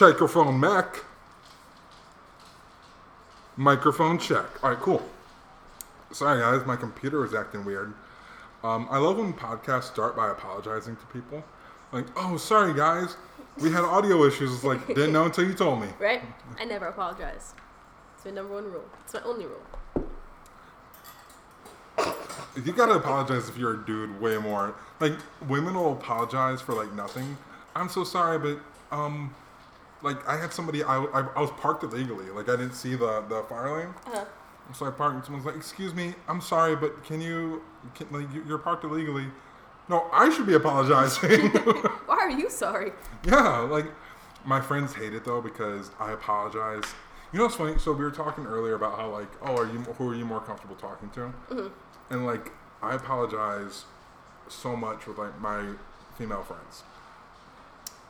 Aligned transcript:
Microphone 0.00 0.58
Mac. 0.58 1.04
Microphone 3.56 4.18
check. 4.18 4.46
All 4.62 4.70
right, 4.70 4.78
cool. 4.78 5.02
Sorry, 6.10 6.40
guys, 6.40 6.66
my 6.66 6.76
computer 6.76 7.20
was 7.20 7.34
acting 7.34 7.64
weird. 7.64 7.92
Um, 8.64 8.88
I 8.90 8.98
love 8.98 9.18
when 9.18 9.34
podcasts 9.34 9.84
start 9.84 10.16
by 10.16 10.30
apologizing 10.30 10.96
to 10.96 11.06
people. 11.06 11.44
Like, 11.92 12.06
oh, 12.16 12.38
sorry, 12.38 12.72
guys, 12.72 13.16
we 13.58 13.70
had 13.70 13.84
audio 13.84 14.24
issues. 14.24 14.54
It's 14.54 14.64
like, 14.64 14.86
didn't 14.86 15.12
know 15.12 15.26
until 15.26 15.46
you 15.46 15.54
told 15.54 15.82
me. 15.82 15.88
Right? 16.00 16.22
I 16.58 16.64
never 16.64 16.86
apologize. 16.86 17.54
It's 18.16 18.24
my 18.24 18.30
number 18.30 18.54
one 18.54 18.64
rule. 18.64 18.84
It's 19.04 19.12
my 19.12 19.22
only 19.22 19.46
rule. 19.46 20.08
You 22.64 22.72
gotta 22.72 22.94
apologize 22.94 23.48
if 23.48 23.58
you're 23.58 23.74
a 23.74 23.86
dude 23.86 24.18
way 24.20 24.38
more. 24.38 24.74
Like, 24.98 25.12
women 25.46 25.74
will 25.74 25.92
apologize 25.92 26.60
for, 26.60 26.74
like, 26.74 26.92
nothing. 26.94 27.36
I'm 27.76 27.88
so 27.88 28.04
sorry, 28.04 28.38
but, 28.38 28.96
um, 28.96 29.34
like, 30.02 30.26
I 30.28 30.36
had 30.36 30.52
somebody, 30.52 30.82
I, 30.82 30.96
I, 30.98 31.20
I 31.36 31.40
was 31.40 31.50
parked 31.52 31.82
illegally. 31.84 32.30
Like, 32.30 32.48
I 32.48 32.56
didn't 32.56 32.74
see 32.74 32.94
the, 32.94 33.22
the 33.28 33.42
fire 33.48 33.76
lane. 33.78 33.94
Uh-huh. 34.06 34.24
So 34.72 34.86
I 34.86 34.90
parked, 34.90 35.16
and 35.16 35.24
someone's 35.24 35.44
like, 35.44 35.56
"Excuse 35.56 35.92
me, 35.94 36.14
I'm 36.28 36.40
sorry, 36.40 36.76
but 36.76 37.02
can 37.04 37.20
you, 37.20 37.62
can, 37.96 38.06
like, 38.12 38.32
you- 38.32 38.44
you're 38.46 38.58
parked 38.58 38.84
illegally." 38.84 39.26
No, 39.88 40.06
I 40.12 40.30
should 40.30 40.46
be 40.46 40.54
apologizing. 40.54 41.48
Why 42.06 42.16
are 42.18 42.30
you 42.30 42.48
sorry? 42.48 42.92
yeah, 43.24 43.58
like 43.58 43.86
my 44.44 44.60
friends 44.60 44.94
hate 44.94 45.12
it 45.12 45.24
though 45.24 45.40
because 45.40 45.90
I 45.98 46.12
apologize. 46.12 46.84
You 47.32 47.38
know 47.40 47.46
what's 47.46 47.56
funny? 47.56 47.76
So 47.78 47.92
we 47.92 48.04
were 48.04 48.12
talking 48.12 48.46
earlier 48.46 48.74
about 48.76 48.96
how 48.96 49.10
like, 49.10 49.28
oh, 49.42 49.56
are 49.56 49.66
you 49.66 49.80
who 49.80 50.08
are 50.10 50.14
you 50.14 50.24
more 50.24 50.40
comfortable 50.40 50.76
talking 50.76 51.10
to? 51.10 51.70
And 52.10 52.24
like, 52.24 52.52
I 52.80 52.94
apologize 52.94 53.86
so 54.46 54.76
much 54.76 55.06
with 55.08 55.18
like 55.18 55.40
my 55.40 55.72
female 56.16 56.44
friends. 56.44 56.84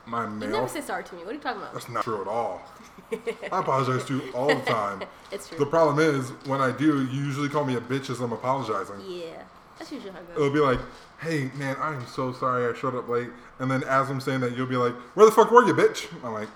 My 0.05 0.23
You 0.25 0.47
never 0.47 0.67
say 0.67 0.81
sorry 0.81 1.03
to 1.03 1.15
me. 1.15 1.21
What 1.23 1.31
are 1.31 1.33
you 1.33 1.39
talking 1.39 1.61
about? 1.61 1.73
that's 1.73 1.89
not 1.89 2.03
true 2.03 2.21
at 2.21 2.27
all. 2.27 2.61
I 3.11 3.59
apologize 3.59 4.05
to 4.05 4.15
you 4.17 4.31
all 4.33 4.47
the 4.47 4.61
time. 4.61 5.03
It's 5.31 5.47
true. 5.47 5.57
The 5.57 5.65
problem 5.65 5.99
is 5.99 6.29
when 6.45 6.59
I 6.59 6.71
do, 6.71 7.03
you 7.05 7.23
usually 7.23 7.47
call 7.47 7.63
me 7.63 7.75
a 7.75 7.81
bitch 7.81 8.09
as 8.09 8.19
I'm 8.19 8.33
apologizing. 8.33 8.99
Yeah. 9.07 9.43
That's 9.79 9.91
usually 9.91 10.11
how 10.11 10.19
it 10.19 10.27
goes. 10.27 10.35
It'll 10.37 10.53
be 10.53 10.59
like, 10.59 10.79
"Hey 11.19 11.49
man, 11.55 11.75
I 11.79 11.93
am 11.95 12.05
so 12.05 12.33
sorry 12.33 12.65
I 12.71 12.77
showed 12.77 12.95
up 12.95 13.07
late," 13.07 13.29
and 13.59 13.71
then 13.71 13.83
as 13.85 14.09
I'm 14.09 14.19
saying 14.19 14.41
that, 14.41 14.55
you'll 14.57 14.67
be 14.67 14.75
like, 14.75 14.93
"Where 15.15 15.25
the 15.25 15.31
fuck 15.31 15.49
were 15.51 15.65
you, 15.65 15.73
bitch?" 15.73 16.07
I'm 16.23 16.33
like, 16.33 16.49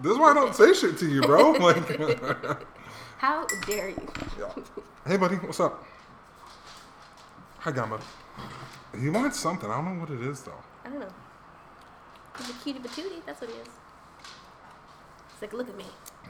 "This 0.00 0.12
is 0.12 0.18
why 0.18 0.30
I 0.32 0.34
don't 0.34 0.54
say 0.54 0.72
shit 0.74 0.98
to 0.98 1.08
you, 1.08 1.22
bro." 1.22 1.52
Like, 1.58 1.78
How 3.18 3.46
dare 3.66 3.88
you? 3.88 4.08
yeah. 4.38 4.52
Hey, 5.06 5.16
buddy, 5.16 5.36
what's 5.36 5.60
up? 5.60 5.84
Hi, 7.60 7.72
Gamba. 7.72 7.98
He 9.00 9.08
wants 9.10 9.38
something. 9.40 9.70
I 9.70 9.76
don't 9.76 9.94
know 9.94 10.00
what 10.00 10.10
it 10.10 10.20
is 10.22 10.42
though. 10.42 10.52
I 10.84 10.88
don't 10.90 11.00
know. 11.00 11.12
He's 12.40 12.50
a 12.50 12.52
cutie 12.64 12.78
patootie. 12.78 13.24
That's 13.26 13.40
what 13.40 13.50
he 13.50 13.56
is. 13.56 13.68
He's 15.32 15.42
like, 15.42 15.52
look 15.52 15.68
at 15.68 15.76
me. 15.76 15.84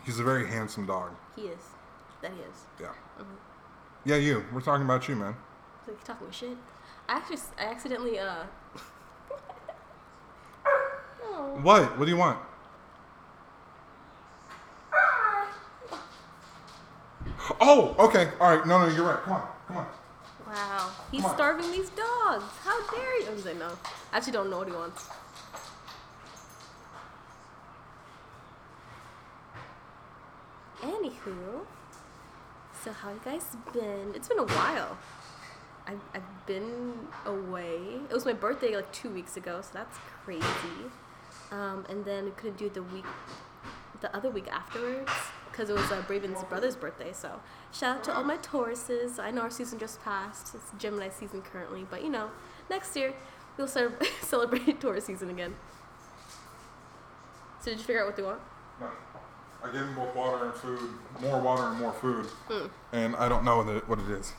He's 0.05 0.19
a 0.19 0.25
very 0.25 0.47
handsome 0.47 0.87
dog. 0.87 1.13
He 1.37 1.43
is. 1.43 1.61
That 2.23 2.33
he 2.33 2.41
is. 2.41 2.65
Yeah. 2.81 2.89
Mm-hmm. 3.19 3.35
Yeah, 4.05 4.17
you. 4.17 4.45
We're 4.53 4.61
talking 4.61 4.85
about 4.85 5.09
you, 5.09 5.15
man. 5.15 5.37
He's 5.87 5.95
like, 5.95 6.05
talking 6.05 6.31
shit. 6.31 6.57
I 7.09 7.17
actually, 7.17 7.39
I 7.59 7.65
accidentally, 7.65 8.19
uh. 8.19 8.45
oh. 11.23 11.61
What? 11.63 11.97
What 11.99 12.07
do 12.07 12.11
you 12.11 12.17
want? 12.17 12.39
Oh, 17.61 17.95
okay. 17.99 18.31
All 18.41 18.57
right. 18.57 18.67
No, 18.67 18.87
no, 18.87 18.95
you're 18.95 19.07
right. 19.07 19.23
Come 19.23 19.35
on. 19.35 19.49
Come 19.69 19.77
on. 19.77 19.87
Wow. 20.47 20.91
He's 21.11 21.21
Come 21.21 21.31
on. 21.31 21.37
starving 21.37 21.71
these 21.71 21.91
dogs. 21.91 22.45
How 22.65 22.91
dare 22.91 23.21
you? 23.21 23.27
I 23.29 23.53
no. 23.53 23.73
I 24.13 24.17
actually 24.17 24.33
don't 24.33 24.51
know 24.51 24.59
what 24.59 24.69
he 24.69 24.75
wants. 24.75 25.09
Anywho, 30.83 31.61
so 32.83 32.93
how 32.93 33.11
you 33.11 33.21
guys 33.25 33.45
been? 33.73 34.13
It's 34.15 34.29
been 34.29 34.39
a 34.39 34.47
while. 34.47 34.97
I've, 35.87 36.01
I've 36.15 36.47
been 36.47 36.95
away. 37.27 37.79
It 38.09 38.15
was 38.15 38.25
my 38.25 38.33
birthday 38.33 38.77
like 38.77 38.91
two 38.93 39.11
weeks 39.11 39.37
ago, 39.37 39.61
so 39.63 39.71
that's 39.75 39.99
crazy. 40.25 40.91
Um, 41.51 41.85
and 41.89 42.05
then 42.05 42.27
we 42.27 42.31
couldn't 42.31 42.57
do 42.57 42.71
the 42.71 42.83
week, 42.83 43.05
the 44.01 44.15
other 44.17 44.31
week 44.31 44.49
afterwards, 44.49 45.11
because 45.51 45.69
it 45.69 45.75
was 45.75 45.91
uh, 45.91 46.03
Braven's 46.07 46.43
brother's 46.45 46.77
birthday. 46.77 47.13
So 47.13 47.41
shout 47.73 47.99
out 47.99 48.05
to 48.05 48.15
all 48.15 48.25
my 48.25 48.39
Tauruses. 48.39 49.19
I 49.19 49.31
know 49.31 49.43
our 49.43 49.51
season 49.51 49.79
just 49.79 50.03
passed. 50.03 50.55
It's 50.55 50.71
Gemini 50.79 51.11
season 51.11 51.43
currently, 51.43 51.87
but 51.91 52.03
you 52.03 52.09
know, 52.09 52.31
next 52.71 52.97
year 52.97 53.13
we'll 53.59 53.69
celebrate, 53.69 54.13
celebrate 54.23 54.81
Taurus 54.81 55.05
season 55.05 55.29
again. 55.29 55.57
So 57.61 57.71
did 57.71 57.81
you 57.81 57.85
figure 57.85 58.01
out 58.01 58.07
what 58.07 58.17
they 58.17 58.23
want? 58.23 58.41
No. 58.81 58.89
I 59.63 59.67
gave 59.73 59.83
him 59.83 59.95
both 59.95 60.15
water 60.15 60.47
and 60.47 60.55
food, 60.55 60.91
more 61.21 61.41
water 61.41 61.65
and 61.65 61.79
more 61.79 61.93
food, 61.93 62.27
Hmm. 62.49 62.67
and 62.93 63.17
I 63.17 63.29
don't 63.29 63.45
know 63.45 63.59
what 63.59 63.69
it, 63.69 63.89
what 63.89 63.99
it 63.99 64.09
is. 64.11 64.33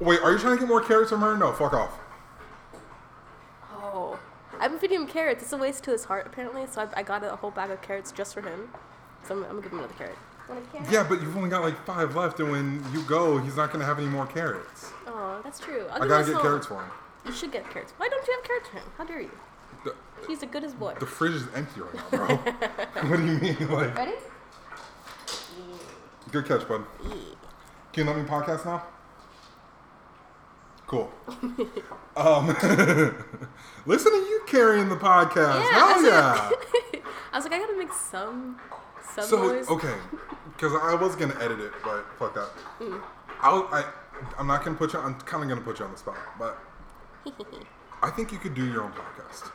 Wait, 0.00 0.20
are 0.20 0.32
you 0.32 0.38
trying 0.38 0.54
to 0.54 0.60
get 0.60 0.68
more 0.68 0.82
carrots 0.82 1.10
from 1.10 1.20
her? 1.20 1.36
No, 1.36 1.52
fuck 1.52 1.72
off. 1.72 1.98
Oh. 3.72 4.18
I've 4.60 4.70
been 4.70 4.80
feeding 4.80 5.00
him 5.02 5.06
carrots. 5.06 5.42
It's 5.42 5.52
a 5.52 5.56
waste 5.56 5.84
to 5.84 5.90
his 5.90 6.04
heart, 6.04 6.26
apparently. 6.26 6.66
So 6.66 6.82
I, 6.82 7.00
I 7.00 7.02
got 7.02 7.22
a 7.24 7.36
whole 7.36 7.50
bag 7.50 7.70
of 7.70 7.80
carrots 7.82 8.10
just 8.12 8.34
for 8.34 8.40
him. 8.42 8.70
So 9.26 9.34
I'm, 9.36 9.42
I'm 9.44 9.50
gonna 9.50 9.62
give 9.62 9.72
him 9.72 9.78
another 9.78 9.94
carrot. 9.94 10.16
Carrot? 10.72 10.90
Yeah, 10.90 11.04
but 11.08 11.20
you've 11.20 11.36
only 11.36 11.50
got 11.50 11.62
like 11.62 11.82
five 11.84 12.14
left, 12.14 12.40
and 12.40 12.50
when 12.50 12.84
you 12.92 13.02
go, 13.02 13.38
he's 13.38 13.56
not 13.56 13.72
gonna 13.72 13.84
have 13.84 13.98
any 13.98 14.08
more 14.08 14.26
carrots. 14.26 14.92
Oh, 15.06 15.40
that's 15.44 15.58
true. 15.58 15.86
I'll 15.90 16.02
I 16.02 16.08
gotta 16.08 16.24
get 16.24 16.32
some. 16.34 16.42
carrots 16.42 16.66
for 16.66 16.82
him. 16.82 16.90
You 17.24 17.32
should 17.32 17.50
get 17.52 17.68
carrots. 17.70 17.92
Why 17.96 18.08
don't 18.08 18.26
you 18.26 18.32
have 18.34 18.44
carrots 18.44 18.68
for 18.68 18.76
him? 18.76 18.84
How 18.96 19.04
dare 19.04 19.20
you? 19.22 19.30
The, 19.84 19.94
He's 20.26 20.42
a 20.42 20.46
good 20.46 20.64
as 20.64 20.74
boy. 20.74 20.94
the 20.98 21.06
fridge 21.06 21.34
is 21.34 21.44
empty 21.54 21.80
right 21.80 21.94
now, 21.94 22.08
bro. 22.10 22.36
what 23.08 23.16
do 23.16 23.26
you 23.26 23.38
mean? 23.38 23.70
Like, 23.70 23.96
Ready? 23.96 24.12
good 26.32 26.46
catch, 26.46 26.66
bud. 26.68 26.84
Can 27.92 28.06
you 28.06 28.12
let 28.12 28.16
me 28.22 28.28
podcast 28.28 28.64
now? 28.64 28.82
Cool. 30.86 31.10
um, 32.16 32.46
listen 33.86 34.12
to 34.12 34.18
you 34.18 34.42
carrying 34.46 34.88
the 34.88 34.96
podcast. 34.96 35.60
Yeah, 35.60 35.72
Hell 35.72 36.04
yeah. 36.04 36.50
I 37.32 37.36
was 37.36 37.44
like, 37.44 37.54
I 37.54 37.58
gotta 37.58 37.76
make 37.76 37.92
some, 37.92 38.58
some 39.14 39.24
So 39.24 39.36
noise. 39.48 39.68
okay, 39.68 39.94
because 40.52 40.72
I 40.80 40.94
was 40.94 41.16
gonna 41.16 41.36
edit 41.40 41.58
it, 41.60 41.72
but 41.82 42.04
fuck 42.18 42.34
that. 42.34 42.48
Mm. 42.80 43.00
I'll, 43.40 43.68
I 43.72 43.84
I'm 44.38 44.46
not 44.46 44.64
gonna 44.64 44.76
put 44.76 44.92
you. 44.92 45.00
I'm 45.00 45.14
kind 45.20 45.42
of 45.42 45.48
gonna 45.48 45.60
put 45.60 45.78
you 45.80 45.84
on 45.84 45.92
the 45.92 45.98
spot, 45.98 46.16
but 46.38 46.56
I 48.06 48.10
think 48.10 48.30
you 48.30 48.38
could 48.38 48.54
do 48.54 48.64
your 48.64 48.84
own 48.84 48.92
podcast. 48.92 49.50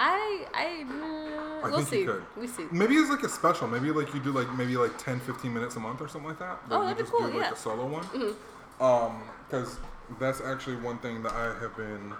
I, 0.00 0.46
I, 0.54 0.84
uh, 0.88 1.66
I 1.66 1.70
we'll 1.70 1.76
think 1.78 1.88
see. 1.88 2.00
you 2.00 2.06
could. 2.06 2.22
We 2.36 2.46
see. 2.46 2.64
Maybe 2.72 2.94
it's 2.94 3.10
like 3.10 3.22
a 3.24 3.28
special. 3.28 3.68
Maybe 3.68 3.90
like 3.90 4.14
you 4.14 4.20
do 4.20 4.32
like 4.32 4.50
maybe 4.54 4.76
like 4.76 4.96
10, 4.96 5.20
15 5.20 5.52
minutes 5.52 5.76
a 5.76 5.80
month 5.80 6.00
or 6.00 6.08
something 6.08 6.30
like 6.30 6.38
that. 6.38 6.60
Oh, 6.70 6.82
that'd 6.82 6.96
be 6.96 7.02
just 7.02 7.12
cool, 7.12 7.26
do 7.26 7.34
like 7.34 7.34
yeah. 7.34 7.44
Mm-hmm. 7.44 7.54
a 7.54 7.56
solo 7.56 7.86
one. 7.86 8.34
Um, 8.80 9.22
because 9.48 9.78
that's 10.18 10.40
actually 10.40 10.76
one 10.76 10.98
thing 10.98 11.22
that 11.24 11.32
I 11.32 11.58
have 11.60 11.76
been. 11.76 12.14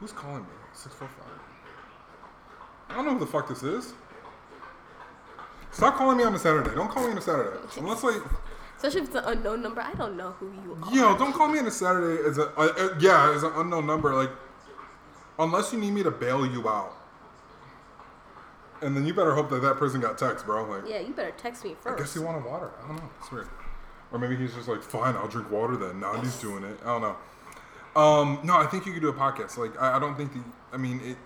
Who's 0.00 0.10
calling 0.10 0.42
me? 0.42 0.48
Six 0.72 0.94
four 0.96 1.08
five. 1.08 1.28
I 2.88 2.94
don't 2.94 3.04
know 3.04 3.12
who 3.14 3.20
the 3.20 3.26
fuck 3.26 3.48
this 3.48 3.62
is. 3.62 3.92
Stop 5.70 5.96
calling 5.96 6.16
me 6.16 6.24
on 6.24 6.34
a 6.34 6.38
Saturday. 6.38 6.74
Don't 6.74 6.90
call 6.90 7.04
me 7.04 7.12
on 7.12 7.18
a 7.18 7.20
Saturday. 7.20 7.56
Unless 7.76 8.02
like, 8.02 8.22
Especially 8.76 9.02
if 9.02 9.06
it's 9.08 9.16
an 9.16 9.24
unknown 9.26 9.62
number. 9.62 9.80
I 9.80 9.92
don't 9.94 10.16
know 10.16 10.30
who 10.32 10.52
you 10.64 10.78
are. 10.82 10.94
yo, 10.94 11.18
don't 11.18 11.32
call 11.32 11.48
me 11.48 11.58
on 11.58 11.66
a 11.66 11.70
Saturday 11.70 12.26
as 12.26 12.38
a 12.38 12.48
uh, 12.58 12.72
uh, 12.76 12.98
yeah 13.00 13.32
as 13.34 13.42
an 13.42 13.52
unknown 13.56 13.86
number. 13.86 14.14
Like, 14.14 14.30
unless 15.38 15.72
you 15.72 15.78
need 15.78 15.92
me 15.92 16.02
to 16.02 16.10
bail 16.10 16.46
you 16.46 16.68
out. 16.68 16.94
And 18.80 18.96
then 18.96 19.04
you 19.06 19.12
better 19.12 19.34
hope 19.34 19.50
that 19.50 19.60
that 19.62 19.76
person 19.76 20.00
got 20.00 20.18
text, 20.18 20.46
bro. 20.46 20.64
Like, 20.64 20.88
Yeah, 20.88 21.00
you 21.00 21.12
better 21.12 21.32
text 21.36 21.64
me 21.64 21.74
first. 21.80 21.96
I 21.96 21.98
guess 22.02 22.14
he 22.14 22.20
wanted 22.20 22.44
water. 22.44 22.70
I 22.82 22.86
don't 22.88 22.96
know. 22.96 23.10
It's 23.20 23.30
weird. 23.32 23.48
Or 24.12 24.18
maybe 24.18 24.36
he's 24.36 24.54
just 24.54 24.68
like, 24.68 24.82
fine, 24.82 25.16
I'll 25.16 25.28
drink 25.28 25.50
water 25.50 25.76
then. 25.76 25.98
Now 26.00 26.14
he's 26.20 26.36
doing 26.40 26.62
it. 26.64 26.78
I 26.82 26.86
don't 26.86 27.02
know. 27.02 27.16
Um, 28.00 28.40
no, 28.44 28.56
I 28.56 28.66
think 28.66 28.86
you 28.86 28.92
could 28.92 29.02
do 29.02 29.08
a 29.08 29.12
podcast. 29.12 29.56
Like, 29.56 29.80
I, 29.80 29.96
I 29.96 29.98
don't 29.98 30.16
think 30.16 30.32
the. 30.32 30.42
I 30.72 30.76
mean, 30.76 31.00
it. 31.02 31.16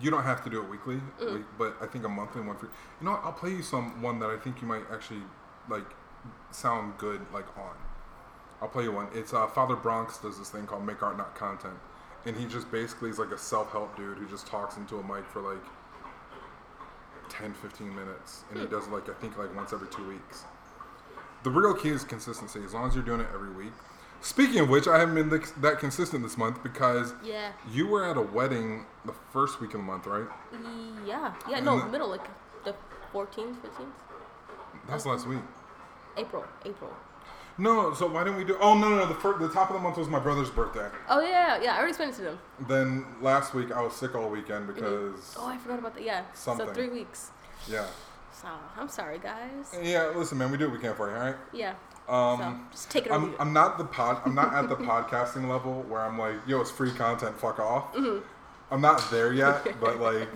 You 0.00 0.10
don't 0.10 0.22
have 0.22 0.42
to 0.44 0.48
do 0.50 0.62
it 0.62 0.70
weekly, 0.70 1.00
week, 1.20 1.44
but 1.58 1.76
I 1.82 1.86
think 1.86 2.04
a 2.06 2.08
monthly 2.08 2.40
one 2.40 2.56
for. 2.56 2.66
You 2.66 3.06
know, 3.06 3.10
what? 3.12 3.24
I'll 3.24 3.32
play 3.32 3.50
you 3.50 3.62
some 3.62 4.00
one 4.00 4.20
that 4.20 4.30
I 4.30 4.36
think 4.38 4.62
you 4.62 4.66
might 4.68 4.84
actually 4.90 5.20
like 5.68 5.84
sound 6.50 6.96
good 6.96 7.20
like 7.32 7.46
on. 7.58 7.74
I'll 8.62 8.68
play 8.68 8.84
you 8.84 8.92
one. 8.92 9.08
It's 9.12 9.34
uh, 9.34 9.46
Father 9.48 9.74
Bronx 9.76 10.18
does 10.18 10.38
this 10.38 10.48
thing 10.50 10.66
called 10.66 10.86
Make 10.86 11.02
Art 11.02 11.18
Not 11.18 11.34
Content, 11.34 11.74
and 12.26 12.36
he 12.36 12.46
just 12.46 12.70
basically 12.70 13.10
is 13.10 13.18
like 13.18 13.30
a 13.30 13.38
self 13.38 13.72
help 13.72 13.96
dude 13.96 14.18
who 14.18 14.28
just 14.28 14.46
talks 14.46 14.76
into 14.76 14.98
a 14.98 15.02
mic 15.02 15.26
for 15.26 15.40
like 15.40 15.64
10, 17.28 17.54
15 17.54 17.94
minutes, 17.94 18.44
and 18.50 18.58
he 18.58 18.64
hmm. 18.66 18.70
does 18.70 18.88
like 18.88 19.08
I 19.08 19.14
think 19.14 19.38
like 19.38 19.54
once 19.54 19.72
every 19.72 19.88
two 19.88 20.06
weeks. 20.06 20.44
The 21.42 21.50
real 21.50 21.74
key 21.74 21.88
is 21.88 22.04
consistency. 22.04 22.60
As 22.64 22.72
long 22.72 22.88
as 22.88 22.94
you're 22.94 23.04
doing 23.04 23.20
it 23.20 23.26
every 23.34 23.50
week. 23.50 23.72
Speaking 24.20 24.60
of 24.60 24.68
which, 24.68 24.86
I 24.86 25.00
haven't 25.00 25.16
been 25.16 25.30
th- 25.30 25.52
that 25.60 25.80
consistent 25.80 26.22
this 26.22 26.38
month 26.38 26.62
because 26.62 27.12
Yeah. 27.24 27.50
you 27.68 27.88
were 27.88 28.04
at 28.04 28.16
a 28.16 28.22
wedding 28.22 28.86
the 29.04 29.12
first 29.32 29.60
week 29.60 29.74
of 29.74 29.80
the 29.80 29.86
month, 29.86 30.06
right? 30.06 30.28
Yeah. 31.04 31.34
Yeah, 31.48 31.58
no, 31.58 31.80
And- 31.80 31.90
middle, 31.90 32.08
like 32.08 32.28
the 32.62 32.76
14th, 33.12 33.56
15th? 33.60 33.90
That's 34.88 35.06
last 35.06 35.26
week. 35.26 35.40
April. 36.16 36.44
April. 36.64 36.92
No, 37.58 37.92
so 37.94 38.06
why 38.06 38.24
didn't 38.24 38.38
we 38.38 38.44
do? 38.44 38.56
Oh 38.60 38.76
no, 38.78 38.88
no, 38.88 38.96
no. 38.96 39.06
The 39.06 39.14
first, 39.14 39.38
the 39.40 39.48
top 39.48 39.68
of 39.70 39.74
the 39.74 39.80
month 39.82 39.96
was 39.98 40.08
my 40.08 40.18
brother's 40.18 40.50
birthday. 40.50 40.88
Oh 41.08 41.20
yeah, 41.20 41.60
yeah. 41.62 41.72
I 41.74 41.76
already 41.76 41.90
explained 41.90 42.12
it 42.14 42.16
to 42.16 42.22
them. 42.22 42.38
Then 42.68 43.04
last 43.20 43.54
week 43.54 43.70
I 43.70 43.82
was 43.82 43.94
sick 43.94 44.14
all 44.14 44.28
weekend 44.30 44.66
because 44.66 45.34
Oh, 45.38 45.46
I 45.46 45.58
forgot 45.58 45.78
about 45.78 45.94
that. 45.94 46.02
Yeah. 46.04 46.22
Something. 46.34 46.66
So 46.68 46.72
three 46.72 46.88
weeks. 46.88 47.30
yeah, 47.68 47.86
So 48.32 48.48
I'm 48.78 48.88
sorry, 48.88 49.18
guys. 49.18 49.76
yeah. 49.82 50.12
Listen, 50.16 50.38
man, 50.38 50.50
we 50.50 50.56
do 50.58 50.64
what 50.70 50.74
we 50.74 50.80
can 50.80 50.94
for 50.94 51.10
you, 51.10 51.16
all 51.16 51.22
right? 51.22 51.36
Yeah. 51.52 51.74
Um, 52.08 52.38
so 52.38 52.72
just 52.72 52.90
take 52.90 53.06
it 53.06 53.12
I'm. 53.12 53.34
I'm 53.38 53.52
not 53.52 53.78
the 53.78 53.84
pod. 53.84 54.22
I'm 54.24 54.34
not 54.34 54.52
at 54.54 54.68
the 54.68 54.76
podcasting 54.90 55.48
level 55.48 55.82
where 55.88 56.00
I'm 56.00 56.18
like, 56.18 56.36
yo, 56.46 56.60
it's 56.60 56.70
free 56.70 56.90
content. 56.92 57.38
Fuck 57.38 57.60
off. 57.60 57.94
Mm-hmm. 57.94 58.24
I'm 58.74 58.80
not 58.80 59.06
there 59.10 59.32
yet, 59.32 59.62
but 59.80 60.00
like, 60.00 60.28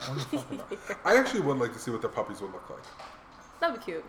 I 1.04 1.16
actually 1.16 1.40
would 1.40 1.58
like 1.58 1.72
to 1.72 1.78
see 1.78 1.90
what 1.90 2.00
their 2.00 2.10
puppies 2.10 2.40
would 2.40 2.52
look 2.52 2.68
like. 2.70 2.82
That'd 3.60 3.78
be 3.80 3.84
cute. 3.84 4.04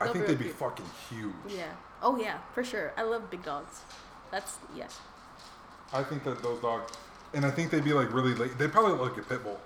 I 0.00 0.08
think 0.08 0.26
be 0.26 0.32
they'd 0.32 0.38
be 0.38 0.44
cute. 0.44 0.56
fucking 0.56 0.86
huge. 1.10 1.32
Yeah. 1.48 1.72
Oh 2.02 2.16
yeah, 2.18 2.38
for 2.54 2.64
sure. 2.64 2.92
I 2.96 3.02
love 3.02 3.30
big 3.30 3.44
dogs. 3.44 3.82
That's 4.30 4.56
yeah. 4.74 4.86
I 5.92 6.02
think 6.02 6.24
that 6.24 6.42
those 6.42 6.60
dogs, 6.60 6.92
and 7.34 7.44
I 7.44 7.50
think 7.50 7.70
they'd 7.70 7.84
be 7.84 7.92
like 7.92 8.12
really. 8.12 8.34
La- 8.34 8.52
they'd 8.58 8.72
probably 8.72 8.92
look 8.92 9.16
like 9.16 9.24
a 9.24 9.28
pit 9.28 9.44
bull, 9.44 9.60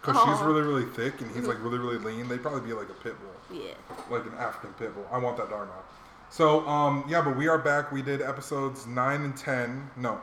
because 0.00 0.16
she's 0.24 0.44
really 0.46 0.62
really 0.62 0.86
thick 0.92 1.20
and 1.20 1.30
he's 1.34 1.46
like 1.46 1.58
really 1.62 1.78
really 1.78 1.98
lean. 1.98 2.28
They'd 2.28 2.42
probably 2.42 2.60
be 2.62 2.72
like 2.72 2.88
a 2.88 2.94
pit 2.94 3.14
bull. 3.20 3.58
Yeah. 3.60 3.74
like 4.10 4.24
an 4.24 4.34
African 4.38 4.72
pit 4.74 4.94
bull. 4.94 5.06
I 5.12 5.18
want 5.18 5.36
that 5.36 5.50
dog 5.50 5.68
now. 5.68 5.82
So, 6.30 6.66
um, 6.66 7.04
yeah, 7.06 7.20
but 7.20 7.36
we 7.36 7.46
are 7.46 7.58
back. 7.58 7.92
We 7.92 8.00
did 8.02 8.22
episodes 8.22 8.86
nine 8.86 9.22
and 9.22 9.36
ten. 9.36 9.90
No, 9.96 10.20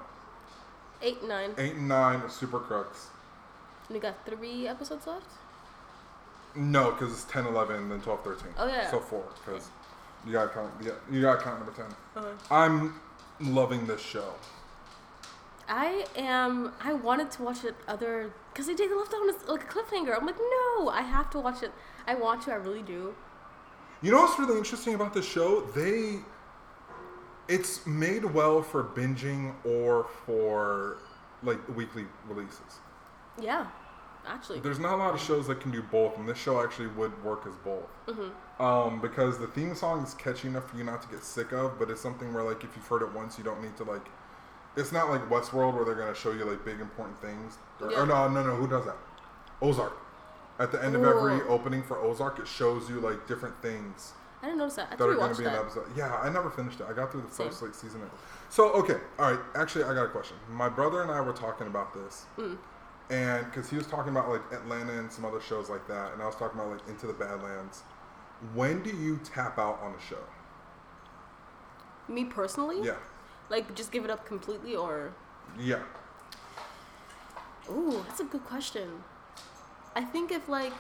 Eight, 1.02 1.20
and 1.20 1.30
nine. 1.30 1.52
eight 1.58 1.76
and 1.76 1.88
nine 1.88 2.22
of 2.22 2.32
Super 2.32 2.60
Crooks. 2.60 3.08
We 3.92 4.00
got 4.00 4.26
three 4.26 4.68
episodes 4.68 5.06
left. 5.08 5.26
No, 6.56 6.92
because 6.92 7.12
it's 7.14 7.24
10, 7.26 7.46
11, 7.46 7.90
then 7.90 8.02
12, 8.02 8.24
13. 8.24 8.48
Oh, 8.58 8.68
yeah. 8.68 8.90
So 8.90 9.00
four, 9.00 9.24
because 9.46 9.68
you 10.26 10.34
gotta 10.34 10.50
count. 10.50 10.72
Yeah, 10.82 10.92
you 11.10 11.22
gotta 11.22 11.42
count 11.42 11.60
number 11.60 11.74
10 11.74 11.86
Uh-huh. 12.16 12.28
I'm 12.54 13.00
loving 13.40 13.88
this 13.88 14.02
show. 14.02 14.34
I 15.68 16.06
am. 16.18 16.74
I 16.84 16.94
wanted 16.94 17.32
to 17.32 17.44
watch 17.44 17.64
it 17.64 17.76
other 17.88 18.32
because 18.52 18.68
they 18.68 18.74
did 18.74 18.92
the 18.92 18.96
left 18.96 19.14
it 19.14 19.16
on 19.18 19.30
a, 19.30 19.52
like 19.52 19.64
a 19.64 19.68
cliffhanger. 19.68 20.18
I'm 20.18 20.26
like, 20.26 20.38
no, 20.38 20.90
I 20.90 21.02
have 21.02 21.30
to 21.32 21.40
watch 21.40 21.64
it. 21.64 21.72
I 22.06 22.16
want 22.16 22.42
to. 22.44 22.52
I 22.52 22.56
really 22.56 22.82
do. 22.82 23.16
You 24.02 24.12
know 24.12 24.22
what's 24.22 24.38
really 24.38 24.58
interesting 24.58 24.96
about 24.96 25.14
this 25.14 25.26
show? 25.26 25.62
They, 25.62 26.20
it's 27.48 27.86
made 27.86 28.26
well 28.26 28.62
for 28.62 28.84
binging 28.84 29.54
or 29.64 30.08
for 30.26 30.98
like 31.44 31.60
weekly 31.78 32.06
releases. 32.28 32.80
Yeah, 33.42 33.68
actually. 34.28 34.60
There's 34.60 34.80
not 34.80 34.94
a 34.94 34.98
lot 34.98 35.14
of 35.14 35.22
shows 35.22 35.48
that 35.48 35.60
can 35.60 35.72
do 35.72 35.82
both, 35.82 36.18
and 36.18 36.28
this 36.28 36.38
show 36.38 36.64
actually 36.64 36.88
would 36.88 37.24
work 37.24 37.46
as 37.48 37.54
both. 37.64 37.90
Mm-hmm. 38.08 38.62
Um, 38.64 39.02
because 39.02 39.40
the 39.40 39.48
theme 39.48 39.74
song 39.76 40.04
is 40.04 40.14
catchy 40.14 40.48
enough 40.48 40.70
for 40.70 40.78
you 40.78 40.84
not 40.84 41.02
to 41.02 41.08
get 41.08 41.24
sick 41.24 41.52
of, 41.52 41.80
but 41.80 41.90
it's 41.90 42.02
something 42.02 42.34
where 42.34 42.44
like 42.44 42.64
if 42.64 42.76
you've 42.76 42.88
heard 42.88 43.02
it 43.02 43.12
once, 43.14 43.38
you 43.38 43.44
don't 43.44 43.62
need 43.62 43.76
to 43.78 43.84
like. 43.84 44.08
It's 44.78 44.92
not 44.92 45.10
like 45.10 45.28
Westworld 45.30 45.74
where 45.76 45.84
they're 45.84 45.96
gonna 45.96 46.16
show 46.16 46.32
you 46.32 46.46
like 46.46 46.64
big 46.64 46.80
important 46.80 47.20
things. 47.22 47.58
Or, 47.82 47.92
Yeah. 47.92 48.02
or 48.04 48.06
no, 48.06 48.28
no, 48.30 48.44
no. 48.44 48.56
Who 48.56 48.68
does 48.68 48.86
that? 48.86 48.98
Ozark. 49.62 49.98
At 50.60 50.72
the 50.72 50.84
end 50.84 50.96
of 50.96 51.04
every 51.04 51.42
opening 51.44 51.82
for 51.84 51.98
Ozark, 52.00 52.40
it 52.40 52.48
shows 52.48 52.90
you 52.90 53.00
like 53.00 53.28
different 53.28 53.60
things 53.62 54.14
I 54.44 54.48
didn't 54.48 54.58
notice 54.60 54.76
that. 54.76 54.88
I 54.92 54.96
that 54.96 55.04
are 55.08 55.16
gonna 55.16 55.36
be 55.36 55.44
that. 55.44 55.54
the 55.54 55.60
episode. 55.60 55.86
Yeah, 55.96 56.16
I 56.16 56.30
never 56.30 56.50
finished 56.50 56.80
it. 56.80 56.88
I 56.90 56.94
got 56.94 57.12
through 57.12 57.22
the 57.22 57.32
Same. 57.32 57.48
first 57.50 57.62
like 57.62 57.76
season. 57.76 58.02
So 58.50 58.72
okay, 58.74 58.98
all 59.20 59.32
right. 59.32 59.40
Actually, 59.56 59.84
I 59.86 59.94
got 59.94 60.06
a 60.06 60.10
question. 60.10 60.36
My 60.50 60.68
brother 60.68 61.02
and 61.04 61.12
I 61.12 61.22
were 61.22 61.34
talking 61.34 61.68
about 61.68 61.94
this, 61.94 62.26
Mm. 62.38 62.58
And 63.12 63.46
because 63.46 63.70
he 63.70 63.76
was 63.76 63.86
talking 63.86 64.12
about 64.12 64.30
like 64.30 64.42
Atlanta 64.52 64.98
and 64.98 65.12
some 65.12 65.26
other 65.26 65.42
shows 65.42 65.70
like 65.70 65.88
that, 65.88 66.14
and 66.14 66.22
I 66.22 66.26
was 66.26 66.36
talking 66.36 66.60
about 66.60 66.72
like 66.72 66.88
Into 66.88 67.08
the 67.08 67.14
Badlands. 67.14 67.84
When 68.56 68.82
do 68.82 68.90
you 68.90 69.20
tap 69.24 69.60
out 69.60 69.80
on 69.84 69.94
a 69.94 70.02
show? 70.02 70.24
Me 72.08 72.26
personally, 72.26 72.82
Yeah, 72.82 72.96
like 73.50 73.76
just 73.76 73.92
give 73.92 74.06
it 74.06 74.10
up 74.10 74.26
completely, 74.26 74.76
or 74.76 75.14
yeah. 75.60 75.84
ooh, 77.70 78.04
that's 78.08 78.22
a 78.22 78.24
good 78.26 78.46
question. 78.46 79.04
I 79.96 80.04
think 80.04 80.32
if 80.32 80.48
like 80.48 80.74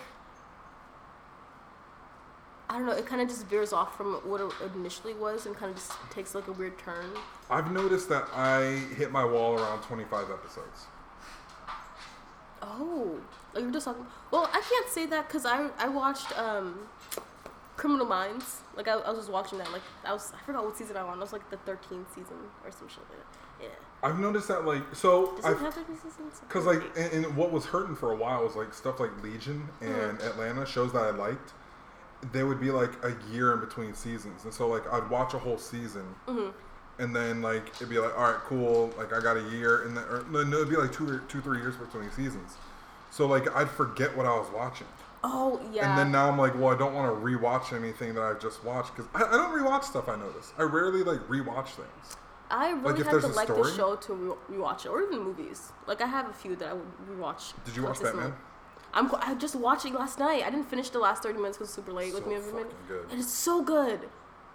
I 2.69 2.78
don't 2.78 2.86
know, 2.86 2.94
it 2.94 3.06
kind 3.06 3.22
of 3.22 3.28
just 3.28 3.45
veers 3.48 3.74
off 3.74 3.98
from 3.98 4.13
what 4.24 4.39
it 4.39 4.50
initially 4.74 5.13
was 5.13 5.45
and 5.45 5.54
kind 5.54 5.72
of 5.72 5.75
just 5.75 5.92
takes 6.10 6.33
like 6.33 6.48
a 6.48 6.54
weird 6.54 6.80
turn. 6.80 7.12
I've 7.50 7.69
noticed 7.74 8.07
that 8.07 8.30
I 8.33 8.62
hit 8.95 9.12
my 9.12 9.25
wall 9.25 9.60
around 9.60 9.81
25 9.83 10.31
episodes. 10.31 10.88
Oh, 12.62 13.19
you're 13.56 13.72
just 13.72 13.86
talking. 13.86 14.06
Well, 14.31 14.50
I 14.54 14.62
can't 14.62 14.88
say 14.90 15.06
that 15.08 15.28
because 15.28 15.46
I 15.46 15.69
I 15.80 15.88
watched 15.88 16.38
um, 16.38 16.80
Criminal 17.78 18.06
Minds. 18.06 18.62
Like 18.75 18.88
I, 18.88 18.94
I 18.94 19.10
was 19.10 19.19
just 19.19 19.31
watching 19.31 19.58
that. 19.58 19.72
Like 19.72 19.81
I 20.06 20.13
was 20.13 20.31
I 20.40 20.46
forgot 20.46 20.63
what 20.63 20.78
season 20.78 20.98
I'm 20.98 21.08
on. 21.08 21.18
It 21.18 21.22
was 21.22 21.34
like 21.34 21.50
the 21.50 21.58
13th 21.58 22.08
season 22.13 22.38
or 22.63 22.72
some 22.72 22.88
shit 22.88 23.00
like 23.10 23.18
that. 23.19 23.63
Yeah. 23.63 23.69
I've 24.04 24.19
noticed 24.19 24.48
that 24.48 24.66
like 24.66 24.84
so 24.96 25.36
Does 25.36 25.46
I 25.46 25.52
it 25.52 25.58
have 25.60 25.74
13 25.74 25.96
seasons? 25.96 26.42
because 26.48 26.66
like 26.66 26.81
and, 26.98 27.25
and 27.25 27.36
what 27.36 27.52
was 27.52 27.66
hurting 27.66 27.96
for 27.96 28.12
a 28.12 28.16
while 28.16 28.44
was 28.44 28.56
like 28.56 28.74
stuff 28.74 29.00
like 29.00 29.12
Legion 29.24 29.69
and 29.81 29.92
Mm-hmm. 30.19 30.28
Atlanta 30.28 30.66
shows 30.66 30.94
that 30.94 31.04
I 31.04 31.12
liked. 31.12 31.54
There 32.31 32.46
would 32.46 32.60
be 32.60 32.69
like 32.69 32.92
a 33.04 33.16
year 33.31 33.52
in 33.54 33.60
between 33.60 33.96
seasons, 33.96 34.44
and 34.44 34.54
so 34.54 34.68
like 34.68 34.92
I'd 34.94 35.10
watch 35.10 35.34
a 35.34 35.40
whole 35.40 35.57
season, 35.57 36.06
Mhm. 36.28 36.54
And 37.01 37.15
then 37.15 37.42
like 37.42 37.68
it'd 37.75 37.89
be 37.89 38.00
like, 38.00 38.15
all 38.18 38.31
right, 38.31 38.42
cool, 38.45 38.94
like 38.98 39.12
I 39.12 39.19
got 39.19 39.36
a 39.36 39.44
year, 39.50 39.83
and 39.83 39.98
then 39.98 40.03
or, 40.06 40.24
no, 40.30 40.39
it'd 40.57 40.69
be 40.69 40.77
like 40.77 40.94
two, 40.94 41.09
or- 41.09 41.19
two, 41.27 41.42
three 41.42 41.57
years 41.59 41.75
between 41.75 42.09
seasons. 42.12 42.53
So 43.09 43.25
like 43.27 43.53
I'd 43.56 43.69
forget 43.69 44.15
what 44.15 44.25
I 44.25 44.36
was 44.38 44.48
watching, 44.56 44.88
Oh 45.24 45.59
yeah. 45.74 45.89
and 45.89 45.98
then 46.00 46.12
now 46.12 46.30
I'm 46.30 46.38
like, 46.38 46.53
well, 46.56 46.69
I 46.74 46.77
don't 46.77 46.94
want 46.94 47.13
to 47.13 47.19
rewatch 47.25 47.74
anything 47.75 48.13
that 48.13 48.24
I've 48.24 48.39
just 48.39 48.63
watched 48.63 48.95
because 48.95 49.09
I, 49.13 49.24
I 49.24 49.31
don't 49.31 49.51
rewatch 49.51 49.83
stuff. 49.83 50.07
I 50.07 50.15
notice 50.15 50.53
I 50.57 50.62
rarely 50.63 51.03
like 51.03 51.19
rewatch 51.27 51.69
things. 51.69 52.18
I 52.51 52.71
really 52.71 53.00
if 53.01 53.07
have 53.07 53.21
to 53.21 53.27
like 53.27 53.47
the 53.47 53.74
show 53.75 53.95
to 53.95 54.13
re- 54.13 54.57
rewatch 54.57 54.86
it, 54.86 54.89
or 54.89 55.01
even 55.01 55.19
movies. 55.24 55.71
Like 55.88 56.01
I 56.01 56.07
have 56.07 56.30
a 56.30 56.33
few 56.33 56.56
that 56.57 56.69
I 56.69 56.74
would 56.74 56.88
rewatch. 57.09 57.54
Did 57.65 57.75
you 57.75 57.83
watch. 57.83 58.01
Batman? 58.01 58.33
I'm 58.94 59.09
I 59.15 59.36
just 59.36 59.56
watched 59.56 59.86
it 59.86 59.94
last 59.94 60.19
night. 60.19 60.44
I 60.44 60.50
didn't 60.50 60.69
finish 60.69 60.89
the 60.89 61.00
last 61.00 61.24
30 61.24 61.38
minutes 61.38 61.57
because 61.57 61.69
it's 61.69 61.75
super 61.75 61.94
late 61.94 62.13
with 62.13 62.27
me 62.27 62.36
good. 62.88 63.06
And 63.09 63.19
it's 63.21 63.31
so 63.31 63.63
good, 63.63 64.01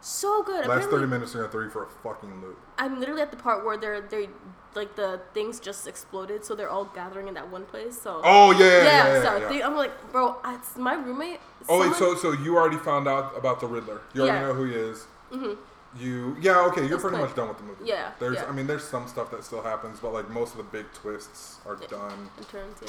so 0.00 0.43
good. 0.43 0.56
Last 0.58 0.64
Apparently- 0.66 0.90
thirty 0.98 1.06
minutes 1.06 1.34
gonna 1.34 1.48
throw 1.48 1.62
you 1.64 1.70
for 1.70 1.84
a 1.84 1.88
fucking 2.02 2.40
loop. 2.43 2.58
I'm 2.78 3.00
literally 3.00 3.22
at 3.22 3.31
the 3.31 3.37
part 3.37 3.64
where 3.64 3.76
they're 3.76 4.00
they 4.00 4.28
like 4.75 4.94
the 4.96 5.20
things 5.32 5.58
just 5.58 5.87
exploded, 5.87 6.44
so 6.44 6.54
they're 6.54 6.69
all 6.70 6.84
gathering 6.84 7.28
in 7.28 7.34
that 7.34 7.50
one 7.50 7.64
place. 7.64 8.00
So 8.00 8.20
Oh 8.25 8.52
yeah, 8.52 8.58
yeah, 8.58 8.82
yeah. 8.84 9.14
yeah, 9.14 9.22
so 9.22 9.50
yeah. 9.52 9.66
I'm 9.66 9.75
like, 9.76 10.12
bro, 10.12 10.37
I- 10.44 10.54
it's 10.56 10.76
my 10.76 10.94
roommate. 10.94 11.40
Oh 11.69 11.81
wait, 11.81 11.94
so 11.94 12.14
so 12.14 12.32
you 12.32 12.56
already 12.56 12.76
found 12.76 13.08
out 13.08 13.37
about 13.37 13.60
the 13.60 13.66
Riddler. 13.66 14.02
You 14.14 14.22
already 14.22 14.40
know 14.44 14.52
who 14.54 14.64
he 14.64 14.75
is. 14.75 15.06
Mm-hmm. 15.32 15.54
You 15.99 16.37
yeah 16.40 16.60
okay. 16.66 16.82
You're 16.87 16.94
It's 16.94 17.02
pretty 17.02 17.16
much 17.16 17.34
done 17.34 17.49
with 17.49 17.56
the 17.58 17.64
movie. 17.64 17.84
Yeah, 17.87 18.10
There's. 18.20 18.38
I 18.38 18.52
mean 18.52 18.66
there's 18.66 18.84
some 18.84 19.08
stuff 19.08 19.31
that 19.31 19.44
still 19.44 19.62
happens, 19.62 19.99
but 20.00 20.12
like 20.12 20.28
most 20.28 20.50
of 20.52 20.58
the 20.58 20.64
big 20.64 20.87
twists 20.92 21.58
are 21.66 21.76
done. 21.76 22.28
in 22.38 22.44
terms, 22.44 22.76
yeah. 22.82 22.88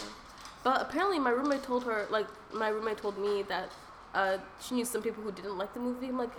But 0.63 0.81
apparently, 0.81 1.17
my 1.19 1.29
roommate 1.29 1.63
told 1.63 1.85
her, 1.85 2.07
like, 2.09 2.27
my 2.51 2.67
roommate 2.67 2.97
told 2.97 3.17
me 3.17 3.43
that 3.43 3.71
uh, 4.13 4.37
she 4.59 4.75
knew 4.75 4.83
some 4.83 5.01
people 5.01 5.23
who 5.23 5.31
didn't 5.31 5.57
like 5.57 5.73
the 5.73 5.79
movie. 5.79 6.07
I'm 6.09 6.17
like, 6.17 6.31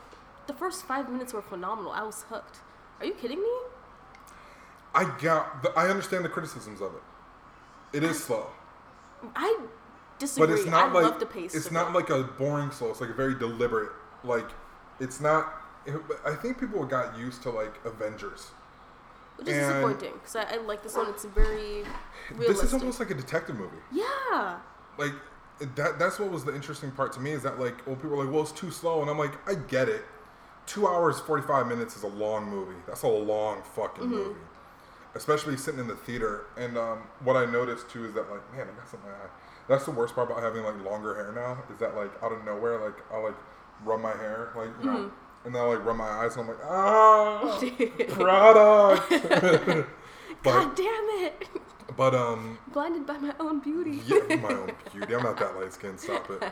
the 0.49 0.55
first 0.55 0.85
five 0.85 1.09
minutes 1.09 1.33
were 1.33 1.43
phenomenal. 1.43 1.93
I 1.93 2.03
was 2.03 2.25
hooked. 2.29 2.59
Are 2.99 3.07
you 3.07 3.15
kidding 3.15 3.41
me? 3.41 3.49
I 4.95 5.05
got 5.21 5.63
the, 5.63 5.71
I 5.77 5.89
understand 5.89 6.25
the 6.25 6.29
criticisms 6.29 6.81
of 6.81 6.93
it. 6.95 7.03
It 7.97 8.03
is 8.03 8.23
slow, 8.23 8.47
I 9.37 9.59
disagree. 10.19 10.47
but 10.49 10.55
it's 10.59 10.67
not 10.69 10.91
I 10.91 10.93
like 10.93 11.05
love 11.05 11.21
the 11.21 11.27
pace. 11.27 11.55
it's 11.55 11.71
not 11.71 11.91
it. 11.91 11.95
like 11.95 12.11
a 12.11 12.25
boring 12.25 12.71
slow. 12.71 12.91
It's 12.91 13.01
like 13.01 13.11
a 13.11 13.15
very 13.15 13.39
deliberate. 13.39 13.93
Like 14.25 14.49
it's 14.99 15.21
not. 15.21 15.55
I 16.27 16.35
think 16.35 16.59
people 16.59 16.85
got 16.85 17.17
used 17.17 17.43
to 17.45 17.51
like 17.51 17.75
Avengers. 17.85 18.51
which 19.37 19.49
is 19.49 19.55
and- 19.57 19.67
disappointing 19.69 20.13
because 20.15 20.37
I, 20.37 20.55
I 20.55 20.57
like 20.59 20.83
this 20.83 20.97
one. 20.97 21.09
It's 21.09 21.25
very 21.25 21.85
realistic. 22.31 22.47
This 22.49 22.63
is 22.65 22.75
almost 22.75 22.99
like 22.99 23.11
a 23.11 23.15
detective 23.15 23.57
movie. 23.57 23.79
yeah. 23.93 24.59
like 24.99 25.13
that 25.77 25.99
that's 25.99 26.19
what 26.19 26.31
was 26.31 26.45
the 26.45 26.55
interesting 26.55 26.91
part 26.91 27.13
to 27.13 27.21
me 27.21 27.33
is 27.33 27.43
that 27.43 27.59
like 27.59 27.85
well 27.87 27.97
people 27.97 28.15
are 28.15 28.25
like 28.25 28.33
well 28.33 28.43
it's 28.43 28.53
too 28.53 28.71
slow 28.71 29.01
and 29.01 29.11
i'm 29.11 29.19
like 29.19 29.33
i 29.49 29.55
get 29.55 29.89
it 29.89 30.05
two 30.69 30.87
hours 30.87 31.19
45 31.21 31.67
minutes 31.67 31.97
is 31.97 32.03
a 32.05 32.09
long 32.09 32.49
movie 32.49 32.77
that's 32.87 33.03
a 33.03 33.09
long 33.09 33.63
fucking 33.75 34.05
Mm-hmm. 34.05 34.15
movie 34.15 34.41
especially 35.15 35.57
sitting 35.57 35.81
in 35.81 35.89
the 35.89 35.97
theater 35.97 36.47
and 36.57 36.77
um, 36.79 36.99
what 37.25 37.35
i 37.37 37.45
noticed 37.51 37.89
too 37.91 38.05
is 38.05 38.13
that 38.15 38.31
like 38.31 38.43
man 38.55 38.67
i 38.73 38.77
got 38.79 38.89
something 38.89 39.09
in 39.09 39.17
my 39.17 39.25
eye 39.25 39.29
that's 39.69 39.85
the 39.87 39.91
worst 39.91 40.15
part 40.15 40.31
about 40.31 40.43
having 40.43 40.63
like 40.63 40.77
longer 40.85 41.15
hair 41.15 41.33
now 41.33 41.59
is 41.73 41.79
that 41.81 41.97
like 41.97 42.11
out 42.23 42.31
of 42.33 42.45
nowhere 42.45 42.79
like 42.85 42.95
i'll 43.13 43.25
like 43.25 43.35
rub 43.85 44.01
my 44.01 44.13
hair 44.13 44.53
like 44.57 44.69
you 44.81 44.87
know 44.91 44.99
Mm-hmm. 44.99 45.47
and 45.47 45.55
then 45.55 45.63
i'll 45.63 45.71
like 45.75 45.85
rub 45.85 45.97
my 45.97 46.05
eyes 46.05 46.37
and 46.37 46.43
i'm 46.43 46.49
like 46.49 46.65
ah 46.65 47.59
product 48.09 49.11
but 50.43 50.53
God 50.53 50.77
damn 50.77 51.09
it! 51.25 51.49
But 51.99 52.15
um 52.15 52.57
Blinded 52.73 53.07
by 53.07 53.19
my 53.19 53.35
own 53.41 53.59
beauty. 53.61 54.01
yeah, 54.07 54.37
my 54.37 54.55
own 54.55 54.71
beauty. 54.95 55.15
I'm 55.15 55.23
not 55.25 55.39
that 55.39 55.55
light 55.57 55.73
skinned. 55.75 56.01
Stop 56.01 56.31
it. 56.31 56.43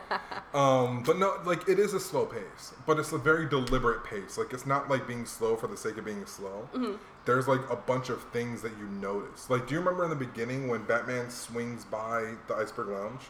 Um, 0.54 1.02
but 1.04 1.18
no, 1.18 1.38
like 1.46 1.68
it 1.68 1.78
is 1.78 1.94
a 1.94 2.00
slow 2.00 2.26
pace, 2.26 2.74
but 2.84 2.98
it's 2.98 3.12
a 3.12 3.18
very 3.18 3.48
deliberate 3.48 4.04
pace. 4.04 4.36
Like 4.36 4.52
it's 4.52 4.66
not 4.66 4.90
like 4.90 5.06
being 5.06 5.24
slow 5.24 5.56
for 5.56 5.68
the 5.68 5.76
sake 5.76 5.96
of 5.96 6.04
being 6.04 6.26
slow. 6.26 6.68
There's 7.24 7.48
like 7.48 7.62
a 7.70 7.76
bunch 7.76 8.10
of 8.10 8.22
things 8.32 8.60
that 8.62 8.72
you 8.78 8.86
notice. 8.86 9.48
Like, 9.48 9.66
do 9.66 9.74
you 9.74 9.80
remember 9.80 10.04
in 10.04 10.10
the 10.10 10.16
beginning 10.16 10.68
when 10.68 10.84
Batman 10.84 11.30
swings 11.30 11.84
by 11.84 12.34
the 12.48 12.54
Iceberg 12.54 12.88
Lounge? 12.88 13.22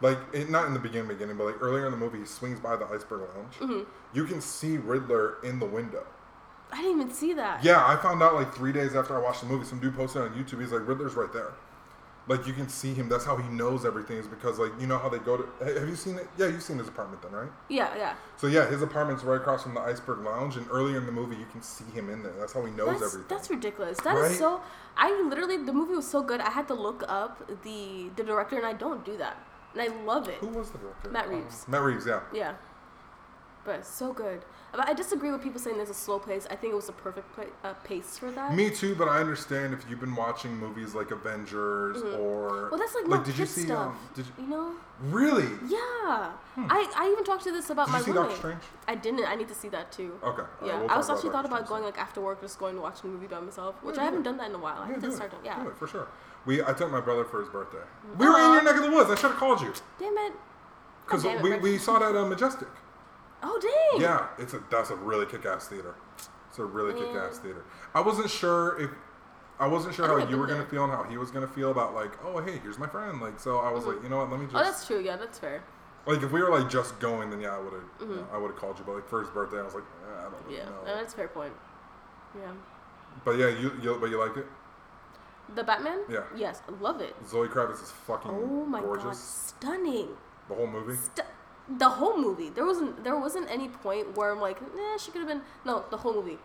Like 0.00 0.18
it, 0.32 0.48
not 0.50 0.66
in 0.66 0.74
the 0.74 0.80
beginning, 0.80 1.08
beginning, 1.08 1.36
but 1.36 1.44
like 1.46 1.60
earlier 1.60 1.86
in 1.86 1.90
the 1.92 1.98
movie, 1.98 2.18
he 2.18 2.24
swings 2.24 2.60
by 2.60 2.76
the 2.76 2.86
iceberg 2.86 3.22
lounge. 3.34 3.54
Mm-hmm. 3.54 3.80
You 4.14 4.24
can 4.26 4.40
see 4.40 4.76
Riddler 4.78 5.38
in 5.42 5.58
the 5.58 5.66
window. 5.66 6.06
I 6.72 6.82
didn't 6.82 7.00
even 7.00 7.12
see 7.12 7.32
that. 7.34 7.64
Yeah, 7.64 7.84
I 7.86 7.96
found 7.96 8.22
out 8.22 8.34
like 8.34 8.52
three 8.54 8.72
days 8.72 8.94
after 8.94 9.16
I 9.16 9.20
watched 9.20 9.40
the 9.40 9.46
movie. 9.46 9.64
Some 9.64 9.80
dude 9.80 9.96
posted 9.96 10.22
on 10.22 10.30
YouTube. 10.30 10.60
He's 10.60 10.72
like, 10.72 10.86
Riddler's 10.86 11.14
right 11.14 11.32
there. 11.32 11.52
Like 12.26 12.46
you 12.46 12.52
can 12.52 12.68
see 12.68 12.92
him. 12.92 13.08
That's 13.08 13.24
how 13.24 13.36
he 13.38 13.48
knows 13.48 13.86
everything. 13.86 14.18
Is 14.18 14.26
because 14.28 14.58
like 14.58 14.72
you 14.78 14.86
know 14.86 14.98
how 14.98 15.08
they 15.08 15.16
go 15.18 15.38
to. 15.38 15.48
ha- 15.64 15.80
Have 15.80 15.88
you 15.88 15.96
seen 15.96 16.16
it? 16.16 16.28
Yeah, 16.36 16.48
you've 16.48 16.62
seen 16.62 16.76
his 16.76 16.86
apartment 16.86 17.22
then, 17.22 17.32
right? 17.32 17.48
Yeah, 17.70 17.96
yeah. 17.96 18.14
So 18.36 18.48
yeah, 18.48 18.68
his 18.68 18.82
apartment's 18.82 19.24
right 19.24 19.36
across 19.40 19.62
from 19.62 19.72
the 19.72 19.80
iceberg 19.80 20.18
lounge, 20.18 20.56
and 20.58 20.66
earlier 20.70 20.98
in 20.98 21.06
the 21.06 21.12
movie, 21.12 21.36
you 21.36 21.46
can 21.50 21.62
see 21.62 21.86
him 21.94 22.10
in 22.10 22.22
there. 22.22 22.34
That's 22.38 22.52
how 22.52 22.62
he 22.66 22.72
knows 22.72 23.00
That's, 23.00 23.14
everything. 23.14 23.24
that's 23.34 23.48
ridiculous. 23.48 23.96
That 24.04 24.14
is 24.18 24.22
Right? 24.28 24.38
so. 24.38 24.60
I 24.94 25.10
literally 25.22 25.56
the 25.56 25.72
movie 25.72 25.94
was 25.94 26.06
so 26.06 26.22
good. 26.22 26.42
I 26.42 26.50
had 26.50 26.68
to 26.68 26.74
look 26.74 27.02
up 27.08 27.48
the 27.62 28.10
the 28.16 28.24
director, 28.24 28.56
and 28.56 28.66
I 28.66 28.74
don't 28.74 29.06
do 29.06 29.16
that, 29.16 29.38
and 29.72 29.80
I 29.80 30.04
love 30.04 30.28
it. 30.28 30.34
Who 30.40 30.48
was 30.48 30.68
the 30.70 30.76
director? 30.78 31.08
Matt 31.08 31.28
Um, 31.28 31.34
Reeves. 31.34 31.66
Matt 31.66 31.80
Reeves, 31.82 32.04
yeah. 32.06 32.20
Yeah, 32.34 32.54
but 33.64 33.86
so 33.86 34.12
good. 34.12 34.44
But 34.70 34.86
I 34.88 34.92
disagree 34.92 35.30
with 35.32 35.42
people 35.42 35.58
saying 35.60 35.76
there's 35.78 35.88
a 35.90 35.94
slow 35.94 36.18
pace. 36.18 36.46
I 36.50 36.54
think 36.56 36.72
it 36.72 36.76
was 36.76 36.88
a 36.90 36.92
perfect 36.92 37.32
pla 37.34 37.44
uh, 37.64 37.72
pace 37.84 38.18
for 38.18 38.30
that. 38.32 38.54
Me 38.54 38.68
too, 38.70 38.94
but 38.94 39.08
I 39.08 39.18
understand 39.18 39.72
if 39.72 39.84
you've 39.88 39.98
been 40.00 40.14
watching 40.14 40.54
movies 40.56 40.94
like 40.94 41.10
Avengers 41.10 42.02
or 42.02 42.48
Mm-hmm. 42.48 42.70
well, 42.70 42.78
that's 42.78 42.94
like, 42.94 43.08
like 43.08 43.24
did 43.24 43.38
you 43.38 43.46
see 43.46 43.62
stuff. 43.62 43.88
um, 43.88 43.98
did 44.14 44.26
you, 44.26 44.32
you 44.44 44.50
know? 44.50 44.72
really? 45.02 45.48
Yeah. 45.68 46.32
I, 46.58 46.92
I 46.96 47.10
even 47.12 47.24
talked 47.24 47.44
to 47.44 47.52
this 47.52 47.70
about 47.70 47.86
Did 47.86 47.92
my 47.92 47.98
you 47.98 48.04
see 48.04 48.10
roommate. 48.10 48.28
Doctor 48.30 48.36
Strange? 48.40 48.62
I 48.86 48.94
didn't. 48.94 49.24
I 49.26 49.34
need 49.36 49.48
to 49.48 49.54
see 49.54 49.68
that 49.70 49.90
too. 49.90 50.12
Okay. 50.22 50.42
Yeah, 50.64 50.72
alright, 50.72 50.80
we'll 50.82 50.90
I 50.90 50.96
was 50.98 51.08
actually 51.10 51.30
thought 51.30 51.46
about 51.46 51.66
going 51.66 51.82
like 51.84 51.98
after 51.98 52.20
work, 52.20 52.40
just 52.42 52.58
going 52.58 52.74
to 52.74 52.80
watch 52.82 53.02
a 53.02 53.06
movie 53.06 53.26
by 53.26 53.40
myself, 53.40 53.74
which 53.82 53.96
Yeah, 53.96 54.02
I 54.02 54.04
haven't 54.06 54.20
it. 54.20 54.24
done 54.24 54.36
that 54.36 54.50
in 54.50 54.54
a 54.54 54.58
while. 54.58 54.78
I 54.82 54.90
Yeah, 54.90 54.96
to 54.98 55.06
it. 55.08 55.12
start 55.14 55.30
doing. 55.30 55.44
Yeah. 55.44 55.62
Do 55.62 55.70
it 55.70 55.76
for 55.78 55.86
sure. 55.86 56.08
We 56.46 56.62
I 56.62 56.72
took 56.72 56.90
my 56.90 57.00
brother 57.00 57.24
for 57.24 57.40
his 57.40 57.48
birthday. 57.48 57.78
We 58.18 58.26
were 58.28 58.38
in 58.38 58.52
your 58.52 58.62
neck 58.64 58.76
of 58.76 58.82
the 58.82 58.90
woods. 58.90 59.10
I 59.10 59.14
should 59.14 59.30
have 59.30 59.36
called 59.40 59.60
you 59.62 59.72
Damn 59.98 60.16
it. 60.18 60.32
because 61.06 61.24
it, 61.24 61.40
we, 61.42 61.56
we 61.58 61.78
saw 61.78 61.98
that 61.98 62.14
uh, 62.16 62.26
Majestic. 62.26 62.68
Oh 63.42 63.58
dang. 63.60 64.00
Yeah, 64.00 64.26
it's 64.38 64.54
a 64.54 64.62
that's 64.70 64.90
a 64.90 64.96
really 64.96 65.26
kick-ass 65.26 65.68
theater. 65.68 65.94
It's 66.48 66.58
a 66.58 66.64
really 66.64 66.94
Man. 66.94 67.04
kick-ass 67.04 67.38
theater. 67.38 67.64
I 67.94 68.00
wasn't 68.00 68.30
sure 68.30 68.80
if 68.80 68.90
I 69.60 69.66
wasn't 69.66 69.94
sure 69.94 70.04
I 70.06 70.20
how 70.20 70.28
you 70.30 70.36
were 70.38 70.46
been 70.46 70.56
gonna 70.58 70.68
feel 70.68 70.84
and 70.84 70.92
how 70.92 71.04
he 71.04 71.16
was 71.18 71.30
gonna 71.30 71.46
feel 71.48 71.70
about 71.70 71.94
like, 71.94 72.12
oh 72.24 72.40
hey, 72.40 72.58
here's 72.58 72.78
my 72.78 72.86
friend. 72.86 73.20
Like, 73.20 73.38
so 73.40 73.58
I 73.58 73.70
was 73.70 73.84
like, 73.84 74.02
you 74.02 74.08
know 74.08 74.18
what? 74.18 74.30
Let 74.30 74.40
me 74.40 74.46
just 74.46 74.56
Oh, 74.56 74.62
that's 74.62 74.86
true. 74.86 75.00
Yeah, 75.00 75.16
that's 75.16 75.38
fair. 75.38 75.62
like 76.06 76.22
if 76.22 76.30
we 76.32 76.42
were 76.42 76.50
like 76.50 76.68
just 76.70 76.98
going, 77.00 77.30
then 77.30 77.40
yeah, 77.40 77.54
I 77.56 77.58
would 77.60 77.72
have 77.72 78.26
I 78.32 78.38
would 78.38 78.48
have 78.52 78.56
called 78.56 78.78
you. 78.78 78.84
But 78.84 78.94
like 78.96 79.08
for 79.08 79.20
his 79.20 79.30
birthday, 79.30 79.58
I 79.60 79.62
was 79.62 79.74
like, 79.74 79.84
eh, 79.84 80.18
I 80.18 80.22
don't 80.24 80.32
really 80.46 80.60
Mm-hmm. 80.60 80.70
Yeah, 80.86 80.92
no, 80.92 80.96
that's 80.96 81.12
a 81.14 81.16
fair 81.16 81.28
point. 81.28 81.52
Yeah. 82.36 82.50
But 83.24 83.32
yeah, 83.38 83.48
you, 83.48 83.72
you 83.82 83.96
but 84.00 84.10
you 84.10 84.18
liked 84.18 84.36
it. 84.36 84.46
The 85.54 85.64
Batman? 85.64 86.00
Yeah. 86.10 86.24
Yes, 86.36 86.60
I 86.68 86.72
love 86.82 87.00
it. 87.00 87.16
Zoe 87.26 87.48
Kravitz 87.48 87.82
is 87.82 87.90
fucking 87.90 88.30
Oh 88.30 88.66
my 88.66 88.80
god, 88.80 88.86
gorgeous. 89.00 89.18
stunning. 89.18 90.08
The 90.48 90.54
whole 90.54 90.66
movie. 90.66 90.94
St- 90.94 91.26
the 91.76 91.88
whole 91.88 92.16
movie. 92.16 92.48
There 92.48 92.64
wasn't 92.64 93.04
there 93.04 93.18
wasn't 93.18 93.50
any 93.50 93.68
point 93.68 94.16
where 94.16 94.32
I'm 94.32 94.40
like, 94.40 94.60
nah, 94.74 94.96
she 94.96 95.10
could 95.10 95.20
have 95.20 95.28
been. 95.28 95.42
No, 95.64 95.84
the 95.90 95.98
whole 95.98 96.14
movie. 96.14 96.38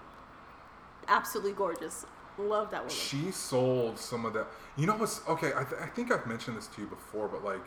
Absolutely 1.07 1.53
gorgeous. 1.53 2.05
Love 2.37 2.71
that 2.71 2.81
woman. 2.81 2.93
She 2.93 3.31
sold 3.31 3.99
some 3.99 4.25
of 4.25 4.33
that. 4.33 4.47
You 4.75 4.87
know 4.87 4.95
what's 4.95 5.21
okay? 5.27 5.51
I, 5.55 5.63
th- 5.63 5.81
I 5.81 5.87
think 5.87 6.11
I've 6.11 6.25
mentioned 6.25 6.57
this 6.57 6.67
to 6.67 6.81
you 6.81 6.87
before, 6.87 7.27
but 7.27 7.43
like 7.43 7.65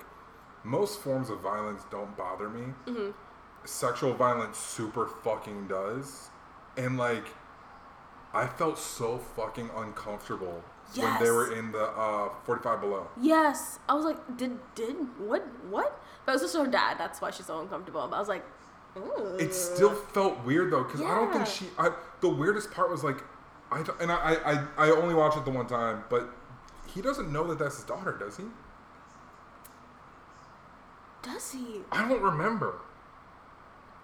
most 0.65 1.01
forms 1.01 1.31
of 1.31 1.41
violence 1.41 1.83
don't 1.91 2.17
bother 2.17 2.49
me. 2.49 2.73
Mm-hmm. 2.87 3.11
Sexual 3.65 4.15
violence 4.15 4.59
super 4.59 5.07
fucking 5.07 5.69
does, 5.69 6.31
and 6.77 6.97
like 6.99 7.27
I 8.35 8.47
felt 8.47 8.79
so 8.79 9.19
fucking 9.19 9.71
uncomfortable 9.77 10.63
when 10.95 11.23
they 11.23 11.31
were 11.31 11.53
in 11.53 11.73
the 11.73 11.85
uh, 11.85 12.29
45 12.45 12.81
below. 12.81 13.09
Yes, 13.21 13.79
I 13.89 13.95
was 13.95 14.05
like, 14.05 14.37
did 14.37 14.59
did 14.75 14.97
what 15.19 15.47
what? 15.69 16.01
But 16.25 16.33
it 16.33 16.35
was 16.37 16.43
just 16.43 16.57
her 16.57 16.67
dad. 16.67 16.97
That's 16.99 17.21
why 17.21 17.31
she's 17.31 17.47
so 17.47 17.61
uncomfortable. 17.61 18.07
But 18.09 18.17
I 18.17 18.19
was 18.19 18.29
like, 18.29 18.45
Ugh. 18.97 19.41
It 19.41 19.55
still 19.55 19.95
felt 19.95 20.43
weird 20.45 20.73
though, 20.73 20.85
because 20.85 21.01
I 21.01 21.15
don't 21.15 21.33
think 21.33 21.47
she. 21.47 21.67
I, 21.79 21.91
the 22.21 22.29
weirdest 22.29 22.71
part 22.71 22.91
was 22.91 23.05
like, 23.05 23.23
I 23.71 23.85
and 24.01 24.11
I, 24.11 24.17
I 24.17 24.53
I 24.53 24.67
I 24.79 24.91
only 24.91 25.15
watched 25.15 25.37
it 25.37 25.45
the 25.45 25.51
one 25.51 25.67
time, 25.67 26.05
but 26.09 26.31
he 26.87 27.03
doesn't 27.03 27.33
know 27.33 27.47
that 27.49 27.59
that's 27.59 27.77
his 27.77 27.85
daughter, 27.85 28.17
does 28.19 28.37
he? 28.37 28.45
Does 31.23 31.53
he? 31.53 31.81
I 31.93 32.09
don't 32.09 32.23
remember. 32.23 32.81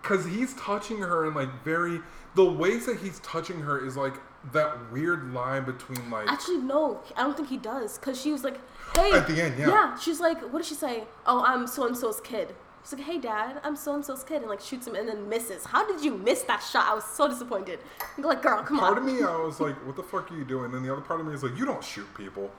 Cause 0.02 0.26
he's 0.26 0.54
touching 0.54 0.98
her 0.98 1.26
in 1.26 1.34
like 1.34 1.62
very 1.64 2.00
the 2.34 2.44
ways 2.44 2.86
that 2.86 2.98
he's 2.98 3.20
touching 3.20 3.60
her 3.60 3.84
is 3.84 3.96
like 3.96 4.14
that 4.52 4.90
weird 4.92 5.32
line 5.32 5.64
between 5.64 6.10
like 6.10 6.28
Actually, 6.28 6.58
no. 6.58 7.00
I 7.16 7.22
don't 7.22 7.36
think 7.36 7.48
he 7.48 7.58
does. 7.58 7.98
Cause 7.98 8.20
she 8.20 8.32
was 8.32 8.42
like, 8.44 8.58
hey. 8.96 9.12
At 9.12 9.26
the 9.28 9.40
end, 9.42 9.58
yeah. 9.58 9.68
Yeah. 9.68 9.98
She's 9.98 10.20
like, 10.20 10.40
what 10.52 10.58
did 10.60 10.66
she 10.66 10.74
say? 10.74 11.04
Oh, 11.26 11.44
I'm 11.44 11.66
so 11.66 11.86
and 11.86 11.96
so's 11.96 12.20
kid. 12.20 12.54
She's 12.84 12.94
like, 12.94 13.02
hey, 13.06 13.18
dad, 13.18 13.60
I'm 13.62 13.76
so 13.76 13.94
and 13.94 14.04
so's 14.04 14.24
kid, 14.24 14.38
and 14.42 14.48
like 14.50 14.60
shoots 14.60 14.88
him 14.88 14.96
and 14.96 15.08
then 15.08 15.28
misses. 15.28 15.64
How 15.66 15.86
did 15.86 16.04
you 16.04 16.16
miss 16.18 16.42
that 16.42 16.60
shot? 16.60 16.86
I 16.90 16.94
was 16.94 17.04
so 17.04 17.28
disappointed. 17.28 17.78
I'm 18.18 18.24
like, 18.24 18.42
girl, 18.42 18.60
come 18.64 18.80
part 18.80 18.98
on. 18.98 19.08
of 19.08 19.14
me 19.14 19.22
I 19.22 19.36
was 19.36 19.60
like, 19.66 19.76
what 19.86 19.94
the 19.94 20.02
fuck 20.02 20.32
are 20.32 20.36
you 20.36 20.44
doing? 20.44 20.72
then 20.72 20.82
the 20.82 20.92
other 20.92 21.02
part 21.02 21.20
of 21.20 21.26
me 21.26 21.32
is 21.34 21.44
like, 21.44 21.56
you 21.56 21.64
don't 21.64 21.84
shoot 21.84 22.12
people. 22.16 22.50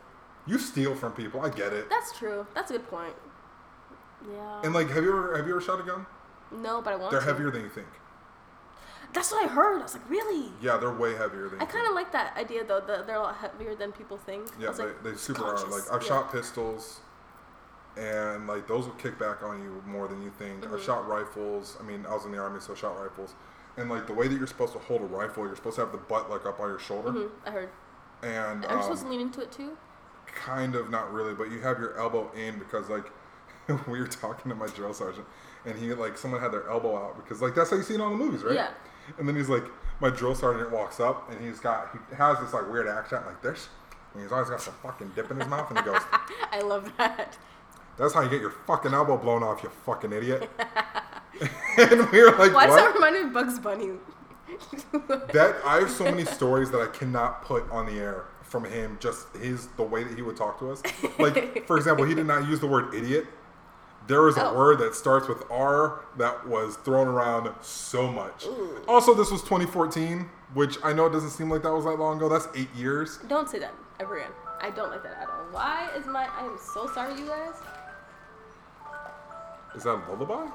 You 0.45 0.57
steal 0.59 0.95
from 0.95 1.11
people. 1.11 1.41
I 1.41 1.49
get 1.49 1.73
it. 1.73 1.89
That's 1.89 2.17
true. 2.17 2.47
That's 2.55 2.69
a 2.71 2.75
good 2.75 2.87
point. 2.89 3.13
Yeah. 4.31 4.61
And 4.63 4.73
like 4.73 4.89
have 4.89 5.03
you 5.03 5.09
ever 5.09 5.35
have 5.37 5.45
you 5.47 5.53
ever 5.53 5.61
shot 5.61 5.79
a 5.79 5.83
gun? 5.83 6.05
no, 6.51 6.81
but 6.81 6.93
I 6.93 6.95
want 6.95 7.11
They're 7.11 7.19
to. 7.19 7.25
heavier 7.25 7.51
than 7.51 7.61
you 7.63 7.69
think. 7.69 7.87
That's 9.13 9.31
what 9.31 9.45
I 9.45 9.47
heard. 9.47 9.79
I 9.79 9.83
was 9.83 9.93
like, 9.93 10.09
really? 10.09 10.51
Yeah, 10.61 10.77
they're 10.77 10.91
way 10.93 11.15
heavier 11.15 11.47
than 11.49 11.61
I 11.61 11.65
kind 11.65 11.87
of 11.87 11.93
like 11.93 12.11
that 12.13 12.35
idea 12.37 12.63
though. 12.63 12.79
That 12.81 13.05
they're 13.07 13.17
a 13.17 13.21
lot 13.21 13.35
heavier 13.35 13.75
than 13.75 13.91
people 13.91 14.17
think. 14.17 14.47
Yeah, 14.59 14.71
they, 14.71 14.85
like, 14.85 15.03
they 15.03 15.15
super 15.15 15.43
are. 15.45 15.69
Like 15.69 15.91
I've 15.91 16.01
Yeah. 16.01 16.07
shot 16.07 16.31
pistols, 16.31 16.99
and 17.95 18.47
like 18.47 18.67
those 18.67 18.85
will 18.85 18.93
kick 18.95 19.19
back 19.19 19.43
on 19.43 19.61
you 19.61 19.83
more 19.85 20.07
than 20.07 20.21
you 20.23 20.31
think. 20.37 20.61
Mm-hmm. 20.63 20.73
I've 20.73 20.81
shot 20.83 21.07
rifles. 21.07 21.77
I 21.79 21.83
mean, 21.83 22.05
I 22.09 22.13
was 22.13 22.25
in 22.25 22.31
the 22.31 22.39
army, 22.39 22.59
so 22.59 22.73
I 22.73 22.75
shot 22.75 22.99
rifles. 22.99 23.35
And 23.77 23.89
like 23.89 24.07
the 24.07 24.13
way 24.13 24.27
that 24.27 24.35
you're 24.35 24.47
supposed 24.47 24.73
to 24.73 24.79
hold 24.79 25.01
a 25.01 25.05
rifle, 25.05 25.45
you're 25.45 25.55
supposed 25.55 25.75
to 25.75 25.81
have 25.81 25.91
the 25.91 25.97
butt 25.97 26.29
like 26.29 26.45
up 26.45 26.59
on 26.59 26.69
your 26.69 26.79
shoulder, 26.79 27.09
Mhm, 27.11 27.29
I 27.45 27.51
heard. 27.51 27.69
and 28.21 28.65
Are 28.65 28.77
you 28.77 28.83
supposed 28.83 29.01
um, 29.03 29.07
to 29.07 29.11
lean 29.11 29.21
into 29.21 29.41
it 29.41 29.51
too? 29.51 29.77
kind 30.25 30.73
of 30.75 30.89
not 30.89 31.13
really, 31.13 31.33
but 31.35 31.51
you 31.51 31.59
have 31.61 31.79
your 31.79 31.95
elbow 31.99 32.31
in 32.33 32.57
because 32.57 32.89
like 32.89 33.05
we 33.87 33.99
were 33.99 34.07
talking 34.07 34.49
to 34.49 34.55
my 34.55 34.65
drill 34.67 34.93
sergeant, 34.93 35.25
and 35.65 35.77
he 35.77 35.93
like 35.93 36.17
someone 36.17 36.41
had 36.41 36.51
their 36.51 36.67
elbow 36.69 36.97
out 36.97 37.15
because 37.17 37.41
like 37.41 37.53
that's 37.55 37.69
how 37.69 37.75
you 37.77 37.83
see 37.83 37.93
it 37.95 38.01
on 38.01 38.11
the 38.17 38.17
movies, 38.17 38.43
right? 38.43 38.55
Yeah. 38.55 38.69
And 39.17 39.27
then 39.27 39.35
he's 39.35 39.49
like, 39.49 39.63
my 39.99 40.09
drill 40.09 40.35
sergeant 40.35 40.71
walks 40.71 40.99
up 40.99 41.31
and 41.31 41.39
he's 41.43 41.59
got 41.59 41.91
he 41.91 42.15
has 42.15 42.39
this 42.39 42.53
like 42.53 42.69
weird 42.71 42.87
accent 42.87 43.25
like 43.25 43.41
this, 43.41 43.69
and 44.13 44.21
he's 44.21 44.31
always 44.31 44.49
got 44.49 44.61
some 44.61 44.73
fucking 44.83 45.11
dip 45.15 45.31
in 45.31 45.39
his 45.39 45.47
mouth, 45.47 45.69
and 45.69 45.79
he 45.79 45.85
goes, 45.85 46.01
I 46.51 46.61
love 46.61 46.91
that. 46.97 47.37
"That's 47.97 48.13
how 48.13 48.21
you 48.21 48.29
get 48.29 48.41
your 48.41 48.51
fucking 48.67 48.93
elbow 48.93 49.17
blown 49.17 49.43
off, 49.43 49.63
you 49.63 49.69
fucking 49.69 50.11
idiot." 50.11 50.49
and 51.77 52.09
we 52.11 52.21
were 52.21 52.31
like, 52.37 52.53
Why 52.53 52.67
does 52.67 52.75
that 52.75 52.93
"What?" 52.93 52.95
remind 52.95 53.15
me 53.15 53.21
of 53.21 53.33
Bugs 53.33 53.59
Bunny? 53.59 53.91
That 55.33 55.55
I 55.65 55.77
have 55.79 55.89
so 55.89 56.03
many 56.03 56.25
stories 56.25 56.69
that 56.71 56.81
I 56.81 56.85
cannot 56.87 57.43
put 57.43 57.69
on 57.71 57.87
the 57.87 57.93
air 57.93 58.25
from 58.43 58.65
him. 58.65 58.97
Just 58.99 59.35
his 59.35 59.67
the 59.77 59.83
way 59.83 60.03
that 60.03 60.15
he 60.15 60.21
would 60.21 60.37
talk 60.37 60.59
to 60.59 60.71
us. 60.71 60.83
Like 61.17 61.65
for 61.65 61.77
example, 61.77 62.05
he 62.05 62.13
did 62.13 62.27
not 62.27 62.47
use 62.47 62.59
the 62.59 62.67
word 62.67 62.93
idiot. 62.93 63.25
There 64.07 64.21
was 64.21 64.35
a 64.37 64.49
Oh. 64.49 64.53
word 64.53 64.79
that 64.79 64.95
starts 64.95 65.27
with 65.29 65.43
R 65.49 66.01
that 66.17 66.45
was 66.47 66.75
thrown 66.77 67.07
around 67.07 67.49
so 67.61 68.07
much. 68.07 68.45
Also, 68.87 69.13
this 69.13 69.31
was 69.31 69.41
2014, 69.43 70.29
which 70.53 70.77
I 70.83 70.91
know 70.93 71.05
it 71.05 71.11
doesn't 71.11 71.29
seem 71.31 71.49
like 71.49 71.63
that 71.63 71.71
was 71.71 71.85
that 71.85 71.97
long 71.97 72.17
ago. 72.17 72.27
That's 72.27 72.47
eight 72.55 72.73
years. 72.75 73.17
don't 73.27 73.49
say 73.49 73.59
that 73.59 73.73
ever 73.99 74.17
again. 74.17 74.31
I 74.61 74.69
don't 74.71 74.89
like 74.91 75.03
that 75.03 75.17
at 75.21 75.29
all. 75.29 75.45
Why 75.51 75.89
is 75.97 76.05
my? 76.05 76.25
I 76.27 76.45
am 76.45 76.57
so 76.73 76.87
sorry, 76.87 77.15
you 77.19 77.27
guys. 77.27 77.55
Is 79.75 79.83
that 79.83 79.91
a 79.95 80.01
lullaby? 80.11 80.49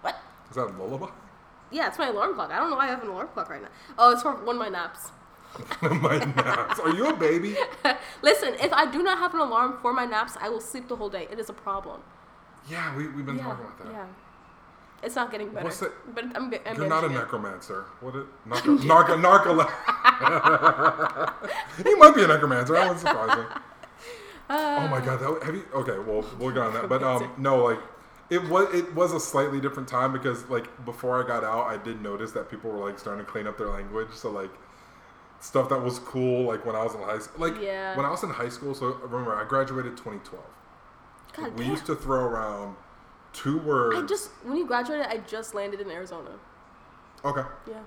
What? 0.00 0.16
Is 0.50 0.56
that 0.56 0.62
a 0.68 0.72
lullaby? 0.82 1.10
Yeah, 1.70 1.88
it's 1.88 1.98
my 1.98 2.08
alarm 2.08 2.34
clock. 2.34 2.50
I 2.50 2.56
don't 2.58 2.70
know 2.70 2.76
why 2.76 2.84
I 2.84 2.88
have 2.88 3.02
an 3.02 3.08
alarm 3.10 3.28
clock 3.28 3.50
right 3.50 3.60
now. 3.62 3.68
Oh, 3.98 4.10
it's 4.12 4.22
for 4.22 4.32
one 4.32 4.56
of 4.56 4.60
my 4.60 4.68
naps. 4.68 5.10
my 5.82 6.18
naps. 6.18 6.78
Are 6.80 6.94
you 6.94 7.08
a 7.08 7.16
baby? 7.16 7.56
Listen, 8.22 8.54
if 8.60 8.72
I 8.72 8.90
do 8.90 9.02
not 9.02 9.18
have 9.18 9.34
an 9.34 9.40
alarm 9.40 9.78
for 9.82 9.92
my 9.92 10.04
naps, 10.04 10.36
I 10.40 10.48
will 10.48 10.60
sleep 10.60 10.88
the 10.88 10.96
whole 10.96 11.10
day. 11.10 11.26
It 11.30 11.38
is 11.38 11.48
a 11.48 11.52
problem. 11.52 12.02
Yeah, 12.70 12.96
we, 12.96 13.08
we've 13.08 13.26
been 13.26 13.36
yeah, 13.36 13.44
talking 13.44 13.64
about 13.64 13.78
that. 13.78 13.92
yeah. 13.92 14.06
It's 15.02 15.14
not 15.14 15.30
getting 15.30 15.50
better. 15.50 15.64
What's 15.64 15.78
that? 15.78 15.92
But 16.14 16.24
I'm, 16.36 16.52
I'm 16.66 16.76
You're 16.76 16.88
not 16.88 17.04
a 17.04 17.08
necromancer. 17.08 17.84
What 18.00 18.16
it? 18.16 18.26
Narco, 18.44 19.16
narco, 19.16 19.54
narco. 19.54 19.64
he 21.84 21.94
might 21.94 22.14
be 22.16 22.24
a 22.24 22.26
necromancer. 22.26 22.72
That 22.72 22.88
wouldn't 22.88 23.00
surprise 23.00 23.38
me. 23.38 23.44
oh 24.50 24.88
my 24.88 25.00
god, 25.00 25.20
that, 25.20 25.42
have 25.44 25.54
you? 25.54 25.64
Okay, 25.72 25.98
well 25.98 26.24
we'll 26.38 26.50
get 26.50 26.62
on 26.62 26.74
that. 26.74 26.88
But 26.88 27.04
um, 27.04 27.30
no, 27.38 27.62
like 27.62 27.78
it 28.28 28.42
was 28.48 28.74
it 28.74 28.92
was 28.94 29.12
a 29.12 29.20
slightly 29.20 29.60
different 29.60 29.88
time 29.88 30.12
because 30.12 30.48
like 30.48 30.84
before 30.84 31.22
I 31.22 31.26
got 31.26 31.44
out, 31.44 31.66
I 31.66 31.76
did 31.76 32.02
notice 32.02 32.32
that 32.32 32.50
people 32.50 32.70
were 32.70 32.84
like 32.84 32.98
starting 32.98 33.24
to 33.24 33.30
clean 33.30 33.46
up 33.46 33.56
their 33.56 33.68
language. 33.68 34.08
So 34.14 34.30
like 34.30 34.50
stuff 35.40 35.68
that 35.68 35.82
was 35.82 35.98
cool, 36.00 36.44
like 36.44 36.64
when 36.66 36.74
I 36.76 36.82
was 36.82 36.94
in 36.94 37.00
high 37.02 37.18
school, 37.18 37.48
like 37.48 37.60
Yeah. 37.60 37.96
when 37.96 38.04
I 38.06 38.10
was 38.10 38.22
in 38.22 38.30
high 38.30 38.48
school. 38.48 38.74
So 38.74 38.94
remember, 39.02 39.34
I 39.34 39.44
graduated 39.44 39.96
2012. 39.96 40.44
God 41.36 41.52
we 41.58 41.64
damn. 41.64 41.70
used 41.72 41.86
to 41.86 41.94
throw 41.94 42.24
around 42.24 42.76
two 43.32 43.58
words. 43.58 43.96
I 43.98 44.06
just 44.06 44.30
when 44.44 44.56
you 44.56 44.66
graduated, 44.66 45.06
I 45.06 45.18
just 45.18 45.54
landed 45.54 45.80
in 45.80 45.90
Arizona. 45.90 46.30
okay. 47.24 47.42
Yeah. 47.68 47.80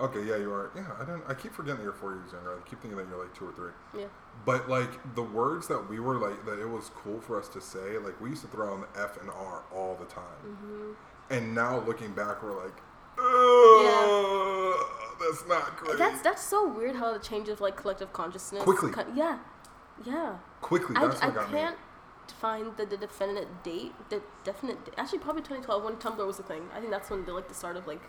Okay, 0.00 0.24
yeah, 0.24 0.36
you 0.36 0.50
are. 0.52 0.72
Yeah, 0.74 0.84
I 1.00 1.04
don't. 1.04 1.22
I 1.28 1.34
keep 1.34 1.52
forgetting 1.52 1.76
that 1.78 1.84
you're 1.84 1.92
four 1.92 2.12
years 2.14 2.32
younger. 2.32 2.58
I 2.58 2.68
keep 2.68 2.80
thinking 2.80 2.98
that 2.98 3.06
you're 3.08 3.20
like 3.22 3.32
two 3.34 3.46
or 3.46 3.52
three. 3.52 3.70
Yeah. 4.00 4.08
But 4.44 4.68
like 4.68 4.90
the 5.14 5.22
words 5.22 5.68
that 5.68 5.88
we 5.88 6.00
were 6.00 6.16
like 6.16 6.44
that 6.44 6.58
it 6.58 6.66
was 6.68 6.90
cool 6.90 7.20
for 7.20 7.38
us 7.38 7.46
to 7.50 7.60
say. 7.60 7.98
Like 7.98 8.20
we 8.20 8.30
used 8.30 8.42
to 8.42 8.48
throw 8.48 8.72
on 8.72 8.80
the 8.80 9.00
F 9.00 9.20
and 9.20 9.30
R 9.30 9.62
all 9.72 9.94
the 10.00 10.06
time. 10.06 10.24
Mm-hmm. 10.44 10.92
And 11.30 11.54
now 11.54 11.84
looking 11.86 12.12
back, 12.14 12.42
we're 12.42 12.60
like, 12.60 12.74
oh, 13.18 15.01
that's 15.30 15.46
not 15.48 15.76
great. 15.76 15.98
That's 15.98 16.22
that's 16.22 16.42
so 16.42 16.68
weird 16.68 16.96
how 16.96 17.12
the 17.12 17.18
change 17.18 17.48
of 17.48 17.60
like 17.60 17.76
collective 17.76 18.12
consciousness. 18.12 18.62
Quickly. 18.62 18.90
co- 18.92 19.06
yeah. 19.14 19.38
Yeah. 20.04 20.36
Quickly, 20.60 20.96
I, 20.96 21.06
I 21.06 21.30
can't 21.30 21.76
me. 21.76 21.82
find 22.40 22.76
the, 22.76 22.86
the 22.86 22.96
definite 22.96 23.62
date. 23.62 23.92
The 24.10 24.22
definite 24.44 24.78
actually 24.96 25.18
probably 25.20 25.42
2012 25.42 25.84
when 25.84 25.94
Tumblr 25.96 26.26
was 26.26 26.38
a 26.38 26.42
thing. 26.42 26.62
I 26.74 26.80
think 26.80 26.90
that's 26.90 27.10
when 27.10 27.24
the 27.24 27.32
like 27.32 27.48
the 27.48 27.54
start 27.54 27.76
of 27.76 27.86
like 27.86 28.02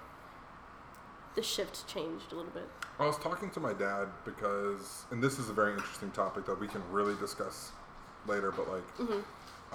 the 1.36 1.43
shift 1.43 1.88
changed 1.88 2.32
a 2.32 2.36
little 2.36 2.51
bit. 2.51 2.70
I 3.00 3.05
was 3.08 3.17
talking 3.17 3.50
to 3.51 3.60
my 3.60 3.74
dad 3.74 4.08
because, 4.24 5.05
and 5.12 5.22
this 5.22 5.39
is 5.39 5.50
a 5.50 5.53
very 5.53 5.74
interesting 5.74 6.12
topic 6.12 6.46
that 6.46 6.60
we 6.60 6.67
can 6.67 6.82
really 6.91 7.15
discuss 7.15 7.72
later. 8.27 8.51
But 8.51 8.70
like, 8.72 8.98
Mm-hmm. 8.98 9.20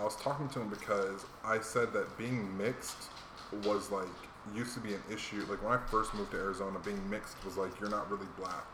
I 0.01 0.05
was 0.05 0.15
talking 0.17 0.49
to 0.51 0.61
him 0.61 0.69
because 0.69 1.27
I 1.45 1.59
said 1.59 1.93
that 1.95 2.17
being 2.17 2.57
mixed 2.57 3.09
was 3.65 3.91
like 3.91 4.07
used 4.55 4.75
to 4.75 4.81
be 4.81 4.95
an 4.95 5.03
issue. 5.13 5.45
Like 5.49 5.63
when 5.63 5.73
I 5.73 5.79
first 5.91 6.15
moved 6.15 6.31
to 6.33 6.37
Arizona, 6.39 6.79
being 6.85 7.01
mixed 7.11 7.43
was 7.45 7.57
like 7.57 7.79
you're 7.81 7.91
not 7.91 8.11
really 8.11 8.27
black. 8.39 8.65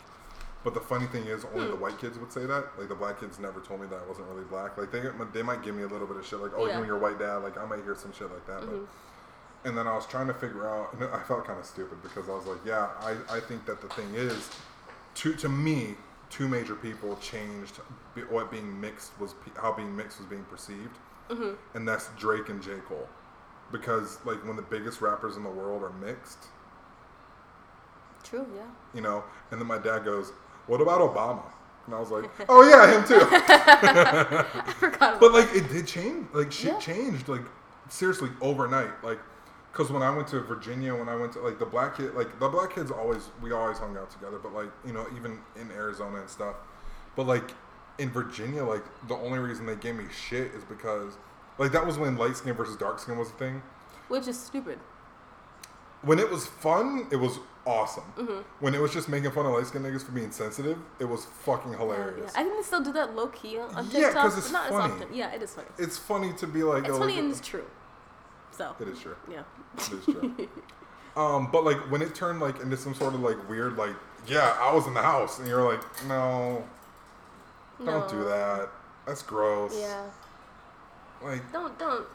But 0.62 0.72
the 0.72 0.80
funny 0.80 1.06
thing 1.06 1.26
is, 1.26 1.44
only 1.54 1.66
Hmm. 1.66 1.72
the 1.72 1.76
white 1.76 1.98
kids 1.98 2.18
would 2.18 2.32
say 2.32 2.46
that. 2.46 2.78
Like 2.78 2.88
the 2.88 2.94
black 2.94 3.20
kids 3.20 3.38
never 3.38 3.60
told 3.60 3.80
me 3.82 3.86
that 3.88 4.00
I 4.04 4.08
wasn't 4.08 4.28
really 4.28 4.44
black. 4.44 4.78
Like 4.78 4.90
they 4.92 5.02
they 5.32 5.42
might 5.42 5.62
give 5.62 5.74
me 5.74 5.82
a 5.82 5.86
little 5.88 6.06
bit 6.06 6.16
of 6.16 6.26
shit, 6.26 6.40
like 6.40 6.52
oh 6.56 6.66
Yeah. 6.66 6.74
you 6.74 6.78
and 6.78 6.86
your 6.86 6.98
white 6.98 7.18
dad. 7.18 7.36
Like 7.38 7.58
I 7.58 7.64
might 7.66 7.82
hear 7.84 7.94
some 7.94 8.12
shit 8.12 8.30
like 8.30 8.46
that. 8.46 8.62
Mhm. 8.62 8.70
But 8.80 9.68
and 9.68 9.78
then 9.78 9.86
I 9.88 9.94
was 9.94 10.06
trying 10.06 10.26
to 10.26 10.34
figure 10.34 10.68
out, 10.68 10.92
and 10.92 11.04
I 11.04 11.22
felt 11.22 11.46
kind 11.46 11.58
of 11.58 11.64
stupid 11.64 12.02
because 12.02 12.28
I 12.28 12.32
was 12.32 12.44
like, 12.44 12.58
yeah, 12.66 12.88
I, 13.00 13.16
I 13.36 13.40
think 13.40 13.64
that 13.64 13.80
the 13.80 13.88
thing 13.88 14.14
is, 14.14 14.50
to 15.16 15.34
to 15.34 15.48
me, 15.48 15.96
two 16.30 16.48
major 16.48 16.74
people 16.74 17.16
changed 17.16 17.76
what 18.28 18.50
being 18.50 18.78
mixed 18.80 19.12
was 19.18 19.34
how 19.56 19.72
being 19.72 19.94
mixed 19.96 20.18
was 20.18 20.26
being 20.28 20.44
perceived, 20.44 20.96
Mm-hmm. 21.30 21.54
and 21.76 21.88
that's 21.88 22.08
Drake 22.18 22.48
and 22.50 22.62
J 22.62 22.72
Cole, 22.88 23.08
because 23.72 24.18
like 24.24 24.44
when 24.46 24.56
the 24.56 24.62
biggest 24.62 25.00
rappers 25.00 25.36
in 25.36 25.42
the 25.42 25.50
world 25.50 25.82
are 25.82 25.92
mixed, 25.92 26.46
True. 28.22 28.46
Yeah. 28.56 28.62
you 28.94 29.00
know, 29.00 29.22
and 29.50 29.60
then 29.60 29.66
my 29.68 29.78
dad 29.78 30.04
goes, 30.04 30.32
what 30.66 30.80
about 30.80 31.00
Obama? 31.00 31.42
And 31.86 31.94
I 31.94 32.00
was 32.00 32.10
like, 32.10 32.30
oh 32.48 32.62
yeah, 32.66 32.96
him 32.96 33.04
too. 33.06 33.20
I 33.30 34.72
forgot. 34.78 35.16
About 35.16 35.20
But 35.20 35.32
like 35.32 35.54
it 35.54 35.68
did 35.68 35.86
change. 35.86 36.26
Like 36.32 36.50
shit 36.50 36.72
Yeah. 36.72 36.78
changed. 36.78 37.28
Like 37.28 37.42
seriously 37.90 38.30
overnight. 38.40 39.04
Like 39.04 39.18
because 39.70 39.90
when 39.90 40.02
I 40.02 40.08
went 40.14 40.28
to 40.28 40.40
Virginia, 40.40 40.94
when 40.94 41.08
I 41.10 41.16
went 41.16 41.32
to 41.34 41.40
like 41.40 41.58
the 41.58 41.66
black 41.66 41.96
kid, 41.98 42.14
like 42.14 42.38
the 42.40 42.48
black 42.48 42.74
kids 42.74 42.90
always 42.90 43.28
we 43.42 43.52
always 43.52 43.76
hung 43.76 43.98
out 43.98 44.10
together. 44.10 44.38
But 44.38 44.54
like 44.54 44.70
you 44.86 44.94
know 44.94 45.06
even 45.14 45.38
in 45.60 45.70
Arizona 45.72 46.20
and 46.20 46.30
stuff. 46.30 46.54
But 47.16 47.26
like 47.26 47.50
in 47.98 48.08
Virginia, 48.10 48.64
like 48.64 48.84
the 49.08 49.14
only 49.16 49.38
reason 49.38 49.66
they 49.66 49.76
gave 49.76 49.96
me 49.96 50.04
shit 50.10 50.52
is 50.54 50.64
because 50.64 51.18
like 51.58 51.72
that 51.72 51.86
was 51.86 51.98
when 51.98 52.16
light 52.16 52.36
skin 52.36 52.54
versus 52.54 52.76
dark 52.76 52.98
skin 52.98 53.16
was 53.18 53.28
a 53.30 53.32
thing. 53.34 53.62
Which 54.08 54.26
is 54.28 54.38
stupid. 54.38 54.78
When 56.02 56.18
it 56.18 56.30
was 56.30 56.46
fun, 56.46 57.06
it 57.10 57.16
was 57.16 57.38
awesome. 57.66 58.04
Mm-hmm. 58.18 58.40
When 58.60 58.74
it 58.74 58.80
was 58.80 58.92
just 58.92 59.08
making 59.08 59.30
fun 59.30 59.46
of 59.46 59.52
light 59.52 59.66
skin 59.66 59.82
niggas 59.82 60.04
for 60.04 60.12
being 60.12 60.30
sensitive, 60.30 60.76
it 60.98 61.06
was 61.06 61.24
fucking 61.24 61.72
hilarious. 61.72 62.32
yeah. 62.34 62.40
I 62.40 62.44
think 62.44 62.56
they 62.56 62.62
still 62.62 62.82
do 62.82 62.92
that 62.92 63.14
low 63.16 63.28
key 63.28 63.58
on 63.58 63.74
on 63.74 63.86
Yeah, 63.86 64.00
TikTok, 64.08 64.22
'cause 64.22 64.36
it's 64.38 64.52
not 64.52 64.68
funny. 64.68 64.94
as 64.94 65.00
often. 65.02 65.14
Yeah, 65.14 65.30
it 65.32 65.42
is 65.42 65.54
funny. 65.54 65.68
It's 65.78 65.96
funny 65.96 66.32
to 66.34 66.46
be 66.46 66.62
like, 66.62 66.80
It's 66.84 66.88
yo, 66.88 66.98
funny 66.98 67.14
like- 67.14 67.22
and 67.22 67.30
it's 67.32 67.40
true. 67.46 67.64
So 68.50 68.74
it 68.78 68.88
is 68.88 69.00
true. 69.00 69.16
yeah. 69.30 69.42
It 69.78 69.92
is 69.94 70.04
true. 70.04 70.48
um, 71.16 71.48
but 71.50 71.64
like 71.64 71.78
when 71.90 72.02
it 72.02 72.14
turned 72.14 72.40
like 72.40 72.60
into 72.60 72.76
some 72.76 72.94
sort 72.94 73.14
of 73.14 73.20
like 73.20 73.48
weird 73.48 73.76
like 73.76 73.94
yeah 74.26 74.56
I 74.60 74.72
was 74.74 74.86
in 74.86 74.94
the 74.94 75.02
house 75.02 75.38
and 75.38 75.48
you're 75.48 75.62
like 75.64 75.80
no 76.06 76.64
don't 77.84 78.08
do 78.08 78.22
that 78.24 78.68
that's 79.06 79.22
gross 79.22 79.76
Yeah. 79.76 80.04
Like 81.24 81.52
Don't 81.52 81.78
don't. 81.78 82.06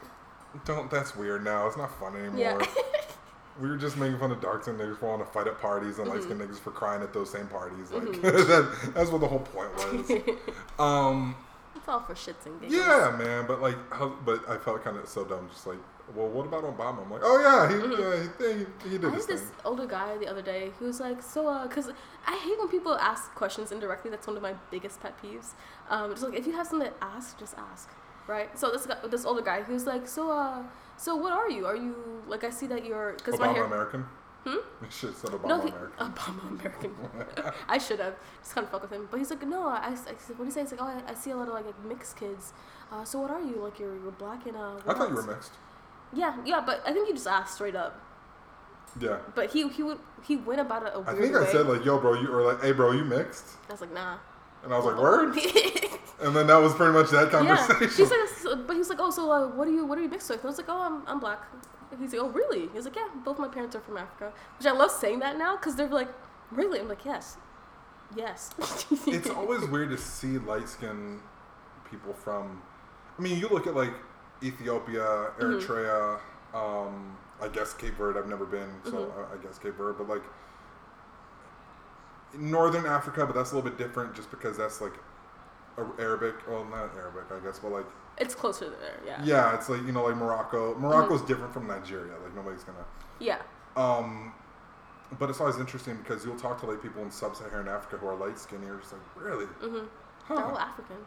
don't 0.66 0.90
that's 0.90 1.16
weird 1.16 1.44
now 1.44 1.68
it's 1.68 1.78
not 1.78 1.98
fun 2.00 2.16
anymore 2.16 2.40
Yeah. 2.40 2.66
we 3.62 3.68
were 3.70 3.78
just 3.78 3.98
making 3.98 4.18
fun 4.20 4.32
of 4.32 4.40
dark 4.42 4.64
skinned 4.64 4.80
niggas 4.80 4.98
for 5.00 5.08
wanting 5.10 5.26
to 5.26 5.32
fight 5.32 5.48
at 5.48 5.60
parties 5.60 6.00
and 6.00 6.08
light 6.08 6.22
Mm-hmm. 6.22 6.42
niggas 6.42 6.60
for 6.60 6.72
crying 6.72 7.02
at 7.04 7.14
those 7.14 7.30
same 7.30 7.48
parties 7.48 7.92
like 7.92 8.04
that, 8.22 8.92
that's 8.96 9.10
what 9.12 9.22
the 9.22 9.28
whole 9.28 9.40
point 9.40 9.74
was 9.76 10.12
um 10.80 11.36
it's 11.76 11.88
all 11.88 12.00
for 12.02 12.14
shits 12.14 12.46
and 12.46 12.60
giggles. 12.62 12.80
yeah 12.80 13.16
man 13.18 13.46
but 13.48 13.62
like 13.62 13.76
how, 13.94 14.10
but 14.26 14.48
I 14.50 14.58
felt 14.58 14.84
kind 14.84 14.98
of 14.98 15.08
so 15.08 15.24
dumb 15.24 15.48
just 15.52 15.68
like 15.68 15.78
well 16.16 16.28
what 16.28 16.46
about 16.48 16.64
Obama 16.64 17.04
I'm 17.04 17.12
like 17.12 17.22
oh 17.24 17.40
yeah 17.40 17.70
he 17.70 18.02
yeah, 18.02 18.24
he, 18.24 18.60
he, 18.60 18.90
he 18.90 18.98
did 18.98 19.02
Mm-hmm. 19.02 19.16
I 19.16 19.18
had 19.20 19.28
this 19.28 19.44
older 19.64 19.86
guy 19.86 20.18
the 20.18 20.26
other 20.28 20.42
day 20.42 20.72
who 20.80 20.86
was 20.86 21.00
like, 21.00 21.22
so, 21.22 21.48
uh, 21.48 21.68
cause 21.68 21.92
I 22.26 22.36
hate 22.38 22.58
when 22.58 22.68
people 22.68 22.96
ask 22.96 23.34
questions 23.36 23.72
indirectly. 23.72 24.10
That's 24.10 24.26
one 24.26 24.36
of 24.36 24.42
my 24.42 24.56
biggest 24.72 25.00
pet 25.02 25.14
peeves. 25.22 25.50
Um, 25.90 26.10
just 26.12 26.24
like 26.24 26.34
if 26.34 26.48
you 26.48 26.54
have 26.54 26.66
something 26.66 26.90
to 26.90 26.94
ask, 27.04 27.38
just 27.38 27.56
ask, 27.60 27.90
right? 28.30 28.58
So 28.58 28.72
this 28.72 28.86
guy, 28.86 28.98
this 29.10 29.26
older 29.26 29.42
guy 29.42 29.64
who's 29.64 29.86
like, 29.86 30.08
so, 30.08 30.32
uh, 30.32 30.64
so 30.98 31.16
what 31.16 31.34
are 31.34 31.50
you? 31.50 31.66
Are 31.66 31.76
you 31.76 31.96
like 32.28 32.44
I 32.44 32.52
see 32.52 32.68
that 32.68 32.86
you're 32.86 33.14
cause 33.24 33.40
my 33.40 33.48
Obama 33.48 33.56
hair. 33.56 33.64
American 33.66 34.06
Hmm? 34.44 34.52
You 34.82 34.90
should 34.90 35.10
have 35.10 35.18
said 35.18 35.30
Obama 35.32 35.48
No, 35.48 35.62
he, 35.62 35.70
American. 35.70 36.08
Obama 36.08 36.48
American. 36.48 36.92
I 37.68 37.78
should 37.78 38.00
have 38.00 38.16
just 38.42 38.56
kind 38.56 38.66
of 38.66 38.72
fuck 38.72 38.82
with 38.82 38.92
him, 38.92 39.08
but 39.12 39.18
he's 39.18 39.30
like, 39.30 39.46
no. 39.46 39.68
I, 39.68 39.90
I 39.92 39.96
said, 39.96 40.16
what 40.38 40.40
do 40.40 40.46
you 40.46 40.52
say? 40.52 40.62
He's 40.62 40.72
like, 40.72 40.82
oh, 40.82 40.86
I, 40.86 41.12
I 41.12 41.14
see 41.14 41.32
a 41.32 41.36
lot 41.36 41.48
of 41.48 41.54
like, 41.54 41.66
like 41.66 41.86
mixed 41.86 42.18
kids. 42.18 42.54
Uh, 42.92 43.04
so 43.04 43.20
what 43.20 43.32
are 43.32 43.42
you? 43.42 43.58
Like 43.58 43.80
you're 43.80 43.96
you're 44.02 44.12
black 44.12 44.46
and 44.46 44.56
uh. 44.56 44.78
I 44.88 44.94
thought 44.94 45.10
you 45.10 45.16
were 45.16 45.24
mixed. 45.24 45.52
Yeah, 46.14 46.38
yeah, 46.46 46.64
but 46.66 46.82
I 46.88 46.94
think 46.94 47.08
you 47.08 47.14
just 47.14 47.28
asked 47.28 47.56
straight 47.56 47.76
up. 47.76 48.02
Yeah. 49.00 49.18
But 49.36 49.52
he 49.52 49.68
he 49.70 49.84
would 49.84 50.00
he 50.24 50.38
went 50.38 50.62
about 50.62 50.84
it 50.84 50.94
a 50.96 51.00
I 51.00 51.14
weird 51.14 51.20
think 51.20 51.36
way. 51.36 51.48
I 51.48 51.52
said 51.52 51.68
like, 51.68 51.86
"Yo, 51.86 52.00
bro, 52.00 52.14
you," 52.14 52.34
or 52.34 52.42
like, 52.42 52.64
"Hey, 52.64 52.72
bro, 52.72 52.92
you 52.92 53.04
mixed," 53.04 53.46
I 53.68 53.74
was 53.74 53.82
like, 53.82 53.94
nah. 53.94 54.18
and 54.64 54.74
I 54.74 54.78
was 54.78 54.86
like, 54.86 54.98
"Word," 54.98 55.38
and 56.22 56.36
then 56.36 56.48
that 56.48 56.58
was 56.58 56.74
pretty 56.74 56.94
much 56.94 57.12
that 57.12 57.30
conversation. 57.30 57.76
Like, 57.80 57.92
so, 58.50 58.56
but 58.56 58.76
he's 58.76 58.90
like, 58.90 59.00
oh, 59.02 59.12
so 59.12 59.32
uh, 59.32 59.48
what 59.48 59.68
are 59.68 59.72
you 59.72 59.86
what 59.86 59.98
are 59.98 60.02
you 60.02 60.10
mixed 60.10 60.30
with? 60.30 60.40
And 60.40 60.46
I 60.46 60.50
was 60.50 60.58
like, 60.58 60.70
oh, 60.70 60.82
I'm 60.82 61.08
I'm 61.08 61.20
black. 61.20 61.42
And 61.92 62.00
he's 62.02 62.14
like, 62.14 62.22
oh, 62.22 62.30
really? 62.30 62.70
He's 62.74 62.86
like, 62.86 62.96
yeah, 62.96 63.08
both 63.26 63.40
my 63.40 63.48
parents 63.48 63.76
are 63.76 63.82
from 63.82 63.98
Africa. 63.98 64.32
Which 64.58 64.68
I 64.68 64.72
love 64.72 64.92
saying 64.92 65.20
that 65.20 65.38
now 65.38 65.56
because 65.58 65.76
they're 65.76 65.88
like, 65.90 66.10
really? 66.52 66.80
I'm 66.80 66.88
like, 66.88 67.06
yes, 67.06 67.38
yes. 68.16 68.52
it's 69.08 69.30
always 69.30 69.66
weird 69.68 69.90
to 69.92 69.98
see 69.98 70.38
light 70.38 70.70
skinned 70.70 71.22
people 71.90 72.14
from. 72.14 72.62
I 73.18 73.22
mean, 73.22 73.38
you 73.40 73.48
look 73.50 73.68
at 73.68 73.76
like 73.76 73.94
Ethiopia, 74.44 75.32
Mm-hmm. 75.40 75.44
Eritrea. 75.44 76.20
Um, 76.54 77.18
I 77.42 77.48
guess 77.48 77.74
Cape 77.74 77.94
Verde. 77.96 78.20
I've 78.20 78.28
never 78.28 78.46
been, 78.46 78.70
so 78.84 78.92
Mm-hmm. 78.92 79.34
I, 79.34 79.40
I 79.40 79.44
guess 79.44 79.60
Cape 79.60 79.76
Verde. 79.76 79.98
But 79.98 80.10
like 80.10 80.24
Northern 82.38 82.86
Africa, 82.86 83.26
but 83.26 83.34
that's 83.36 83.52
a 83.52 83.56
little 83.56 83.70
bit 83.70 83.78
different, 83.78 84.16
just 84.16 84.30
because 84.30 84.58
that's 84.58 84.82
like 84.82 84.94
Arabic. 85.98 86.36
Well, 86.48 86.66
not 86.66 86.94
Arabic, 86.96 87.24
I 87.32 87.40
guess, 87.44 87.60
but 87.60 87.72
like 87.72 87.86
it's 88.20 88.36
closer 88.36 88.66
to 88.66 88.72
there. 88.72 89.00
Yeah. 89.06 89.24
yeah, 89.24 89.56
it's 89.56 89.70
like 89.70 89.82
you 89.86 89.92
know, 89.92 90.06
like 90.06 90.16
Morocco. 90.16 90.76
Morocco's 90.78 91.22
different 91.24 91.54
from 91.54 91.68
Nigeria. 91.68 92.14
Like 92.24 92.36
nobody's 92.36 92.64
gonna. 92.64 92.86
Yeah. 93.20 93.42
Um, 93.76 94.34
but 95.18 95.30
it's 95.30 95.40
always 95.40 95.58
interesting 95.58 95.98
because 95.98 96.26
you'll 96.26 96.38
talk 96.38 96.60
to 96.62 96.68
like 96.68 96.82
people 96.82 97.02
in 97.02 97.10
sub-Saharan 97.10 97.68
Africa 97.68 97.98
who 97.98 98.08
are 98.08 98.16
light 98.16 98.38
skinned. 98.38 98.64
You're 98.64 98.78
just 98.78 98.94
like, 98.94 99.02
really? 99.16 99.46
Mm-hmm. 99.46 99.86
Huh. 100.26 100.36
They're 100.36 100.46
all 100.46 100.60
African. 100.60 100.98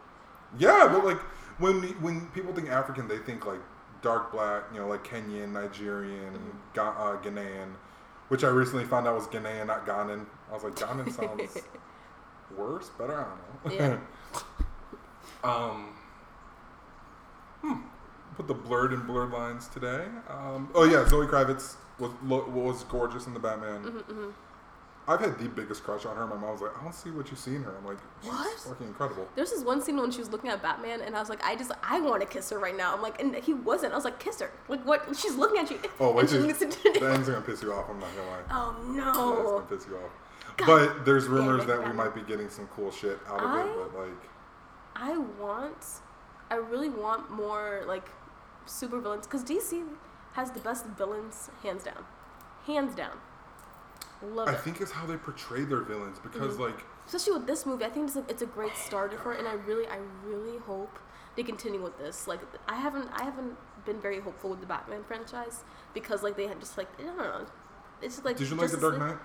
Yeah, 0.57 0.89
but 0.91 1.05
like 1.05 1.19
when 1.59 1.81
when 2.01 2.27
people 2.27 2.53
think 2.53 2.69
African, 2.69 3.07
they 3.07 3.19
think 3.19 3.45
like 3.45 3.61
dark 4.01 4.31
black, 4.31 4.63
you 4.73 4.79
know, 4.79 4.87
like 4.87 5.03
Kenyan, 5.03 5.51
Nigerian, 5.53 6.37
Ga- 6.73 6.95
uh, 6.97 7.21
Ghanaian, 7.21 7.73
which 8.27 8.43
I 8.43 8.49
recently 8.49 8.85
found 8.85 9.07
out 9.07 9.15
was 9.15 9.27
Ghanaian, 9.27 9.67
not 9.67 9.85
Ghanan. 9.87 10.25
I 10.49 10.53
was 10.53 10.63
like, 10.63 10.75
Ghanan 10.75 11.11
sounds 11.15 11.57
worse, 12.55 12.89
better. 12.89 13.25
I 13.65 13.69
don't 13.69 13.79
know. 13.79 13.99
Yeah. 15.43 15.43
um, 15.43 15.95
hmm. 17.63 17.73
Put 18.35 18.47
the 18.47 18.53
blurred 18.53 18.93
and 18.93 19.05
blurred 19.05 19.31
lines 19.31 19.67
today. 19.67 20.05
Um, 20.29 20.69
oh 20.75 20.83
yeah, 20.85 21.07
Zoe 21.07 21.27
Kravitz 21.27 21.75
was 21.99 22.11
lo- 22.23 22.47
was 22.49 22.83
gorgeous 22.85 23.27
in 23.27 23.33
the 23.33 23.39
Batman. 23.39 23.83
Mm-hmm, 23.83 24.29
I've 25.07 25.19
had 25.19 25.37
the 25.37 25.49
biggest 25.49 25.83
crush 25.83 26.05
on 26.05 26.15
her. 26.15 26.25
My 26.25 26.35
mom 26.37 26.53
was 26.53 26.61
like, 26.61 26.71
"I 26.79 26.83
don't 26.83 26.95
see 26.95 27.11
what 27.11 27.29
you 27.29 27.35
see 27.37 27.55
in 27.55 27.61
her." 27.63 27.75
I'm 27.77 27.85
like, 27.85 27.97
"She's 28.23 28.31
What? 28.31 28.59
fucking 28.59 28.87
incredible." 28.87 29.27
There's 29.35 29.51
this 29.51 29.63
one 29.63 29.81
scene 29.83 29.97
when 29.97 30.09
she 30.11 30.19
was 30.19 30.31
looking 30.31 30.49
at 30.49 30.63
Batman, 30.63 31.01
and 31.01 31.15
I 31.15 31.19
was 31.19 31.29
like, 31.29 31.43
I 31.45 31.55
just, 31.55 31.71
I 31.83 31.99
want 32.01 32.21
to 32.21 32.27
kiss 32.27 32.49
her 32.49 32.57
right 32.57 32.75
now. 32.75 32.95
I'm 32.95 33.01
like, 33.03 33.21
and 33.21 33.35
he 33.35 33.53
wasn't. 33.53 33.93
I 33.93 33.95
was 33.97 34.05
like, 34.05 34.17
kiss 34.19 34.39
her. 34.39 34.49
Like, 34.67 34.83
what? 34.85 35.05
She's 35.15 35.35
looking 35.35 35.59
at 35.61 35.69
you. 35.69 35.79
Oh, 35.99 36.11
wait 36.13 36.29
she 36.29 36.37
till 36.37 36.47
looks 36.47 36.61
at 36.63 36.71
the 36.71 37.11
end's 37.13 37.27
gonna 37.29 37.41
piss 37.41 37.61
you 37.61 37.71
off. 37.73 37.85
I'm 37.89 37.99
not 37.99 38.09
gonna 38.15 38.29
lie. 38.29 38.41
Oh 38.49 38.75
no, 38.87 39.03
That's 39.35 39.51
gonna 39.51 39.65
piss 39.65 39.87
you 39.87 39.97
off. 39.97 40.11
But 40.65 41.05
there's 41.05 41.27
rumors 41.27 41.65
that 41.67 41.85
we 41.85 41.93
might 41.93 42.15
be 42.15 42.21
getting 42.21 42.49
some 42.49 42.67
cool 42.75 42.89
shit 42.89 43.19
out 43.27 43.43
of 43.43 43.49
I- 43.51 43.61
it. 43.61 43.75
But 43.93 43.99
like, 43.99 44.21
I 44.95 45.17
want, 45.39 45.85
I 46.53 46.57
really 46.57 46.89
want 46.89 47.31
more 47.31 47.83
like 47.87 48.07
super 48.67 48.99
villains 48.99 49.25
because 49.25 49.43
DC 49.43 49.83
has 50.33 50.51
the 50.51 50.59
best 50.59 50.85
villains, 50.85 51.49
hands 51.63 51.83
down, 51.83 52.05
hands 52.67 52.93
down. 52.93 53.17
Love 54.21 54.47
I 54.47 54.53
it. 54.53 54.59
think 54.59 54.79
it's 54.79 54.91
how 54.91 55.05
they 55.07 55.17
portray 55.17 55.63
their 55.63 55.81
villains 55.81 56.19
because 56.19 56.53
Mm-hmm. 56.53 56.61
like, 56.63 56.85
Especially 57.07 57.33
with 57.33 57.47
this 57.47 57.65
movie, 57.65 57.83
I 57.83 57.89
think 57.89 58.07
it's 58.07 58.15
a, 58.15 58.23
it's 58.29 58.41
a 58.43 58.45
great 58.45 58.77
starter 58.77 59.17
for 59.17 59.33
it, 59.33 59.39
and 59.39 59.47
I 59.47 59.53
really, 59.53 59.87
I 59.87 59.97
really 60.25 60.57
hope 60.59 60.99
they 61.35 61.43
continue 61.43 61.81
with 61.81 61.97
this. 61.97 62.27
Like, 62.27 62.39
I 62.67 62.75
haven't, 62.75 63.09
I 63.13 63.23
haven't 63.23 63.57
been 63.83 63.99
very 63.99 64.21
hopeful 64.21 64.51
with 64.51 64.61
the 64.61 64.67
Batman 64.67 65.03
franchise 65.03 65.63
because 65.93 66.23
like 66.23 66.37
they 66.37 66.47
had 66.47 66.59
just 66.61 66.77
like 66.77 66.87
I 66.99 67.03
don't 67.03 67.17
know, 67.17 67.45
it's 68.01 68.15
just 68.15 68.25
like. 68.25 68.37
did 68.37 68.49
you 68.49 68.55
like 68.55 68.69
the 68.71 68.77
Dark 68.77 68.97
Knight? 68.99 69.17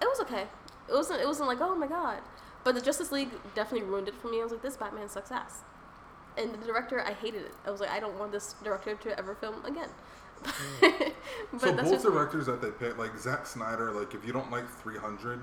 it 0.00 0.06
was 0.06 0.20
okay. 0.20 0.46
It 0.88 0.94
wasn't. 0.94 1.20
It 1.20 1.26
wasn't 1.26 1.48
like 1.48 1.60
oh 1.60 1.74
my 1.76 1.86
god. 1.86 2.20
But 2.64 2.74
the 2.76 2.80
Justice 2.80 3.10
League 3.12 3.30
definitely 3.54 3.88
ruined 3.88 4.08
it 4.08 4.14
for 4.14 4.28
me. 4.28 4.40
I 4.40 4.44
was 4.44 4.52
like, 4.52 4.62
this 4.62 4.76
Batman 4.76 5.08
sucks 5.08 5.32
ass. 5.32 5.64
And 6.36 6.52
the 6.54 6.66
director, 6.66 7.02
I 7.02 7.12
hated 7.12 7.42
it. 7.42 7.54
I 7.66 7.70
was 7.70 7.80
like, 7.80 7.90
I 7.90 8.00
don't 8.00 8.18
want 8.18 8.32
this 8.32 8.54
director 8.64 8.94
to 8.94 9.18
ever 9.18 9.34
film 9.34 9.64
again. 9.64 9.90
but 11.52 11.60
so 11.60 11.72
both 11.74 12.02
directors 12.02 12.46
that 12.46 12.60
they 12.60 12.70
picked, 12.70 12.98
like 12.98 13.16
Zack 13.18 13.46
Snyder, 13.46 13.92
like 13.92 14.14
if 14.14 14.26
you 14.26 14.32
don't 14.32 14.50
like 14.50 14.68
300, 14.68 15.40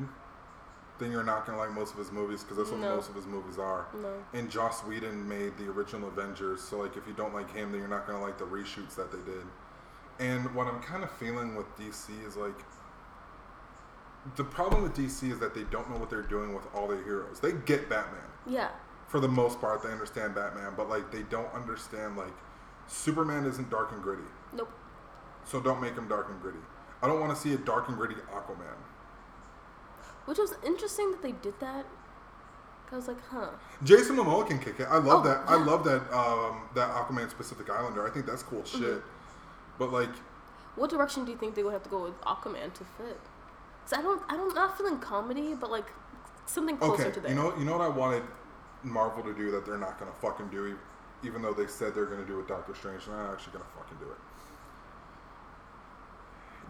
then 1.00 1.12
you're 1.12 1.24
not 1.24 1.46
gonna 1.46 1.58
like 1.58 1.72
most 1.72 1.94
of 1.94 2.00
his 2.00 2.12
movies 2.12 2.44
because 2.44 2.58
that's 2.58 2.72
what 2.72 2.80
No. 2.82 2.96
most 2.98 3.08
of 3.10 3.16
his 3.16 3.26
movies 3.26 3.58
are. 3.58 3.88
no. 4.02 4.14
And 4.34 4.50
Joss 4.50 4.82
Whedon 4.84 5.28
made 5.30 5.58
the 5.58 5.70
original 5.70 6.10
Avengers, 6.10 6.62
so 6.62 6.80
like 6.80 6.98
if 6.98 7.08
you 7.08 7.14
don't 7.14 7.34
like 7.34 7.50
him, 7.54 7.72
then 7.72 7.80
you're 7.80 7.90
not 7.90 8.06
gonna 8.08 8.22
like 8.22 8.38
the 8.38 8.46
reshoots 8.46 8.96
that 8.96 9.12
they 9.12 9.20
did. 9.32 9.46
And 10.20 10.54
what 10.54 10.68
I'm 10.68 10.82
kind 10.82 11.04
of 11.04 11.12
feeling 11.12 11.56
with 11.56 11.68
DC 11.78 12.10
is 12.28 12.36
like 12.36 12.60
the 14.36 14.44
problem 14.44 14.84
with 14.84 14.94
DC 14.94 15.32
is 15.32 15.40
that 15.40 15.56
they 15.56 15.64
don't 15.66 15.90
know 15.90 15.98
what 15.98 16.10
they're 16.10 16.22
doing 16.22 16.54
with 16.54 16.66
all 16.76 16.88
their 16.88 17.02
heroes. 17.04 17.40
They 17.40 17.54
get 17.54 17.90
Batman 17.90 18.20
Yeah. 18.46 18.70
For 19.10 19.20
the 19.20 19.28
most 19.28 19.60
part. 19.60 19.84
They 19.84 19.90
understand 19.92 20.36
Batman, 20.36 20.74
but 20.78 20.88
like 20.90 21.12
they 21.12 21.24
don't 21.24 21.52
understand 21.54 22.16
like 22.16 22.34
Superman 22.88 23.46
isn't 23.46 23.70
dark 23.70 23.92
and 23.92 24.02
gritty, 24.02 24.24
Nope. 24.54 24.72
so 25.46 25.60
don't 25.60 25.82
make 25.82 25.94
him 25.96 26.08
dark 26.08 26.30
and 26.30 26.40
gritty. 26.42 26.60
I 27.02 27.08
don't 27.08 27.20
want 27.20 27.36
to 27.36 27.40
see 27.42 27.54
a 27.54 27.58
dark 27.58 27.88
and 27.88 27.98
gritty 27.98 28.16
Aquaman. 28.34 28.78
Which 30.26 30.38
was 30.38 30.54
interesting 30.66 31.12
that 31.12 31.22
they 31.22 31.32
did 31.32 31.60
that. 31.60 31.86
I 32.92 32.96
was 32.96 33.08
like, 33.08 33.18
huh. 33.30 33.50
Jason 33.84 34.16
Momoa 34.16 34.48
can 34.48 34.58
kick 34.60 34.80
it. 34.80 34.88
I 34.90 34.98
love 34.98 35.24
Oh, 35.26 35.30
that. 35.30 35.44
I 35.48 35.56
love 35.56 35.84
that. 35.86 36.02
Um, 36.12 36.64
that 36.76 36.90
Aquaman 36.92 37.30
Pacific 37.38 37.70
Islander. 37.70 38.06
I 38.08 38.10
think 38.12 38.26
that's 38.26 38.42
cool 38.44 38.62
Mm-hmm. 38.62 38.82
shit. 38.84 39.04
But 39.78 39.92
like, 39.92 40.10
What 40.76 40.90
direction 40.90 41.24
do 41.26 41.32
you 41.32 41.38
think 41.38 41.56
they 41.56 41.64
would 41.64 41.74
have 41.74 41.84
to 41.84 41.90
go 41.90 42.04
with 42.04 42.20
Aquaman 42.22 42.74
to 42.74 42.84
fit? 42.98 43.20
Cause 43.84 43.94
I 43.98 44.02
don't, 44.02 44.22
I 44.30 44.36
don't, 44.38 44.54
not 44.56 44.78
feeling 44.78 44.98
comedy, 45.00 45.54
but 45.56 45.70
like 45.72 45.86
something 46.48 46.78
closer 46.78 47.04
okay, 47.04 47.12
to 47.12 47.20
that. 47.22 47.30
you 47.30 47.36
know, 47.36 47.56
you 47.58 47.64
know 47.66 47.78
what 47.78 47.82
I 47.82 47.88
wanted 47.90 48.24
Marvel 48.84 49.24
to 49.24 49.34
do 49.34 49.52
that 49.52 49.66
they're 49.66 49.78
not 49.78 50.00
gonna 50.00 50.12
fucking 50.22 50.48
do, 50.50 50.78
even 51.24 51.42
though 51.42 51.54
they 51.54 51.68
said 51.68 51.94
they're 51.94 52.06
gonna 52.06 52.26
do 52.26 52.38
with 52.38 52.48
Doctor 52.48 52.74
Strange. 52.76 53.06
They're 53.06 53.16
not 53.18 53.32
actually 53.34 53.54
gonna 53.54 53.66
fucking 53.78 53.98
do 54.00 54.06
it. 54.12 54.18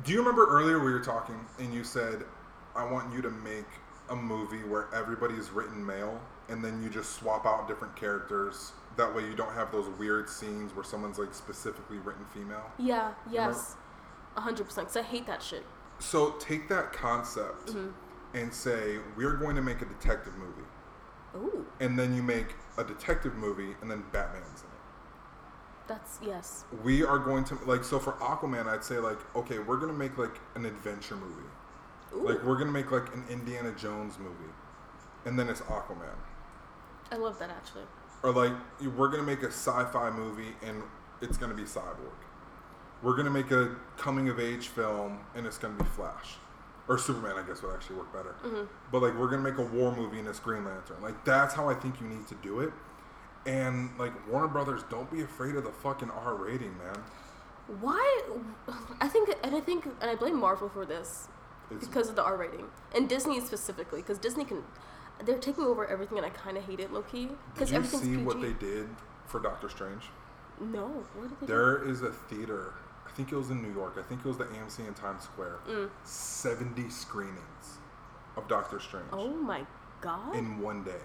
Do 0.04 0.12
you 0.14 0.20
remember 0.20 0.48
earlier 0.48 0.80
we 0.84 0.92
were 0.92 1.02
talking 1.04 1.40
and 1.60 1.74
you 1.74 1.84
said, 1.84 2.26
"I 2.76 2.84
want 2.86 3.14
you 3.14 3.22
to 3.22 3.30
make 3.30 3.66
a 4.10 4.16
movie 4.16 4.64
where 4.64 4.88
everybody 4.94 5.36
is 5.36 5.52
written 5.52 5.86
male, 5.86 6.20
and 6.48 6.64
then 6.64 6.82
you 6.82 6.90
just 6.90 7.14
swap 7.16 7.46
out 7.46 7.68
different 7.68 7.96
characters. 7.96 8.72
That 8.96 9.14
way, 9.14 9.26
you 9.28 9.36
don't 9.36 9.54
have 9.54 9.72
those 9.72 9.88
weird 10.00 10.30
scenes 10.30 10.74
where 10.74 10.84
someone's 10.84 11.20
like 11.20 11.34
specifically 11.34 11.98
written 12.00 12.26
female." 12.34 12.72
yeah. 12.78 13.12
Yes. 13.30 13.76
A 14.38 14.42
hundred 14.42 14.66
percent. 14.66 14.88
Cause 14.88 14.98
I 14.98 15.02
hate 15.02 15.26
that 15.28 15.44
shit. 15.44 15.66
So 16.00 16.32
take 16.40 16.70
that 16.70 16.94
concept 16.94 17.68
Mm-hmm. 17.68 17.90
and 18.36 18.54
say, 18.54 19.00
"We're 19.18 19.36
going 19.36 19.56
to 19.58 19.62
make 19.62 19.82
a 19.82 19.86
detective 19.86 20.38
movie," 20.38 20.68
Ooh. 21.36 21.66
and 21.80 21.98
then 21.98 22.16
you 22.16 22.24
make 22.24 22.56
a 22.78 22.84
detective 22.84 23.36
movie, 23.36 23.76
and 23.82 23.90
then 23.92 24.04
Batman's 24.12 24.62
in 24.62 24.68
it. 24.68 24.80
That's 25.88 26.20
yes. 26.24 26.66
we 26.84 27.04
are 27.04 27.18
going 27.18 27.44
to 27.46 27.56
like 27.66 27.84
so 27.84 27.98
for 27.98 28.12
Aquaman 28.14 28.68
I'd 28.68 28.84
say 28.84 29.00
like 29.00 29.18
okay 29.36 29.58
we're 29.58 29.78
gonna 29.78 29.92
make 29.92 30.20
like 30.20 30.40
an 30.54 30.66
adventure 30.66 31.16
movie 31.16 31.50
Ooh. 32.14 32.28
like 32.30 32.44
we're 32.44 32.60
gonna 32.60 32.72
make 32.72 32.92
like 32.92 33.12
an 33.16 33.24
Indiana 33.28 33.72
Jones 33.72 34.20
movie 34.20 34.54
and 35.26 35.38
then 35.38 35.50
it's 35.50 35.62
Aquaman 35.62 36.14
I 37.12 37.16
love 37.16 37.40
that 37.40 37.50
actually. 37.50 37.86
or 38.22 38.32
like 38.32 38.54
we're 38.96 39.08
gonna 39.10 39.24
make 39.24 39.42
a 39.42 39.48
sci-fi 39.48 40.12
movie 40.12 40.54
and 40.62 40.84
it's 41.22 41.38
gonna 41.38 41.56
be 41.56 41.64
Cyborg 41.64 42.14
we're 43.02 43.16
gonna 43.16 43.32
make 43.32 43.50
a 43.50 43.76
coming 43.98 44.30
of 44.30 44.40
age 44.40 44.68
film 44.68 45.18
and 45.34 45.48
it's 45.48 45.58
gonna 45.58 45.74
be 45.74 45.86
Flash 45.86 46.36
or 46.90 46.98
Superman 46.98 47.38
I 47.38 47.48
guess 47.48 47.62
would 47.62 47.74
actually 47.74 47.96
work 47.98 48.12
better 48.12 48.36
mm-hmm. 48.44 48.66
but 48.92 49.02
like 49.02 49.18
we're 49.18 49.30
gonna 49.30 49.44
make 49.44 49.58
a 49.58 49.66
war 49.66 49.96
movie 49.96 50.20
and 50.20 50.28
it's 50.28 50.40
Green 50.40 50.66
Lantern 50.66 51.02
like 51.02 51.24
that's 51.24 51.54
how 51.54 51.70
I 51.70 51.76
think 51.76 52.02
you 52.02 52.08
need 52.08 52.28
to 52.28 52.36
do 52.36 52.60
it 52.60 52.74
and 53.46 53.92
like 53.98 54.12
Warner 54.30 54.48
Brothers 54.50 54.82
don't 54.90 55.10
be 55.10 55.22
afraid 55.22 55.56
of 55.56 55.64
the 55.64 55.72
fucking 55.72 56.10
R 56.10 56.36
rating 56.36 56.78
man 56.78 57.02
Why? 57.80 58.22
I 59.00 59.08
think, 59.08 59.30
and 59.44 59.56
I 59.56 59.60
think, 59.62 59.86
and 59.86 60.10
I 60.10 60.16
blame 60.16 60.40
Marvel 60.40 60.70
for 60.70 60.86
this 60.86 61.28
It's- 61.70 61.88
because 61.88 62.10
of 62.10 62.16
the 62.16 62.24
R 62.24 62.36
rating, 62.36 62.66
and 62.96 63.08
Disney 63.08 63.40
specifically, 63.42 64.02
because 64.02 64.18
Disney 64.18 64.44
can, 64.44 64.64
they're 65.24 65.38
taking 65.38 65.66
over 65.66 65.86
everything, 65.88 66.18
and 66.18 66.26
I 66.26 66.32
kind 66.32 66.58
of 66.58 66.66
hate 66.66 66.80
it 66.80 66.92
low 66.92 67.04
key. 67.04 67.30
Did 67.58 67.70
you 67.70 67.84
see 67.84 68.00
PG. 68.00 68.24
what 68.24 68.42
they 68.42 68.54
did 68.54 68.90
for 69.28 69.40
Doctor 69.40 69.70
Strange? 69.70 70.06
No, 70.60 70.88
what 71.16 71.30
did 71.30 71.40
they 71.40 71.46
do? 71.46 71.54
There 71.54 71.84
is 71.88 72.02
a 72.02 72.12
theater. 72.12 72.74
I 73.20 73.22
think 73.22 73.34
it 73.34 73.36
was 73.36 73.50
in 73.50 73.62
New 73.62 73.74
York. 73.74 73.98
I 74.00 74.02
think 74.04 74.22
it 74.24 74.28
was 74.30 74.38
the 74.38 74.46
AMC 74.46 74.88
in 74.88 74.94
Times 74.94 75.24
Square. 75.24 75.58
Mm. 75.68 75.90
Seventy 76.06 76.90
screenings 76.90 77.80
of 78.38 78.48
Doctor 78.48 78.80
Strange 78.80 79.08
Oh 79.12 79.28
my 79.34 79.66
god! 80.00 80.38
in 80.38 80.62
one 80.62 80.86
day. 80.86 81.02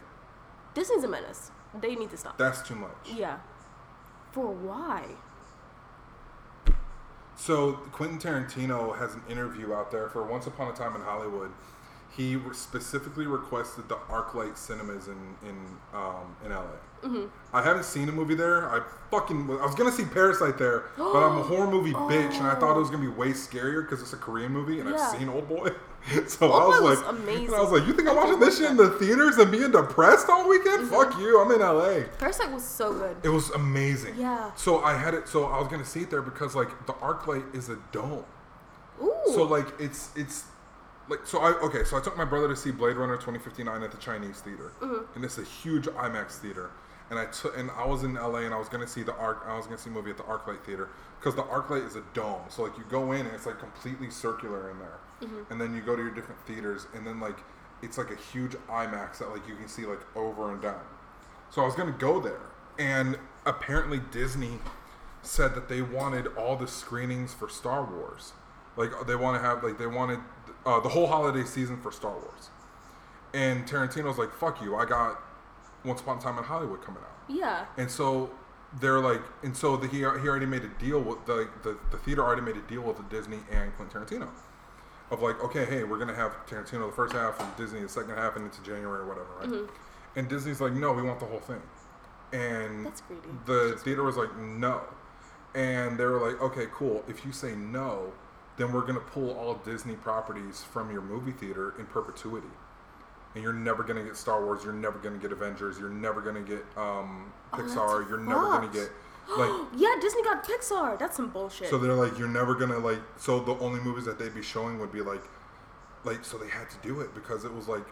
Disney's 0.75 1.03
a 1.03 1.09
menace. 1.09 1.51
They 1.81 1.97
need 1.97 2.11
to 2.11 2.17
stop. 2.17 2.39
That's 2.39 2.63
too 2.63 2.77
much. 2.77 2.93
yeah. 3.17 3.39
For 4.31 4.47
why? 4.47 5.07
So 7.35 7.73
Quentin 7.91 8.19
Tarantino 8.21 8.97
has 8.97 9.15
an 9.15 9.23
interview 9.29 9.75
out 9.75 9.91
there 9.91 10.09
for 10.09 10.23
Once 10.23 10.47
Upon 10.47 10.73
a 10.73 10.73
Time 10.73 10.95
in 10.95 11.03
Hollywood. 11.03 11.51
He 12.17 12.39
specifically 12.53 13.27
requested 13.27 13.89
the 13.89 13.97
ArcLight 13.97 14.57
Cinemas 14.57 15.09
in 15.09 15.19
in 15.47 15.57
um, 15.93 16.37
in 16.45 16.51
LA. 16.53 16.63
Mm-hmm. 17.03 17.25
I 17.53 17.61
haven't 17.63 17.85
seen 17.85 18.09
a 18.09 18.13
movie 18.13 18.35
there. 18.37 18.71
I 18.71 18.83
fucking 19.11 19.51
I 19.51 19.67
was 19.67 19.75
gonna 19.75 19.91
see 19.93 20.05
Parasite 20.05 20.57
there, 20.59 20.85
but 20.97 21.17
I'm 21.25 21.39
a 21.39 21.43
horror 21.51 21.71
movie 21.71 21.93
bitch, 21.93 22.35
and 22.39 22.47
I 22.47 22.55
thought 22.55 22.77
it 22.77 22.81
was 22.81 22.89
gonna 22.91 23.03
be 23.03 23.09
way 23.09 23.31
scarier 23.31 23.83
because 23.83 24.01
it's 24.01 24.13
a 24.13 24.17
Korean 24.17 24.53
movie, 24.53 24.81
and 24.81 24.89
Oh. 24.89 24.93
Yeah. 24.93 25.03
I've 25.03 25.19
seen 25.19 25.29
Old 25.29 25.49
Boy. 25.49 25.71
so 26.29 26.53
Old 26.53 26.63
I 26.63 26.67
was 26.67 26.81
was 26.83 27.03
like, 27.03 27.09
amazing. 27.09 27.55
I 27.55 27.61
was 27.61 27.73
like, 27.73 27.87
you 27.87 27.95
think 27.95 28.09
I'm 28.09 28.17
watching 28.17 28.39
this 28.39 28.59
shit 28.59 28.71
in 28.71 28.77
the 28.77 28.91
theaters 28.91 29.37
and 29.39 29.51
being 29.51 29.71
depressed 29.73 30.29
all 30.29 30.49
weekend? 30.49 30.89
Mm-hmm. 30.89 30.95
Fuck 30.95 31.19
you! 31.19 31.41
I'm 31.41 31.51
in 31.51 31.61
LA. 31.61 32.07
Parasite 32.19 32.53
was 32.53 32.65
so 32.65 32.93
good. 32.93 33.17
It 33.23 33.29
was 33.29 33.51
amazing. 33.51 34.15
Yeah. 34.17 34.53
So 34.55 34.81
I 34.83 34.97
had 34.97 35.15
it. 35.15 35.27
So 35.29 35.47
I 35.47 35.59
was 35.59 35.69
gonna 35.69 35.85
see 35.85 36.03
it 36.03 36.11
there 36.11 36.23
because 36.23 36.55
like 36.55 36.87
the 36.87 36.93
ArcLight 36.95 37.55
is 37.55 37.69
a 37.71 37.79
dome. 37.93 38.25
Ooh. 39.03 39.13
So 39.35 39.43
like 39.43 39.67
it's 39.81 40.11
it's 40.17 40.45
like 41.09 41.27
so 41.27 41.39
I 41.41 41.51
okay 41.61 41.85
so 41.85 41.97
I 41.97 42.01
took 42.01 42.17
my 42.17 42.25
brother 42.25 42.49
to 42.49 42.57
see 42.57 42.71
Blade 42.71 42.97
Runner 42.97 43.17
2059 43.17 43.83
at 43.83 43.91
the 43.91 43.97
Chinese 43.99 44.41
theater 44.41 44.73
Mm-hmm. 44.81 45.15
and 45.15 45.25
it's 45.25 45.39
a 45.39 45.45
huge 45.45 45.87
IMAX 45.87 46.39
theater 46.39 46.71
and 47.11 47.19
I 47.19 47.27
took 47.27 47.57
and 47.59 47.71
I 47.73 47.87
was 47.87 48.03
in 48.05 48.15
LA 48.15 48.39
and 48.41 48.55
I 48.55 48.59
was 48.59 48.69
gonna 48.69 48.87
see 48.87 49.03
the 49.03 49.15
arc 49.17 49.45
I 49.47 49.57
was 49.57 49.67
gonna 49.67 49.79
see 49.79 49.91
a 49.91 49.93
movie 49.93 50.11
at 50.11 50.17
the 50.17 50.23
ArcLight 50.25 50.65
theater 50.65 50.89
because 51.21 51.35
the 51.35 51.43
ArcLight 51.43 51.87
is 51.87 51.97
a 51.97 52.03
dome 52.15 52.43
so 52.49 52.63
like 52.63 52.77
you 52.79 52.85
go 52.91 53.13
in 53.13 53.27
and 53.27 53.35
it's 53.35 53.47
like 53.47 53.59
completely 53.59 54.11
circular 54.11 54.71
in 54.71 54.79
there 54.79 54.99
Mm-hmm. 55.23 55.53
and 55.53 55.61
then 55.61 55.75
you 55.75 55.81
go 55.81 55.95
to 55.95 56.03
your 56.03 56.11
different 56.11 56.41
theaters 56.45 56.87
and 56.95 57.07
then 57.07 57.21
like 57.21 57.39
it's 57.83 57.97
like 57.99 58.11
a 58.11 58.17
huge 58.17 58.53
IMAX 58.69 59.19
that 59.19 59.31
like 59.31 59.47
you 59.47 59.55
can 59.55 59.69
see 59.69 59.87
like 59.87 60.01
over 60.17 60.51
and 60.53 60.61
down 60.61 60.81
so 61.51 61.63
I 61.63 61.67
was 61.67 61.75
gonna 61.77 61.93
go 61.93 62.19
there 62.21 62.41
and 62.79 63.17
apparently 63.47 64.01
Disney 64.11 64.59
said 65.23 65.55
that 65.55 65.69
they 65.69 65.81
wanted 65.83 66.27
all 66.37 66.57
the 66.57 66.67
screenings 66.67 67.33
for 67.33 67.49
Star 67.49 67.85
Wars. 67.85 68.33
Like 68.77 68.91
they 69.07 69.15
want 69.15 69.41
to 69.41 69.47
have 69.49 69.63
like 69.63 69.79
they 69.79 69.87
wanted 69.87 70.19
uh, 70.67 70.81
the 70.81 70.89
whole 70.89 71.07
holiday 71.07 71.45
season 71.45 71.81
for 71.81 71.93
Star 71.93 72.13
Wars. 72.13 72.51
And 73.33 73.67
Tarantino's 73.67 74.19
like, 74.19 74.33
"Fuck 74.33 74.63
you! 74.63 74.77
I 74.77 74.85
got 74.85 75.21
Once 75.85 76.01
Upon 76.01 76.19
a 76.19 76.21
Time 76.21 76.39
in 76.39 76.45
Hollywood 76.45 76.83
coming 76.83 77.03
out." 77.03 77.11
yeah. 77.29 77.67
And 77.77 77.91
so 77.91 78.31
they're 78.81 79.01
like, 79.01 79.23
and 79.43 79.57
so 79.57 79.77
the, 79.77 79.87
he 79.89 79.99
he 79.99 80.05
already 80.05 80.47
made 80.47 80.63
a 80.65 80.69
deal 80.81 81.01
with 81.01 81.25
the, 81.27 81.49
the 81.63 81.77
the 81.91 81.99
theater 81.99 82.23
already 82.23 82.43
made 82.43 82.57
a 82.57 82.63
deal 82.63 82.83
with 82.83 82.97
the 82.97 83.03
Disney 83.05 83.39
and 83.51 83.75
Quentin 83.77 84.03
Tarantino 84.03 84.29
of 85.11 85.23
like, 85.23 85.43
okay, 85.45 85.65
hey, 85.65 85.85
we're 85.85 85.99
gonna 85.99 86.15
have 86.15 86.33
Tarantino 86.47 86.87
the 86.87 86.93
first 86.97 87.13
half 87.13 87.39
and 87.41 87.57
Disney 87.57 87.81
the 87.81 87.89
second 87.89 88.15
half 88.17 88.37
and 88.37 88.45
into 88.47 88.63
January 88.63 89.01
or 89.01 89.07
whatever, 89.07 89.27
right? 89.41 89.71
And 90.17 90.29
Disney's 90.29 90.61
like, 90.61 90.73
no, 90.73 90.93
we 90.93 91.03
want 91.03 91.21
the 91.21 91.27
whole 91.27 91.41
thing. 91.41 91.61
And 92.33 92.87
That's 92.87 93.01
greedy. 93.03 93.23
the 93.47 93.79
theater 93.85 94.03
was 94.03 94.17
like, 94.17 94.35
no. 94.39 94.81
And 95.55 95.99
they 95.99 96.05
were 96.05 96.19
like, 96.31 96.41
okay, 96.41 96.67
cool. 96.73 97.05
If 97.07 97.25
you 97.25 97.33
say 97.33 97.55
no, 97.55 98.13
then 98.57 98.73
we're 98.73 98.83
gonna 98.87 99.01
pull 99.01 99.37
all 99.37 99.55
Disney 99.55 99.95
properties 99.97 100.63
from 100.63 100.91
your 100.91 101.03
movie 101.03 101.33
theater 101.33 101.75
in 101.79 101.87
perpetuity. 101.87 102.49
And 103.35 103.43
you're 103.43 103.53
never 103.53 103.83
gonna 103.83 104.05
get 104.05 104.17
Star 104.17 104.45
Wars. 104.45 104.63
You're 104.63 104.73
never 104.73 104.99
gonna 104.99 105.19
get 105.19 105.33
Avengers. 105.33 105.79
You're 105.79 105.91
never 105.91 106.21
gonna 106.21 106.43
get 106.43 106.65
um, 106.77 107.33
Oh, 107.53 107.57
Pixar. 107.59 108.09
you're 108.09 108.19
never 108.21 108.43
gonna 108.43 108.69
get 108.73 108.91
like. 109.37 109.51
yeah, 109.77 109.95
Disney 110.01 110.23
got 110.23 110.45
Pixar. 110.47 110.99
That's 110.99 111.17
some 111.17 111.31
bullshit. 111.31 111.69
So 111.69 111.79
they're 111.79 111.95
like, 111.95 112.17
you're 112.19 112.29
never 112.29 112.55
gonna 112.55 112.79
like. 112.79 113.01
So 113.17 113.41
the 113.41 113.57
only 113.59 113.81
movies 113.81 114.05
that 114.05 114.19
they'd 114.21 114.35
be 114.35 114.43
showing 114.43 114.79
would 114.79 114.93
be 114.93 115.01
like, 115.03 115.23
like. 116.05 116.25
So 116.25 116.39
they 116.39 116.49
had 116.49 116.71
to 116.71 116.77
do 116.87 117.01
it 117.01 117.13
because 117.15 117.45
it 117.45 117.53
was 117.53 117.67
like, 117.67 117.85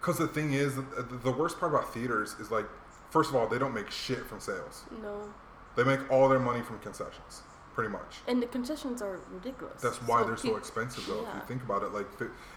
because 0.00 0.18
the 0.18 0.26
thing 0.26 0.54
is, 0.54 0.74
the 0.74 1.30
worst 1.32 1.60
part 1.60 1.72
about 1.72 1.94
theaters 1.94 2.34
is 2.40 2.50
like, 2.50 2.66
first 3.10 3.30
of 3.30 3.36
all, 3.36 3.46
they 3.46 3.58
don't 3.60 3.74
make 3.74 3.90
shit 3.92 4.26
from 4.26 4.40
sales. 4.40 4.84
no. 5.00 5.32
They 5.76 5.82
make 5.84 6.08
all 6.10 6.28
their 6.28 6.38
money 6.38 6.62
from 6.62 6.78
concessions, 6.78 7.42
pretty 7.74 7.90
much. 7.90 8.20
And 8.28 8.40
the 8.42 8.46
concessions 8.46 9.02
are 9.02 9.20
ridiculous. 9.30 9.82
That's 9.82 9.98
why 9.98 10.22
they're 10.22 10.36
so 10.36 10.56
expensive, 10.56 11.06
though. 11.06 11.26
If 11.28 11.34
you 11.34 11.40
think 11.48 11.62
about 11.62 11.82
it, 11.82 11.92
like 11.92 12.06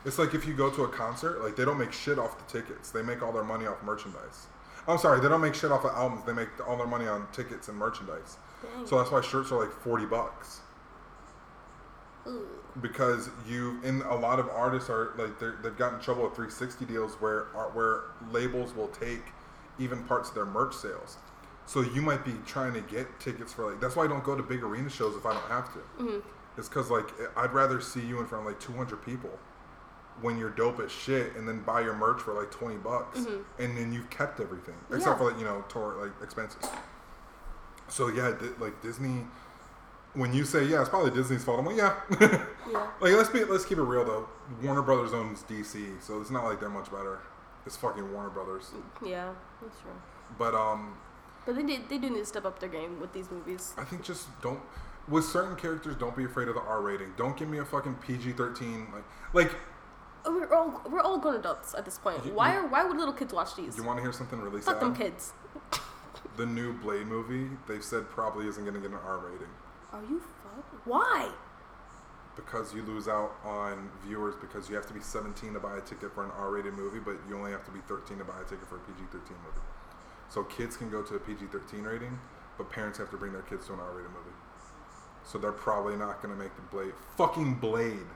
it's 0.05 0.19
like 0.19 0.33
if 0.33 0.45
you 0.47 0.53
go 0.55 0.69
to 0.69 0.83
a 0.83 0.87
concert, 0.87 1.43
like 1.43 1.55
they 1.55 1.65
don't 1.65 1.79
make 1.79 1.91
shit 1.91 2.19
off 2.19 2.37
the 2.37 2.59
tickets. 2.59 2.91
They 2.91 3.01
make 3.01 3.21
all 3.23 3.33
their 3.33 3.43
money 3.43 3.65
off 3.65 3.81
merchandise. 3.83 4.47
I'm 4.87 4.97
sorry, 4.97 5.19
they 5.19 5.27
don't 5.27 5.41
make 5.41 5.53
shit 5.55 5.71
off 5.71 5.83
of 5.83 5.91
albums. 5.91 6.23
They 6.25 6.33
make 6.33 6.47
all 6.65 6.77
their 6.77 6.87
money 6.87 7.07
on 7.07 7.27
tickets 7.33 7.67
and 7.67 7.77
merchandise. 7.77 8.37
Dang. 8.61 8.87
So 8.87 8.97
that's 8.97 9.11
why 9.11 9.21
shirts 9.21 9.51
are 9.51 9.59
like 9.59 9.71
forty 9.71 10.05
bucks. 10.05 10.61
Ooh. 12.27 12.45
because 12.81 13.29
you 13.47 13.79
and 13.85 14.01
a 14.03 14.13
lot 14.15 14.37
of 14.37 14.49
artists 14.49 14.89
are 14.89 15.13
like 15.17 15.39
they've 15.39 15.77
gotten 15.77 15.97
in 15.97 16.03
trouble 16.03 16.23
with 16.23 16.35
360 16.35 16.83
deals 16.85 17.13
where 17.21 17.47
uh, 17.55 17.69
where 17.73 18.01
labels 18.31 18.75
will 18.75 18.89
take 18.89 19.21
even 19.79 20.03
parts 20.03 20.27
of 20.29 20.35
their 20.35 20.45
merch 20.45 20.75
sales. 20.75 21.17
So 21.67 21.81
you 21.81 22.01
might 22.01 22.25
be 22.25 22.33
trying 22.47 22.73
to 22.73 22.81
get 22.81 23.19
tickets 23.19 23.53
for 23.53 23.69
like 23.69 23.79
that's 23.79 23.95
why 23.95 24.05
I 24.05 24.07
don't 24.07 24.23
go 24.23 24.35
to 24.35 24.41
big 24.41 24.63
arena 24.63 24.89
shows 24.89 25.15
if 25.15 25.25
I 25.25 25.33
don't 25.33 25.47
have 25.49 25.71
to. 25.73 25.79
Mm-hmm. 26.01 26.27
It's 26.57 26.67
because 26.69 26.89
like 26.89 27.09
I'd 27.35 27.53
rather 27.53 27.79
see 27.81 28.01
you 28.01 28.19
in 28.19 28.25
front 28.25 28.47
of 28.47 28.51
like 28.51 28.59
200 28.59 28.97
people 29.05 29.29
when 30.21 30.37
you're 30.39 30.49
dope 30.49 30.79
as 30.79 30.91
shit 30.91 31.35
and 31.35 31.47
then 31.47 31.61
buy 31.61 31.81
your 31.81 31.93
merch 31.95 32.19
for 32.21 32.33
like 32.33 32.49
20 32.49 32.77
bucks 32.77 33.19
and 33.59 33.77
then 33.77 33.93
you've 33.93 34.09
kept 34.09 34.39
everything 34.39 34.73
except 34.89 35.03
Mm-hmm. 35.03 35.09
Yeah. 35.11 35.17
for 35.17 35.23
like 35.31 35.39
you 35.39 35.45
know 35.45 35.63
tour 35.69 35.97
like 36.01 36.11
expenses. 36.23 36.63
So 37.89 38.07
yeah, 38.07 38.31
di- 38.31 38.55
like 38.59 38.81
Disney. 38.81 39.25
When 40.13 40.33
you 40.33 40.45
say 40.45 40.63
yeah, 40.65 40.79
it's 40.79 40.89
probably 40.89 41.11
Disney's 41.11 41.43
fault. 41.43 41.59
I'm 41.59 41.65
like 41.65 41.77
yeah. 41.77 41.95
Yeah. 42.71 42.87
Like 42.99 43.13
let's 43.13 43.29
be 43.29 43.43
let's 43.45 43.65
keep 43.65 43.77
it 43.77 43.83
real 43.83 44.03
though. 44.03 44.27
Warner 44.63 44.81
Brothers 44.81 45.13
owns 45.13 45.43
DC, 45.43 46.01
so 46.01 46.19
it's 46.19 46.31
not 46.31 46.43
like 46.45 46.59
they're 46.59 46.69
much 46.69 46.89
better. 46.91 47.19
It's 47.65 47.77
fucking 47.77 48.11
Warner 48.13 48.29
Brothers. 48.29 48.71
Yeah, 49.05 49.29
that's 49.61 49.79
true. 49.81 49.91
But 50.37 50.53
um, 50.55 50.97
But 51.47 51.55
they 51.55 51.63
did, 51.63 51.87
they 51.89 51.97
do 51.97 52.09
need 52.11 52.19
to 52.19 52.25
step 52.25 52.45
up 52.45 52.59
their 52.59 52.69
game 52.69 52.99
with 52.99 53.13
these 53.13 53.31
movies. 53.31 53.73
I 53.77 53.85
think 53.85 54.03
just 54.03 54.27
don't 54.41 54.59
with 55.07 55.23
certain 55.25 55.55
characters. 55.55 55.95
Don't 55.95 56.15
be 56.15 56.25
afraid 56.25 56.49
of 56.49 56.55
the 56.55 56.61
R 56.61 56.81
rating. 56.81 57.13
Don't 57.17 57.35
give 57.37 57.47
me 57.49 57.57
a 57.59 57.65
fucking 57.65 57.95
PG 57.95 58.33
thirteen. 58.33 58.87
Like 58.93 59.05
like 59.33 59.55
Oh, 60.25 60.33
We're 60.37 60.53
all 60.53 60.81
we're 60.91 60.99
all 60.99 61.17
grown 61.19 61.35
adults 61.35 61.73
at 61.73 61.85
this 61.85 61.97
point. 61.97 62.25
You- 62.25 62.33
Why 62.33 62.55
are 62.57 62.67
why 62.67 62.83
would 62.83 62.97
little 62.97 63.13
kids 63.13 63.33
watch 63.33 63.55
these? 63.55 63.77
you 63.77 63.83
want 63.83 63.97
to 63.97 64.03
hear 64.03 64.11
something 64.11 64.39
really 64.41 64.59
Fuck 64.61 64.75
sad? 64.75 64.83
them 64.83 64.95
kids. 64.95 65.31
The 66.35 66.45
new 66.45 66.73
Blade 66.73 67.07
movie 67.07 67.49
they've 67.67 67.83
said 67.83 68.09
probably 68.09 68.47
isn't 68.47 68.61
going 68.63 68.75
to 68.75 68.81
get 68.81 68.91
an 68.91 68.99
R 69.05 69.17
rating 69.19 69.47
Are 69.93 70.01
you 70.03 70.19
fuck? 70.43 70.65
Why? 70.85 71.31
because 72.35 72.71
you 72.73 72.83
lose 72.83 73.07
out 73.07 73.31
on 73.43 73.89
viewers 74.05 74.35
because 74.39 74.69
you 74.69 74.75
have 74.75 74.85
to 74.85 74.93
be 74.93 74.99
17 74.99 75.53
to 75.53 75.59
buy 75.59 75.75
a 75.77 75.81
ticket 75.81 76.13
for 76.13 76.23
an 76.23 76.29
R 76.37 76.51
rated 76.51 76.73
movie, 76.75 76.99
but 76.99 77.15
you 77.27 77.35
only 77.35 77.49
have 77.51 77.63
to 77.65 77.71
be 77.71 77.79
13 77.87 78.19
to 78.19 78.23
buy 78.25 78.39
a 78.39 78.43
ticket 78.43 78.67
for 78.69 78.75
a 78.75 78.79
PG 78.79 78.99
13 79.11 79.21
movie. 79.43 79.59
So 80.29 80.43
kids 80.43 80.75
can 80.75 80.89
go 80.89 81.01
to 81.01 81.15
a 81.15 81.19
PG 81.19 81.45
13 81.51 81.83
rating, 81.83 82.19
but 82.57 82.69
parents 82.69 82.97
have 82.97 83.09
to 83.11 83.17
bring 83.17 83.33
their 83.33 83.43
kids 83.43 83.67
to 83.67 83.73
an 83.73 83.79
R 83.79 83.91
rated 83.91 84.11
movie. 84.11 84.35
So 85.23 85.37
they're 85.37 85.51
probably 85.51 85.95
not 85.95 86.21
going 86.21 86.35
to 86.35 86.41
make 86.41 86.55
the 86.55 86.61
Blade. 86.63 86.93
Fucking 87.17 87.55
Blade. 87.55 88.07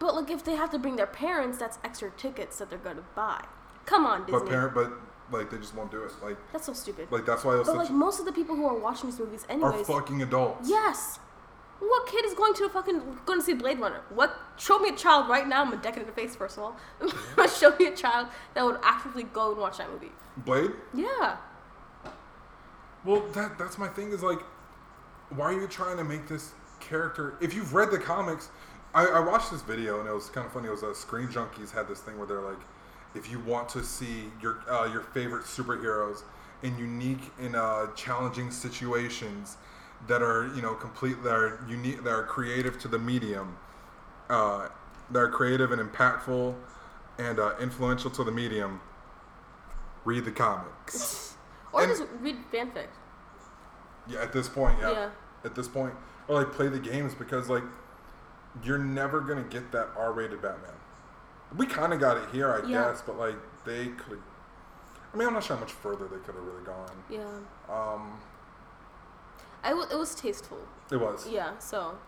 But 0.00 0.14
like 0.14 0.30
if 0.30 0.42
they 0.44 0.56
have 0.56 0.70
to 0.70 0.78
bring 0.78 0.96
their 0.96 1.06
parents, 1.06 1.58
that's 1.58 1.78
extra 1.84 2.10
tickets 2.10 2.58
that 2.58 2.70
they're 2.70 2.78
gonna 2.78 3.04
buy. 3.14 3.44
Come 3.84 4.06
on, 4.06 4.24
Disney. 4.24 4.40
But 4.40 4.48
parent, 4.48 4.74
but 4.74 4.92
like 5.30 5.50
they 5.50 5.58
just 5.58 5.74
won't 5.74 5.90
do 5.90 6.02
it. 6.02 6.12
Like, 6.22 6.38
that's 6.52 6.66
so 6.66 6.72
stupid. 6.72 7.08
like 7.12 7.26
that's 7.26 7.44
why 7.44 7.62
but 7.64 7.76
like 7.76 7.90
most 7.90 8.18
of 8.18 8.26
the 8.26 8.32
people 8.32 8.56
who 8.56 8.66
are 8.66 8.76
watching 8.78 9.10
these 9.10 9.20
movies, 9.20 9.46
anyways, 9.48 9.88
are 9.88 10.00
fucking 10.00 10.22
adults. 10.22 10.68
Yes. 10.68 11.20
What 11.78 12.06
kid 12.06 12.24
is 12.24 12.34
going 12.34 12.54
to 12.54 12.68
fucking 12.68 13.18
going 13.26 13.38
to 13.38 13.44
see 13.44 13.54
Blade 13.54 13.78
Runner? 13.78 14.02
What? 14.10 14.36
Show 14.60 14.78
me 14.78 14.90
a 14.90 14.96
child 14.96 15.30
right 15.30 15.48
now. 15.48 15.62
I'm 15.62 15.70
gonna 15.70 15.82
deck 15.82 15.96
in 15.96 16.04
the 16.04 16.12
face 16.12 16.36
first 16.36 16.58
of 16.58 16.64
all. 16.64 17.46
show 17.48 17.74
me 17.78 17.86
a 17.86 17.96
child 17.96 18.28
that 18.52 18.62
would 18.62 18.78
actively 18.82 19.22
go 19.22 19.52
and 19.52 19.60
watch 19.60 19.78
that 19.78 19.90
movie. 19.90 20.12
Blade. 20.36 20.72
Yeah. 20.92 21.38
Well, 23.04 23.26
that 23.32 23.56
that's 23.58 23.78
my 23.78 23.88
thing 23.88 24.12
is 24.12 24.22
like, 24.22 24.40
why 25.30 25.46
are 25.46 25.58
you 25.58 25.66
trying 25.66 25.96
to 25.96 26.04
make 26.04 26.28
this 26.28 26.52
character? 26.78 27.38
If 27.40 27.54
you've 27.54 27.72
read 27.72 27.90
the 27.90 27.98
comics, 27.98 28.50
I, 28.92 29.06
I 29.06 29.20
watched 29.20 29.50
this 29.50 29.62
video 29.62 30.00
and 30.00 30.06
it 30.06 30.12
was 30.12 30.28
kind 30.28 30.46
of 30.46 30.52
funny. 30.52 30.68
It 30.68 30.72
was 30.72 30.82
uh, 30.82 30.92
Screen 30.92 31.28
Junkies 31.28 31.70
had 31.70 31.88
this 31.88 32.00
thing 32.00 32.18
where 32.18 32.26
they're 32.26 32.42
like, 32.42 32.60
if 33.14 33.30
you 33.30 33.38
want 33.40 33.70
to 33.70 33.82
see 33.82 34.24
your 34.42 34.62
uh, 34.68 34.90
your 34.92 35.00
favorite 35.00 35.44
superheroes 35.44 36.22
in 36.62 36.76
unique 36.76 37.32
and 37.40 37.56
uh, 37.56 37.86
challenging 37.96 38.50
situations 38.50 39.56
that 40.06 40.20
are 40.20 40.52
you 40.54 40.60
know 40.60 40.74
complete 40.74 41.22
that 41.22 41.34
are 41.34 41.64
unique 41.66 42.04
that 42.04 42.12
are 42.12 42.24
creative 42.24 42.78
to 42.80 42.88
the 42.88 42.98
medium, 42.98 43.56
uh, 44.30 44.68
that 45.10 45.18
are 45.18 45.28
creative 45.28 45.72
and 45.72 45.80
impactful 45.82 46.54
and 47.18 47.38
uh, 47.38 47.52
influential 47.60 48.10
to 48.12 48.24
the 48.24 48.30
medium. 48.32 48.80
Read 50.04 50.24
the 50.24 50.30
comics. 50.30 51.34
Or 51.72 51.82
And- 51.82 51.90
just 51.90 52.04
read 52.20 52.36
fanfic. 52.52 52.86
Yeah, 54.06 54.20
at 54.22 54.32
this 54.32 54.48
point, 54.48 54.78
yeah. 54.80 54.90
Yeah. 54.90 55.10
At 55.44 55.54
this 55.54 55.68
point, 55.68 55.94
or 56.28 56.36
like 56.42 56.52
play 56.52 56.68
the 56.68 56.78
games 56.78 57.14
because 57.14 57.48
like 57.48 57.62
you're 58.64 58.78
never 58.78 59.20
gonna 59.20 59.42
get 59.44 59.70
that 59.72 59.88
R-rated 59.96 60.40
Batman. 60.42 60.72
We 61.56 61.66
kind 61.66 61.92
of 61.92 62.00
got 62.00 62.16
it 62.16 62.28
here, 62.30 62.50
I 62.52 62.66
Yeah. 62.66 62.84
guess, 62.90 63.02
but 63.02 63.18
like 63.18 63.36
they 63.64 63.88
could. 63.88 64.20
I 65.12 65.16
mean, 65.16 65.26
I'm 65.28 65.34
not 65.34 65.44
sure 65.44 65.56
how 65.56 65.60
much 65.60 65.72
further 65.72 66.06
they 66.08 66.16
could 66.18 66.34
have 66.34 66.44
really 66.44 66.64
gone. 66.64 66.90
Yeah. 67.08 67.24
Um, 67.68 68.20
I 69.62 69.70
w- 69.70 69.88
it 69.90 69.96
was 69.98 70.14
tasteful. 70.14 70.58
it 70.90 70.96
was. 71.00 71.26
Yeah. 71.28 71.58
So, 71.58 71.98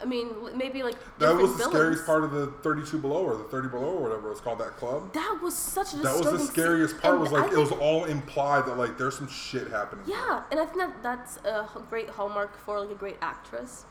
I 0.00 0.04
mean, 0.04 0.28
maybe 0.56 0.82
like 0.82 0.96
That 1.18 1.34
was 1.34 1.52
the 1.52 1.58
villains. 1.58 1.74
scariest 1.74 2.06
part 2.06 2.24
of 2.24 2.32
the 2.32 2.46
32 2.62 2.98
below 2.98 3.22
or 3.24 3.36
the 3.36 3.44
30 3.44 3.68
below 3.68 3.96
or 3.96 4.02
whatever 4.02 4.30
it's 4.32 4.40
called. 4.40 4.58
That 4.58 4.76
club. 4.76 5.12
That 5.12 5.40
was 5.42 5.54
such 5.54 5.94
a 5.94 5.96
That 5.98 6.16
was 6.16 6.30
the 6.32 6.38
scene. 6.38 6.46
scariest 6.48 6.98
part. 7.00 7.14
And 7.14 7.22
Was 7.22 7.32
I 7.32 7.42
like 7.42 7.52
it 7.52 7.58
was 7.58 7.72
all 7.72 8.04
implied 8.04 8.66
that 8.66 8.76
like 8.76 8.98
there's 8.98 9.16
some 9.16 9.28
shit 9.28 9.68
happening. 9.68 10.04
Yeah, 10.06 10.42
and 10.50 10.58
I 10.60 10.64
think 10.66 10.78
that 10.78 11.02
that's 11.02 11.36
a 11.38 11.68
great 11.88 12.08
hallmark 12.10 12.58
for 12.64 12.80
like 12.80 12.90
a 12.90 12.94
great 12.94 13.16
actress, 13.22 13.84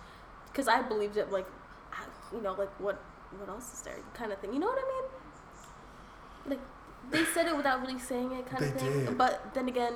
because 0.52 0.68
I 0.68 0.82
believed 0.82 1.18
it. 1.18 1.32
Like, 1.32 1.48
you 2.34 2.42
know, 2.42 2.54
like 2.54 2.70
what 2.80 3.02
what 3.38 3.50
else 3.50 3.74
is 3.74 3.82
there, 3.82 3.96
kind 4.14 4.32
of 4.32 4.40
thing. 4.40 4.54
You 4.54 4.60
know 4.60 4.68
what 4.68 4.80
I 4.80 5.02
mean? 6.48 6.58
Like 6.58 6.60
they 7.12 7.26
said 7.26 7.48
it 7.48 7.56
without 7.56 7.82
really 7.82 8.00
saying 8.00 8.32
it, 8.32 8.46
kind 8.48 8.64
of 8.64 8.74
thing. 8.80 9.06
did. 9.06 9.18
But 9.18 9.54
then 9.54 9.68
again, 9.68 9.94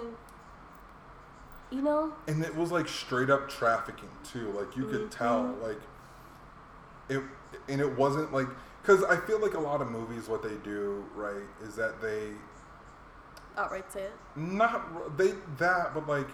you 1.71 1.81
know, 1.81 2.13
and 2.27 2.43
it 2.43 2.55
was 2.55 2.71
like 2.71 2.87
straight 2.87 3.29
up 3.29 3.49
trafficking 3.49 4.09
too 4.23 4.51
like 4.51 4.75
you 4.77 4.85
could 4.85 5.01
mm-hmm. 5.01 5.09
tell 5.09 5.55
like 5.61 5.79
it 7.09 7.21
and 7.69 7.79
it 7.81 7.97
wasn't 7.97 8.31
like 8.33 8.47
because 8.81 9.03
i 9.05 9.15
feel 9.17 9.39
like 9.39 9.53
a 9.53 9.59
lot 9.59 9.81
of 9.81 9.89
movies 9.91 10.27
what 10.27 10.41
they 10.43 10.55
do 10.63 11.03
right 11.15 11.43
is 11.63 11.75
that 11.75 12.01
they 12.01 12.29
outright 13.57 13.91
say 13.91 14.03
it. 14.03 14.13
not 14.35 15.17
they 15.17 15.33
that 15.57 15.93
but 15.93 16.07
like 16.07 16.27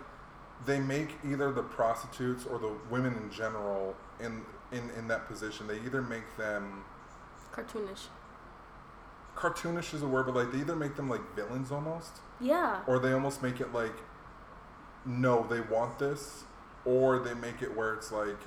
they 0.65 0.79
make 0.79 1.11
either 1.25 1.51
the 1.51 1.63
prostitutes 1.63 2.45
or 2.45 2.59
the 2.59 2.71
women 2.89 3.13
in 3.15 3.29
general 3.31 3.95
in 4.19 4.41
in 4.71 4.89
in 4.97 5.07
that 5.07 5.27
position 5.27 5.67
they 5.67 5.79
either 5.81 6.01
make 6.01 6.35
them 6.37 6.83
Cartoonish. 7.51 8.05
cartoonish 9.35 9.93
is 9.93 10.01
a 10.01 10.07
word 10.07 10.25
but 10.27 10.35
like 10.35 10.51
they 10.51 10.59
either 10.59 10.75
make 10.75 10.95
them 10.95 11.09
like 11.09 11.21
villains 11.35 11.71
almost 11.71 12.19
Yeah. 12.39 12.81
or 12.87 12.99
they 12.99 13.11
almost 13.13 13.41
make 13.41 13.59
it 13.59 13.73
like 13.73 13.95
no 15.05 15.45
they 15.49 15.61
want 15.61 15.97
this 15.99 16.43
or 16.85 17.19
they 17.19 17.33
make 17.33 17.61
it 17.61 17.75
where 17.75 17.93
it's 17.93 18.11
like 18.11 18.37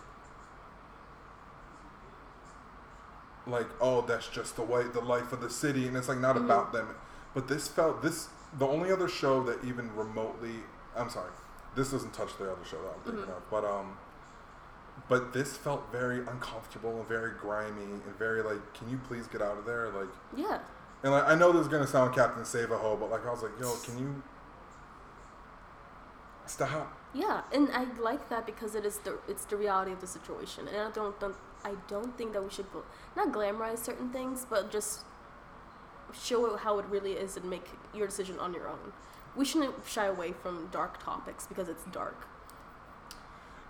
like 3.47 3.67
oh 3.81 4.01
that's 4.03 4.29
just 4.29 4.57
the 4.57 4.63
way 4.63 4.85
the 4.85 5.01
life 5.01 5.33
of 5.33 5.41
the 5.41 5.51
city 5.51 5.87
and 5.89 5.97
it's 5.97 6.09
like 6.09 6.19
not 6.19 6.37
Mhm. 6.37 6.45
about 6.45 6.73
them 6.73 6.89
but 7.35 7.49
this 7.49 7.67
felt 7.69 8.01
this 8.03 8.29
the 8.59 8.67
only 8.67 8.93
other 8.93 9.09
show 9.09 9.43
that 9.43 9.63
even 9.65 9.95
remotely 9.97 10.57
i'm 10.97 11.11
sorry 11.11 11.33
this 11.75 11.91
doesn't 11.91 12.13
touch 12.15 12.37
the 12.39 12.45
other 12.51 12.65
show 12.65 12.81
that 12.83 12.93
i'm 12.95 13.01
thinking 13.03 13.25
Mhm. 13.33 13.37
of 13.37 13.51
but 13.51 13.65
um 13.65 13.97
but 15.09 15.33
this 15.33 15.57
felt 15.57 15.91
very 15.91 16.19
uncomfortable 16.21 16.99
and 16.99 17.09
very 17.09 17.33
grimy 17.33 17.83
and 17.83 18.03
very 18.19 18.43
like 18.43 18.75
can 18.75 18.89
you 18.91 18.99
please 19.09 19.27
get 19.27 19.43
out 19.43 19.57
of 19.59 19.65
there 19.65 19.89
like 19.91 20.09
Yeah. 20.37 20.61
and 21.03 21.13
like, 21.13 21.25
I 21.27 21.35
know 21.35 21.51
this 21.51 21.63
is 21.63 21.69
gonna 21.69 21.87
sound 21.87 22.15
Captain 22.15 22.45
Save 22.45 22.71
a 22.71 22.79
Ho, 22.79 22.97
but 22.97 23.11
like 23.11 23.27
I 23.27 23.31
was 23.31 23.43
like, 23.43 23.59
yo, 23.59 23.75
can 23.85 23.99
you 23.99 24.23
stop? 26.47 26.97
Yeah, 27.15 27.43
and 27.53 27.69
I 27.73 27.85
like 28.01 28.29
that 28.31 28.47
because 28.47 28.75
it 28.75 28.85
is 28.87 28.99
the 28.99 29.19
it's 29.29 29.45
the 29.45 29.57
reality 29.57 29.93
of 29.93 30.01
the 30.01 30.07
situation, 30.07 30.69
and 30.69 30.77
I 30.79 30.91
don't, 30.91 31.19
don't 31.21 31.35
I 31.65 31.75
don't 31.89 32.17
think 32.19 32.33
that 32.33 32.43
we 32.43 32.51
should 32.51 32.67
not 33.17 33.33
glamorize 33.33 33.79
certain 33.79 34.11
things, 34.11 34.47
but 34.49 34.71
just 34.71 35.01
show 36.13 36.47
it 36.55 36.61
how 36.61 36.79
it 36.79 36.87
really 36.87 37.13
is 37.13 37.37
and 37.37 37.49
make 37.49 37.67
your 37.95 38.07
decision 38.07 38.39
on 38.39 38.53
your 38.53 38.69
own. 38.69 38.93
We 39.37 39.45
shouldn't 39.45 39.75
shy 39.87 40.07
away 40.07 40.33
from 40.33 40.69
dark 40.73 41.03
topics 41.03 41.47
because 41.47 41.69
it's 41.69 41.85
dark. 41.85 42.27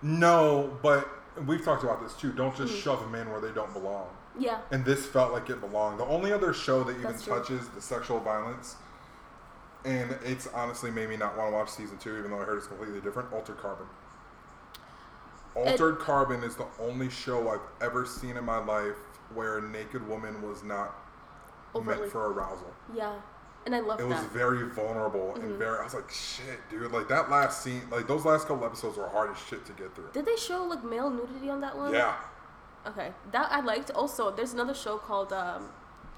No, 0.02 0.76
but 0.82 1.08
we've 1.46 1.64
talked 1.64 1.84
about 1.84 2.02
this 2.02 2.14
too. 2.14 2.32
Don't 2.32 2.52
Mm-hmm. 2.54 2.66
just 2.66 2.82
shove 2.82 3.00
them 3.00 3.14
in 3.14 3.30
where 3.30 3.40
they 3.40 3.52
don't 3.52 3.72
belong. 3.72 4.08
Yeah, 4.38 4.60
And 4.70 4.82
this 4.84 5.04
felt 5.06 5.32
like 5.32 5.50
it 5.50 5.60
belonged. 5.60 6.00
The 6.00 6.06
only 6.06 6.32
other 6.32 6.54
show 6.54 6.82
that 6.84 6.98
even 6.98 7.18
touches 7.18 7.68
the 7.68 7.82
sexual 7.82 8.18
violence, 8.18 8.76
and 9.84 10.16
it's 10.24 10.46
honestly 10.54 10.90
made 10.90 11.10
me 11.10 11.18
not 11.18 11.36
want 11.36 11.50
to 11.50 11.56
watch 11.56 11.68
season 11.68 11.98
two, 11.98 12.16
even 12.16 12.30
though 12.30 12.40
I 12.40 12.44
heard 12.44 12.56
it's 12.56 12.66
completely 12.66 13.00
different. 13.00 13.30
Altered 13.30 13.58
Carbon. 13.58 13.84
Altered 15.54 15.98
Carbon 15.98 16.42
is 16.42 16.56
the 16.56 16.66
only 16.80 17.10
show 17.10 17.48
I've 17.50 17.60
ever 17.80 18.06
seen 18.06 18.36
in 18.36 18.44
my 18.44 18.58
life 18.58 18.96
where 19.34 19.58
a 19.58 19.62
naked 19.68 20.06
woman 20.08 20.40
was 20.42 20.62
not 20.62 20.94
Overtly. 21.74 22.00
meant 22.02 22.12
for 22.12 22.32
arousal. 22.32 22.72
yeah, 22.94 23.14
and 23.66 23.74
I 23.74 23.80
love 23.80 24.00
It 24.00 24.04
It 24.04 24.06
was 24.08 24.22
very 24.32 24.68
vulnerable 24.68 25.32
Mm-hmm. 25.34 25.42
and 25.44 25.58
very. 25.58 25.78
I 25.78 25.84
was 25.84 25.94
like, 25.94 26.10
shit, 26.10 26.58
dude. 26.70 26.90
Like 26.92 27.08
that 27.08 27.30
last 27.30 27.62
scene, 27.62 27.82
like 27.90 28.06
those 28.06 28.24
last 28.24 28.46
couple 28.48 28.64
episodes 28.66 28.96
were 28.96 29.08
hard 29.08 29.30
as 29.30 29.38
shit 29.48 29.64
to 29.66 29.72
get 29.72 29.94
through. 29.94 30.10
Did 30.12 30.26
they 30.26 30.36
show 30.36 30.64
like 30.64 30.82
male 30.84 31.08
nudity 31.10 31.48
on 31.50 31.60
that 31.62 31.76
one? 31.76 31.92
Yeah, 31.92 32.16
Okay, 32.86 33.12
that 33.30 33.48
I 33.52 33.60
liked. 33.60 33.90
Also, 33.92 34.30
there's 34.30 34.52
another 34.54 34.74
show 34.74 34.98
called 34.98 35.32
um, 35.32 35.68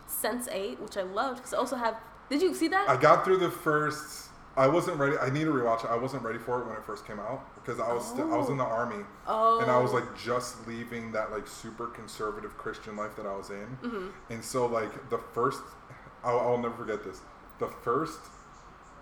Sense8, 0.08 0.80
which 0.80 0.96
I 0.96 1.02
loved 1.02 1.36
because 1.38 1.52
I 1.54 1.58
also 1.58 1.76
have. 1.76 1.96
Did 2.30 2.40
you 2.40 2.54
see 2.54 2.68
that? 2.68 2.88
I 2.88 2.96
got 2.96 3.24
through 3.24 3.36
the 3.38 3.50
first 3.50 4.30
I 4.56 4.68
wasn't 4.68 4.98
ready. 4.98 5.16
I 5.18 5.30
need 5.30 5.44
to 5.44 5.50
rewatch 5.52 5.84
it. 5.84 5.90
I 5.90 5.96
wasn't 5.96 6.22
ready 6.22 6.38
for 6.38 6.60
it 6.60 6.66
when 6.66 6.76
it 6.76 6.84
first 6.84 7.06
came 7.06 7.18
out 7.18 7.42
because 7.56 7.80
I 7.80 7.92
was 7.92 8.06
still, 8.06 8.32
I 8.32 8.36
was 8.36 8.48
in 8.50 8.56
the 8.56 8.64
army 8.64 9.04
Oh. 9.26 9.58
and 9.60 9.68
I 9.70 9.78
was 9.78 9.92
like 9.92 10.04
just 10.16 10.66
leaving 10.68 11.10
that 11.12 11.32
like 11.32 11.46
super 11.48 11.86
conservative 11.88 12.56
Christian 12.56 12.96
life 12.96 13.16
that 13.16 13.26
I 13.26 13.34
was 13.36 13.50
in, 13.50 13.66
Mm-hmm. 13.82 14.06
and 14.32 14.44
so 14.44 14.66
like 14.66 15.10
the 15.10 15.18
first, 15.18 15.60
I'll, 16.22 16.38
I'll 16.38 16.58
never 16.58 16.74
forget 16.76 17.02
this. 17.02 17.20
The 17.58 17.66
first 17.68 18.18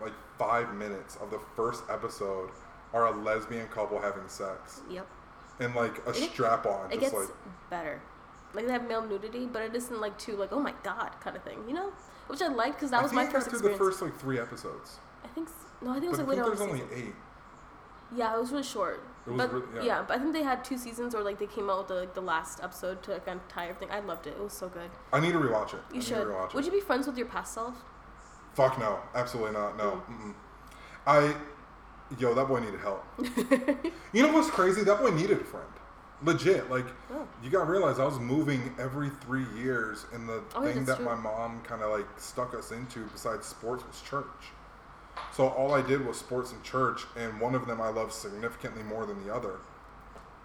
like 0.01 0.13
five 0.39 0.75
minutes 0.75 1.17
of 1.17 1.31
the 1.31 1.39
first 1.55 1.85
episode 1.91 2.51
are 2.95 3.07
a 3.07 3.11
lesbian 3.23 3.69
couple 3.69 4.01
having 4.01 4.29
sex 4.29 4.81
Yep. 4.91 5.07
and 5.61 5.75
like 5.75 5.99
a 6.07 6.11
It- 6.11 6.31
strap 6.31 6.65
on, 6.67 6.91
It 6.91 7.01
gets 7.01 7.13
like 7.13 7.29
better. 7.69 8.01
Like 8.55 8.67
they 8.67 8.73
have 8.73 8.87
male 8.89 9.03
nudity, 9.07 9.47
but 9.47 9.63
it 9.63 9.75
isn't 9.75 10.01
like 10.01 10.19
too 10.19 10.37
like 10.37 10.53
oh 10.53 10.61
my 10.61 10.73
god 10.83 11.11
kind 11.21 11.37
of 11.37 11.43
thing, 11.43 11.63
you 11.69 11.75
know? 11.75 11.93
Which 12.29 12.41
I 12.41 12.49
liked 12.49 12.77
because 12.77 12.91
that 12.93 13.01
I 13.01 13.03
was 13.03 13.13
my 13.13 13.27
first 13.27 13.49
through 13.49 13.59
experience. 13.59 13.79
the 13.79 13.85
first 13.85 14.01
like 14.03 14.19
three 14.19 14.39
episodes, 14.39 14.99
I 15.25 15.29
think 15.29 15.49
no, 15.81 15.91
I 15.91 15.95
think 15.95 16.05
it 16.07 16.11
was 16.11 16.19
but 16.19 16.29
like 16.29 16.39
later 16.39 16.51
on. 16.51 16.57
in 16.57 16.63
only 16.63 16.81
season. 16.81 16.97
eight. 17.09 17.15
Yeah, 18.15 18.35
it 18.37 18.41
was 18.41 18.51
really 18.51 18.63
short. 18.63 19.03
It 19.27 19.31
was 19.31 19.39
but 19.39 19.53
really- 19.53 19.87
yeah. 19.87 19.99
yeah. 19.99 20.05
but 20.07 20.17
I 20.17 20.21
think 20.21 20.33
they 20.35 20.43
had 20.43 20.65
two 20.65 20.77
seasons, 20.77 21.15
or 21.15 21.23
like 21.23 21.39
they 21.39 21.47
came 21.47 21.71
out 21.71 21.79
with 21.79 21.89
the, 21.89 21.95
like, 21.95 22.15
the 22.15 22.21
last 22.21 22.61
episode 22.63 23.03
to 23.05 23.19
kind 23.21 23.41
of 23.41 23.49
tie 23.49 23.69
everything. 23.69 23.89
I 23.91 24.01
loved 24.01 24.27
it. 24.27 24.31
It 24.39 24.43
was 24.43 24.53
so 24.53 24.69
good. 24.69 24.91
I 25.13 25.21
need 25.21 25.33
to 25.33 25.39
rewatch 25.39 25.75
it. 25.75 25.81
I 25.89 25.93
You 25.93 25.95
need 26.01 26.05
should. 26.05 26.27
rewatch 26.27 26.55
Would 26.55 26.65
it. 26.65 26.67
you 26.67 26.73
be 26.73 26.85
friends 26.85 27.07
with 27.07 27.17
your 27.17 27.27
past 27.29 27.55
self? 27.55 27.75
Fuck 28.55 28.79
no, 28.79 28.99
absolutely 29.15 29.53
not. 29.53 29.77
No. 29.79 30.03
Mm. 30.11 30.35
I, 31.07 31.35
yo, 32.19 32.35
that 32.35 32.47
boy 32.49 32.61
needed 32.61 32.81
help. 32.81 33.03
you 34.13 34.23
know 34.23 34.33
what's 34.33 34.51
crazy? 34.51 34.83
That 34.85 35.01
boy 35.01 35.11
needed 35.11 35.41
a 35.41 35.45
friend. 35.45 35.67
Legit. 36.23 36.71
Like, 36.71 36.87
Oh. 37.11 37.27
you 37.43 37.49
gotta 37.51 37.65
realize 37.71 37.99
I 37.99 38.05
was 38.05 38.19
moving 38.21 38.75
every 38.79 39.09
three 39.25 39.47
years, 39.57 40.05
and 40.13 40.29
the 40.29 40.43
Oh, 40.55 40.63
thing 40.65 40.85
that 40.85 40.97
true. 40.97 41.05
my 41.07 41.15
mom 41.15 41.63
kind 41.63 41.81
of 41.83 41.91
like 41.91 42.07
stuck 42.19 42.55
us 42.55 42.71
into 42.73 43.05
besides 43.07 43.47
sports 43.47 43.85
was 43.87 44.01
church. 44.03 44.27
So 45.33 45.49
all 45.49 45.73
I 45.75 45.83
did 45.83 46.07
was 46.07 46.19
sports 46.19 46.53
and 46.53 46.63
church, 46.63 47.05
and 47.17 47.41
one 47.41 47.55
of 47.55 47.67
them 47.67 47.81
I 47.81 47.89
loved 47.89 48.13
significantly 48.13 48.83
more 48.83 49.07
than 49.07 49.25
the 49.25 49.35
other. 49.35 49.57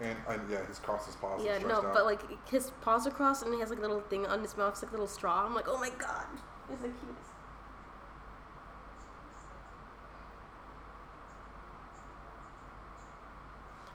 And 0.00 0.16
I, 0.28 0.38
yeah, 0.50 0.64
his 0.66 0.78
cross 0.78 1.08
is 1.08 1.16
paws. 1.16 1.42
Yeah, 1.44 1.58
no, 1.58 1.76
out. 1.76 1.92
but 1.92 2.04
like 2.04 2.20
his 2.48 2.70
paws 2.82 3.06
are 3.06 3.10
crossed 3.10 3.42
and 3.42 3.52
he 3.52 3.60
has 3.60 3.70
like 3.70 3.78
a 3.80 3.82
little 3.82 4.00
thing 4.00 4.26
on 4.26 4.40
his 4.40 4.56
mouth, 4.56 4.74
it's 4.74 4.82
like 4.82 4.90
a 4.92 4.94
little 4.94 5.08
straw. 5.08 5.44
I'm 5.44 5.54
like, 5.54 5.68
oh 5.68 5.78
my 5.78 5.90
god, 5.90 6.26
he's 6.68 6.78
the 6.78 6.88
cutest. 6.88 7.28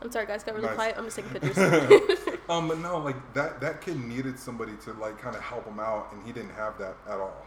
I'm 0.02 0.12
sorry, 0.12 0.26
guys, 0.26 0.44
got 0.44 0.56
really 0.56 0.68
Nice. 0.68 0.76
quiet. 0.76 0.96
I'm 0.98 1.06
just 1.06 1.16
taking 1.16 1.32
pictures. 1.40 2.20
Um, 2.50 2.68
but 2.68 2.78
no, 2.80 2.98
like 2.98 3.16
that 3.36 3.62
that 3.62 3.80
kid 3.80 3.98
needed 3.98 4.38
somebody 4.38 4.74
to 4.84 4.92
like 4.94 5.18
kind 5.18 5.34
of 5.34 5.42
help 5.42 5.66
him 5.66 5.80
out, 5.80 6.10
and 6.12 6.22
he 6.26 6.34
didn't 6.34 6.54
have 6.56 6.78
that 6.78 6.98
at 7.08 7.18
all. 7.18 7.46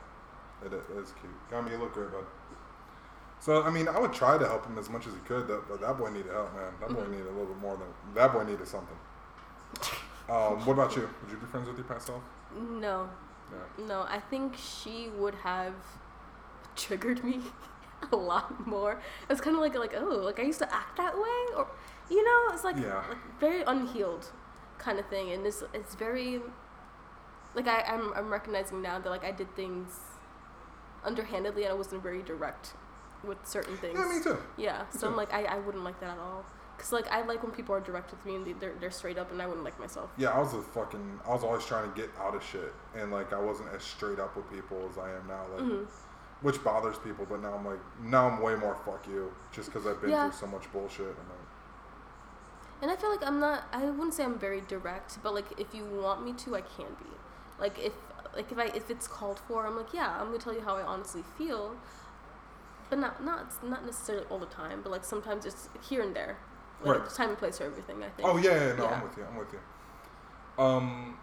It, 0.64 0.72
it 0.72 0.82
is 0.96 1.12
cute. 1.20 1.50
Got 1.50 1.66
me 1.66 1.72
you 1.72 1.76
look 1.76 1.92
great, 1.92 2.10
bud. 2.10 2.24
So 3.40 3.62
I 3.62 3.70
mean, 3.70 3.86
I 3.88 3.98
would 3.98 4.12
try 4.12 4.38
to 4.38 4.46
help 4.46 4.66
him 4.66 4.76
as 4.78 4.88
much 4.90 5.06
as 5.06 5.12
he 5.14 5.20
could. 5.20 5.46
That, 5.48 5.68
but 5.68 5.80
that 5.80 5.96
boy 5.98 6.10
needed 6.10 6.32
help, 6.32 6.52
man. 6.54 6.72
That 6.80 6.88
boy 6.90 7.02
Mhm. 7.02 7.10
needed 7.10 7.26
a 7.26 7.30
little 7.30 7.46
bit 7.46 7.58
more 7.58 7.76
than 7.76 7.86
that 8.14 8.32
boy 8.32 8.44
needed 8.44 8.66
something. 8.66 8.96
Um, 10.28 10.64
what 10.66 10.72
about 10.72 10.96
you? 10.96 11.08
Would 11.22 11.30
you 11.30 11.36
be 11.36 11.46
friends 11.46 11.68
with 11.68 11.76
your 11.78 11.86
past 11.86 12.06
self? 12.06 12.22
no, 12.52 13.08
Yeah. 13.52 13.84
no, 13.86 14.02
I 14.08 14.18
think 14.18 14.56
she 14.56 15.10
would 15.10 15.34
have 15.36 15.74
triggered 16.74 17.22
me 17.22 17.40
a 18.12 18.16
lot 18.16 18.66
more. 18.66 19.00
It's 19.30 19.40
kind 19.40 19.54
of 19.54 19.62
like 19.62 19.74
like 19.76 19.94
oh, 19.96 20.04
like 20.28 20.40
I 20.40 20.42
used 20.42 20.58
to 20.60 20.74
act 20.74 20.96
that 20.96 21.14
way, 21.16 21.38
or 21.56 21.66
you 22.10 22.24
know, 22.24 22.52
it's 22.54 22.64
like 22.64 22.76
Yeah. 22.76 23.02
like 23.08 23.18
very 23.38 23.62
unhealed 23.62 24.32
kind 24.78 24.98
of 24.98 25.06
thing, 25.06 25.30
and 25.30 25.46
it's 25.46 25.62
it's 25.72 25.94
very 25.94 26.42
like 27.54 27.68
I 27.68 27.82
I'm 27.82 28.12
I'm 28.14 28.30
recognizing 28.32 28.82
now 28.82 28.98
that 28.98 29.08
like 29.10 29.24
I 29.24 29.30
did 29.30 29.54
things 29.54 30.00
underhandedly 31.04 31.62
and 31.64 31.72
I 31.72 31.76
wasn't 31.76 32.02
very 32.02 32.22
direct 32.22 32.74
with 33.26 33.38
certain 33.46 33.76
things. 33.78 33.98
Yeah, 33.98 34.08
me 34.08 34.22
too. 34.22 34.38
Yeah, 34.56 34.78
Me 34.92 34.98
so 34.98 35.08
I'm 35.08 35.16
like 35.16 35.32
I, 35.32 35.44
I 35.44 35.58
wouldn't 35.58 35.84
like 35.84 36.00
that 36.00 36.10
at 36.10 36.18
all. 36.18 36.44
Cause 36.78 36.92
like 36.92 37.10
I 37.10 37.22
like 37.22 37.42
when 37.42 37.52
people 37.52 37.74
are 37.74 37.80
direct 37.80 38.10
with 38.10 38.24
me 38.26 38.36
and 38.36 38.46
they, 38.46 38.52
they're 38.52 38.74
they're 38.80 38.90
straight 38.90 39.16
up, 39.18 39.30
and 39.32 39.40
I 39.40 39.46
wouldn't 39.46 39.64
like 39.64 39.78
myself. 39.80 40.10
Yeah, 40.18 40.28
I 40.30 40.38
was 40.40 40.52
a 40.52 40.60
fucking. 40.62 41.20
I 41.26 41.30
was 41.30 41.42
always 41.42 41.64
trying 41.64 41.90
to 41.90 41.96
get 41.98 42.10
out 42.20 42.34
of 42.34 42.42
shit, 42.44 42.72
and 42.94 43.10
like 43.10 43.32
I 43.32 43.40
wasn't 43.40 43.70
as 43.74 43.82
straight 43.82 44.18
up 44.18 44.36
with 44.36 44.50
people 44.50 44.86
as 44.90 44.98
I 44.98 45.10
am 45.12 45.26
now. 45.26 45.44
Like, 45.54 45.62
Mhm. 45.62 45.86
which 46.42 46.62
bothers 46.62 46.98
people. 46.98 47.24
But 47.28 47.40
now 47.40 47.54
I'm 47.54 47.64
like, 47.64 47.78
now 48.02 48.28
I'm 48.28 48.42
way 48.42 48.54
more 48.56 48.74
fuck 48.84 49.06
you, 49.08 49.32
just 49.52 49.72
because 49.72 49.86
I've 49.86 50.00
been 50.02 50.10
Yeah. 50.10 50.28
through 50.28 50.38
so 50.38 50.46
much 50.48 50.70
bullshit. 50.70 51.06
I'm 51.06 51.28
like, 51.30 51.48
And 52.82 52.90
I 52.90 52.96
feel 52.96 53.10
like 53.10 53.26
I'm 53.26 53.40
not. 53.40 53.64
I 53.72 53.84
wouldn't 53.86 54.12
say 54.12 54.24
I'm 54.24 54.38
very 54.38 54.60
direct, 54.60 55.18
but 55.22 55.32
like 55.32 55.58
if 55.58 55.74
you 55.74 55.84
want 55.86 56.24
me 56.26 56.34
to, 56.34 56.56
I 56.56 56.60
can 56.60 56.88
be. 56.98 57.10
Like 57.58 57.78
if 57.78 57.94
like 58.34 58.52
if 58.52 58.58
I 58.58 58.66
if 58.76 58.90
it's 58.90 59.08
called 59.08 59.40
for, 59.48 59.66
I'm 59.66 59.76
like 59.76 59.94
yeah, 59.94 60.10
I'm 60.20 60.26
gonna 60.26 60.38
tell 60.38 60.52
you 60.52 60.60
how 60.60 60.76
I 60.76 60.82
honestly 60.82 61.22
feel. 61.38 61.74
But 62.88 62.98
not 62.98 63.24
not 63.24 63.52
not 63.64 63.84
necessarily 63.84 64.26
all 64.30 64.38
the 64.38 64.46
time, 64.46 64.80
but 64.82 64.90
like 64.92 65.04
sometimes 65.04 65.44
it's 65.44 65.68
here 65.88 66.02
and 66.02 66.14
there. 66.14 66.36
Like 66.84 67.00
Right. 67.00 67.10
time 67.10 67.30
and 67.30 67.38
place 67.38 67.58
for 67.58 67.64
everything. 67.64 68.02
I 68.02 68.08
think. 68.10 68.28
Oh 68.28 68.36
yeah, 68.36 68.50
yeah, 68.68 68.72
no, 68.76 68.84
Yeah. 68.84 68.90
I'm 68.90 69.02
with 69.02 69.16
you. 69.16 69.24
I'm 69.24 69.36
with 69.36 69.52
you. 69.52 70.62
Um, 70.62 71.18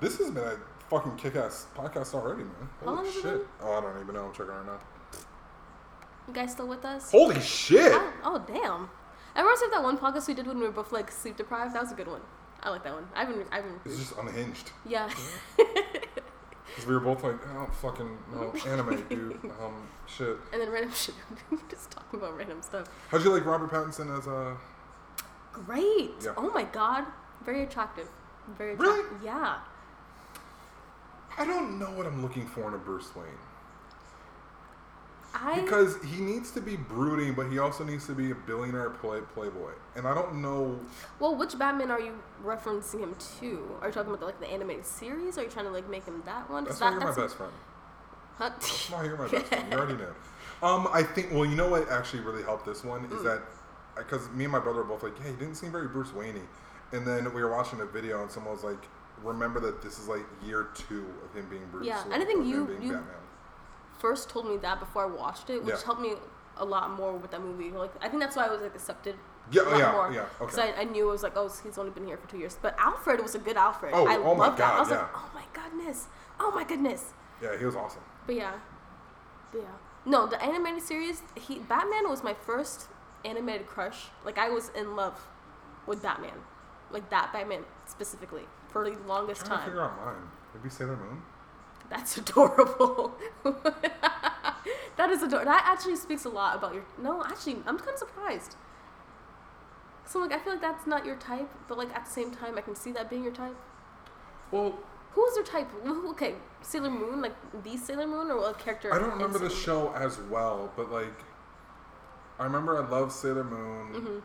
this 0.00 0.18
has 0.18 0.30
been 0.30 0.44
a 0.44 0.56
fucking 0.88 1.16
kick-ass 1.16 1.66
podcast 1.76 2.14
already, 2.14 2.44
man. 2.44 2.68
Holy 2.82 2.96
long 2.96 3.04
has 3.04 3.16
it 3.16 3.22
shit! 3.22 3.46
Oh, 3.60 3.72
I 3.78 3.80
don't 3.80 4.00
even 4.02 4.14
know. 4.14 4.26
I'm 4.26 4.32
checking 4.32 4.46
right 4.48 4.66
now. 4.66 4.78
You 6.28 6.34
guys 6.34 6.52
still 6.52 6.66
with 6.68 6.84
us? 6.84 7.10
Holy 7.10 7.40
shit! 7.40 7.92
Oh, 7.92 8.12
oh 8.24 8.38
damn! 8.46 8.88
I 9.34 9.40
remember 9.40 9.58
seeing 9.58 9.70
that 9.72 9.82
one 9.82 9.98
podcast 9.98 10.26
we 10.28 10.34
did 10.34 10.46
when 10.46 10.58
we 10.58 10.64
were 10.64 10.72
both 10.72 10.90
like 10.92 11.10
sleep 11.10 11.36
deprived. 11.36 11.74
That 11.74 11.82
was 11.82 11.92
a 11.92 11.94
good 11.94 12.08
one. 12.08 12.22
I 12.62 12.70
like 12.70 12.82
that 12.84 12.94
one. 12.94 13.06
I 13.14 13.24
haven't. 13.24 13.46
I 13.52 13.56
haven't. 13.56 13.80
It's 13.84 13.98
just 13.98 14.16
unhinged. 14.18 14.70
Yeah. 14.88 15.08
Because 16.76 16.88
we 16.90 16.94
were 16.94 17.00
both 17.00 17.24
like, 17.24 17.36
oh, 17.56 17.70
fucking 17.80 18.18
no, 18.34 18.52
anime, 18.66 19.02
dude. 19.08 19.40
Um, 19.62 19.88
shit. 20.06 20.36
and 20.52 20.60
then 20.60 20.70
random 20.70 20.92
shit. 20.94 21.14
Just 21.70 21.90
talking 21.90 22.20
about 22.20 22.36
random 22.36 22.60
stuff. 22.60 22.86
How'd 23.08 23.24
you 23.24 23.32
like 23.32 23.46
Robert 23.46 23.70
Pattinson 23.70 24.14
as 24.16 24.26
a? 24.26 24.58
Great. 25.54 26.10
Yeah. 26.22 26.34
Oh 26.36 26.50
my 26.50 26.64
god. 26.64 27.06
Very 27.46 27.62
attractive. 27.62 28.08
Very 28.58 28.74
Really? 28.74 29.06
Yeah. 29.24 29.56
I 31.38 31.46
don't 31.46 31.78
know 31.78 31.90
what 31.92 32.06
I'm 32.06 32.20
looking 32.20 32.46
for 32.46 32.68
in 32.68 32.74
a 32.74 32.78
Bruce 32.78 33.08
Wayne. 33.16 33.24
I 35.42 35.60
Because 35.60 35.96
he 36.04 36.20
needs 36.20 36.50
to 36.52 36.60
be 36.60 36.76
brooding, 36.76 37.34
but 37.34 37.50
he 37.50 37.58
also 37.58 37.84
needs 37.84 38.06
to 38.06 38.12
be 38.14 38.30
a 38.30 38.34
billionaire 38.34 38.90
play, 38.90 39.20
playboy. 39.34 39.72
And 39.94 40.06
I 40.06 40.14
don't 40.14 40.40
know. 40.42 40.78
well, 41.20 41.34
which 41.34 41.58
Batman 41.58 41.90
are 41.90 42.00
you 42.00 42.18
referencing 42.44 43.00
him 43.00 43.14
to? 43.40 43.76
Are 43.80 43.88
you 43.88 43.92
talking 43.92 44.08
about 44.10 44.20
the, 44.20 44.26
like 44.26 44.40
the 44.40 44.48
animated 44.48 44.86
series? 44.86 45.36
Are 45.38 45.42
you 45.42 45.50
trying 45.50 45.66
to 45.66 45.70
like 45.72 45.88
make 45.90 46.04
him 46.06 46.22
that 46.26 46.48
one? 46.50 46.64
That's 46.64 46.80
why 46.80 46.90
that, 46.90 47.00
you're 47.00 47.10
my 47.14 47.16
best 47.22 47.36
friend. 47.36 47.52
Huh? 48.38 48.50
That's 48.50 48.90
why 48.90 49.04
you're 49.04 49.16
my 49.16 49.28
best 49.30 49.46
friend. 49.46 49.64
You 49.72 49.78
already 49.78 49.96
know. 49.96 50.12
Um, 50.62 50.88
I 50.92 51.02
think. 51.02 51.32
Well, 51.32 51.44
you 51.44 51.54
know 51.56 51.68
what 51.68 51.88
actually 51.90 52.20
really 52.22 52.42
helped 52.42 52.64
this 52.66 52.82
one 52.84 53.04
is 53.06 53.10
Mm. 53.12 53.24
that 53.24 53.42
because 53.96 54.28
me 54.30 54.44
and 54.44 54.52
my 54.52 54.58
brother 54.58 54.78
were 54.78 54.84
both 54.84 55.02
like, 55.02 55.18
"Hey, 55.22 55.30
he 55.30 55.36
didn't 55.36 55.56
seem 55.56 55.70
very 55.72 55.88
Bruce 55.88 56.12
Wayne." 56.14 56.40
And 56.92 57.06
then 57.06 57.32
we 57.34 57.42
were 57.42 57.50
watching 57.50 57.80
a 57.80 57.86
video, 57.86 58.22
and 58.22 58.30
someone 58.30 58.54
was 58.54 58.64
like, 58.64 58.82
"Remember 59.22 59.60
that 59.60 59.82
this 59.82 59.98
is 59.98 60.06
like 60.08 60.24
year 60.44 60.68
two 60.74 61.04
of 61.24 61.34
him 61.34 61.46
being 61.50 61.62
Bruce." 61.70 61.86
Yeah, 61.86 62.02
Wayne, 62.04 62.12
and 62.14 62.22
I 62.22 62.26
think 62.26 62.46
you- 62.46 62.68
you- 62.80 62.92
Batman. 62.92 63.04
First 63.98 64.28
told 64.28 64.46
me 64.48 64.56
that 64.58 64.78
before 64.80 65.02
I 65.04 65.06
watched 65.06 65.50
it, 65.50 65.64
which 65.64 65.74
Yeah. 65.76 65.84
helped 65.84 66.00
me 66.00 66.14
a 66.58 66.64
lot 66.64 66.90
more 66.90 67.12
with 67.12 67.30
that 67.32 67.40
movie. 67.42 67.70
Like 67.70 67.92
I 68.02 68.08
think 68.08 68.20
that's 68.22 68.36
why 68.36 68.46
I 68.46 68.50
was 68.50 68.60
like 68.60 68.74
accepted. 68.74 69.16
Yeah, 69.50 69.62
a 69.62 69.64
lot 69.64 69.78
yeah, 69.78 69.92
more. 69.92 70.12
yeah, 70.12 70.24
Because 70.40 70.58
okay. 70.58 70.72
I, 70.76 70.80
I 70.80 70.84
knew 70.84 71.08
it 71.08 71.12
was 71.12 71.22
like, 71.22 71.36
oh, 71.36 71.48
he's 71.62 71.78
only 71.78 71.92
been 71.92 72.04
here 72.06 72.16
for 72.16 72.28
two 72.28 72.38
years. 72.38 72.58
But 72.60 72.74
Alfred 72.80 73.20
was 73.22 73.34
a 73.36 73.38
good 73.38 73.56
Alfred. 73.56 73.92
Oh, 73.94 74.04
I 74.06 74.16
oh 74.16 74.34
my 74.34 74.46
loved 74.46 74.58
that. 74.58 74.72
I 74.72 74.76
God, 74.76 74.80
was 74.80 74.90
like, 74.90 75.08
oh 75.14 75.30
my 75.34 75.44
goodness, 75.52 76.06
oh 76.40 76.50
my 76.50 76.64
goodness. 76.64 77.12
Yeah, 77.40 77.56
he 77.56 77.64
was 77.64 77.76
awesome. 77.76 78.02
But 78.26 78.34
yeah, 78.34 78.54
but 79.52 79.62
yeah. 79.62 79.68
No, 80.04 80.26
the 80.26 80.42
animated 80.42 80.82
series. 80.82 81.22
He 81.36 81.58
Batman 81.60 82.08
was 82.08 82.22
my 82.24 82.34
first 82.34 82.88
animated 83.24 83.66
crush. 83.66 84.06
Like 84.24 84.38
I 84.38 84.48
was 84.48 84.70
in 84.74 84.96
love 84.96 85.26
with 85.86 86.02
Batman, 86.02 86.38
like 86.90 87.08
that 87.10 87.32
Batman 87.32 87.64
specifically 87.86 88.44
for 88.68 88.84
the 88.88 88.96
longest 89.06 89.42
I'm 89.42 89.46
trying 89.48 89.58
to 89.58 89.64
time. 89.64 89.70
figure 89.70 89.82
out 89.82 90.04
mine. 90.04 90.28
Maybe 90.54 90.70
Sailor 90.70 90.96
Moon. 90.96 91.22
That's 91.90 92.16
adorable. 92.16 93.16
that 93.44 95.10
is 95.10 95.22
adorable. 95.22 95.50
That 95.50 95.64
actually 95.66 95.96
speaks 95.96 96.24
a 96.24 96.28
lot 96.28 96.56
about 96.56 96.74
your. 96.74 96.84
No, 97.00 97.22
actually, 97.24 97.56
I'm 97.66 97.78
kind 97.78 97.90
of 97.90 97.98
surprised. 97.98 98.56
So 100.06 100.20
like, 100.20 100.32
I 100.32 100.38
feel 100.38 100.52
like 100.52 100.62
that's 100.62 100.86
not 100.86 101.04
your 101.04 101.16
type, 101.16 101.48
but 101.68 101.78
like 101.78 101.94
at 101.94 102.04
the 102.04 102.10
same 102.10 102.30
time, 102.30 102.56
I 102.56 102.60
can 102.60 102.74
see 102.76 102.92
that 102.92 103.10
being 103.10 103.24
your 103.24 103.32
type. 103.32 103.56
Well, 104.52 104.78
Who 105.12 105.20
was 105.20 105.36
your 105.36 105.44
type? 105.44 105.68
Okay, 106.10 106.34
Sailor 106.62 106.90
Moon, 106.90 107.20
like 107.20 107.34
the 107.64 107.76
Sailor 107.76 108.06
Moon, 108.06 108.30
or 108.30 108.38
what 108.38 108.58
character? 108.58 108.94
I 108.94 108.98
don't 108.98 109.10
remember 109.10 109.38
the 109.38 109.50
show 109.50 109.92
as 109.94 110.18
well, 110.30 110.72
but 110.76 110.92
like, 110.92 111.24
I 112.38 112.44
remember 112.44 112.80
I 112.80 112.88
loved 112.88 113.12
Sailor 113.12 113.44
Moon 113.44 113.92
mm-hmm. 113.92 114.18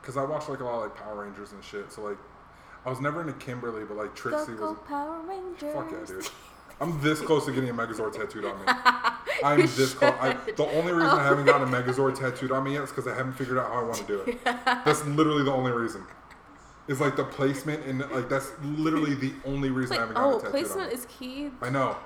because 0.00 0.16
I 0.16 0.24
watched 0.24 0.48
like 0.48 0.60
a 0.60 0.64
lot 0.64 0.76
of 0.76 0.82
like 0.82 0.96
Power 0.96 1.24
Rangers 1.24 1.52
and 1.52 1.64
shit. 1.64 1.92
So 1.92 2.02
like, 2.02 2.18
I 2.86 2.90
was 2.90 3.00
never 3.00 3.20
into 3.20 3.32
Kimberly, 3.34 3.84
but 3.84 3.96
like 3.96 4.14
Trixie 4.14 4.52
Go 4.52 4.58
go 4.58 4.70
was. 4.70 4.78
Power 4.86 5.20
Rangers. 5.22 5.74
Fuck 5.74 5.90
yeah, 5.90 6.06
dude. 6.06 6.28
I'm 6.82 7.00
this 7.00 7.20
close 7.20 7.46
to 7.46 7.52
getting 7.52 7.70
a 7.70 7.74
Megazord 7.74 8.12
tattooed 8.12 8.44
on 8.44 8.58
me. 8.58 8.66
I'm 9.44 9.60
this 9.60 9.94
close. 9.94 10.14
I, 10.20 10.36
the 10.56 10.66
only 10.66 10.92
reason 10.92 11.10
I 11.10 11.22
haven't 11.22 11.46
gotten 11.46 11.68
a 11.68 11.70
Megazord 11.70 12.18
tattooed 12.18 12.50
on 12.50 12.64
me 12.64 12.72
yet 12.72 12.82
is 12.82 12.90
because 12.90 13.06
I 13.06 13.14
haven't 13.14 13.34
figured 13.34 13.56
out 13.56 13.68
how 13.70 13.80
I 13.80 13.84
want 13.84 13.94
to 13.98 14.04
do 14.04 14.20
it. 14.20 14.44
That's 14.44 15.04
literally 15.06 15.44
the 15.44 15.52
only 15.52 15.70
reason. 15.70 16.04
Is 16.88 17.00
like 17.00 17.14
the 17.14 17.24
placement 17.24 17.86
and 17.86 18.00
like 18.10 18.28
that's 18.28 18.50
literally 18.60 19.14
the 19.14 19.32
only 19.44 19.70
reason 19.70 19.92
Wait, 19.94 19.98
I 19.98 20.00
haven't 20.00 20.16
gotten 20.16 20.32
oh, 20.32 20.36
a 20.38 20.40
tattoo 20.40 20.46
on 20.46 20.50
placement 20.50 20.88
me. 20.88 20.94
is 20.94 21.06
key. 21.06 21.50
I 21.62 21.70
know. 21.70 21.96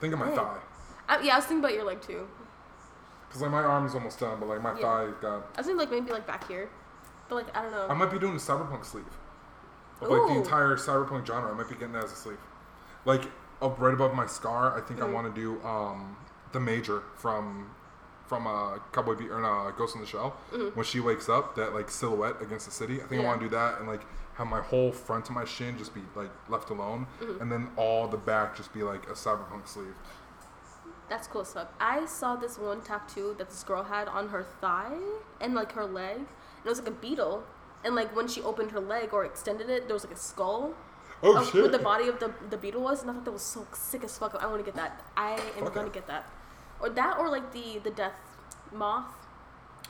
Think 0.00 0.12
of 0.12 0.18
my 0.18 0.28
thigh. 0.34 0.58
I, 1.08 1.20
yeah, 1.22 1.34
I 1.34 1.36
was 1.36 1.44
thinking 1.44 1.60
about 1.64 1.72
your 1.74 1.84
leg 1.84 2.02
too. 2.02 2.26
Cause 3.30 3.40
like 3.42 3.52
my 3.52 3.62
arm's 3.62 3.94
almost 3.94 4.18
done, 4.18 4.40
but 4.40 4.48
like 4.48 4.60
my 4.60 4.72
Yeah. 4.74 4.82
thigh 4.82 5.10
got. 5.22 5.46
I 5.54 5.60
was 5.60 5.66
thinking 5.66 5.76
like 5.78 5.90
maybe 5.92 6.10
like 6.10 6.26
back 6.26 6.48
here, 6.48 6.68
but 7.28 7.36
like 7.36 7.56
I 7.56 7.62
don't 7.62 7.70
know. 7.70 7.86
I 7.88 7.94
might 7.94 8.10
be 8.10 8.18
doing 8.18 8.34
a 8.34 8.38
cyberpunk 8.38 8.84
sleeve. 8.84 9.04
Of 10.00 10.08
like 10.08 10.26
the 10.28 10.36
entire 10.36 10.76
cyberpunk 10.76 11.26
genre, 11.28 11.52
I 11.52 11.54
might 11.54 11.68
be 11.68 11.76
getting 11.76 11.92
that 11.92 12.02
as 12.04 12.12
a 12.12 12.16
sleeve. 12.16 12.38
Like 13.04 13.22
up 13.64 13.80
right 13.80 13.94
above 13.94 14.14
my 14.14 14.26
scar, 14.26 14.76
I 14.76 14.80
think 14.80 15.00
I 15.00 15.06
Mhm. 15.06 15.12
want 15.12 15.34
to 15.34 15.40
do 15.40 15.66
um, 15.66 16.16
the 16.52 16.60
major 16.60 17.02
from 17.16 17.70
from 18.26 18.46
uh, 18.46 18.78
Cowboy 18.90 19.14
Be- 19.16 19.28
or 19.28 19.44
uh, 19.44 19.70
Ghost 19.72 19.94
in 19.94 20.00
the 20.00 20.06
Shell 20.06 20.34
Mhm. 20.50 20.74
when 20.74 20.84
she 20.86 20.98
wakes 20.98 21.28
up, 21.28 21.54
that 21.56 21.74
like 21.74 21.90
silhouette 21.90 22.40
against 22.40 22.64
the 22.64 22.72
city. 22.72 23.02
I 23.02 23.04
think 23.06 23.20
I 23.20 23.24
want 23.24 23.38
to 23.40 23.46
do 23.46 23.54
that 23.54 23.78
and 23.78 23.86
like 23.86 24.00
have 24.34 24.46
my 24.46 24.60
whole 24.62 24.92
front 24.92 25.28
of 25.28 25.34
my 25.34 25.44
shin 25.44 25.76
just 25.76 25.92
be 25.94 26.02
like 26.14 26.30
left 26.48 26.70
alone, 26.70 27.06
Mhm. 27.20 27.40
and 27.42 27.52
then 27.52 27.70
all 27.76 28.08
the 28.08 28.16
back 28.16 28.56
just 28.56 28.72
be 28.72 28.82
like 28.82 29.06
a 29.10 29.12
cyberpunk 29.12 29.68
sleeve. 29.68 29.94
That's 31.10 31.28
cool 31.28 31.44
fuck. 31.44 31.68
I 31.78 32.06
saw 32.06 32.34
this 32.34 32.58
one 32.58 32.80
tattoo 32.80 33.34
that 33.38 33.50
this 33.50 33.62
girl 33.62 33.82
had 33.84 34.08
on 34.08 34.28
her 34.30 34.42
thigh 34.42 34.96
and 35.40 35.54
like 35.54 35.72
her 35.72 35.84
leg. 35.84 36.16
And 36.16 36.26
it 36.64 36.68
was 36.68 36.78
like 36.78 36.88
a 36.88 36.92
beetle. 36.92 37.44
And 37.84 37.94
like 37.94 38.16
when 38.16 38.26
she 38.26 38.40
opened 38.42 38.70
her 38.72 38.80
leg 38.80 39.12
or 39.12 39.22
extended 39.26 39.68
it, 39.68 39.86
there 39.86 39.94
was 39.94 40.04
like 40.04 40.14
a 40.14 40.18
skull 40.18 40.72
Oh 41.22 41.36
of 41.38 41.50
shit! 41.50 41.62
what 41.62 41.72
the 41.72 41.78
body 41.78 42.08
of 42.08 42.18
the 42.20 42.32
the 42.50 42.56
beetle 42.56 42.82
was. 42.82 43.02
And 43.02 43.10
I 43.10 43.14
thought 43.14 43.24
that 43.24 43.32
was 43.32 43.42
so 43.42 43.66
sick 43.72 44.04
as 44.04 44.16
fuck. 44.18 44.36
I 44.40 44.46
want 44.46 44.58
to 44.58 44.64
get 44.64 44.74
that. 44.76 45.02
I 45.16 45.32
am 45.56 45.64
Fuck 45.64 45.74
gonna 45.74 45.86
yeah. 45.88 45.92
get 45.94 46.06
that. 46.08 46.28
Or 46.80 46.90
that 46.90 47.18
or 47.18 47.28
like 47.30 47.52
the 47.52 47.78
the 47.82 47.90
death 47.90 48.18
moth. 48.72 49.06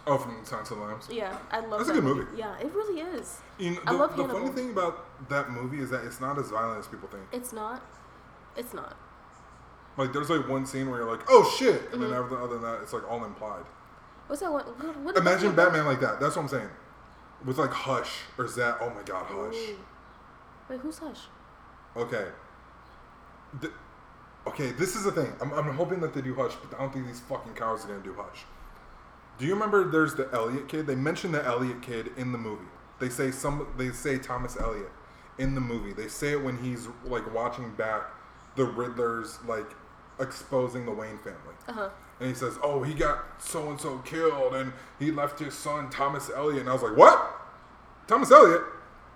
oh, 0.07 0.19
from 0.19 0.45
Silence 0.45 0.71
of 0.71 0.79
the 0.79 0.85
Lambs. 0.85 1.09
Yeah, 1.11 1.37
I 1.51 1.61
love 1.61 1.79
That's 1.81 1.89
a 1.91 1.93
that 1.95 2.01
good 2.01 2.05
movie. 2.05 2.37
Yeah, 2.37 2.59
it 2.59 2.73
really 2.75 3.01
is. 3.01 3.41
You 3.59 3.73
know, 3.73 3.81
I 3.87 3.93
the, 3.93 3.99
love 3.99 4.17
the 4.17 4.29
funny 4.29 4.51
thing 4.51 4.71
about 4.71 5.29
that 5.29 5.51
movie 5.51 5.81
is 5.81 5.91
that 5.91 6.05
it's 6.05 6.21
not 6.21 6.39
as 6.39 6.51
violent 6.51 6.79
as 6.81 6.87
people 6.87 7.09
think. 7.09 7.25
It's 7.33 7.53
not. 7.53 7.83
It's 8.57 8.75
not. 8.75 8.97
Like 9.97 10.13
there's 10.13 10.29
like 10.31 10.49
one 10.49 10.67
scene 10.67 10.91
where 10.91 11.01
you're 11.01 11.11
like, 11.11 11.25
oh 11.29 11.55
shit, 11.59 11.93
and 11.93 12.03
then 12.03 12.11
Mhm. 12.11 12.17
everything 12.17 12.39
other 12.39 12.55
than 12.55 12.63
that, 12.63 12.83
it's 12.83 12.93
like 12.93 13.09
all 13.11 13.25
implied. 13.25 13.65
What's 14.27 14.43
that 14.43 14.53
one? 14.53 14.65
What, 14.65 14.97
what 15.01 15.17
Imagine 15.17 15.55
Batman 15.55 15.87
like 15.87 16.01
that. 16.01 16.19
That's 16.21 16.37
what 16.37 16.43
I'm 16.43 16.49
saying. 16.49 16.69
With 17.45 17.59
like 17.59 17.71
Hush 17.71 18.11
or 18.39 18.45
Zsasz. 18.47 18.77
Oh 18.81 18.91
my 18.91 19.03
God, 19.03 19.27
Hush. 19.27 19.55
Ooh. 19.55 19.77
Wait, 20.69 20.81
who's 20.81 20.99
Hush? 20.99 21.21
Okay. 21.97 22.27
Th- 23.61 23.73
okay, 24.47 24.73
this 24.73 24.97
is 24.97 25.05
the 25.05 25.13
thing. 25.13 25.33
I'm, 25.41 25.53
I'm 25.53 25.75
hoping 25.77 26.01
that 26.01 26.15
they 26.15 26.23
do 26.23 26.35
Hush, 26.35 26.55
but 26.57 26.77
I 26.77 26.83
don't 26.83 26.93
think 26.93 27.07
these 27.07 27.21
fucking 27.21 27.55
cowards 27.55 27.85
are 27.85 27.89
gonna 27.89 28.03
do 28.03 28.15
Hush. 28.15 28.45
Do 29.39 29.47
you 29.47 29.55
remember? 29.55 29.91
There's 29.91 30.15
the 30.15 30.29
Elliot 30.33 30.69
kid. 30.69 30.87
They 30.87 30.95
mention 30.95 31.33
the 31.33 31.45
Elliot 31.45 31.83
kid 31.83 32.11
in 32.17 32.33
the 32.33 32.39
movie. 32.39 32.67
They 33.01 33.09
say 33.09 33.31
some. 33.31 33.67
They 33.77 33.91
say 33.91 34.19
Thomas 34.19 34.57
Elliot 34.57 34.91
in 35.39 35.55
the 35.55 35.61
movie. 35.61 35.93
They 35.93 36.09
say 36.09 36.33
it 36.33 36.43
when 36.43 36.57
he's 36.59 36.89
like 37.05 37.33
watching 37.35 37.75
back 37.75 38.05
the 38.57 38.65
Riddler's 38.65 39.39
like 39.47 39.71
exposing 40.21 40.87
the 40.87 40.93
Wayne 40.93 41.19
family. 41.19 41.55
Uh 41.67 41.73
huh. 41.73 41.89
And 42.21 42.29
he 42.29 42.35
says, 42.35 42.57
"Oh, 42.63 42.83
he 42.83 42.95
got 42.95 43.43
so 43.43 43.71
and 43.71 43.81
so 43.81 43.99
killed, 43.99 44.55
and 44.55 44.73
he 45.01 45.11
left 45.11 45.41
his 45.41 45.55
son 45.55 45.91
Thomas 45.91 46.31
Elliot." 46.35 46.61
And 46.61 46.69
I 46.69 46.73
was 46.73 46.83
like, 46.83 46.97
"What? 46.97 47.35
Thomas 48.07 48.31
Elliot?" 48.31 48.63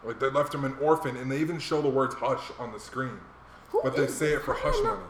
Like 0.04 0.20
they 0.20 0.30
left 0.30 0.54
him 0.54 0.64
an 0.64 0.76
orphan, 0.80 1.16
and 1.16 1.30
they 1.30 1.38
even 1.40 1.58
show 1.58 1.82
the 1.82 1.88
words 1.88 2.14
"hush" 2.14 2.50
on 2.58 2.72
the 2.72 2.80
screen, 2.80 3.18
Who 3.70 3.80
but 3.82 3.96
they 3.96 4.06
say 4.06 4.32
it 4.32 4.42
for 4.42 4.54
hush 4.54 4.74
know. 4.76 4.94
money. 4.94 5.06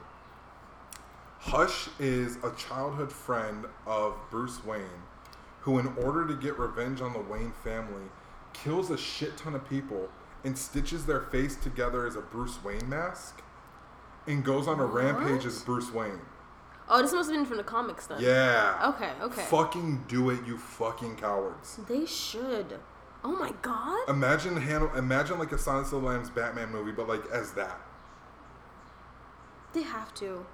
Hush 1.41 1.89
is 1.99 2.37
a 2.43 2.51
childhood 2.53 3.13
friend 3.13 3.67
of 3.87 4.15
Bruce 4.31 4.65
Wayne, 4.65 5.03
who, 5.61 5.79
in 5.79 5.87
order 5.99 6.27
to 6.27 6.35
get 6.35 6.59
revenge 6.59 7.01
on 7.01 7.13
the 7.13 7.21
Wayne 7.21 7.53
family, 7.63 8.05
kills 8.53 8.91
a 8.91 8.99
shit 8.99 9.37
ton 9.37 9.55
of 9.55 9.69
people 9.69 10.09
and 10.45 10.57
stitches 10.57 11.07
their 11.07 11.21
face 11.21 11.57
together 11.57 12.07
as 12.07 12.17
a 12.17 12.21
Bruce 12.21 12.63
Wayne 12.65 12.89
mask, 12.89 13.43
and 14.27 14.45
goes 14.45 14.67
on 14.67 14.81
a 14.81 14.85
rampage 14.85 15.45
as 15.47 15.63
Bruce 15.63 15.93
Wayne. 15.93 16.21
Oh, 16.89 17.03
this 17.03 17.13
must 17.13 17.29
have 17.29 17.39
been 17.39 17.47
from 17.47 17.59
the 17.59 17.63
comics 17.65 18.07
then. 18.07 18.19
Yeah. 18.21 18.93
Okay. 18.95 19.11
Okay. 19.21 19.43
Fucking 19.43 20.05
do 20.09 20.31
it, 20.31 20.41
you 20.47 20.57
fucking 20.57 21.17
cowards. 21.17 21.79
They 21.89 22.07
should. 22.07 22.79
Oh 23.29 23.37
my 23.37 23.53
god. 23.61 24.09
Imagine 24.09 24.57
Han- 24.57 24.91
imagine 24.97 25.39
like 25.39 25.53
a 25.53 25.59
Silence 25.59 25.93
of 25.93 26.01
the 26.01 26.09
Lambs 26.09 26.31
Batman 26.31 26.71
movie, 26.73 26.93
but 26.93 27.07
like 27.07 27.21
as 27.31 27.53
that. 27.53 27.79
They 29.75 29.83
have 29.83 30.15
to. 30.15 30.47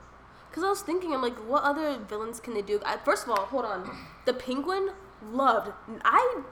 Cause 0.50 0.64
I 0.64 0.68
was 0.68 0.82
thinking, 0.82 1.12
I'm 1.14 1.22
like, 1.22 1.36
what 1.48 1.62
other 1.62 1.98
villains 1.98 2.40
can 2.40 2.52
they 2.54 2.62
do? 2.62 2.80
I, 2.84 2.96
first 2.96 3.24
of 3.24 3.30
all, 3.30 3.46
hold 3.46 3.64
on. 3.64 3.96
The 4.24 4.34
Penguin 4.34 4.90
loved. 5.30 5.70
I. 6.04 6.42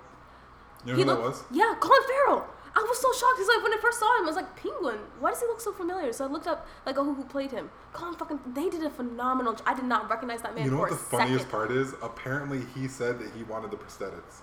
You 0.85 0.93
know 0.93 0.97
he 0.97 1.03
who 1.03 1.09
that 1.09 1.21
was? 1.21 1.43
Yeah, 1.51 1.75
Colin 1.81 2.03
Farrell. 2.09 2.47
I 2.75 2.81
was 2.89 2.99
so 3.01 3.13
shocked 3.13 3.35
because 3.37 3.49
like 3.55 3.65
when 3.65 3.73
I 3.77 3.81
first 3.83 3.99
saw 3.99 4.07
him, 4.19 4.25
I 4.25 4.27
was 4.29 4.37
like, 4.37 4.57
Penguin. 4.57 4.99
Why 5.19 5.31
does 5.31 5.41
he 5.41 5.47
look 5.47 5.61
so 5.61 5.73
familiar? 5.73 6.13
So 6.13 6.25
I 6.25 6.29
looked 6.29 6.47
up 6.47 6.69
like 6.87 6.97
oh, 6.99 7.05
who 7.05 7.15
who 7.15 7.25
played 7.25 7.51
him. 7.51 7.69
Colin 7.93 8.15
fucking. 8.15 8.39
They 8.55 8.69
did 8.69 8.85
a 8.85 8.91
phenomenal. 8.91 9.57
I 9.67 9.75
did 9.75 9.87
not 9.87 10.09
recognize 10.09 10.43
that 10.43 10.55
man 10.55 10.65
You 10.67 10.71
know 10.71 10.79
what 10.79 10.91
the 10.91 10.97
funniest 10.97 11.47
second. 11.47 11.51
part 11.51 11.71
is? 11.73 11.95
Apparently, 12.01 12.63
he 12.77 12.87
said 12.87 13.19
that 13.19 13.33
he 13.37 13.43
wanted 13.43 13.73
the 13.73 13.77
prosthetics. 13.77 14.43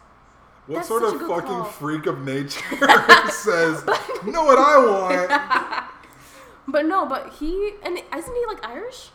What 0.70 0.76
That's 0.76 0.88
sort 0.88 1.02
of 1.02 1.20
fucking 1.20 1.48
call. 1.48 1.64
freak 1.64 2.06
of 2.06 2.24
nature 2.24 2.62
says, 3.32 3.84
"You 4.24 4.32
know 4.32 4.44
what 4.46 4.60
I 4.60 4.78
want"? 4.78 5.86
But 6.68 6.86
no, 6.86 7.08
but 7.08 7.34
he 7.40 7.72
and 7.82 7.98
isn't 8.16 8.36
he 8.36 8.46
like 8.46 8.64
Irish? 8.64 9.10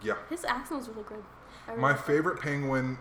Yeah, 0.00 0.14
His 0.30 0.44
accent 0.44 0.78
was 0.78 0.88
really 0.88 1.02
good. 1.02 1.24
Really 1.66 1.80
my 1.80 1.94
favorite 1.94 2.40
penguin 2.40 2.98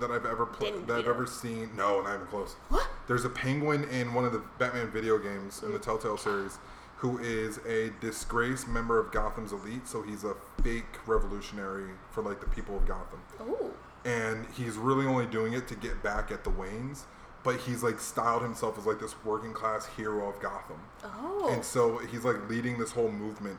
that 0.00 0.10
I've 0.10 0.24
ever 0.24 0.46
played, 0.46 0.86
that 0.86 1.00
I've 1.00 1.06
ever 1.06 1.26
seen. 1.26 1.68
No, 1.76 2.00
not 2.00 2.14
even 2.14 2.26
close. 2.28 2.54
What? 2.70 2.88
There's 3.06 3.26
a 3.26 3.28
penguin 3.28 3.84
in 3.90 4.14
one 4.14 4.24
of 4.24 4.32
the 4.32 4.42
Batman 4.58 4.90
video 4.90 5.18
games 5.18 5.62
in 5.62 5.72
the 5.74 5.78
Telltale 5.78 6.16
series 6.16 6.58
who 6.96 7.18
is 7.18 7.58
a 7.68 7.90
disgraced 8.00 8.66
member 8.68 8.98
of 8.98 9.12
Gotham's 9.12 9.52
elite, 9.52 9.86
so 9.86 10.00
he's 10.00 10.24
a 10.24 10.34
fake 10.62 11.06
revolutionary 11.06 11.90
for 12.10 12.22
like 12.22 12.40
the 12.40 12.46
people 12.46 12.74
of 12.78 12.86
Gotham. 12.86 13.20
Oh. 13.38 13.70
And 14.06 14.46
he's 14.56 14.76
really 14.78 15.04
only 15.04 15.26
doing 15.26 15.52
it 15.52 15.68
to 15.68 15.74
get 15.74 16.02
back 16.02 16.30
at 16.30 16.42
the 16.42 16.50
Waynes, 16.50 17.02
but 17.46 17.60
he's 17.60 17.80
like 17.84 18.00
styled 18.00 18.42
himself 18.42 18.76
as 18.76 18.86
like 18.86 18.98
this 18.98 19.14
working 19.24 19.52
class 19.52 19.86
hero 19.86 20.28
of 20.28 20.40
Gotham. 20.40 20.80
Oh. 21.04 21.48
And 21.52 21.64
so 21.64 21.98
he's 21.98 22.24
like 22.24 22.48
leading 22.50 22.76
this 22.76 22.90
whole 22.90 23.10
movement 23.10 23.58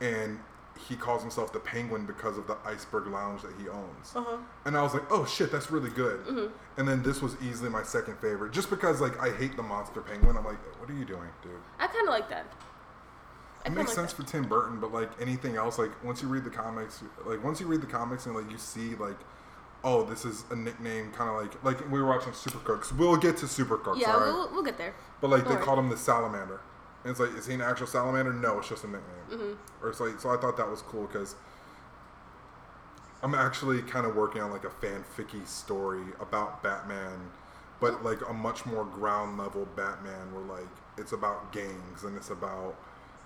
and 0.00 0.40
he 0.88 0.96
calls 0.96 1.22
himself 1.22 1.52
the 1.52 1.60
Penguin 1.60 2.06
because 2.06 2.36
of 2.36 2.48
the 2.48 2.56
Iceberg 2.64 3.06
Lounge 3.06 3.42
that 3.42 3.52
he 3.60 3.68
owns. 3.68 4.16
Uh 4.16 4.24
huh. 4.26 4.36
And 4.64 4.76
I 4.76 4.82
was 4.82 4.94
like, 4.94 5.04
oh 5.10 5.24
shit, 5.26 5.52
that's 5.52 5.70
really 5.70 5.90
good. 5.90 6.26
Mm-hmm. 6.26 6.46
And 6.76 6.88
then 6.88 7.04
this 7.04 7.22
was 7.22 7.36
easily 7.40 7.70
my 7.70 7.84
second 7.84 8.18
favorite, 8.18 8.52
just 8.52 8.68
because 8.68 9.00
like 9.00 9.16
I 9.20 9.30
hate 9.30 9.56
the 9.56 9.62
monster 9.62 10.00
penguin. 10.00 10.36
I'm 10.36 10.44
like, 10.44 10.58
what 10.80 10.90
are 10.90 10.94
you 10.98 11.04
doing, 11.04 11.28
dude? 11.40 11.52
I 11.78 11.86
kind 11.86 12.08
of 12.08 12.12
like 12.12 12.28
that. 12.30 12.46
I 13.64 13.68
It 13.68 13.72
makes 13.72 13.90
like 13.90 13.94
sense 13.94 14.12
that. 14.12 14.24
for 14.24 14.28
Tim 14.28 14.48
Burton, 14.48 14.80
but 14.80 14.92
like 14.92 15.10
anything 15.20 15.54
else, 15.54 15.78
like 15.78 15.92
once 16.02 16.20
you 16.20 16.26
read 16.26 16.42
the 16.42 16.50
comics, 16.50 17.04
like 17.24 17.44
once 17.44 17.60
you 17.60 17.68
read 17.68 17.80
the 17.80 17.86
comics 17.86 18.26
and 18.26 18.34
like 18.34 18.50
you 18.50 18.58
see 18.58 18.96
like, 18.96 19.18
oh, 19.82 20.04
this 20.04 20.24
is 20.24 20.44
a 20.50 20.56
nickname, 20.56 21.10
kind 21.12 21.30
of 21.30 21.36
like 21.42 21.64
like 21.64 21.90
we 21.90 22.00
were 22.00 22.06
watching 22.08 22.32
Super 22.32 22.58
Crooks. 22.58 22.92
We'll 22.92 23.16
get 23.16 23.36
to 23.38 23.48
Super 23.48 23.76
Crooks, 23.78 24.00
Yeah, 24.00 24.12
all 24.14 24.20
right? 24.20 24.26
we'll, 24.32 24.50
we'll 24.52 24.62
get 24.62 24.78
there. 24.78 24.94
But 25.20 25.30
like 25.30 25.42
Don't 25.42 25.50
they 25.50 25.54
worry. 25.56 25.64
called 25.64 25.78
him 25.78 25.88
the 25.88 25.96
Salamander, 25.96 26.60
and 27.04 27.10
it's 27.10 27.20
like, 27.20 27.34
is 27.36 27.46
he 27.46 27.54
an 27.54 27.60
actual 27.62 27.86
salamander? 27.86 28.32
No, 28.32 28.58
it's 28.58 28.68
just 28.68 28.84
a 28.84 28.88
nickname. 28.88 29.26
Mm-hmm. 29.30 29.84
Or 29.84 29.90
it's 29.90 30.00
like, 30.00 30.20
so 30.20 30.30
I 30.30 30.36
thought 30.36 30.56
that 30.56 30.68
was 30.68 30.82
cool 30.82 31.06
because 31.06 31.34
I'm 33.22 33.34
actually 33.34 33.82
kind 33.82 34.06
of 34.06 34.16
working 34.16 34.40
on 34.40 34.50
like 34.50 34.64
a 34.64 34.70
fanficky 34.70 35.46
story 35.46 36.04
about 36.20 36.62
Batman, 36.62 37.30
but 37.80 38.02
like 38.02 38.26
a 38.28 38.32
much 38.32 38.64
more 38.64 38.84
ground 38.84 39.36
level 39.38 39.66
Batman, 39.76 40.32
where 40.34 40.44
like 40.58 40.68
it's 40.96 41.12
about 41.12 41.52
gangs 41.52 42.04
and 42.04 42.16
it's 42.16 42.30
about 42.30 42.76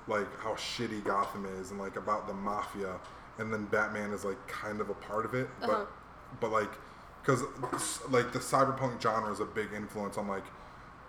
like 0.09 0.27
how 0.41 0.53
shitty 0.55 1.05
Gotham 1.05 1.47
is 1.61 1.71
and 1.71 1.79
like 1.79 1.97
about 1.97 2.27
the 2.27 2.35
mafia, 2.35 2.97
and 3.39 3.53
then 3.53 3.67
Batman 3.67 4.11
is 4.11 4.25
like 4.25 4.45
kind 4.49 4.81
of 4.81 4.91
a 4.91 4.95
part 4.95 5.25
of 5.25 5.35
it, 5.35 5.49
but 5.61 5.71
Uh-huh. 5.71 5.85
But 6.41 6.51
like 6.51 6.71
because 7.23 7.43
like 8.11 8.33
the 8.33 8.39
cyberpunk 8.39 9.01
genre 9.01 9.33
is 9.33 9.41
a 9.41 9.45
big 9.45 9.69
influence 9.75 10.17
on 10.19 10.29
like 10.29 10.45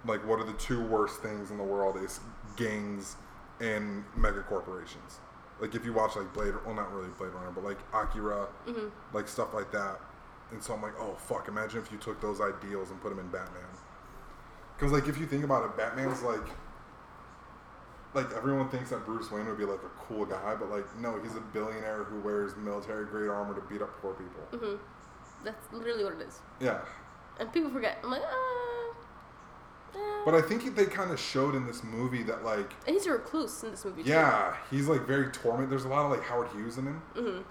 like 0.06 0.26
what 0.28 0.40
are 0.40 0.46
the 0.46 0.54
two 0.54 0.82
worst 0.86 1.22
things 1.22 1.52
in 1.52 1.58
the 1.58 1.64
world 1.64 1.98
is 1.98 2.20
gangs 2.56 3.16
and 3.60 4.04
mega 4.16 4.42
corporations 4.44 5.20
like 5.60 5.74
if 5.76 5.84
you 5.86 5.94
watch 5.94 6.16
like 6.16 6.32
blade 6.34 6.54
well 6.66 6.76
not 6.76 6.92
really 6.94 7.10
blade 7.18 7.32
runner 7.34 7.52
but 7.52 7.64
like 7.64 7.80
akira 7.94 8.48
Mm-hmm. 8.68 8.88
like 9.16 9.28
stuff 9.28 9.54
like 9.54 9.72
that 9.72 10.00
and 10.52 10.62
so 10.62 10.74
i'm 10.74 10.82
like 10.82 10.94
oh 11.00 11.16
fuck 11.16 11.48
imagine 11.48 11.80
if 11.82 11.92
you 11.92 11.98
took 11.98 12.22
those 12.22 12.40
ideals 12.42 12.92
and 12.92 13.02
put 13.02 13.10
them 13.10 13.20
in 13.20 13.28
batman 13.30 13.64
because 14.78 14.92
like 14.92 15.08
if 15.08 15.18
you 15.18 15.26
think 15.26 15.44
about 15.44 15.66
it 15.66 15.76
batman's 15.78 16.22
like 16.22 16.48
like 18.14 18.32
everyone 18.34 18.70
thinks 18.70 18.90
that 18.92 19.06
bruce 19.06 19.32
wayne 19.32 19.46
would 19.48 19.58
be 19.58 19.66
like 19.66 19.82
a 19.84 19.90
cool 20.08 20.26
guy 20.26 20.56
but 20.56 20.70
like 20.70 20.86
no 21.00 21.20
he's 21.22 21.36
a 21.36 21.42
billionaire 21.42 22.04
who 22.04 22.20
wears 22.22 22.56
military 22.58 23.06
grade 23.06 23.30
armor 23.30 23.54
to 23.54 23.62
beat 23.62 23.82
up 23.82 23.90
poor 24.02 24.14
people 24.14 24.44
Mm-hmm. 24.68 24.76
That's 25.46 25.72
literally 25.72 26.04
what 26.04 26.14
it 26.14 26.22
is. 26.28 26.40
yeah 26.60 26.80
And 27.40 27.52
people 27.54 27.70
forget. 27.70 28.00
I'm 28.04 28.12
like, 28.12 28.22
ah. 28.26 28.94
But 30.26 30.34
I 30.36 30.42
think 30.42 30.76
they 30.76 30.86
kind 30.86 31.12
of 31.12 31.20
showed 31.20 31.56
in 31.56 31.66
this 31.68 31.84
movie 31.84 32.24
that 32.24 32.44
like, 32.44 32.74
and 32.88 32.96
he's 32.96 33.06
a 33.06 33.12
recluse 33.12 33.64
in 33.64 33.72
this 33.72 33.86
movie 33.86 34.04
too. 34.04 34.10
yeah, 34.10 34.56
he's 34.72 34.88
like 34.88 35.06
very 35.06 35.32
tormented. 35.32 35.70
There's 35.70 35.86
a 35.86 35.90
lot 35.90 36.04
of 36.06 36.12
like 36.12 36.24
Howard 36.24 36.50
Hughes 36.50 36.78
in 36.78 36.86
him. 36.88 37.02
Mm-hmm. 37.16 37.42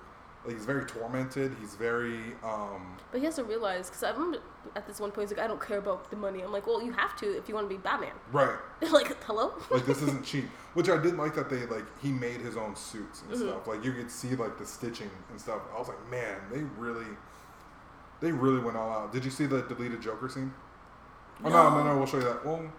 Like 0.45 0.57
he's 0.57 0.67
very 0.67 0.85
tormented. 0.85 1.57
He's 1.61 1.75
very 1.77 2.19
um 2.43 2.97
But 3.13 3.21
he 3.21 3.25
has 3.27 3.37
to 3.37 3.45
realize, 3.45 3.89
because 3.89 4.03
I 4.03 4.11
remember 4.11 4.39
at 4.77 4.87
this 4.87 4.99
one 5.01 5.11
point, 5.13 5.29
he's 5.31 5.39
like, 5.39 5.45
I 5.45 5.49
don't 5.49 5.61
care 5.65 5.79
about 5.79 6.11
the 6.11 6.17
money. 6.17 6.43
I'm 6.43 6.53
like, 6.53 6.67
well, 6.67 6.83
you 6.83 6.93
have 6.93 7.17
to 7.21 7.27
if 7.39 7.49
you 7.49 7.55
want 7.55 7.71
to 7.71 7.75
be 7.75 7.81
Batman. 7.81 8.13
right. 8.33 8.59
like, 8.93 9.23
hello? 9.25 9.55
Like 9.71 9.87
this 9.87 10.03
isn't 10.03 10.25
cheap. 10.31 10.45
Which 10.75 10.91
I 10.91 10.99
did 11.01 11.17
like 11.17 11.35
that 11.37 11.49
they 11.49 11.65
like 11.67 11.85
he 12.03 12.11
made 12.11 12.41
his 12.43 12.57
own 12.59 12.75
suits 12.77 13.23
and 13.23 13.31
Mhm. 13.31 13.49
stuff. 13.49 13.67
Like 13.69 13.83
you 13.85 13.93
could 13.93 14.11
see 14.11 14.35
like 14.35 14.59
the 14.59 14.67
stitching 14.67 15.11
and 15.31 15.41
stuff. 15.41 15.63
I 15.75 15.79
was 15.79 15.89
like, 15.89 16.11
man, 16.11 16.37
they 16.53 16.63
really 16.77 17.07
They 18.25 18.33
really 18.33 18.59
went 18.59 18.75
all 18.75 18.91
out. 18.91 19.13
Did 19.13 19.23
you 19.23 19.31
see 19.31 19.45
the 19.45 19.61
deleted 19.63 20.01
Joker 20.01 20.31
scene? 20.31 20.51
Oh 21.45 21.51
no, 21.51 21.69
no, 21.69 21.77
No. 21.77 21.85
no. 21.93 21.97
We'll 21.99 22.07
show 22.07 22.17
you 22.17 22.25
that. 22.25 22.43
Well, 22.43 22.73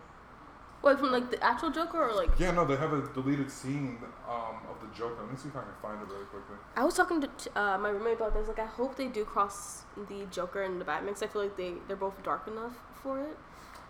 Wait, 0.81 0.97
from 0.97 1.11
like 1.11 1.29
the 1.29 1.43
actual 1.43 1.69
Joker 1.69 2.01
or 2.03 2.15
like? 2.15 2.31
yeah, 2.39 2.49
no. 2.49 2.65
They 2.65 2.75
have 2.77 2.93
a 2.93 3.07
deleted 3.13 3.51
scene 3.51 3.99
um, 4.27 4.55
of 4.67 4.81
the 4.81 4.87
Joker. 4.97 5.21
Let 5.21 5.31
me 5.31 5.37
see 5.37 5.49
if 5.49 5.55
I 5.55 5.61
can 5.61 5.69
find 5.83 6.01
it 6.01 6.07
really 6.07 6.25
quickly. 6.25 6.55
I 6.75 6.83
was 6.83 6.95
talking 6.95 7.21
to 7.21 7.29
uh, 7.55 7.77
my 7.77 7.89
roommate 7.89 8.15
about 8.17 8.33
this. 8.33 8.47
Like, 8.47 8.57
I 8.57 8.65
hope 8.65 8.95
they 8.95 9.05
do 9.07 9.23
cross 9.23 9.83
the 10.09 10.25
Joker 10.31 10.63
and 10.63 10.81
the 10.81 10.85
Batman. 10.85 11.13
Cause 11.13 11.21
I 11.21 11.27
feel 11.27 11.43
like 11.43 11.55
they 11.57 11.73
they're 11.87 11.95
both 11.95 12.21
dark 12.23 12.47
enough 12.47 12.73
for 13.03 13.21
it. 13.21 13.37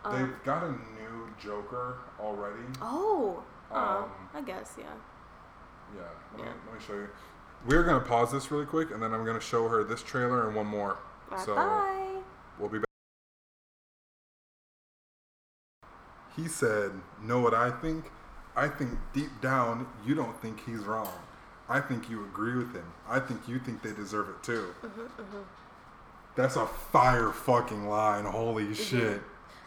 Um, 0.03 0.20
They've 0.20 0.43
got 0.43 0.64
a 0.64 0.72
new 0.72 1.30
Joker 1.41 1.99
already. 2.20 2.64
oh, 2.82 3.43
uh, 3.72 3.76
Um, 4.03 4.10
I 4.34 4.41
guess 4.41 4.76
yeah. 4.78 4.84
Yeah, 5.95 6.01
let, 6.34 6.39
Yeah. 6.39 6.51
Me, 6.51 6.60
let 6.70 6.80
me 6.80 6.86
show 6.86 6.93
you. 6.95 7.08
We're 7.66 7.84
gonna 7.84 8.01
pause 8.03 8.34
this 8.34 8.51
really 8.51 8.66
quick, 8.66 8.91
and 8.91 9.01
then 9.01 9.14
I'm 9.14 9.24
gonna 9.26 9.39
show 9.39 9.70
her 9.70 9.86
this 9.86 10.03
trailer 10.03 10.45
and 10.47 10.53
one 10.53 10.68
more. 10.68 10.97
Bye 11.36 11.44
so 11.44 11.56
bye. 11.56 12.22
we'll 12.60 12.70
be 12.70 12.80
back. 12.80 12.86
He 16.36 16.48
said, 16.48 16.92
"Know 17.22 17.40
what 17.40 17.54
I 17.54 17.72
think? 17.72 18.12
I 18.56 18.68
think 18.68 18.92
deep 19.14 19.42
down 19.42 19.88
you 20.06 20.16
don't 20.16 20.40
think 20.42 20.66
he's 20.66 20.80
wrong. 20.80 21.12
I 21.68 21.80
think 21.80 22.10
you 22.10 22.24
agree 22.24 22.56
with 22.56 22.74
him. 22.74 22.86
I 23.08 23.20
think 23.20 23.48
you 23.48 23.60
think 23.60 23.82
they 23.82 23.92
deserve 23.92 24.30
it 24.30 24.44
too." 24.44 24.74
Mm-hmm, 24.84 25.38
That's 26.36 26.56
a 26.58 26.66
fire 26.66 27.32
fucking 27.32 27.88
line. 27.88 28.26
Holy 28.26 28.74
shit! 28.74 29.22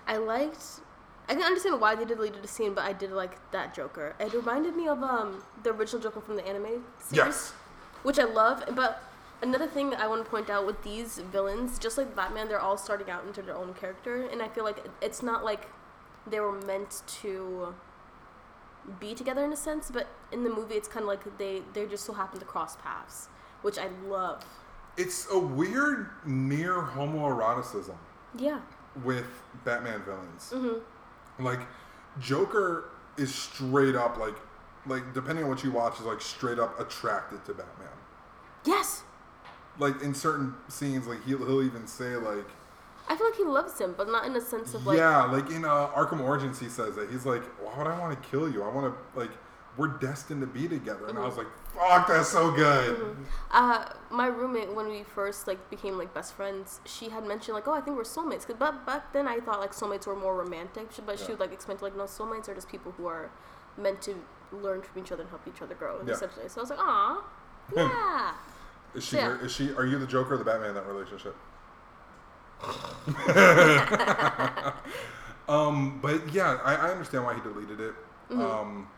I 0.06 0.16
liked. 0.18 0.80
I 1.30 1.34
can 1.34 1.42
understand 1.42 1.78
why 1.80 1.94
they 1.94 2.06
deleted 2.06 2.42
the 2.42 2.48
scene, 2.48 2.72
but 2.72 2.84
I 2.84 2.92
did 2.94 3.12
like 3.12 3.50
that 3.52 3.74
Joker. 3.74 4.14
It 4.18 4.32
reminded 4.32 4.74
me 4.76 4.88
of 4.88 5.02
um 5.02 5.42
the 5.62 5.70
original 5.72 6.00
Joker 6.02 6.20
from 6.20 6.36
the 6.36 6.46
anime 6.46 6.84
series, 6.98 7.12
Yes. 7.12 7.52
which 8.02 8.18
I 8.18 8.24
love. 8.24 8.64
But 8.74 9.02
another 9.42 9.66
thing 9.66 9.90
that 9.90 10.00
I 10.00 10.06
want 10.06 10.24
to 10.24 10.30
point 10.30 10.50
out 10.50 10.66
with 10.66 10.82
these 10.82 11.18
villains, 11.18 11.78
just 11.78 11.96
like 11.98 12.14
Batman, 12.16 12.48
they're 12.48 12.60
all 12.60 12.76
starting 12.76 13.10
out 13.10 13.24
into 13.26 13.42
their 13.42 13.56
own 13.56 13.74
character, 13.74 14.26
and 14.26 14.42
I 14.42 14.48
feel 14.48 14.64
like 14.64 14.84
it's 15.00 15.22
not 15.22 15.44
like 15.44 15.68
they 16.26 16.40
were 16.40 16.52
meant 16.62 17.02
to 17.22 17.74
be 19.00 19.14
together 19.14 19.44
in 19.44 19.52
a 19.52 19.56
sense. 19.56 19.90
But 19.90 20.06
in 20.32 20.44
the 20.44 20.50
movie, 20.50 20.74
it's 20.74 20.88
kind 20.88 21.02
of 21.02 21.08
like 21.08 21.38
they 21.38 21.62
they 21.74 21.86
just 21.86 22.04
so 22.04 22.12
happen 22.12 22.38
to 22.38 22.44
cross 22.44 22.76
paths, 22.76 23.28
which 23.62 23.78
I 23.78 23.88
love. 24.06 24.44
It's 24.96 25.28
a 25.30 25.38
weird 25.38 26.10
near 26.24 26.74
homoeroticism 26.82 27.94
Yeah. 28.34 28.60
with 29.04 29.26
Batman 29.64 30.02
villains. 30.02 30.52
Mhm. 30.54 30.80
Like 31.38 31.60
Joker 32.18 32.90
is 33.16 33.32
straight 33.34 33.94
up 33.94 34.16
like 34.18 34.34
like 34.86 35.12
depending 35.12 35.44
on 35.44 35.50
what 35.50 35.62
you 35.62 35.70
watch 35.70 36.00
is 36.00 36.06
like 36.06 36.20
straight 36.20 36.58
up 36.58 36.78
attracted 36.80 37.44
to 37.44 37.52
Batman. 37.54 37.88
Yes. 38.64 39.02
Like 39.78 40.02
in 40.02 40.14
certain 40.14 40.54
scenes, 40.68 41.06
like 41.06 41.24
he'll, 41.24 41.38
he'll 41.38 41.62
even 41.62 41.86
say 41.86 42.16
like 42.16 42.46
I 43.08 43.16
feel 43.16 43.26
like 43.26 43.36
he 43.36 43.44
loves 43.44 43.78
him, 43.80 43.94
but 43.96 44.08
not 44.08 44.26
in 44.26 44.36
a 44.36 44.40
sense 44.40 44.74
of 44.74 44.86
like. 44.86 44.98
yeah, 44.98 45.24
like 45.24 45.50
in 45.50 45.64
uh, 45.64 45.88
Arkham 45.88 46.20
Origins, 46.20 46.58
he 46.60 46.68
says 46.68 46.94
that 46.96 47.10
he's 47.10 47.24
like, 47.24 47.42
why 47.58 47.78
would 47.78 47.86
I 47.86 47.98
want 47.98 48.20
to 48.22 48.28
kill 48.28 48.50
you? 48.52 48.62
I 48.62 48.68
want 48.68 48.92
to 48.92 49.18
like 49.18 49.30
we're 49.78 49.86
destined 49.88 50.40
to 50.40 50.46
be 50.46 50.66
together. 50.66 51.06
And 51.06 51.16
I 51.16 51.24
was 51.24 51.36
like, 51.36 51.46
fuck, 51.72 52.08
that's 52.08 52.28
so 52.28 52.50
good. 52.50 53.16
Uh, 53.52 53.84
my 54.10 54.26
roommate, 54.26 54.74
when 54.74 54.88
we 54.88 55.04
first 55.04 55.46
like 55.46 55.70
became 55.70 55.96
like 55.96 56.12
best 56.12 56.34
friends, 56.34 56.80
she 56.84 57.10
had 57.10 57.24
mentioned 57.24 57.54
like, 57.54 57.68
oh, 57.68 57.72
I 57.72 57.80
think 57.80 57.96
we're 57.96 58.02
soulmates. 58.02 58.44
Cause 58.44 58.56
but 58.58 58.84
back 58.84 59.12
then 59.12 59.28
I 59.28 59.38
thought 59.38 59.60
like 59.60 59.70
soulmates 59.72 60.06
were 60.06 60.16
more 60.16 60.36
romantic, 60.36 60.88
but 61.06 61.16
she 61.18 61.26
Yeah. 61.26 61.30
would 61.30 61.40
like 61.40 61.52
explain 61.52 61.78
to 61.78 61.84
like, 61.84 61.96
no, 61.96 62.04
soulmates 62.04 62.48
are 62.48 62.54
just 62.56 62.68
people 62.68 62.90
who 62.92 63.06
are 63.06 63.30
meant 63.76 64.02
to 64.02 64.16
learn 64.50 64.82
from 64.82 65.00
each 65.02 65.12
other 65.12 65.22
and 65.22 65.30
help 65.30 65.46
each 65.46 65.62
other 65.62 65.76
grow. 65.76 66.00
Yeah. 66.04 66.14
Essentially, 66.14 66.48
so 66.48 66.60
I 66.60 66.62
was 66.62 66.70
like, 66.70 66.80
aw, 66.80 67.24
yeah. 67.76 68.32
Is 68.98 69.04
she? 69.04 69.16
Yeah. 69.16 69.40
Is 69.40 69.52
she? 69.52 69.72
Are 69.74 69.86
you 69.86 69.98
the 69.98 70.06
Joker 70.06 70.34
or 70.34 70.38
the 70.38 70.44
Batman 70.44 70.70
in 70.70 70.74
that 70.74 70.86
relationship? 70.86 71.34
um, 75.48 76.00
but 76.02 76.32
yeah, 76.34 76.58
I, 76.64 76.74
I 76.74 76.90
understand 76.90 77.24
why 77.24 77.34
he 77.34 77.40
deleted 77.40 77.80
it. 77.80 77.94
Um, 78.32 78.88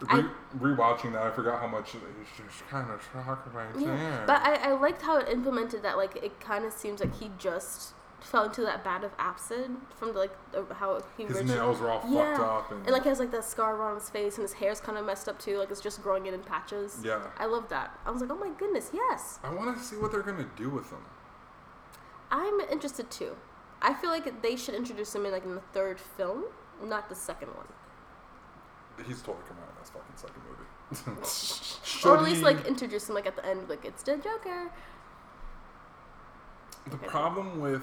re- 0.00 0.24
rewatching 0.58 1.12
that, 1.12 1.22
I 1.22 1.30
forgot 1.32 1.60
how 1.60 1.66
much 1.66 1.94
it's 1.94 2.30
just 2.36 2.68
kind 2.70 2.90
of 2.90 3.02
shocking 3.12 3.52
right 3.52 3.68
Yeah, 3.76 3.86
there. 3.86 4.24
but 4.26 4.40
I, 4.42 4.70
I 4.70 4.72
liked 4.72 5.02
how 5.02 5.18
it 5.18 5.28
implemented 5.28 5.82
that. 5.82 5.96
Like, 5.96 6.16
it 6.22 6.40
kind 6.40 6.64
of 6.64 6.72
seems 6.72 7.00
like 7.00 7.18
he 7.18 7.30
just 7.36 7.94
fell 8.20 8.44
into 8.44 8.60
that 8.62 8.84
bad 8.84 9.02
of 9.04 9.12
acid 9.18 9.70
from 9.96 10.14
like 10.14 10.30
the, 10.52 10.64
how 10.74 11.00
he 11.16 11.24
His 11.24 11.36
originally- 11.38 11.58
nails 11.58 11.80
were 11.80 11.90
all 11.90 12.02
yeah. 12.08 12.36
fucked 12.36 12.40
up, 12.40 12.70
and, 12.72 12.80
And 12.84 12.92
like 12.92 13.02
he 13.04 13.08
has 13.08 13.18
like 13.18 13.30
that 13.32 13.44
scar 13.44 13.80
on 13.82 13.94
his 13.94 14.10
face, 14.10 14.34
and 14.36 14.42
his 14.42 14.52
hair's 14.54 14.80
kind 14.80 14.98
of 14.98 15.04
messed 15.06 15.28
up 15.28 15.38
too. 15.38 15.56
Like 15.58 15.70
it's 15.70 15.80
just 15.80 16.02
growing 16.02 16.26
in 16.26 16.34
in 16.34 16.40
patches. 16.42 16.98
yeah. 17.04 17.20
I 17.38 17.46
love 17.46 17.68
that. 17.70 17.98
I 18.04 18.10
was 18.10 18.20
like, 18.20 18.30
oh 18.30 18.36
my 18.38 18.50
goodness, 18.58 18.90
yes. 18.92 19.38
I 19.42 19.52
want 19.54 19.76
to 19.76 19.82
see 19.82 19.96
what 19.96 20.12
they're 20.12 20.22
gonna 20.22 20.48
do 20.56 20.68
with 20.70 20.90
him. 20.90 21.04
I'm 22.30 22.60
interested 22.70 23.10
too. 23.10 23.36
I 23.82 23.94
feel 23.94 24.10
like 24.10 24.42
they 24.42 24.56
should 24.56 24.74
introduce 24.74 25.14
him 25.14 25.24
in 25.26 25.32
like 25.32 25.44
in 25.44 25.54
the 25.54 25.62
third 25.72 25.98
film, 25.98 26.44
not 26.84 27.08
the 27.08 27.14
second 27.14 27.48
one. 27.48 27.66
He's 29.06 29.22
totally 29.22 29.44
coming 29.48 29.62
out 29.62 29.70
in 29.70 29.80
this 29.80 29.90
fucking 29.90 30.16
second 30.16 30.42
movie. 30.46 30.66
or 32.04 32.16
at 32.18 32.22
least 32.22 32.36
he- 32.38 32.44
like 32.44 32.66
introduce 32.66 33.08
him 33.08 33.14
like 33.14 33.26
at 33.26 33.36
the 33.36 33.46
end, 33.46 33.68
like 33.70 33.84
it's 33.86 34.02
the 34.02 34.16
Joker. 34.18 34.70
The 36.90 36.96
problem 36.98 37.60
with 37.60 37.82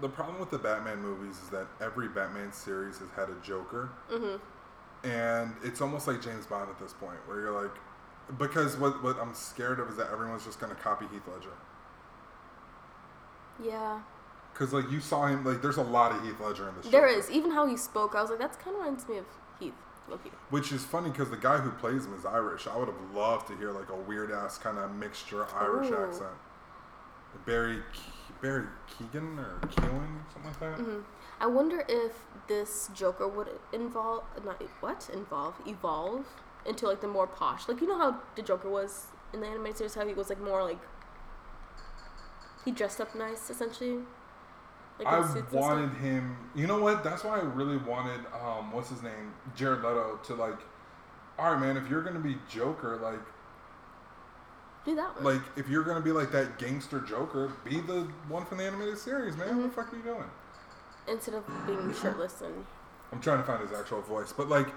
the 0.00 0.08
problem 0.08 0.38
with 0.38 0.50
the 0.50 0.58
Batman 0.58 1.00
movies 1.00 1.36
is 1.42 1.48
that 1.50 1.66
every 1.80 2.08
Batman 2.08 2.52
series 2.52 2.98
has 2.98 3.08
had 3.16 3.28
a 3.30 3.34
Joker, 3.42 3.90
Mm-hmm. 4.12 5.08
and 5.08 5.54
it's 5.62 5.80
almost 5.80 6.06
like 6.06 6.20
James 6.22 6.46
Bond 6.46 6.68
at 6.70 6.78
this 6.78 6.92
point, 6.92 7.18
where 7.26 7.40
you're 7.40 7.62
like, 7.62 7.74
because 8.38 8.76
what 8.76 9.02
what 9.02 9.18
I'm 9.20 9.34
scared 9.34 9.80
of 9.80 9.88
is 9.88 9.96
that 9.96 10.10
everyone's 10.12 10.44
just 10.44 10.60
gonna 10.60 10.74
copy 10.74 11.06
Heath 11.12 11.22
Ledger, 11.32 11.54
Yeah, 13.62 14.00
because 14.52 14.72
like 14.72 14.90
you 14.90 15.00
saw 15.00 15.26
him, 15.26 15.44
like 15.44 15.62
there's 15.62 15.76
a 15.78 15.82
lot 15.82 16.12
of 16.12 16.22
Heath 16.22 16.40
Ledger 16.40 16.68
in 16.68 16.74
this. 16.76 16.86
there 16.88 17.06
Joker. 17.08 17.18
is. 17.20 17.30
Even 17.30 17.50
how 17.52 17.66
he 17.66 17.76
spoke, 17.76 18.14
I 18.14 18.20
was 18.20 18.30
like, 18.30 18.38
that's 18.38 18.56
kind 18.56 18.76
of 18.76 18.82
reminds 18.82 19.08
me 19.08 19.18
of 19.18 19.26
Heath. 19.58 19.74
Loki. 20.08 20.30
Which 20.50 20.70
is 20.70 20.84
funny 20.84 21.10
because 21.10 21.30
the 21.30 21.36
guy 21.36 21.58
who 21.58 21.70
plays 21.72 22.06
him 22.06 22.14
is 22.14 22.24
Irish. 22.24 22.68
I 22.68 22.76
would 22.76 22.86
have 22.86 23.00
loved 23.12 23.48
to 23.48 23.56
hear 23.56 23.72
like 23.72 23.88
a 23.88 23.96
weird 23.96 24.30
ass 24.30 24.56
kind 24.56 24.78
of 24.78 24.94
mixture 24.94 25.44
Irish 25.56 25.90
Ooh. 25.90 26.04
accent. 26.04 26.30
Barry 27.44 27.80
Barry 28.46 28.66
Keegan 28.86 29.38
or 29.38 29.58
Keelan, 29.68 30.22
something 30.32 30.44
like 30.44 30.60
that. 30.60 30.78
hmm 30.78 31.00
I 31.40 31.46
wonder 31.46 31.84
if 31.88 32.12
this 32.46 32.88
Joker 32.94 33.28
would 33.28 33.48
involve 33.72 34.24
not 34.44 34.62
what 34.80 35.10
involve 35.12 35.54
evolve 35.66 36.24
into 36.64 36.86
like 36.86 37.00
the 37.00 37.08
more 37.08 37.26
posh. 37.26 37.68
Like 37.68 37.80
you 37.80 37.88
know 37.88 37.98
how 37.98 38.20
the 38.36 38.42
Joker 38.42 38.70
was 38.70 39.08
in 39.34 39.40
the 39.40 39.46
animated 39.46 39.78
series, 39.78 39.94
how 39.94 40.06
he 40.06 40.14
was 40.14 40.28
like 40.28 40.40
more 40.40 40.62
like 40.62 40.78
he 42.64 42.70
dressed 42.70 43.00
up 43.00 43.14
nice 43.14 43.50
essentially. 43.50 43.98
Like 44.98 45.08
I 45.08 45.20
suits 45.22 45.52
and 45.52 45.62
stuff. 45.62 45.62
wanted 45.62 45.90
him. 45.98 46.36
You 46.54 46.66
know 46.66 46.78
what? 46.80 47.04
That's 47.04 47.24
why 47.24 47.38
I 47.38 47.42
really 47.42 47.76
wanted 47.76 48.20
um, 48.32 48.72
what's 48.72 48.90
his 48.90 49.02
name, 49.02 49.34
Jared 49.54 49.78
Leto, 49.82 50.18
to 50.24 50.34
like. 50.34 50.58
All 51.38 51.52
right, 51.52 51.60
man. 51.60 51.76
If 51.76 51.90
you're 51.90 52.02
gonna 52.02 52.18
be 52.20 52.38
Joker, 52.48 52.96
like, 53.02 53.20
do 54.86 54.94
that 54.94 55.14
one. 55.20 55.34
like 55.34 55.42
if 55.56 55.68
you're 55.68 55.84
gonna 55.84 56.00
be 56.00 56.12
like 56.12 56.30
that 56.32 56.58
gangster 56.58 57.00
Joker, 57.00 57.52
be 57.64 57.80
the 57.80 58.06
one 58.28 58.46
from 58.46 58.58
the 58.58 58.64
animated 58.64 58.96
series, 58.98 59.36
man. 59.36 59.56
What 59.58 59.62
the 59.64 59.70
fuck 59.82 59.92
are 59.92 59.96
you 59.96 60.02
doing? 60.02 60.24
Instead 61.08 61.34
of 61.34 61.44
being 61.66 61.92
shirtless 62.00 62.40
and 62.40 62.64
I'm 63.12 63.20
trying 63.20 63.38
to 63.38 63.44
find 63.44 63.60
his 63.60 63.76
actual 63.78 64.00
voice, 64.02 64.32
but 64.32 64.48
like, 64.48 64.68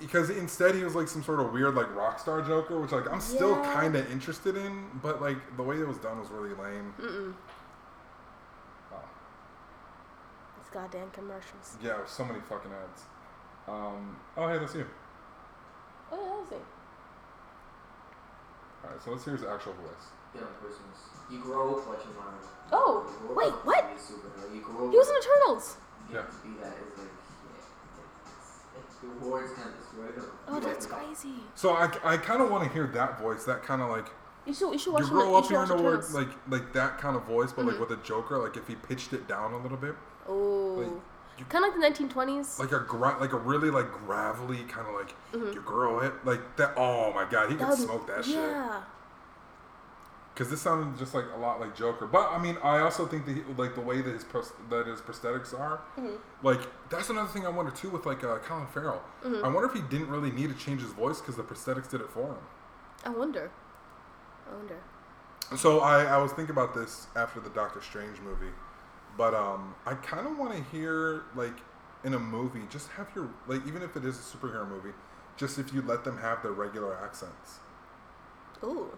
because 0.00 0.28
instead 0.30 0.74
he 0.74 0.82
was 0.84 0.94
like 0.94 1.08
some 1.08 1.22
sort 1.22 1.40
of 1.40 1.52
weird 1.52 1.74
like 1.74 1.94
rock 1.94 2.18
star 2.18 2.42
Joker, 2.42 2.80
which 2.80 2.90
like 2.92 3.08
I'm 3.10 3.20
still 3.20 3.50
Yeah. 3.56 3.72
kind 3.74 3.94
of 3.96 4.10
interested 4.10 4.56
in, 4.56 4.86
but 5.02 5.22
like 5.22 5.38
the 5.56 5.62
way 5.62 5.76
it 5.78 5.86
was 5.86 5.98
done 5.98 6.18
was 6.18 6.28
really 6.30 6.50
lame. 6.50 6.92
mm-mm, 7.00 7.34
Oh. 8.92 8.96
these 10.58 10.70
goddamn 10.72 11.10
commercials. 11.10 11.76
Yeah, 11.82 11.98
so 12.06 12.24
many 12.24 12.40
fucking 12.40 12.70
ads. 12.72 13.02
Um, 13.68 14.16
oh 14.36 14.48
hey, 14.48 14.58
that's 14.58 14.74
you. 14.74 14.86
Oh 16.12 16.16
yeah, 16.16 16.28
that 16.28 16.38
was 16.40 16.62
it. 18.84 18.86
All 18.86 18.92
right, 18.92 19.02
so 19.02 19.10
let's 19.12 19.24
hear 19.24 19.34
his 19.36 19.44
actual 19.44 19.72
voice. 19.74 20.06
Yeah, 20.34 20.42
Christmas. 20.60 20.98
You 21.30 21.40
grow 21.40 21.76
up 21.78 21.88
watching 21.88 22.12
Marvel. 22.14 22.38
Oh, 22.72 23.06
You 23.08 23.26
grow 23.28 23.36
wait, 23.36 23.52
up 23.52 23.64
what? 23.66 23.80
to 23.96 23.96
superhero. 24.12 24.54
You 24.54 24.60
grow 24.60 24.86
up 24.86 24.92
He 24.92 24.98
was 24.98 25.08
in 25.08 25.14
the 25.14 25.24
Turtles. 25.24 25.76
yeah. 26.12 26.16
Yeah. 26.16 26.22
be 26.44 26.60
that. 26.60 26.74
It's 26.84 26.98
like, 26.98 27.08
yeah. 27.08 28.78
It's, 28.78 28.94
it's, 28.94 28.96
the 29.22 29.28
words 29.28 29.52
kind 29.54 29.68
of 29.70 29.76
destroyed 29.80 30.14
him. 30.14 30.30
Oh, 30.48 30.60
that's 30.60 30.86
crazy. 30.86 31.40
So 31.54 31.70
I, 31.72 31.88
I 32.04 32.16
kind 32.16 32.42
of 32.42 32.50
want 32.50 32.64
to 32.64 32.70
hear 32.70 32.86
that 32.88 33.20
voice, 33.20 33.44
that 33.44 33.62
kind 33.62 33.80
of 33.80 33.88
like 33.90 34.08
You 34.44 34.52
should 34.52 34.72
you 34.72 34.78
should 34.78 34.92
watch 34.92 35.02
you 35.04 35.08
the- 35.08 35.14
grow 35.14 35.30
you 35.30 35.36
up 35.36 35.44
should 35.46 35.54
watch 35.54 35.68
hearing 35.68 35.68
the 35.68 35.76
the 35.76 35.82
word 35.82 35.96
Turtles. 36.02 36.14
like 36.14 36.28
like 36.48 36.72
that 36.74 36.98
kind 36.98 37.16
of 37.16 37.24
voice, 37.24 37.52
but 37.52 37.64
like 37.64 37.76
Mhm. 37.76 37.80
with 37.88 37.90
a 37.98 38.02
Joker, 38.02 38.38
like 38.38 38.56
if 38.56 38.66
he 38.68 38.74
pitched 38.74 39.12
it 39.12 39.26
down 39.28 39.52
a 39.52 39.58
little 39.58 39.78
bit, 39.78 39.94
Oh, 40.28 40.76
like, 40.78 40.90
you- 41.38 41.44
kind 41.46 41.64
of 41.64 41.74
like 41.80 41.96
the 41.96 42.04
1920s. 42.04 42.58
like 42.58 42.72
a 42.72 42.80
gra- 42.80 43.16
like 43.20 43.32
a 43.32 43.36
really 43.38 43.70
like 43.70 43.90
gravelly 44.06 44.62
kind 44.64 44.86
of 44.86 44.94
like 44.94 45.14
your 45.54 45.62
girl 45.62 46.00
it 46.00 46.12
like 46.24 46.56
that. 46.56 46.74
Oh 46.76 47.12
my 47.12 47.24
god, 47.24 47.50
he 47.50 47.56
could 47.56 47.74
smoke 47.74 48.06
that 48.06 48.24
shit. 48.24 48.34
yeah. 48.34 48.82
Because 50.32 50.50
this 50.50 50.60
sounded 50.62 50.98
just 50.98 51.14
like 51.14 51.26
a 51.32 51.38
lot 51.38 51.60
like 51.60 51.76
Joker, 51.76 52.06
but 52.08 52.28
I 52.32 52.38
mean, 52.38 52.56
I 52.62 52.80
also 52.80 53.06
think 53.06 53.24
that 53.26 53.36
he, 53.36 53.42
like 53.56 53.76
the 53.76 53.80
way 53.80 54.00
that 54.00 54.12
his 54.12 54.24
pros- 54.24 54.52
that 54.68 54.84
his 54.88 55.00
prosthetics 55.00 55.56
are, 55.58 55.80
Mhm. 55.96 56.18
like 56.42 56.60
that's 56.90 57.08
another 57.08 57.28
thing 57.28 57.46
I 57.46 57.50
wonder 57.50 57.70
too 57.70 57.88
with 57.88 58.04
like 58.04 58.24
uh, 58.24 58.38
Colin 58.38 58.66
Farrell. 58.66 59.00
Mm-hmm. 59.24 59.44
I 59.44 59.48
wonder 59.48 59.66
if 59.68 59.74
he 59.74 59.82
didn't 59.82 60.08
really 60.10 60.32
need 60.32 60.48
to 60.50 60.56
change 60.64 60.80
his 60.82 60.90
voice 60.90 61.20
because 61.20 61.36
the 61.36 61.44
prosthetics 61.44 61.88
did 61.88 62.00
it 62.00 62.10
for 62.10 62.26
him. 62.26 62.36
I 63.04 63.10
wonder. 63.10 63.50
I 64.50 64.54
wonder. 64.56 64.76
So 65.56 65.80
I, 65.80 66.02
I 66.04 66.16
was 66.16 66.32
thinking 66.32 66.52
about 66.52 66.74
this 66.74 67.06
after 67.14 67.38
the 67.38 67.50
Doctor 67.50 67.80
Strange 67.80 68.18
movie, 68.20 68.50
but 69.16 69.34
um, 69.34 69.74
I 69.86 69.94
kind 69.94 70.26
of 70.26 70.38
want 70.38 70.54
to 70.56 70.62
hear 70.76 71.22
like 71.34 71.54
in 72.04 72.14
a 72.14 72.18
movie, 72.18 72.62
just 72.70 72.88
have 72.90 73.08
your 73.14 73.28
like 73.46 73.66
even 73.66 73.82
if 73.82 73.96
it 73.96 74.04
is 74.04 74.16
a 74.18 74.36
superhero 74.36 74.68
movie, 74.68 74.92
just 75.36 75.58
if 75.58 75.72
you 75.72 75.82
let 75.82 76.04
them 76.04 76.18
have 76.18 76.42
their 76.42 76.52
regular 76.52 76.96
accents, 77.02 77.58
Ooh. 78.62 78.90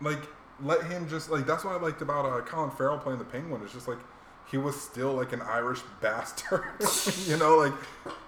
like 0.00 0.28
let 0.60 0.84
him 0.84 1.08
just 1.08 1.30
like 1.30 1.46
that's 1.46 1.64
what 1.64 1.74
I 1.74 1.80
liked 1.80 2.02
about 2.02 2.26
uh, 2.26 2.40
Colin 2.44 2.70
Farrell 2.70 2.98
playing 2.98 3.18
the 3.18 3.24
Penguin. 3.24 3.62
It's 3.62 3.72
just 3.72 3.88
like 3.88 3.98
he 4.50 4.56
was 4.56 4.80
still 4.80 5.12
like 5.14 5.32
an 5.32 5.42
Irish 5.42 5.80
bastard, 6.00 6.64
you 7.26 7.36
know, 7.36 7.56
like 7.56 7.74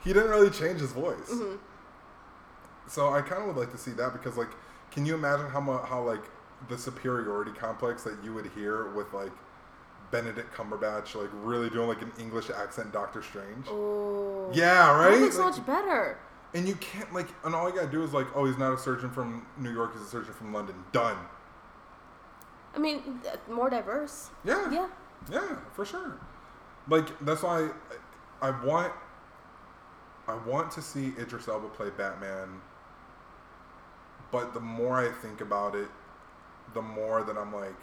he 0.03 0.13
didn't 0.13 0.31
really 0.31 0.51
change 0.51 0.81
his 0.81 0.93
voice. 0.93 1.31
Mhm. 1.31 1.59
So 2.87 3.13
I 3.13 3.21
kind 3.23 3.41
of 3.43 3.49
would 3.49 3.57
like 3.57 3.71
to 3.73 3.79
see 3.79 3.93
that 3.93 4.13
because 4.13 4.37
like, 4.37 4.51
can 4.91 5.07
you 5.07 5.15
imagine 5.15 5.49
how 5.49 5.61
mu- 5.61 5.79
how 5.79 6.03
like 6.03 6.25
the 6.69 6.77
superiority 6.77 7.53
complex 7.53 8.03
that 8.03 8.17
you 8.23 8.35
would 8.35 8.47
hear 8.55 8.91
with 8.91 9.13
like 9.13 9.33
Benedict 10.11 10.53
Cumberbatch 10.55 11.15
like 11.15 11.31
really 11.33 11.71
doing 11.71 11.89
like 11.89 12.03
an 12.03 12.13
English 12.19 12.51
accent 12.51 12.93
Doctor 12.93 13.23
Strange? 13.23 13.67
Oh. 13.69 14.51
Yeah, 14.53 14.93
right. 14.97 15.33
so 15.33 15.45
Like, 15.45 15.57
much 15.57 15.67
better. 15.67 16.19
and 16.55 16.67
you 16.69 16.75
can't 16.77 17.13
like, 17.13 17.29
and 17.45 17.55
all 17.55 17.69
you 17.69 17.75
gotta 17.75 17.91
do 17.91 18.03
is 18.03 18.13
like, 18.13 18.27
oh, 18.35 18.45
he's 18.45 18.59
not 18.59 18.73
a 18.73 18.79
surgeon 18.79 19.11
from 19.11 19.47
New 19.59 19.73
York. 19.73 19.93
He's 19.95 20.03
a 20.03 20.07
surgeon 20.11 20.33
from 20.35 20.53
London. 20.53 20.75
Done. 20.93 21.17
I 22.75 22.79
mean, 22.79 23.21
more 23.49 23.69
diverse. 23.71 24.31
Yeah. 24.45 24.71
Yeah. 24.71 24.89
Yeah, 25.31 25.57
for 25.73 25.85
sure. 25.85 26.19
Like 26.89 27.07
that's 27.25 27.43
why 27.43 27.69
I, 28.43 28.49
I 28.49 28.65
want 28.65 28.93
I 30.27 30.35
want 30.47 30.71
to 30.73 30.83
see 30.83 31.13
Idris 31.19 31.47
Elba 31.49 31.69
play 31.69 31.91
Batman. 31.91 32.61
But 34.31 34.55
the 34.55 34.61
more 34.61 34.99
I 35.05 35.11
think 35.13 35.41
about 35.41 35.75
it, 35.75 35.89
the 36.73 36.81
more 36.83 37.23
that 37.25 37.37
I'm 37.37 37.53
like, 37.53 37.75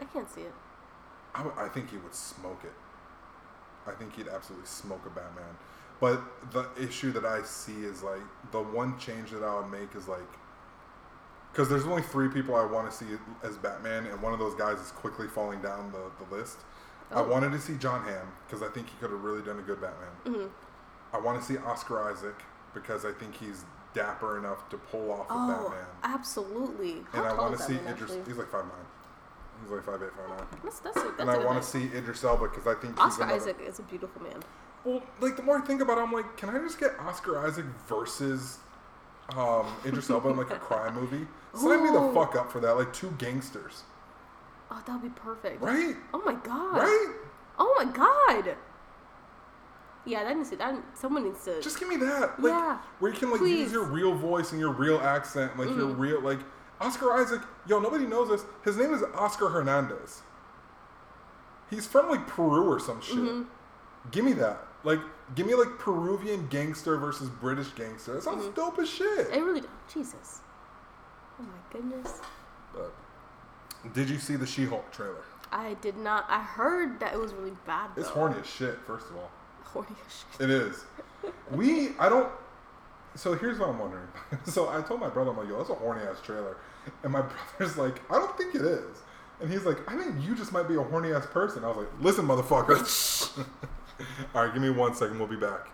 I 0.00 0.04
can't 0.06 0.28
see 0.28 0.40
it. 0.42 0.52
I, 1.34 1.44
I 1.56 1.68
think 1.68 1.90
he 1.90 1.96
would 1.98 2.14
smoke 2.14 2.60
it. 2.64 2.72
I 3.86 3.92
think 3.92 4.14
he'd 4.16 4.28
absolutely 4.28 4.66
smoke 4.66 5.02
a 5.06 5.10
Batman. 5.10 5.56
But 6.00 6.20
the 6.52 6.68
issue 6.80 7.10
that 7.12 7.24
I 7.24 7.42
see 7.42 7.84
is 7.84 8.02
like 8.02 8.20
the 8.52 8.60
one 8.62 8.98
change 8.98 9.30
that 9.32 9.42
I 9.42 9.54
would 9.60 9.70
make 9.70 9.94
is 9.96 10.06
like 10.08 10.20
because 11.52 11.68
there's 11.68 11.86
only 11.86 12.02
three 12.02 12.28
people 12.28 12.54
I 12.54 12.64
want 12.64 12.88
to 12.90 12.96
see 12.96 13.06
as 13.42 13.56
Batman, 13.56 14.06
and 14.06 14.20
one 14.22 14.32
of 14.32 14.38
those 14.38 14.54
guys 14.54 14.78
is 14.78 14.90
quickly 14.92 15.26
falling 15.26 15.60
down 15.60 15.90
the, 15.92 16.24
the 16.24 16.34
list. 16.36 16.58
I 17.10 17.20
Oh. 17.20 17.24
wanted 17.28 17.52
to 17.52 17.58
see 17.58 17.74
John 17.78 18.04
Hamm 18.04 18.28
because 18.46 18.62
I 18.62 18.68
think 18.68 18.88
he 18.88 18.94
could 19.00 19.10
have 19.10 19.22
really 19.24 19.42
done 19.42 19.58
a 19.58 19.62
good 19.62 19.80
Batman. 19.80 20.10
hmm 20.24 20.46
I 21.12 21.18
want 21.18 21.40
to 21.40 21.44
see 21.44 21.56
Oscar 21.58 22.02
Isaac 22.12 22.42
because 22.74 23.06
I 23.06 23.12
think 23.12 23.34
he's 23.34 23.64
dapper 23.94 24.36
enough 24.38 24.68
to 24.68 24.76
pull 24.76 25.10
off 25.10 25.26
a 25.30 25.32
Oh, 25.32 25.48
Batman. 25.70 25.86
absolutely. 26.04 27.02
How 27.10 27.20
And 27.24 27.28
I 27.28 27.32
want 27.40 27.56
to 27.56 27.62
see 27.62 27.76
Idris. 27.76 28.02
actually? 28.02 28.22
He's 28.26 28.36
like 28.36 28.50
five 28.50 28.64
nine. 28.66 28.86
He's 29.62 29.70
like 29.70 29.84
five 29.84 30.02
eight, 30.02 30.10
five 30.16 30.28
nine. 30.28 30.46
That's, 30.64 30.78
that's, 30.80 30.94
that's 31.02 31.20
And 31.20 31.30
I 31.30 31.38
want 31.44 31.62
to 31.62 31.68
see 31.68 31.84
Idris 31.96 32.24
Elba 32.24 32.48
because 32.48 32.66
I 32.66 32.74
think 32.80 32.94
he's 32.94 33.00
Oscar 33.04 33.24
another, 33.24 33.40
Isaac 33.40 33.56
is 33.66 33.78
a 33.78 33.82
beautiful 33.82 34.22
man. 34.22 34.40
Well, 34.84 35.02
like 35.20 35.36
the 35.36 35.42
more 35.42 35.58
I 35.58 35.60
think 35.62 35.80
about 35.82 35.98
it, 35.98 36.02
I'm 36.02 36.12
like, 36.12 36.36
can 36.36 36.50
I 36.50 36.58
just 36.58 36.78
get 36.78 36.92
Oscar 37.00 37.38
Isaac 37.44 37.64
versus 37.88 38.58
um, 39.36 39.66
Idris 39.84 40.08
Elba 40.10 40.28
in 40.30 40.36
like 40.36 40.50
a 40.50 40.56
crime 40.58 40.94
movie? 40.94 41.26
Sign 41.54 41.82
me 41.82 41.90
the 41.90 42.12
fuck 42.14 42.36
up 42.36 42.50
for 42.52 42.60
that. 42.60 42.72
Like 42.76 42.92
two 42.92 43.10
gangsters, 43.18 43.82
Oh, 44.70 44.80
that 44.86 44.92
would 44.92 45.02
be 45.14 45.20
perfect. 45.20 45.60
right? 45.62 45.96
Oh 46.14 46.22
my 46.24 46.34
god. 46.34 46.76
Right? 46.76 47.14
Oh 47.58 47.74
my 47.82 47.90
god. 47.90 48.54
Yeah, 50.04 50.24
that 50.24 50.36
needs 50.36 50.50
to. 50.50 50.56
That 50.56 50.74
someone 50.94 51.24
needs 51.24 51.44
to. 51.44 51.60
Just 51.60 51.78
give 51.78 51.88
me 51.88 51.96
that. 51.96 52.40
Like, 52.40 52.52
Yeah, 52.52 52.78
Where 52.98 53.12
you 53.12 53.18
can 53.18 53.30
like 53.30 53.40
please. 53.40 53.58
use 53.60 53.72
your 53.72 53.84
real 53.84 54.14
voice 54.14 54.52
and 54.52 54.60
your 54.60 54.70
real 54.72 54.98
accent, 55.00 55.58
like 55.58 55.68
your 55.68 55.88
Mhm. 55.88 55.98
real 55.98 56.20
like 56.20 56.38
Oscar 56.80 57.12
Isaac. 57.14 57.42
Yo, 57.66 57.78
nobody 57.80 58.06
knows 58.06 58.28
this. 58.28 58.44
His 58.64 58.76
name 58.76 58.92
is 58.94 59.02
Oscar 59.14 59.48
Hernandez. 59.48 60.22
He's 61.70 61.86
from 61.86 62.08
like 62.08 62.26
Peru 62.26 62.70
or 62.72 62.80
some 62.80 63.00
shit. 63.00 63.16
Mhm. 63.16 63.46
Give 64.10 64.24
me 64.24 64.32
that. 64.34 64.64
Like, 64.84 65.00
give 65.34 65.46
me 65.46 65.54
like 65.54 65.78
Peruvian 65.78 66.46
gangster 66.48 66.96
versus 66.96 67.28
British 67.28 67.68
gangster. 67.72 68.14
That 68.14 68.22
sounds 68.22 68.44
Mhm. 68.44 68.54
dope 68.54 68.78
as 68.78 68.88
shit. 68.88 69.28
It 69.30 69.42
really. 69.42 69.60
Do. 69.62 69.68
Jesus. 69.92 70.40
Oh 71.40 71.42
my 71.42 71.58
goodness. 71.72 72.20
But 72.72 72.92
did 73.92 74.08
you 74.08 74.18
see 74.18 74.36
the 74.36 74.46
She-Hulk 74.46 74.90
trailer? 74.92 75.22
I 75.52 75.74
did 75.74 75.96
not. 75.96 76.26
I 76.28 76.40
heard 76.40 77.00
that 77.00 77.14
it 77.14 77.18
was 77.18 77.32
really 77.34 77.56
bad. 77.66 77.90
Though. 77.94 78.00
It's 78.02 78.10
horny 78.10 78.36
as 78.38 78.46
shit. 78.46 78.78
First 78.86 79.08
of 79.10 79.16
all, 79.16 79.30
Horny 79.64 79.96
as 80.06 80.24
shit. 80.32 80.40
it 80.42 80.50
is. 80.50 80.84
We, 81.50 81.96
I 81.98 82.08
don't. 82.08 82.30
So 83.14 83.34
here's 83.34 83.58
what 83.58 83.68
I'm 83.70 83.78
wondering. 83.78 84.08
So 84.44 84.68
I 84.68 84.80
told 84.82 85.00
my 85.00 85.08
brother, 85.08 85.30
I'm 85.30 85.36
like, 85.36 85.48
yo, 85.48 85.58
that's 85.58 85.70
a 85.70 85.74
horny 85.74 86.02
ass 86.02 86.20
trailer, 86.22 86.56
and 87.02 87.12
my 87.12 87.22
brother's 87.58 87.76
like, 87.76 88.00
I 88.10 88.14
don't 88.14 88.36
think 88.36 88.54
it 88.54 88.62
is, 88.62 88.98
and 89.40 89.50
he's 89.50 89.64
like, 89.64 89.78
I 89.90 89.96
think 89.96 90.24
you 90.24 90.34
just 90.34 90.52
might 90.52 90.68
be 90.68 90.76
a 90.76 90.82
horny 90.82 91.12
ass 91.12 91.26
person. 91.26 91.64
I 91.64 91.68
was 91.68 91.76
like, 91.78 91.88
listen, 92.00 92.26
motherfucker. 92.26 92.78
all 94.34 94.44
right, 94.44 94.52
give 94.52 94.62
me 94.62 94.70
one 94.70 94.94
second. 94.94 95.18
We'll 95.18 95.28
be 95.28 95.36
back. 95.36 95.68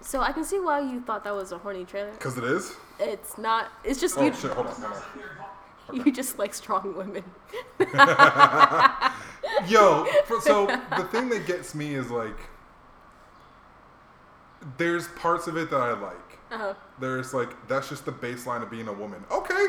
So 0.00 0.20
I 0.20 0.32
can 0.32 0.44
see 0.44 0.58
why 0.58 0.80
you 0.80 1.00
thought 1.00 1.22
that 1.24 1.34
was 1.34 1.52
a 1.52 1.58
horny 1.58 1.84
trailer. 1.84 2.10
Cause 2.16 2.36
it 2.36 2.44
is. 2.44 2.74
It's 2.98 3.38
not. 3.38 3.70
It's 3.84 4.00
just 4.00 4.18
Oh 4.18 4.24
you. 4.24 4.34
shit! 4.34 4.50
Hold 4.50 4.66
on, 4.66 4.72
hold 4.74 4.92
on. 4.94 6.06
You 6.06 6.10
just 6.12 6.38
like 6.38 6.54
strong 6.54 6.96
women. 6.96 7.22
Yo, 9.68 10.06
so 10.40 10.66
the 10.96 11.04
thing 11.10 11.28
that 11.28 11.44
gets 11.46 11.74
me 11.74 11.94
is 11.94 12.10
like, 12.10 12.36
there's 14.78 15.08
parts 15.08 15.46
of 15.46 15.56
it 15.56 15.70
that 15.70 15.80
I 15.80 15.92
like. 15.92 16.38
Uh-huh. 16.50 16.74
There's 17.00 17.32
like 17.34 17.50
that's 17.68 17.88
just 17.88 18.04
the 18.04 18.12
baseline 18.12 18.62
of 18.62 18.70
being 18.70 18.88
a 18.88 18.92
woman. 18.92 19.24
Okay, 19.30 19.66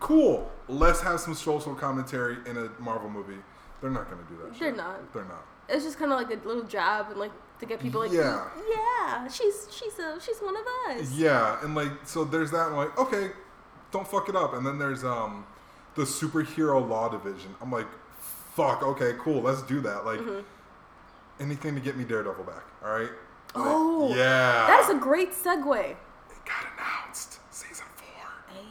cool. 0.00 0.50
Let's 0.68 1.00
have 1.00 1.20
some 1.20 1.34
social 1.34 1.74
commentary 1.74 2.36
in 2.46 2.56
a 2.56 2.68
Marvel 2.80 3.08
movie. 3.10 3.38
They're 3.80 3.90
not 3.90 4.10
gonna 4.10 4.22
do 4.28 4.36
that. 4.38 4.58
They're 4.58 4.68
shit. 4.70 4.76
not. 4.76 5.12
They're 5.12 5.24
not. 5.24 5.44
It's 5.68 5.84
just 5.84 5.98
kind 5.98 6.12
of 6.12 6.18
like 6.20 6.30
a 6.30 6.46
little 6.46 6.62
jab 6.64 7.10
and 7.10 7.18
like 7.18 7.32
to 7.58 7.66
get 7.66 7.80
people 7.80 8.00
like, 8.00 8.12
Yeah. 8.12 8.46
yeah, 8.70 9.28
she's 9.28 9.66
she's 9.70 9.98
a 9.98 10.18
she's 10.20 10.38
one 10.38 10.54
of 10.56 10.64
us. 10.90 11.10
Yeah, 11.12 11.58
and 11.64 11.74
like 11.74 11.90
so 12.04 12.24
there's 12.24 12.50
that. 12.50 12.68
And 12.68 12.76
like 12.76 12.96
okay, 12.98 13.30
don't 13.90 14.06
fuck 14.06 14.28
it 14.28 14.36
up. 14.36 14.52
And 14.54 14.64
then 14.66 14.78
there's 14.78 15.04
um 15.04 15.46
the 15.94 16.02
superhero 16.02 16.86
law 16.86 17.08
division. 17.08 17.54
I'm 17.62 17.72
like, 17.72 17.86
fuck. 18.54 18.82
Okay, 18.82 19.14
cool. 19.18 19.40
Let's 19.40 19.62
do 19.62 19.80
that. 19.80 20.04
Like 20.04 20.20
Mhm. 20.20 20.44
anything 21.40 21.74
to 21.74 21.80
get 21.80 21.96
me 21.96 22.04
Daredevil 22.04 22.44
back. 22.44 22.64
All 22.84 22.90
right. 22.90 23.10
Oh, 23.56 24.08
yeah. 24.10 24.66
That 24.66 24.80
is 24.84 24.90
a 24.96 24.98
great 24.98 25.32
segue. 25.32 25.90
It 25.90 25.96
got 26.44 26.66
announced. 26.76 27.38
Season 27.50 27.86
four. 27.96 28.06
Hey. 28.48 28.66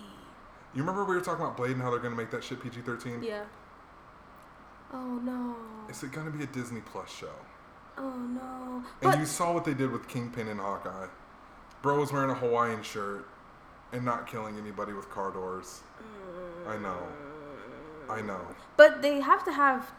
You 0.73 0.81
remember 0.81 1.03
we 1.03 1.15
were 1.15 1.21
talking 1.21 1.43
about 1.43 1.57
Blade 1.57 1.71
and 1.71 1.81
how 1.81 1.89
they're 1.89 1.99
gonna 1.99 2.15
make 2.15 2.31
that 2.31 2.43
shit 2.43 2.61
PG-13? 2.61 3.23
Yeah. 3.23 3.43
Oh 4.93 5.19
no. 5.23 5.55
Is 5.89 6.03
it 6.03 6.11
gonna 6.11 6.31
be 6.31 6.43
a 6.43 6.47
Disney 6.47 6.81
Plus 6.81 7.09
show? 7.13 7.33
Oh 7.97 8.15
no. 8.17 8.83
And 9.01 9.19
you 9.19 9.25
saw 9.25 9.53
what 9.53 9.65
they 9.65 9.73
did 9.73 9.91
with 9.91 10.07
Kingpin 10.07 10.47
and 10.47 10.59
Hawkeye. 10.59 11.07
Bro 11.81 11.99
was 11.99 12.11
wearing 12.11 12.29
a 12.29 12.35
Hawaiian 12.35 12.83
shirt 12.83 13.27
and 13.91 14.03
not 14.03 14.27
killing 14.27 14.57
anybody 14.57 14.93
with 14.93 15.09
car 15.09 15.31
doors. 15.31 15.81
I 16.67 16.77
know. 16.77 16.97
I 18.09 18.21
know. 18.21 18.41
but 18.77 19.01
they 19.01 19.19
have 19.21 19.43
to 19.45 19.51
have 19.51 19.91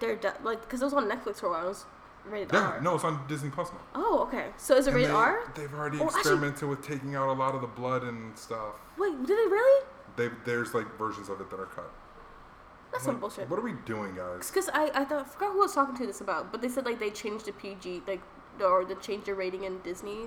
their 0.00 0.16
de- 0.16 0.34
like 0.42 0.60
because 0.62 0.82
it 0.82 0.84
was 0.84 0.94
on 0.94 1.08
Netflix 1.08 1.36
for 1.36 1.46
a 1.46 1.50
while. 1.50 1.64
It 1.66 1.68
was 1.68 1.84
rated 2.26 2.52
Yeah, 2.52 2.72
R. 2.72 2.80
no, 2.80 2.94
it's 2.94 3.04
on 3.04 3.26
Disney 3.28 3.50
Plus 3.50 3.70
now. 3.72 3.80
Oh, 3.94 4.20
okay. 4.28 4.46
So 4.56 4.76
is 4.76 4.86
it 4.86 4.90
And 4.90 4.96
rated 4.96 5.10
they, 5.10 5.14
R? 5.14 5.52
They've 5.54 5.74
already 5.74 5.98
Oh, 6.00 6.04
actually- 6.04 6.20
experimented 6.20 6.68
with 6.68 6.82
taking 6.82 7.14
out 7.16 7.28
a 7.28 7.32
lot 7.32 7.54
of 7.54 7.60
the 7.60 7.66
blood 7.66 8.02
and 8.02 8.36
stuff. 8.38 8.74
Wait, 8.98 9.16
did 9.26 9.28
they 9.38 9.46
really? 9.50 9.86
They, 10.16 10.28
there's 10.44 10.74
like 10.74 10.96
versions 10.98 11.28
of 11.28 11.40
it 11.40 11.50
that 11.50 11.60
are 11.60 11.66
cut. 11.66 11.90
That's 12.92 13.06
Like, 13.06 13.12
some 13.14 13.20
bullshit. 13.20 13.48
What 13.48 13.58
are 13.58 13.62
we 13.62 13.74
doing, 13.86 14.14
guys? 14.16 14.48
Because 14.50 14.68
I 14.74 14.90
I 14.94 15.04
thought 15.04 15.20
I 15.20 15.24
forgot 15.24 15.52
who 15.52 15.58
I 15.60 15.62
was 15.62 15.74
talking 15.74 15.96
to 15.98 16.06
this 16.06 16.20
about, 16.20 16.50
but 16.50 16.60
they 16.60 16.68
said 16.68 16.84
like 16.84 16.98
they 16.98 17.10
changed 17.10 17.46
the 17.46 17.52
PG 17.52 18.02
like 18.06 18.20
or 18.60 18.84
they 18.84 18.96
changed 18.96 19.26
the 19.26 19.34
rating 19.34 19.62
in 19.64 19.78
Disney 19.80 20.26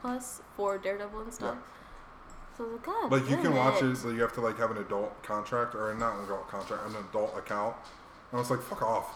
Plus 0.00 0.40
for 0.56 0.78
Daredevil 0.78 1.20
and 1.20 1.32
stuff. 1.34 1.58
So 2.56 2.64
like, 2.64 2.82
God, 2.82 3.12
Like 3.12 3.28
you 3.28 3.36
can 3.36 3.54
watch 3.54 3.82
it, 3.82 3.94
so 3.96 4.08
you 4.08 4.20
have 4.22 4.32
to 4.32 4.40
like 4.40 4.56
have 4.58 4.70
an 4.70 4.78
adult 4.78 5.22
contract 5.22 5.74
or 5.74 5.94
not 5.94 6.16
an 6.18 6.24
adult 6.24 6.48
contract, 6.48 6.82
an 6.88 6.96
adult 7.10 7.36
account. 7.36 7.76
And 8.32 8.38
I 8.38 8.40
was 8.40 8.50
like, 8.50 8.62
fuck 8.62 8.82
off. 8.82 9.14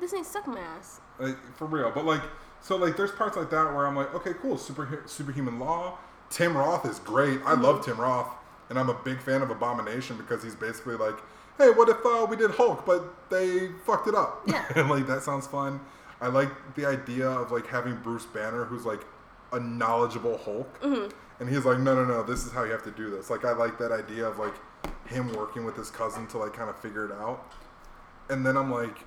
Disney 0.00 0.24
suck 0.24 0.46
my 0.46 0.60
ass. 0.60 1.00
like 1.18 1.36
for 1.56 1.66
real. 1.66 1.90
But 1.94 2.04
like, 2.04 2.22
so 2.60 2.76
like, 2.76 2.96
there's 2.96 3.12
parts 3.12 3.36
like 3.36 3.50
that 3.50 3.74
where 3.74 3.86
I'm 3.86 3.96
like, 3.96 4.14
okay, 4.14 4.32
cool, 4.40 4.58
super 4.58 5.02
superhuman 5.06 5.58
law. 5.58 5.98
Tim 6.30 6.56
Roth 6.56 6.84
is 6.86 6.98
great. 7.00 7.40
I 7.44 7.54
love 7.54 7.84
Tim 7.84 7.98
Roth, 8.00 8.28
and 8.68 8.78
I'm 8.78 8.90
a 8.90 8.94
big 9.04 9.20
fan 9.20 9.40
of 9.42 9.50
Abomination 9.50 10.16
because 10.18 10.42
he's 10.42 10.54
basically 10.54 10.96
like, 10.96 11.16
hey, 11.56 11.70
what 11.70 11.88
if 11.88 11.96
uh, 12.04 12.26
we 12.28 12.36
did 12.36 12.50
Hulk, 12.52 12.84
but 12.84 13.30
they 13.30 13.68
fucked 13.86 14.08
it 14.08 14.14
up? 14.14 14.42
Yeah. 14.46 14.64
and 14.76 14.90
like 14.90 15.06
that 15.06 15.22
sounds 15.22 15.46
fun. 15.46 15.80
I 16.20 16.26
like 16.28 16.50
the 16.74 16.84
idea 16.84 17.28
of 17.28 17.50
like 17.52 17.66
having 17.66 17.96
Bruce 17.96 18.26
Banner, 18.26 18.64
who's 18.64 18.84
like 18.84 19.04
a 19.52 19.60
knowledgeable 19.60 20.36
Hulk, 20.38 20.68
and 21.40 21.48
he's 21.48 21.64
like, 21.64 21.78
no, 21.78 21.94
no, 21.94 22.04
no, 22.04 22.22
this 22.22 22.44
is 22.44 22.52
how 22.52 22.64
you 22.64 22.72
have 22.72 22.82
to 22.82 22.90
do 22.90 23.08
this. 23.10 23.30
Like 23.30 23.44
I 23.44 23.52
like 23.52 23.78
that 23.78 23.92
idea 23.92 24.26
of 24.26 24.38
like 24.38 24.54
him 25.06 25.32
working 25.32 25.64
with 25.64 25.76
his 25.76 25.90
cousin 25.90 26.26
to 26.28 26.38
like 26.38 26.52
kind 26.52 26.68
of 26.68 26.78
figure 26.78 27.06
it 27.06 27.12
out. 27.12 27.52
And 28.28 28.44
then 28.44 28.56
I'm 28.56 28.70
like, 28.70 28.98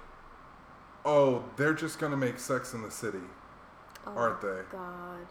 oh, 1.06 1.44
they're 1.58 1.74
just 1.74 2.00
gonna 2.00 2.18
make 2.18 2.40
Sex 2.40 2.74
in 2.74 2.82
the 2.82 2.92
City, 2.92 3.20
Oh, 4.06 4.12
aren't 4.16 4.42
they? 4.42 4.48
Oh 4.48 4.64
god, 4.72 5.28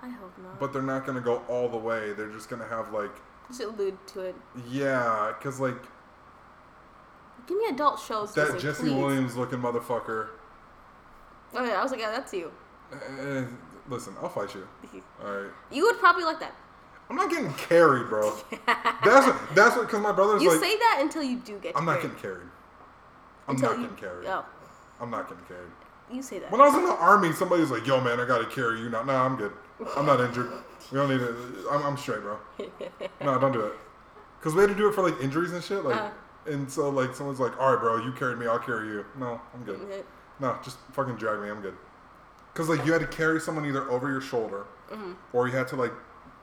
I 0.00 0.08
hope 0.08 0.32
not. 0.42 0.58
But 0.60 0.72
they're 0.72 0.82
not 0.82 1.06
gonna 1.06 1.20
go 1.20 1.42
all 1.48 1.68
the 1.68 1.76
way. 1.76 2.12
They're 2.12 2.30
just 2.30 2.48
gonna 2.48 2.66
have 2.68 2.92
like, 2.92 3.10
just 3.48 3.60
allude 3.62 3.98
to 4.08 4.20
it. 4.20 4.34
yeah, 4.68 5.32
because 5.38 5.58
like, 5.60 5.76
give 7.46 7.56
me 7.58 7.66
adult 7.68 8.00
shows. 8.00 8.34
That 8.34 8.46
Disney, 8.52 8.60
Jesse 8.60 8.82
please. 8.84 8.92
Williams 8.94 9.36
looking 9.36 9.58
motherfucker. 9.60 10.28
Oh 11.54 11.64
yeah, 11.64 11.78
I 11.78 11.82
was 11.82 11.90
like, 11.92 12.00
yeah, 12.00 12.10
that's 12.10 12.32
you. 12.32 12.50
Eh, 12.92 13.44
listen, 13.88 14.14
I'll 14.22 14.28
fight 14.28 14.54
you. 14.54 14.66
All 15.24 15.32
right. 15.32 15.50
You 15.70 15.84
would 15.84 15.98
probably 15.98 16.24
like 16.24 16.40
that. 16.40 16.54
I'm 17.08 17.14
not 17.16 17.30
getting 17.30 17.52
carried, 17.54 18.08
bro. 18.08 18.30
That's 18.66 19.26
what, 19.28 19.54
that's 19.54 19.76
what 19.76 19.86
because 19.86 20.00
my 20.02 20.10
brother's 20.10 20.42
You 20.42 20.50
like, 20.50 20.58
say 20.58 20.76
that 20.76 20.98
until 21.00 21.22
you 21.22 21.36
do 21.38 21.56
get. 21.58 21.76
I'm 21.76 21.84
not 21.84 22.00
carried. 22.00 22.16
getting 22.16 22.20
carried. 22.20 22.48
I'm 23.46 23.54
Until 23.54 23.68
not 23.70 23.78
you- 23.78 23.82
getting 23.86 23.96
carried. 23.96 24.26
Oh, 24.26 24.44
I'm 25.00 25.10
not 25.10 25.28
getting 25.28 25.44
carried. 25.44 25.70
you 26.10 26.22
say 26.22 26.38
that. 26.38 26.50
When 26.50 26.60
I 26.60 26.66
was 26.66 26.74
in 26.74 26.84
the 26.84 26.94
army, 26.96 27.32
somebody 27.32 27.60
was 27.62 27.70
like, 27.70 27.86
"Yo, 27.86 28.00
man, 28.00 28.18
I 28.20 28.26
gotta 28.26 28.46
carry 28.46 28.80
you." 28.80 28.88
now." 28.90 29.02
no, 29.02 29.12
I'm 29.14 29.36
good. 29.36 29.52
I'm 29.96 30.06
not 30.06 30.20
injured. 30.20 30.50
We 30.90 30.98
don't 30.98 31.08
need 31.10 31.20
it. 31.20 31.34
I'm, 31.70 31.82
I'm 31.84 31.96
straight, 31.96 32.20
bro. 32.22 32.38
No, 33.22 33.38
don't 33.38 33.52
do 33.52 33.60
it. 33.60 33.72
Cause 34.40 34.54
we 34.54 34.60
had 34.60 34.68
to 34.70 34.76
do 34.76 34.88
it 34.88 34.94
for 34.94 35.02
like 35.02 35.20
injuries 35.20 35.52
and 35.52 35.62
shit. 35.62 35.84
Like, 35.84 36.00
Uh. 36.00 36.10
and 36.46 36.70
so 36.70 36.88
like 36.88 37.14
someone's 37.14 37.40
like, 37.40 37.58
"All 37.60 37.72
right, 37.72 37.80
bro, 37.80 37.96
you 38.04 38.12
carried 38.12 38.38
me. 38.38 38.46
I'll 38.46 38.58
carry 38.58 38.86
you." 38.88 39.04
No, 39.18 39.40
I'm 39.54 39.64
good. 39.64 39.80
No, 40.40 40.56
just 40.62 40.78
fucking 40.92 41.16
drag 41.16 41.40
me. 41.40 41.48
I'm 41.50 41.60
good. 41.60 41.74
Cause 42.54 42.68
like 42.68 42.86
you 42.86 42.92
had 42.92 43.00
to 43.02 43.06
carry 43.08 43.40
someone 43.40 43.66
either 43.66 43.90
over 43.90 44.08
your 44.10 44.20
shoulder, 44.20 44.66
Mm-hmm. 44.90 45.12
or 45.32 45.48
you 45.48 45.56
had 45.56 45.66
to 45.68 45.76
like 45.76 45.92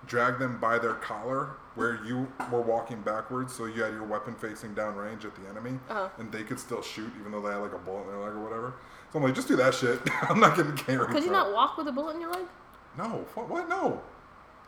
drag 0.06 0.38
them 0.38 0.60
by 0.60 0.78
their 0.78 0.96
collar 0.96 1.52
where 1.76 2.04
you 2.06 2.28
were 2.52 2.62
walking 2.62 3.02
backwards, 3.02 3.54
so 3.54 3.66
you 3.66 3.82
had 3.84 3.94
your 3.94 4.04
weapon 4.04 4.36
facing 4.36 4.76
downrange 4.76 5.26
at 5.26 5.36
the 5.36 5.48
enemy, 5.50 5.80
Uh-huh. 5.90 6.08
and 6.20 6.32
they 6.32 6.44
could 6.44 6.60
still 6.60 6.82
shoot 6.82 7.12
even 7.20 7.32
though 7.32 7.42
they 7.42 7.52
had 7.52 7.58
like 7.62 7.74
a 7.74 7.78
bullet 7.80 8.02
in 8.04 8.08
their 8.10 8.20
leg 8.20 8.34
or 8.34 8.44
whatever. 8.44 8.74
So 9.12 9.20
I'm 9.20 9.26
like, 9.26 9.34
just 9.36 9.48
do 9.48 9.56
that 9.58 9.74
shit. 9.74 10.00
I'm 10.30 10.40
not 10.40 10.56
getting 10.56 10.76
carried. 10.76 11.10
Could 11.10 11.24
you 11.24 11.32
not 11.32 11.52
walk 11.54 11.78
with 11.78 11.88
a 11.88 11.92
bullet 11.92 12.16
in 12.16 12.22
your 12.22 12.32
leg? 12.32 12.46
No. 12.98 13.26
What? 13.34 13.50
What? 13.50 13.70
No. 13.70 14.02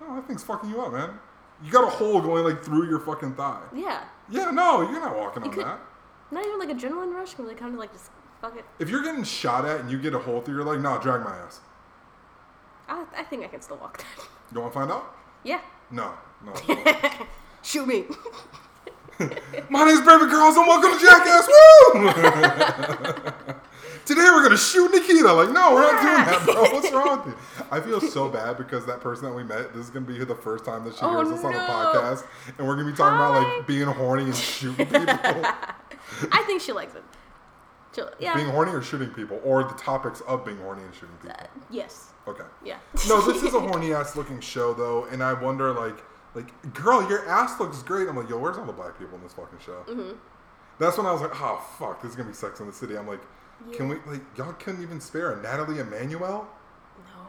No, 0.01 0.15
that 0.15 0.27
thing's 0.27 0.43
fucking 0.43 0.69
you 0.69 0.81
up, 0.81 0.91
man. 0.93 1.19
You 1.63 1.71
got 1.71 1.83
a 1.85 1.89
hole 1.89 2.19
going 2.21 2.43
like 2.43 2.63
through 2.63 2.87
your 2.89 2.99
fucking 2.99 3.35
thigh. 3.35 3.61
Yeah. 3.73 4.03
Yeah, 4.29 4.51
no, 4.51 4.81
you're 4.81 4.99
not 4.99 5.15
walking 5.15 5.43
on 5.43 5.51
could- 5.51 5.63
that. 5.65 5.79
Not 6.31 6.43
even 6.45 6.57
like 6.59 6.69
adrenaline 6.69 7.13
rush, 7.13 7.37
where 7.37 7.47
they 7.47 7.53
kind 7.53 7.73
of 7.73 7.79
like 7.79 7.93
just 7.93 8.09
fuck 8.41 8.57
it. 8.57 8.65
If 8.79 8.89
you're 8.89 9.03
getting 9.03 9.23
shot 9.23 9.63
at 9.63 9.79
and 9.79 9.91
you 9.91 9.99
get 9.99 10.15
a 10.15 10.19
hole 10.19 10.41
through 10.41 10.55
your 10.55 10.63
leg, 10.65 10.81
nah, 10.81 10.97
drag 10.97 11.21
my 11.23 11.35
ass. 11.37 11.61
I, 12.89 13.05
I 13.17 13.23
think 13.23 13.43
I 13.43 13.47
can 13.47 13.61
still 13.61 13.77
walk 13.77 13.97
that. 14.17 14.25
You 14.53 14.59
want 14.59 14.73
to 14.73 14.79
find 14.79 14.91
out? 14.91 15.15
Yeah. 15.43 15.61
No, 15.91 16.13
no. 16.45 16.53
no. 16.67 16.93
Shoot 17.63 17.87
me. 17.87 18.05
My 19.69 19.85
name's 19.85 20.01
Baby 20.01 20.29
Girls 20.29 20.55
and 20.57 20.67
welcome 20.67 20.91
to 20.91 21.05
Jackass. 21.05 21.47
Woo! 21.47 22.11
Today 24.05 24.21
we're 24.21 24.43
gonna 24.43 24.55
shoot 24.57 24.91
Nikita. 24.91 25.33
Like, 25.33 25.49
no, 25.49 25.73
we're 25.73 25.81
not 25.81 25.99
doing 25.99 26.25
that, 26.25 26.45
bro. 26.45 26.61
What's 26.73 26.91
wrong 26.91 27.25
with 27.25 27.27
you? 27.29 27.65
I 27.71 27.79
feel 27.79 27.99
so 27.99 28.29
bad 28.29 28.55
because 28.55 28.85
that 28.85 29.01
person 29.01 29.25
that 29.25 29.33
we 29.33 29.43
met, 29.43 29.73
this 29.73 29.85
is 29.85 29.89
gonna 29.89 30.05
be 30.05 30.23
the 30.23 30.35
first 30.35 30.63
time 30.63 30.83
that 30.83 30.93
she 30.95 30.99
Oh, 31.01 31.09
hears 31.09 31.29
us 31.35 31.43
on 31.43 31.55
a 31.55 31.57
podcast, 31.57 32.23
and 32.59 32.67
we're 32.67 32.75
gonna 32.75 32.91
be 32.91 32.95
talking 32.95 33.15
about 33.15 33.41
like 33.41 33.65
being 33.65 33.87
horny 33.87 34.25
and 34.25 34.35
shooting 34.35 34.85
people. 34.85 35.07
I 36.31 36.43
think 36.45 36.61
she 36.61 36.71
likes 36.71 36.93
it. 36.93 37.03
She'll, 37.95 38.11
yeah. 38.19 38.35
being 38.35 38.49
horny 38.49 38.73
or 38.73 38.81
shooting 38.83 39.09
people, 39.09 39.39
or 39.43 39.63
the 39.63 39.73
topics 39.73 40.21
of 40.27 40.45
being 40.45 40.57
horny 40.57 40.83
and 40.83 40.93
shooting 40.93 41.15
people. 41.21 41.37
Uh, 41.39 41.47
yes. 41.71 42.11
Okay. 42.27 42.43
Yeah. 42.63 42.77
No, 43.07 43.21
this 43.21 43.41
is 43.41 43.55
a 43.55 43.59
horny 43.59 43.93
ass 43.93 44.15
looking 44.15 44.39
show 44.39 44.73
though, 44.75 45.05
and 45.05 45.23
I 45.23 45.33
wonder 45.33 45.71
like, 45.73 45.97
like, 46.35 46.73
girl, 46.73 47.07
your 47.09 47.27
ass 47.29 47.59
looks 47.59 47.81
great. 47.83 48.07
I'm 48.07 48.15
like, 48.17 48.29
yo, 48.29 48.37
where's 48.37 48.57
all 48.57 48.65
the 48.65 48.73
black 48.73 48.97
people 48.99 49.15
in 49.17 49.23
this 49.23 49.33
fucking 49.33 49.59
show? 49.65 49.83
Mm-hmm. 49.87 50.13
That's 50.79 50.97
when 50.97 51.05
I 51.07 51.11
was 51.13 51.21
like, 51.21 51.31
oh 51.41 51.65
fuck, 51.79 52.01
this 52.01 52.11
is 52.11 52.15
gonna 52.17 52.29
be 52.29 52.35
Sex 52.35 52.59
in 52.59 52.67
the 52.67 52.73
City. 52.73 52.97
I'm 52.97 53.07
like, 53.07 53.21
can 53.71 53.87
we 53.87 53.95
like 54.05 54.21
y'all 54.37 54.51
couldn't 54.53 54.81
even 54.83 54.99
spare 54.99 55.31
a 55.31 55.41
Nathalie 55.41 55.79
Emmanuel? 55.79 56.47
No. 56.99 57.21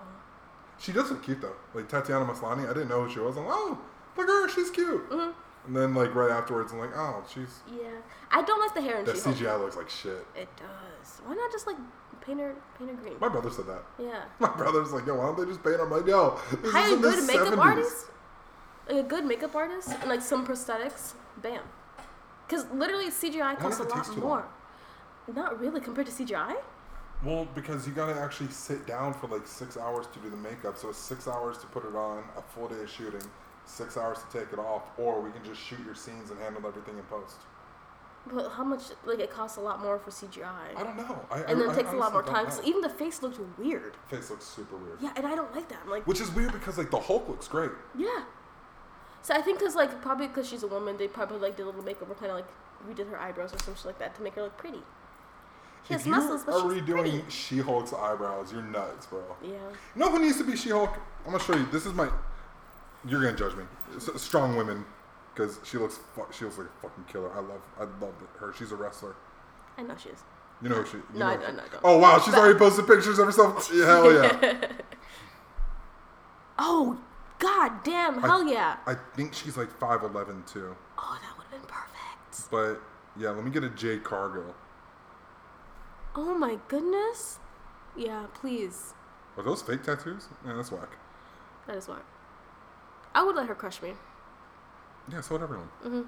She 0.79 0.91
does 0.93 1.11
look 1.11 1.23
cute 1.23 1.41
though. 1.41 1.55
Like 1.73 1.89
Tatiana 1.89 2.25
Maslany, 2.25 2.65
I 2.69 2.73
didn't 2.75 2.89
know 2.89 3.05
who 3.05 3.13
she 3.13 3.21
was. 3.21 3.37
I'm 3.37 3.47
like, 3.47 3.55
oh, 3.57 3.79
look 4.17 4.29
at 4.29 4.33
her, 4.33 4.49
she's 4.49 4.71
cute. 4.71 5.09
Mhm. 5.11 5.33
And 5.69 5.77
then 5.77 5.95
like 5.95 6.15
right 6.15 6.31
afterwards, 6.31 6.73
I'm 6.73 6.79
like, 6.81 6.97
oh, 6.97 7.23
she's 7.33 7.61
Yeah. 7.71 7.89
I 8.33 8.43
don't 8.43 8.59
like 8.61 8.75
the 8.75 8.81
hair 8.83 8.99
in 8.99 9.05
that 9.05 9.17
She-Hulk. 9.17 9.37
CGI 9.37 9.61
looks 9.61 9.77
like 9.77 9.89
shit. 9.89 10.27
It 10.35 10.49
does. 10.57 11.21
Why 11.25 11.35
not 11.35 11.53
just 11.53 11.69
like 11.69 11.77
paint 12.21 12.41
her, 12.41 12.55
paint 12.79 12.91
her 12.91 12.97
green? 12.97 13.15
My 13.21 13.29
brother 13.29 13.51
said 13.51 13.67
that. 13.69 13.85
Yeah. 14.01 14.25
My 14.41 14.49
brother's 14.57 14.93
like, 14.93 15.07
yo, 15.07 15.15
why 15.15 15.27
don't 15.27 15.39
they 15.39 15.45
just 15.47 15.63
paint? 15.63 15.81
I'm 15.81 15.91
like, 15.91 16.07
yo, 16.07 16.37
this 16.63 16.73
Hire 16.73 16.87
is 16.87 16.91
a 16.91 16.95
in 16.97 17.03
the 17.03 17.11
good 17.11 17.27
makeup 17.29 17.55
70s. 17.55 17.59
artist. 17.59 18.07
Like 18.89 18.99
a 18.99 19.03
good 19.03 19.25
makeup 19.25 19.55
artist 19.55 19.91
and 20.01 20.09
like 20.09 20.23
some 20.23 20.47
prosthetics. 20.47 21.15
Bam. 21.43 21.63
Because 22.47 22.67
literally 22.71 23.09
CGI 23.11 23.59
costs 23.59 23.81
a 23.81 23.83
if 23.83 23.89
it 23.89 23.95
takes 23.95 24.09
lot 24.11 24.19
more. 24.19 24.49
Not 25.35 25.61
really 25.61 25.81
compared 25.81 26.07
to 26.07 26.13
CGI. 26.13 26.55
Well, 27.25 27.49
because 27.55 27.87
you 27.87 27.93
gotta 27.93 28.19
actually 28.21 28.51
sit 28.51 28.87
down 28.87 29.15
for 29.15 29.27
like 29.27 29.47
six 29.47 29.77
hours 29.77 30.07
to 30.13 30.19
do 30.21 30.31
the 30.31 30.37
makeup, 30.37 30.77
so 30.77 30.91
it's 30.91 30.99
six 30.99 31.27
hours 31.27 31.59
to 31.59 31.67
put 31.67 31.85
it 31.85 31.97
on, 31.97 32.23
a 32.37 32.43
full 32.43 32.69
day 32.69 32.81
of 32.81 32.91
shooting, 32.91 33.23
six 33.65 33.97
hours 33.97 34.19
to 34.19 34.39
take 34.39 34.53
it 34.53 34.59
off, 34.59 34.83
or 34.99 35.21
we 35.21 35.31
can 35.31 35.43
just 35.43 35.61
shoot 35.61 35.81
your 35.85 35.95
scenes 35.95 36.31
and 36.31 36.39
handle 36.39 36.65
everything 36.67 36.97
in 36.97 37.03
post. 37.05 37.37
But 38.33 38.51
how 38.51 38.65
much? 38.65 38.83
Like 39.05 39.21
it 39.21 39.31
costs 39.31 39.57
a 39.57 39.61
lot 39.61 39.81
more 39.81 39.99
for 39.99 40.11
CGI. 40.11 40.77
I 40.77 40.83
don't 40.83 40.97
know. 40.97 41.25
I, 41.31 41.41
and 41.43 41.61
then 41.61 41.71
I, 41.71 41.73
it 41.73 41.77
takes 41.77 41.91
I 41.91 41.95
a 41.95 41.97
lot 41.97 42.13
more 42.13 42.23
time. 42.23 42.45
Because 42.45 42.63
even 42.65 42.81
the 42.81 42.89
face 42.89 43.23
looks 43.23 43.39
weird. 43.57 43.95
face 44.09 44.31
looks 44.31 44.45
super 44.45 44.77
weird. 44.77 44.99
Yeah, 45.01 45.13
and 45.17 45.27
I 45.27 45.35
don't 45.35 45.53
like 45.55 45.69
that. 45.69 45.79
I'm 45.85 45.91
like, 45.91 46.07
Which 46.07 46.21
is 46.21 46.31
weird 46.33 46.53
because 46.53 46.77
like 46.77 46.91
the 46.91 47.01
Hulk 47.01 47.29
looks 47.29 47.49
great. 47.49 47.71
yeah. 47.97 48.25
So 49.27 49.35
I 49.35 49.43
think 49.43 49.59
because 49.59 49.75
like 49.75 50.01
probably 50.03 50.29
because 50.29 50.49
she's 50.49 50.63
a 50.63 50.69
woman, 50.69 50.97
they 50.99 51.09
probably 51.09 51.39
like 51.39 51.57
did 51.57 51.65
a 51.65 51.67
little 51.67 51.83
makeover, 51.83 52.11
or 52.11 52.15
kind 52.15 52.31
of 52.31 52.37
like 52.37 52.47
redid 52.89 53.11
her 53.11 53.19
eyebrows 53.19 53.53
or 53.53 53.59
something 53.59 53.83
like 53.87 53.99
that 53.99 54.15
to 54.15 54.23
make 54.23 54.35
her 54.35 54.43
look 54.43 54.57
pretty. 54.57 54.79
She 55.89 55.95
if 55.95 56.03
has 56.03 56.07
muscles, 56.07 56.45
but 56.45 56.55
are 56.55 56.73
she's 56.73 56.81
redoing 56.83 57.11
pretty. 57.11 57.25
She-Hulk's 57.29 57.93
eyebrows, 57.93 58.53
you're 58.53 58.63
nuts, 58.63 59.07
bro. 59.07 59.25
Yeah. 59.43 59.49
You 59.51 60.01
know 60.01 60.11
who 60.13 60.21
needs 60.21 60.37
to 60.39 60.45
be 60.45 60.55
She-Hulk? 60.57 60.97
I'm 61.25 61.33
gonna 61.33 61.43
show 61.43 61.57
you. 61.57 61.67
This 61.73 61.87
is 61.87 61.93
my. 61.95 62.09
You're 63.05 63.21
gonna 63.21 63.37
judge 63.37 63.57
me. 63.57 63.65
S- 63.97 64.11
strong 64.23 64.55
women, 64.55 64.85
because 65.35 65.59
she 65.65 65.77
looks. 65.77 65.99
Fu- 66.15 66.23
she 66.31 66.45
looks 66.45 66.59
like 66.59 66.69
a 66.69 66.83
fucking 66.83 67.05
killer. 67.13 67.33
I 67.33 67.41
love. 67.41 67.63
I 67.81 67.83
love 68.05 68.15
her. 68.39 68.55
She's 68.57 68.71
a 68.71 68.77
wrestler. 68.77 69.17
I 69.77 69.83
know 69.83 69.97
she 70.01 70.11
is. 70.11 70.21
You 70.63 70.69
know 70.69 70.77
who 70.77 70.87
she. 70.87 70.97
You 70.99 71.03
No, 71.15 71.19
know 71.19 71.27
I 71.33 71.35
she- 71.35 71.41
no, 71.41 71.63
I 71.65 71.69
don't. 71.69 71.81
Oh 71.83 71.99
wow, 71.99 72.21
she's 72.21 72.33
But- 72.33 72.41
already 72.45 72.59
posted 72.61 72.87
pictures 72.87 73.19
of 73.19 73.27
herself. 73.27 73.69
Hell 73.73 74.13
yeah. 74.13 74.69
Oh, 76.59 76.97
god 77.39 77.85
damn! 77.85 78.21
Hell 78.21 78.47
yeah! 78.47 78.77
I 78.87 78.95
think 79.15 79.35
she's 79.35 79.57
like 79.57 79.79
5'11 79.79 80.51
too. 80.51 80.77
Oh, 80.99 81.19
that 81.21 81.37
would 81.37 81.47
have 81.47 81.51
been 81.51 81.69
perfect. 81.69 82.51
But 82.51 82.81
yeah, 83.19 83.31
let 83.31 83.45
me 83.45 83.51
get 83.51 83.65
a 83.65 83.71
Jade 83.71 84.05
Cargill. 84.05 84.55
Oh 86.15 86.37
my 86.37 86.59
goodness. 86.69 87.39
Yeah, 87.97 88.27
please. 88.35 88.95
Are 89.37 89.43
those 89.43 89.63
fake 89.63 89.83
tattoos? 89.83 90.29
Yeah, 90.47 90.55
that's 90.55 90.73
whack. 90.73 90.97
That 91.67 91.77
is 91.77 91.85
smart. 91.85 92.05
I 93.15 93.23
would 93.25 93.37
let 93.37 93.49
her 93.49 93.55
crush 93.55 93.83
me. 93.83 93.93
Yeah, 95.11 95.21
so 95.21 95.35
would 95.35 95.43
everyone. 95.43 95.69
Mm-hmm. 95.85 96.03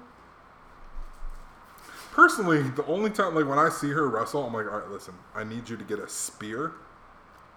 Personally, 2.11 2.63
the 2.63 2.85
only 2.85 3.09
time, 3.11 3.35
like 3.35 3.47
when 3.47 3.59
I 3.59 3.69
see 3.69 3.89
her 3.89 4.07
wrestle, 4.07 4.45
I'm 4.45 4.53
like, 4.53 4.65
all 4.65 4.79
right, 4.79 4.89
listen, 4.89 5.13
I 5.33 5.43
need 5.43 5.69
you 5.69 5.77
to 5.77 5.83
get 5.83 5.99
a 5.99 6.09
spear. 6.09 6.73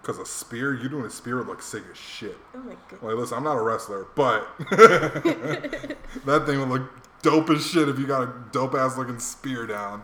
Because 0.03 0.19
a 0.19 0.25
spear, 0.25 0.75
you 0.75 0.89
doing 0.89 1.05
a 1.05 1.09
spear 1.09 1.37
would 1.37 1.47
look 1.47 1.61
sick 1.61 1.83
as 1.89 1.97
shit. 1.97 2.37
Oh 2.53 2.59
my 2.59 2.75
god. 2.89 3.01
Like, 3.01 3.15
listen, 3.15 3.37
I'm 3.37 3.45
not 3.45 3.55
a 3.55 3.61
wrestler, 3.61 4.05
but 4.15 4.45
that 4.69 6.43
thing 6.45 6.59
would 6.59 6.67
look 6.67 6.91
dope 7.21 7.49
as 7.49 7.65
shit 7.65 7.87
if 7.87 7.97
you 7.97 8.05
got 8.05 8.23
a 8.23 8.33
dope 8.51 8.75
ass 8.75 8.97
looking 8.97 9.17
spear 9.17 9.65
down. 9.65 10.03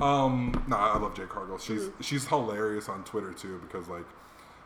Um, 0.00 0.64
nah, 0.66 0.94
I 0.94 0.98
love 0.98 1.14
Jade 1.14 1.28
Cargill. 1.28 1.58
She's 1.58 1.90
she's 2.00 2.26
hilarious 2.26 2.88
on 2.88 3.04
Twitter 3.04 3.32
too 3.34 3.60
because 3.66 3.86
like 3.88 4.06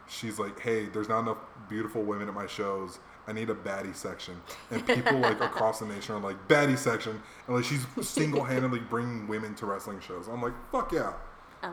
she's 0.08 0.38
like, 0.38 0.60
hey, 0.60 0.86
there's 0.86 1.08
not 1.08 1.20
enough 1.20 1.38
beautiful 1.68 2.02
women 2.02 2.28
at 2.28 2.34
my 2.34 2.46
shows. 2.46 3.00
I 3.26 3.32
need 3.32 3.50
a 3.50 3.54
baddie 3.54 3.94
section, 3.94 4.40
and 4.70 4.86
people 4.86 5.18
like 5.18 5.40
across 5.40 5.80
the 5.80 5.86
nation 5.86 6.14
are 6.14 6.20
like 6.20 6.48
baddie 6.48 6.78
section, 6.78 7.20
and 7.46 7.56
like 7.56 7.64
she's 7.64 7.84
single 8.00 8.44
handedly 8.44 8.80
bringing 8.80 9.26
women 9.26 9.54
to 9.56 9.66
wrestling 9.66 10.00
shows. 10.00 10.28
I'm 10.28 10.42
like, 10.42 10.54
fuck 10.70 10.92
yeah, 10.92 11.14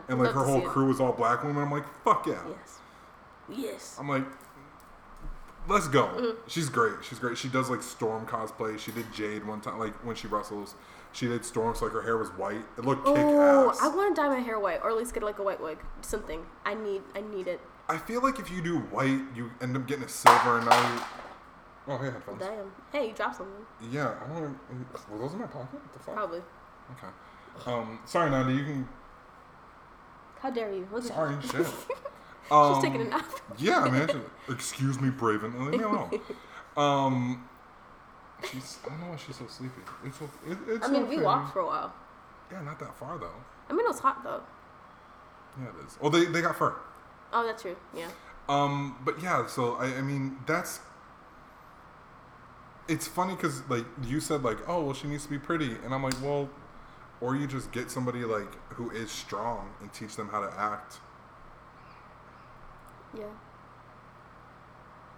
and 0.08 0.18
like 0.18 0.32
her 0.32 0.44
whole 0.44 0.60
crew 0.60 0.90
is 0.90 1.00
all 1.00 1.12
black 1.12 1.42
women. 1.42 1.62
I'm 1.62 1.70
like, 1.70 1.86
fuck 2.04 2.26
yeah. 2.26 2.40
Yes. 2.48 2.79
Yes. 3.50 3.96
I'm 3.98 4.08
like, 4.08 4.24
let's 5.68 5.88
go. 5.88 6.06
Mm-hmm. 6.06 6.38
She's 6.46 6.68
great. 6.68 6.94
She's 7.02 7.18
great. 7.18 7.36
She 7.38 7.48
does 7.48 7.70
like 7.70 7.82
Storm 7.82 8.26
cosplay. 8.26 8.78
She 8.78 8.92
did 8.92 9.12
Jade 9.12 9.46
one 9.46 9.60
time, 9.60 9.78
like 9.78 9.94
when 10.04 10.16
she 10.16 10.26
wrestles. 10.26 10.74
She 11.12 11.26
did 11.26 11.44
Storm, 11.44 11.74
so 11.74 11.86
like 11.86 11.94
her 11.94 12.02
hair 12.02 12.16
was 12.16 12.28
white. 12.30 12.64
It 12.78 12.84
looked 12.84 13.04
kick 13.04 13.16
Oh, 13.16 13.70
ass. 13.70 13.80
I 13.82 13.88
want 13.88 14.14
to 14.14 14.20
dye 14.22 14.28
my 14.28 14.38
hair 14.38 14.58
white, 14.60 14.80
or 14.82 14.90
at 14.90 14.96
least 14.96 15.12
get 15.12 15.22
like 15.22 15.38
a 15.38 15.42
white 15.42 15.60
wig. 15.60 15.78
Something. 16.02 16.46
I 16.64 16.74
need. 16.74 17.02
I 17.14 17.20
need 17.20 17.48
it. 17.48 17.60
I 17.88 17.98
feel 17.98 18.22
like 18.22 18.38
if 18.38 18.50
you 18.50 18.62
do 18.62 18.78
white, 18.78 19.20
you 19.34 19.50
end 19.60 19.76
up 19.76 19.86
getting 19.88 20.04
a 20.04 20.08
silver, 20.08 20.58
and 20.58 20.66
now 20.66 20.94
you. 20.94 21.00
Oh, 21.88 21.98
hey, 21.98 22.10
headphones. 22.10 22.38
Damn. 22.40 22.70
Hey, 22.92 23.08
you 23.08 23.12
dropped 23.14 23.36
something. 23.38 23.66
Yeah, 23.90 24.14
I 24.24 24.30
want 24.32 24.56
to. 24.70 25.12
Were 25.12 25.18
those 25.18 25.32
in 25.32 25.40
my 25.40 25.46
pocket? 25.46 25.74
What 25.74 25.92
the 25.92 25.98
fuck? 25.98 26.14
Probably. 26.14 26.40
Okay. 26.92 27.08
Um, 27.66 27.98
sorry, 28.04 28.30
Nandi. 28.30 28.54
You 28.54 28.64
can. 28.64 28.88
How 30.40 30.50
dare 30.50 30.72
you? 30.72 30.86
Look 30.92 31.02
Sorry, 31.04 31.34
her. 31.52 31.66
Shit. 32.50 32.66
She's 32.68 32.76
Um, 32.76 32.82
taking 32.82 33.00
a 33.00 33.10
nap. 33.10 33.26
Yeah, 33.58 33.88
man. 33.88 34.22
Excuse 34.48 35.00
me, 35.00 35.10
Braven. 35.10 35.58
Leave 35.70 35.80
me 35.80 35.84
alone. 35.84 36.10
Um, 36.76 37.48
she's. 38.48 38.78
I 38.86 38.90
don't 38.90 39.00
know 39.00 39.06
why 39.08 39.16
she's 39.16 39.36
so 39.36 39.46
sleepy. 39.48 39.82
It's. 40.04 40.20
It, 40.20 40.58
it's 40.68 40.86
I 40.86 40.90
mean, 40.90 41.08
we 41.08 41.20
walked 41.20 41.52
for 41.52 41.58
a 41.58 41.66
while. 41.66 41.92
Yeah, 42.50 42.62
not 42.62 42.78
that 42.78 42.96
far 42.96 43.18
though. 43.18 43.34
I 43.68 43.72
mean, 43.72 43.84
it 43.84 43.88
was 43.88 43.98
hot 43.98 44.22
though. 44.22 44.40
Yeah, 45.60 45.66
it 45.66 45.86
is. 45.86 45.98
Oh, 46.00 46.08
they 46.08 46.26
they 46.26 46.40
got 46.40 46.56
fur. 46.56 46.74
Oh, 47.32 47.44
that's 47.44 47.60
true. 47.62 47.76
Yeah. 47.94 48.06
Um, 48.48 48.96
but 49.04 49.20
yeah, 49.20 49.46
so 49.48 49.74
I, 49.74 49.86
I 49.96 50.00
mean 50.00 50.38
that's. 50.46 50.78
It's 52.88 53.06
funny 53.06 53.34
because 53.34 53.68
like 53.68 53.84
you 54.04 54.20
said 54.20 54.42
like 54.42 54.58
oh 54.68 54.84
well 54.84 54.94
she 54.94 55.06
needs 55.08 55.24
to 55.24 55.30
be 55.30 55.38
pretty 55.38 55.76
and 55.84 55.92
I'm 55.92 56.02
like 56.04 56.20
well, 56.22 56.48
or 57.20 57.36
you 57.36 57.46
just 57.46 57.72
get 57.72 57.90
somebody 57.90 58.20
like 58.24 58.52
who 58.74 58.90
is 58.90 59.10
strong 59.10 59.70
and 59.80 59.92
teach 59.92 60.16
them 60.16 60.28
how 60.28 60.40
to 60.40 60.52
act. 60.58 60.98
Yeah. 63.16 63.24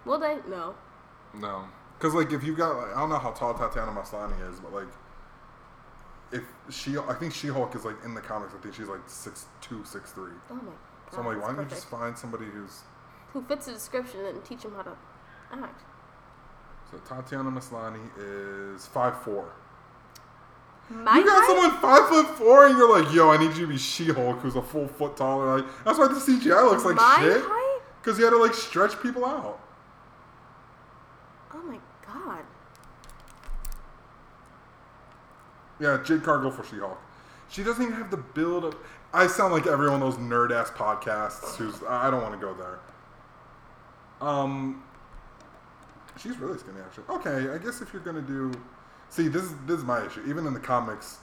Will 0.05 0.19
they? 0.19 0.39
No. 0.49 0.75
No, 1.35 1.65
because 1.97 2.13
like 2.15 2.33
if 2.33 2.45
you 2.45 2.55
got, 2.55 2.77
like, 2.77 2.95
I 2.95 3.01
don't 3.01 3.09
know 3.09 3.19
how 3.19 3.31
tall 3.31 3.55
Tatiana 3.55 3.91
Maslany 3.93 4.37
is, 4.51 4.61
but 4.61 4.73
like 4.73 4.89
if 6.31 6.43
she, 6.71 6.97
I 6.99 7.15
think 7.15 7.33
She 7.33 7.49
Hulk 7.49 7.75
is 7.75 7.85
like 7.85 7.97
in 8.05 8.15
the 8.15 8.21
comics. 8.21 8.53
I 8.55 8.63
think 8.63 8.75
she's 8.75 8.89
like 8.89 9.01
six 9.07 9.47
two, 9.61 9.83
six 9.85 10.11
three. 10.13 10.33
Oh 10.51 10.55
my 10.55 10.61
god. 10.61 10.73
So 11.13 11.19
I'm 11.21 11.27
like, 11.27 11.41
why 11.41 11.53
don't 11.55 11.65
you 11.65 11.71
just 11.71 11.89
find 11.89 12.17
somebody 12.19 12.47
who's 12.47 12.81
Who 13.33 13.43
fits 13.43 13.67
the 13.67 13.73
description 13.73 14.25
and 14.27 14.45
teach 14.45 14.63
them 14.63 14.75
how 14.75 14.83
to 14.83 14.97
act? 15.53 15.83
so 16.91 16.99
Tatiana 16.99 17.51
Maslany 17.51 18.01
is 18.19 18.87
five 18.87 19.23
four. 19.23 19.53
My 20.91 21.17
you 21.17 21.25
got 21.25 21.45
height? 21.45 21.47
someone 21.47 21.81
five 21.81 22.09
foot 22.11 22.37
four, 22.37 22.67
and 22.67 22.77
you're 22.77 23.01
like, 23.03 23.15
yo, 23.15 23.31
I 23.31 23.39
need 23.39 23.57
you 23.57 23.63
to 23.67 23.73
be 23.73 23.79
She 23.79 24.07
Hulk, 24.07 24.41
who's 24.41 24.57
a 24.57 24.63
full 24.63 24.89
foot 24.89 25.17
taller. 25.17 25.61
Like 25.61 25.67
that's 25.85 25.99
why 25.99 26.09
the 26.09 26.15
CGI 26.15 26.71
looks 26.71 26.85
like 26.85 26.97
My 26.97 27.17
shit. 27.21 27.43
height? 27.43 27.62
Because 28.03 28.19
you 28.19 28.25
had 28.25 28.31
to 28.31 28.39
like 28.39 28.55
stretch 28.55 29.01
people 29.01 29.25
out. 29.25 29.61
Oh 31.55 31.63
my 31.63 31.79
god. 32.05 32.43
Yeah, 35.79 36.03
Jade 36.05 36.23
Cargill 36.23 36.51
for 36.51 36.65
She 36.65 36.79
Hulk. 36.79 36.99
She 37.49 37.63
doesn't 37.63 37.83
even 37.83 37.95
have 37.95 38.11
the 38.11 38.17
build 38.17 38.65
of. 38.65 38.77
I 39.13 39.27
sound 39.27 39.53
like 39.53 39.67
every 39.67 39.89
one 39.91 40.03
of 40.03 40.13
those 40.13 40.23
nerd 40.23 40.51
ass 40.51 40.71
podcasts 40.71 41.57
who's. 41.57 41.75
I 41.89 42.11
don't 42.11 42.23
want 42.23 42.35
to 42.35 42.41
go 42.41 42.55
there. 42.55 42.81
Um, 44.21 44.83
she's 46.21 46.39
really 46.39 46.59
skinny 46.59 46.79
actually. 46.81 47.05
Okay, 47.11 47.53
I 47.53 47.59
guess 47.59 47.83
if 47.83 47.93
you're 47.93 48.03
gonna 48.03 48.23
do, 48.23 48.53
see, 49.11 49.29
this 49.29 49.43
is 49.43 49.53
this 49.67 49.79
is 49.79 49.85
my 49.85 50.05
issue. 50.05 50.25
Even 50.27 50.47
in 50.47 50.55
the 50.55 50.61
comics, 50.61 51.19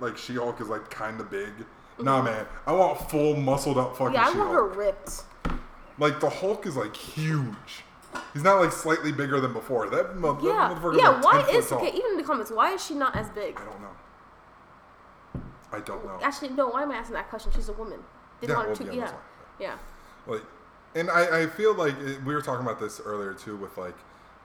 like 0.00 0.16
She 0.16 0.34
Hulk 0.34 0.60
is 0.60 0.68
like 0.68 0.90
kind 0.90 1.20
of 1.20 1.30
big. 1.30 1.50
Nah, 2.00 2.22
man, 2.22 2.46
I 2.66 2.72
want 2.72 3.08
full 3.10 3.36
muscled 3.36 3.78
up 3.78 3.96
fucking 3.96 4.14
Mm-hmm. 4.14 4.36
Yeah, 4.36 4.42
I 4.42 4.46
want 4.46 4.52
her 4.52 4.66
ripped. 4.68 5.22
Like 5.98 6.20
the 6.20 6.28
Hulk 6.30 6.66
is 6.66 6.76
like 6.76 6.96
huge. 6.96 7.84
He's 8.32 8.42
not 8.42 8.60
like 8.60 8.72
slightly 8.72 9.10
bigger 9.12 9.40
than 9.40 9.52
before. 9.52 9.88
That, 9.90 10.16
mo- 10.16 10.34
that 10.34 10.44
Yeah. 10.44 10.74
motherfucker's 10.74 10.98
Yeah, 10.98 11.08
like 11.08 11.24
why 11.24 11.42
10 11.42 11.54
is 11.56 11.72
okay, 11.72 11.88
even 11.88 12.10
in 12.12 12.16
the 12.16 12.22
comments, 12.22 12.50
why 12.50 12.72
is 12.72 12.84
she 12.84 12.94
not 12.94 13.16
as 13.16 13.28
big? 13.30 13.58
I 13.58 13.64
don't 13.64 13.80
know. 13.80 13.88
I 15.72 15.80
don't 15.80 16.04
know. 16.04 16.18
Actually, 16.22 16.50
no, 16.50 16.68
why 16.68 16.82
am 16.82 16.90
I 16.92 16.96
asking 16.96 17.14
that 17.14 17.28
question? 17.28 17.50
She's 17.54 17.68
a 17.68 17.72
woman. 17.72 17.98
They 18.40 18.46
Yeah, 18.48 18.54
want 18.56 18.68
well, 18.68 18.76
to 18.76 18.84
yeah, 18.84 18.92
yeah. 18.92 19.12
Yeah. 19.58 19.74
like 20.26 20.42
and 20.96 21.10
I, 21.10 21.42
I 21.42 21.46
feel 21.48 21.74
like 21.74 21.98
it, 21.98 22.22
we 22.24 22.34
were 22.34 22.40
talking 22.42 22.64
about 22.64 22.78
this 22.78 23.00
earlier 23.04 23.34
too 23.34 23.56
with 23.56 23.76
like 23.76 23.96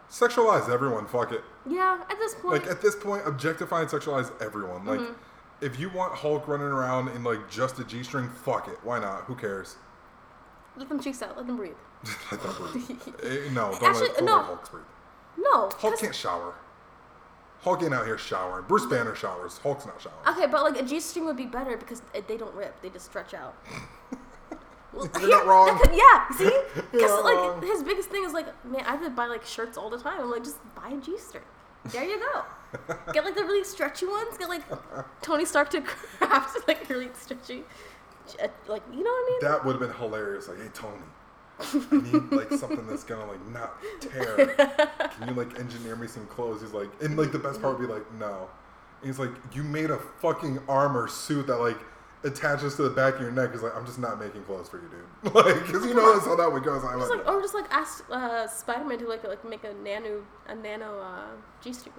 sexualize 0.10 0.68
everyone 0.70 1.06
fuck 1.06 1.32
it 1.32 1.43
Yeah, 1.68 2.00
at 2.10 2.18
this 2.18 2.34
point 2.36 2.64
like 2.64 2.68
at 2.72 2.82
this 2.82 2.95
point 2.95 3.24
objectify 3.28 3.82
and 3.82 3.89
sexualize 3.89 4.32
everyone 4.41 4.86
like 4.86 5.00
Mm-hmm. 5.00 5.14
if 5.66 5.80
you 5.80 5.89
want 5.89 6.14
hulk 6.16 6.47
running 6.47 6.68
around 6.68 7.10
in 7.10 7.24
like 7.24 7.50
just 7.50 7.78
a 7.80 7.84
g-string 7.84 8.30
fuck 8.30 8.68
it 8.68 8.80
why 8.84 8.97
not 9.00 9.24
who 9.26 9.36
cares 9.36 9.76
let 10.80 10.90
them 10.90 11.00
cheeks 11.00 11.22
out, 11.22 11.38
let 11.38 11.46
them 11.46 11.58
breathe. 11.58 11.74
Let 12.32 12.42
them 12.42 12.54
breathe. 12.72 12.90
Eh, 13.24 13.52
no 13.52 13.72
don't 13.72 13.84
Actually, 13.84 14.08
let, 14.08 14.18
don't 14.18 14.26
no. 14.26 14.36
let 14.38 14.46
hulk 14.46 14.72
breathe 14.72 14.84
No. 15.38 15.70
hulk 15.78 16.00
can't 16.00 16.16
shower 16.16 16.54
hulk 17.62 17.84
ain't 17.84 17.94
out 17.94 18.06
here 18.06 18.18
showering 18.18 18.64
bruce 18.68 18.86
banner 18.86 19.14
showers 19.16 19.58
hulk's 19.58 19.86
not 19.86 20.02
showering 20.02 20.20
Okay, 20.30 20.48
but 20.50 20.64
like 20.64 20.80
a 20.82 20.86
G 20.86 21.00
string 21.02 21.26
would 21.26 21.36
be 21.38 21.46
better 21.46 21.76
because 21.78 22.02
they 22.28 22.38
don't 22.38 22.56
rip; 22.56 22.82
they 22.82 22.90
just 22.90 23.06
stretch 23.06 23.34
out. 23.34 23.56
Well, 24.92 25.08
You're 25.22 25.30
not 25.30 25.46
wrong. 25.46 25.78
could- 25.80 25.94
yeah, 25.94 26.28
see, 26.36 26.52
because 26.92 27.24
like 27.24 27.36
wrong. 27.36 27.62
his 27.62 27.84
biggest 27.84 28.10
thing 28.10 28.24
is 28.24 28.34
like, 28.34 28.48
man, 28.66 28.82
I 28.88 28.92
have 28.96 29.04
to 29.04 29.12
buy 29.12 29.28
like 29.28 29.46
shirts 29.46 29.78
all 29.78 29.88
the 29.92 30.00
time. 30.00 30.20
I'm 30.20 30.32
like, 30.32 30.44
just 30.44 30.58
buy 30.74 30.90
a 30.90 30.98
G 31.00 31.16
string. 31.20 31.44
There 31.86 32.04
you 32.04 32.18
go. 32.20 32.44
Get 33.14 33.24
like 33.24 33.36
the 33.36 33.44
really 33.44 33.64
stretchy 33.64 34.08
ones. 34.08 34.36
Get 34.40 34.50
like 34.50 34.64
Tony 35.22 35.46
Stark 35.46 35.70
to 35.72 35.82
craft 35.82 36.58
like 36.68 36.90
really 36.90 37.10
stretchy, 37.14 37.64
uh, 38.42 38.48
like 38.68 38.84
you 38.92 39.04
know 39.04 39.12
what 39.12 39.24
I 39.24 39.30
mean? 39.30 39.50
that 39.50 39.66
would 39.66 39.74
have 39.74 39.82
been 39.82 39.98
hilarious 39.98 40.48
like 40.48 40.58
hey 40.60 40.70
tony 40.74 41.04
I 41.60 41.84
need 41.92 42.32
like 42.32 42.52
something 42.54 42.88
that's 42.88 43.04
gonna 43.04 43.30
like 43.30 43.46
not 43.48 43.76
tear. 44.00 44.48
Can 45.18 45.28
you 45.28 45.34
like 45.34 45.60
engineer 45.60 45.96
me 45.98 46.08
some 46.08 46.26
clothes? 46.28 46.62
He's 46.62 46.72
like, 46.72 46.90
and 47.02 47.18
like 47.18 47.34
the 47.34 47.40
best 47.40 47.62
part 47.62 47.78
would 47.78 47.86
be 47.86 47.94
like, 47.94 48.10
no. 48.14 48.48
And 49.02 49.10
he's 49.10 49.20
like, 49.20 49.32
you 49.54 49.64
made 49.64 49.90
a 49.90 49.98
fucking 49.98 50.60
armor 50.70 51.08
suit 51.10 51.48
that 51.48 51.58
like 51.58 51.78
attaches 52.24 52.76
to 52.76 52.84
the 52.84 52.90
back 52.90 53.16
of 53.16 53.22
your 53.22 53.32
neck. 53.32 53.52
He's 53.52 53.62
like, 53.62 53.76
I'm 53.76 53.86
just 53.86 54.00
not 54.00 54.20
making 54.20 54.44
clothes 54.44 54.70
for 54.70 54.78
you, 54.78 54.90
dude. 54.90 55.34
like, 55.36 55.56
cause 55.66 55.86
you 55.86 55.94
know 55.94 56.14
that's 56.14 56.26
how 56.26 56.36
that 56.36 56.52
would 56.52 56.64
go. 56.64 56.80
So 56.80 56.88
I'm 56.88 57.00
Just 57.00 57.12
like, 57.12 57.26
like, 57.26 57.36
or 57.36 57.42
just 57.42 57.54
like 57.54 57.66
ask 57.72 58.06
uh, 58.10 58.48
Spider-Man 58.48 59.00
to 59.00 59.08
like 59.08 59.26
like 59.26 59.44
make 59.44 59.64
a 59.66 59.74
nano 59.74 60.24
a 60.48 60.56
nano 60.56 61.02
uh, 61.02 61.28
G 61.62 61.74
string. 61.74 61.94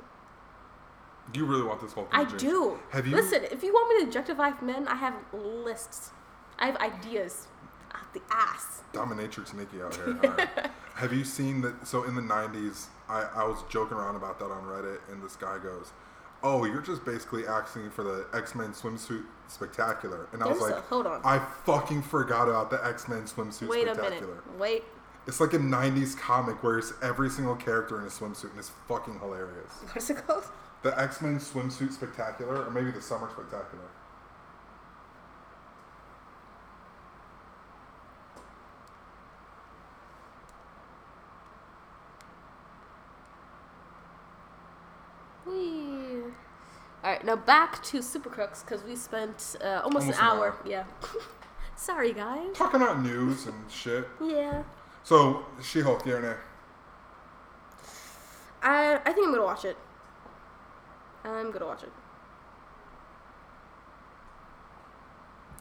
do 1.32 1.40
you 1.40 1.44
really 1.46 1.62
want 1.64 1.82
this 1.82 1.92
whole 1.92 2.04
thing? 2.04 2.18
I 2.18 2.24
do. 2.24 2.78
Have 2.92 3.06
you? 3.06 3.14
Listen, 3.14 3.44
if 3.50 3.62
you 3.62 3.74
want 3.74 3.90
me 3.90 4.00
to 4.02 4.08
objectify 4.08 4.52
men, 4.62 4.88
I 4.88 4.96
have 4.96 5.14
lists. 5.32 6.12
I 6.60 6.66
have 6.66 6.76
ideas. 6.76 7.46
Out 7.94 8.12
the 8.14 8.22
ass. 8.30 8.82
Dominatrix 8.92 9.52
Nikki 9.54 9.82
out 9.82 9.94
here. 9.96 10.12
Right. 10.14 10.48
Have 10.94 11.12
you 11.12 11.24
seen 11.24 11.60
that? 11.62 11.86
So 11.88 12.04
in 12.04 12.14
the 12.14 12.20
'90s, 12.22 12.86
I, 13.08 13.26
I 13.34 13.44
was 13.44 13.58
joking 13.70 13.96
around 13.96 14.16
about 14.16 14.38
that 14.38 14.46
on 14.50 14.62
Reddit, 14.64 14.98
and 15.10 15.22
this 15.22 15.34
guy 15.34 15.58
goes, 15.58 15.92
"Oh, 16.42 16.64
you're 16.66 16.82
just 16.82 17.04
basically 17.04 17.46
asking 17.46 17.90
for 17.90 18.04
the 18.04 18.26
X 18.34 18.54
Men 18.54 18.72
swimsuit 18.72 19.24
spectacular," 19.48 20.28
and 20.32 20.42
I 20.42 20.46
was 20.46 20.60
like, 20.60 20.74
a- 20.74 20.80
hold 20.82 21.06
on. 21.06 21.20
I 21.24 21.38
fucking 21.64 22.02
forgot 22.02 22.48
about 22.48 22.70
the 22.70 22.84
X 22.86 23.08
Men 23.08 23.22
swimsuit 23.22 23.68
Wait 23.68 23.88
a 23.88 23.94
spectacular." 23.94 24.34
minute. 24.34 24.58
Wait. 24.58 24.84
It's 25.26 25.40
like 25.40 25.52
a 25.54 25.58
'90s 25.58 26.16
comic 26.18 26.62
where 26.62 26.78
it's 26.78 26.92
every 27.02 27.30
single 27.30 27.56
character 27.56 27.98
in 27.98 28.04
a 28.06 28.10
swimsuit, 28.10 28.50
and 28.50 28.58
it's 28.58 28.70
fucking 28.86 29.18
hilarious. 29.20 29.70
What 29.84 29.96
is 29.96 30.10
it 30.10 30.26
called? 30.26 30.44
The 30.82 30.98
X 31.00 31.22
Men 31.22 31.38
swimsuit 31.38 31.92
spectacular, 31.92 32.64
or 32.66 32.70
maybe 32.70 32.90
the 32.90 33.02
Summer 33.02 33.28
Spectacular. 33.30 33.84
All 47.02 47.10
right, 47.10 47.24
now 47.24 47.36
back 47.36 47.82
to 47.84 48.02
Super 48.02 48.28
Crooks 48.28 48.62
because 48.62 48.84
we 48.84 48.94
spent 48.94 49.56
uh, 49.64 49.80
almost, 49.84 50.06
Almost 50.06 50.08
an 50.08 50.12
an 50.14 50.20
hour. 50.20 50.46
hour. 50.48 50.56
Yeah. 50.66 50.84
Sorry, 51.76 52.12
guys. 52.12 52.48
Talking 52.54 52.82
about 52.82 53.02
news 53.02 53.46
and 53.46 53.70
shit. 53.70 54.06
Yeah. 54.22 54.64
So, 55.02 55.46
She 55.62 55.80
Hulk, 55.80 56.04
yeah 56.04 56.14
or 56.14 56.22
nay? 56.22 56.34
I 58.62 58.96
I 59.06 59.12
think 59.12 59.26
I'm 59.26 59.32
gonna 59.32 59.44
watch 59.46 59.64
it. 59.64 59.78
I'm 61.24 61.50
gonna 61.50 61.64
watch 61.66 61.82
it. 61.82 61.92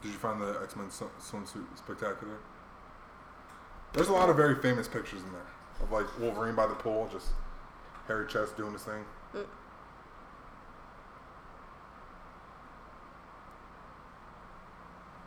Did 0.02 0.12
you 0.12 0.18
find 0.18 0.40
the 0.40 0.58
X 0.62 0.76
Men 0.76 0.88
swimsuit 0.88 1.64
spectacular? 1.78 2.36
There's 3.94 4.08
a 4.08 4.12
lot 4.12 4.28
of 4.28 4.36
very 4.36 4.56
famous 4.60 4.86
pictures 4.88 5.22
in 5.22 5.32
there 5.32 5.46
of 5.82 5.90
like 5.90 6.06
Wolverine 6.20 6.54
by 6.54 6.66
the 6.66 6.74
pool, 6.74 7.08
just 7.10 7.28
hairy 8.06 8.26
chest 8.28 8.58
doing 8.58 8.74
his 8.74 8.82
thing. 8.84 9.04
Mm. 9.34 9.46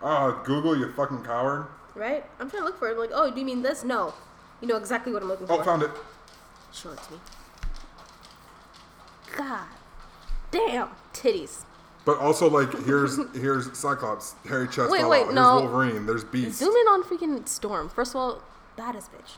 Ah, 0.04 0.42
Google, 0.44 0.78
you 0.78 0.92
fucking 0.92 1.24
coward. 1.24 1.68
Right? 1.96 2.26
I'm 2.40 2.50
trying 2.50 2.62
to 2.64 2.66
look 2.66 2.78
for 2.80 2.90
it. 2.90 2.94
I'm 2.94 2.98
Like, 2.98 3.12
oh, 3.14 3.32
do 3.32 3.40
you 3.40 3.46
mean 3.46 3.62
this? 3.62 3.84
No. 3.84 4.14
You 4.62 4.68
know 4.68 4.76
exactly 4.78 5.14
what 5.14 5.22
I'm 5.22 5.30
looking 5.30 5.46
Oh, 5.50 5.56
for. 5.56 5.62
Oh, 5.62 5.66
found 5.66 5.84
it. 5.84 5.92
Show 6.74 6.92
it 6.92 7.02
to 7.04 7.12
me. 7.14 7.20
God. 9.38 9.68
Damn. 10.52 10.90
Titties. 11.14 11.64
But 12.06 12.18
also, 12.20 12.50
like, 12.50 12.72
here's 12.86 13.18
here's 13.34 13.76
Cyclops, 13.78 14.36
Harry 14.48 14.68
chest. 14.68 14.92
Wait, 14.92 15.08
wait. 15.08 15.24
Here's 15.24 15.34
no. 15.36 15.62
Wolverine. 15.62 16.06
There's 16.06 16.24
Beast. 16.24 16.58
Zoom 16.60 16.76
in 16.76 16.88
on 16.88 17.04
freaking 17.04 17.48
Storm. 17.48 17.90
First 17.90 18.12
of 18.12 18.18
all, 18.18 18.42
baddest 18.76 19.12
bitch. 19.14 19.38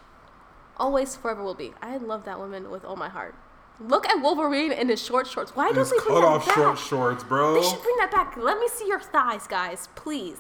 Always, 0.78 1.16
forever 1.16 1.44
will 1.44 1.54
be. 1.54 1.74
I 1.82 1.98
love 1.98 2.26
that 2.26 2.40
woman 2.40 2.70
with 2.72 2.84
all 2.84 2.96
my 2.96 3.08
heart. 3.10 3.36
Look 3.80 4.08
at 4.08 4.22
Wolverine 4.22 4.72
in 4.72 4.90
his 4.90 5.02
short 5.04 5.28
shorts. 5.28 5.56
Why 5.56 5.72
don't 5.72 5.84
we 5.84 5.90
bring 5.90 6.00
cut 6.02 6.22
that 6.22 6.28
off 6.28 6.46
back? 6.46 6.56
short 6.56 6.80
shorts, 6.80 7.24
bro. 7.24 7.56
They 7.56 7.68
should 7.68 7.82
bring 7.82 7.96
that 7.98 8.12
back. 8.12 8.36
Let 8.38 8.58
me 8.60 8.68
see 8.70 8.88
your 8.88 9.00
thighs, 9.02 9.48
guys, 9.48 9.90
please. 9.96 10.38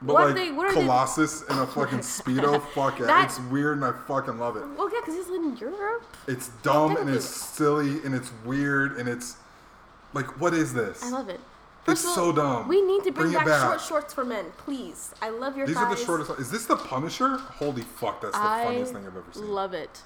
But 0.00 0.12
what 0.14 0.26
like 0.28 0.34
they- 0.36 0.52
what 0.52 0.66
are 0.66 0.74
they- 0.74 0.80
Colossus 0.82 1.42
in 1.42 1.58
a 1.58 1.66
fucking 1.66 1.98
speedo, 2.16 2.62
fuck 2.72 3.00
it. 3.00 3.06
That- 3.06 3.24
It's 3.26 3.40
weird 3.40 3.78
and 3.78 3.84
I 3.84 3.92
fucking 4.06 4.38
love 4.38 4.56
it. 4.56 4.64
Well, 4.76 4.88
yeah, 4.92 5.00
because 5.00 5.14
he's 5.16 5.28
in 5.28 5.56
Europe. 5.56 6.04
It's 6.26 6.48
dumb 6.62 6.96
and 6.96 7.10
it's 7.10 7.24
silly 7.26 8.02
and 8.04 8.14
it's 8.14 8.30
weird 8.44 8.96
and 8.96 9.08
it's 9.08 9.36
like, 10.14 10.40
what 10.40 10.54
is 10.54 10.72
this? 10.72 11.02
I 11.02 11.10
love 11.10 11.28
it. 11.28 11.40
It's 11.88 12.04
all, 12.04 12.14
so 12.14 12.32
dumb. 12.32 12.68
We 12.68 12.82
need 12.82 13.02
to 13.04 13.10
bring, 13.12 13.32
Bring 13.32 13.32
back, 13.32 13.46
back. 13.46 13.62
short 13.62 13.80
shorts 13.80 14.14
for 14.14 14.22
men, 14.24 14.44
please. 14.58 15.14
I 15.22 15.30
love 15.30 15.56
your 15.56 15.66
These 15.66 15.76
thighs. 15.76 15.84
are 15.92 15.96
the 15.96 16.04
shortest. 16.04 16.30
Is 16.38 16.50
this 16.50 16.66
the 16.66 16.76
Punisher? 16.76 17.38
Holy 17.38 17.80
fuck, 17.82 18.20
that's 18.20 18.34
the 18.36 18.42
I 18.42 18.64
funniest 18.66 18.92
thing 18.92 19.06
I've 19.06 19.16
ever 19.16 19.24
seen. 19.32 19.48
love 19.50 19.72
it. 19.72 20.02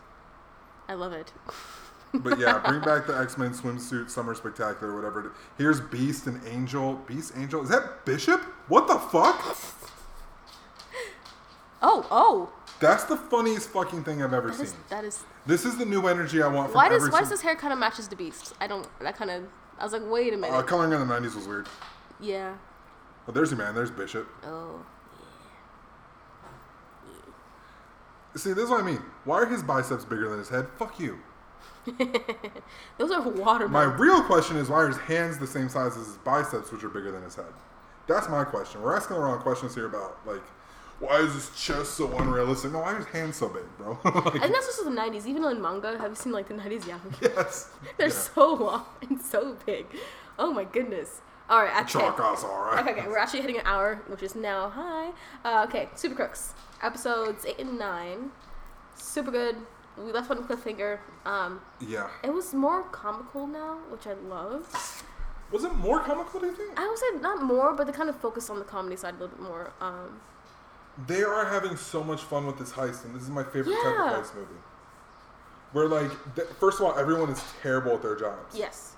I 0.89 0.95
love 0.95 1.13
it. 1.13 1.33
but 2.15 2.39
yeah, 2.39 2.59
bring 2.67 2.81
back 2.83 3.07
the 3.09 3.17
X 3.19 3.37
Men 3.37 3.51
swimsuit 3.53 4.11
summer 4.11 4.35
spectacular, 4.37 4.95
whatever. 4.95 5.33
Here's 5.59 5.81
Beast 5.81 6.27
and 6.29 6.41
Angel. 6.47 6.95
Beast, 7.07 7.33
Angel. 7.37 7.63
Is 7.63 7.69
that 7.71 8.05
Bishop? 8.05 8.41
What 8.69 8.87
the 8.87 8.99
fuck? 8.99 9.41
Oh, 11.85 12.07
oh. 12.11 12.53
That's 12.81 13.05
the 13.05 13.17
funniest 13.17 13.71
fucking 13.71 14.05
thing 14.05 14.23
I've 14.23 14.33
ever 14.33 14.49
That 14.49 14.57
seen. 14.57 14.67
is, 14.67 14.75
that 14.89 15.05
is. 15.05 15.25
This 15.47 15.65
is 15.65 15.77
the 15.77 15.85
new 15.85 16.07
energy 16.07 16.41
I 16.43 16.47
want 16.47 16.69
from 16.71 16.77
Why 16.77 16.89
does 16.89 17.03
why 17.11 17.19
does 17.21 17.29
sing- 17.29 17.35
his 17.39 17.43
hair 17.43 17.57
kind 17.57 17.73
of 17.73 17.79
matches 17.79 18.07
the 18.09 18.15
beast? 18.17 18.55
I 18.61 18.67
don't. 18.69 18.87
That 19.01 19.17
kind 19.17 19.31
of. 19.31 19.45
I 19.79 19.85
was 19.85 19.93
like, 19.93 20.03
wait 20.09 20.33
a 20.33 20.37
minute. 20.37 20.55
Uh, 20.55 20.63
coloring 20.63 20.93
in 20.93 21.01
the 21.07 21.15
'90s 21.15 21.35
was 21.35 21.47
weird. 21.49 21.69
yeah. 22.21 22.55
But 23.27 23.35
there's 23.35 23.51
your 23.51 23.59
man. 23.59 23.75
There's 23.75 23.91
Bishop. 23.91 24.29
Oh. 24.45 24.85
Yeah. 27.05 28.39
See, 28.41 28.53
this 28.53 28.65
is 28.65 28.71
what 28.71 28.81
I 28.81 28.85
mean. 28.87 29.03
Why 29.25 29.39
are 29.39 29.47
his 29.47 29.63
biceps 29.63 30.05
bigger 30.05 30.29
than 30.29 30.39
his 30.39 30.49
head? 30.49 30.67
Fuck 30.79 30.99
you. 30.99 31.19
Those 32.99 33.11
are 33.11 33.21
watermelon. 33.29 33.71
My 33.73 33.83
real 33.85 34.23
question 34.23 34.57
is 34.57 34.69
why 34.69 34.79
are 34.83 34.89
his 34.89 34.97
hands 34.99 35.39
the 35.39 35.47
same 35.47 35.69
size 35.69 35.97
as 35.97 36.07
his 36.07 36.17
biceps, 36.19 36.71
which 36.73 36.83
are 36.85 36.89
bigger 36.89 37.11
than 37.13 37.23
his 37.23 37.35
head? 37.35 37.53
That's 38.09 38.29
my 38.29 38.45
question. 38.45 38.83
We're 38.83 38.97
asking 38.97 39.17
the 39.17 39.23
wrong 39.23 39.41
questions 39.41 39.75
here 39.75 39.87
about 39.87 40.19
like, 40.27 40.43
why 41.03 41.19
is 41.19 41.35
his 41.35 41.51
chest 41.61 41.95
so 41.95 42.17
unrealistic? 42.17 42.73
No, 42.73 42.79
why 42.81 42.93
are 42.93 42.97
his 42.97 43.07
hands 43.07 43.37
so 43.37 43.49
big, 43.49 43.65
bro? 43.77 43.99
like, 44.05 44.35
and 44.43 44.55
that's 44.55 44.67
just 44.67 44.85
the 44.85 44.91
90s. 44.91 45.27
Even 45.27 45.45
in 45.45 45.61
manga, 45.61 45.99
have 45.99 46.11
you 46.11 46.15
seen 46.17 46.33
like 46.33 46.49
the 46.49 46.55
90s 46.55 46.83
Yaoi? 46.85 47.01
yes, 47.37 47.71
They're 47.99 48.09
Yeah. 48.09 48.15
so 48.15 48.55
long 48.55 48.85
and 49.09 49.21
so 49.21 49.57
big. 49.67 49.87
Oh 50.39 50.53
my 50.53 50.65
goodness. 50.65 51.21
All 51.51 51.61
right, 51.63 51.77
okay. 51.83 51.89
chalk 51.93 52.19
us, 52.21 52.45
all 52.45 52.65
right. 52.65 52.81
Okay, 52.81 52.93
okay, 53.01 53.09
we're 53.09 53.19
actually 53.19 53.41
hitting 53.43 53.59
an 53.59 53.67
hour, 53.67 54.01
which 54.07 54.23
is 54.23 54.35
now 54.35 54.71
high. 54.71 55.11
Uh, 55.45 55.67
okay, 55.69 55.89
Super 55.97 56.15
Crooks 56.15 56.55
episodes 56.83 57.45
eight 57.45 57.59
and 57.59 57.79
nine, 57.79 58.31
super 58.97 59.31
good. 59.31 59.57
We 59.99 60.11
left 60.13 60.31
on 60.31 60.39
a 60.39 60.43
cliffhanger. 60.43 61.01
Um, 61.27 61.61
Yeah. 61.81 62.09
it 62.25 62.33
was 62.33 62.55
more 62.55 62.85
comical 62.85 63.47
now, 63.47 63.79
which 63.91 64.07
I 64.07 64.15
love. 64.15 64.63
Was 65.51 65.65
it 65.65 65.75
more 65.77 66.01
comical? 66.01 66.41
Do 66.41 66.47
you 66.47 66.55
think? 66.55 66.81
I 66.81 66.89
would 66.89 66.97
say 66.99 67.07
not 67.21 67.43
more, 67.43 67.75
but 67.75 67.87
they 67.87 67.93
kind 67.93 68.09
of 68.09 68.17
focused 68.17 68.49
on 68.49 68.59
the 68.59 68.65
comedy 68.65 68.97
side 68.97 69.15
a 69.17 69.19
little 69.19 69.37
bit 69.37 69.41
more. 69.41 69.73
Um, 69.83 70.21
They 71.07 71.23
are 71.23 71.47
having 71.47 71.77
so 71.77 72.05
much 72.05 72.21
fun 72.23 72.47
with 72.47 72.59
this 72.59 72.73
heist, 72.73 73.05
and 73.05 73.15
this 73.15 73.23
is 73.23 73.31
my 73.31 73.43
favorite 73.45 73.77
type 73.83 73.99
of 73.99 74.25
heist 74.25 74.35
movie. 74.35 74.61
Where 75.73 75.89
like, 75.89 76.11
th- 76.37 76.49
first 76.61 76.81
of 76.81 76.87
all, 76.87 76.99
everyone 76.99 77.31
is 77.31 77.43
terrible 77.63 77.93
at 77.95 78.03
their 78.03 78.15
jobs. 78.17 78.55
yes, 78.55 78.95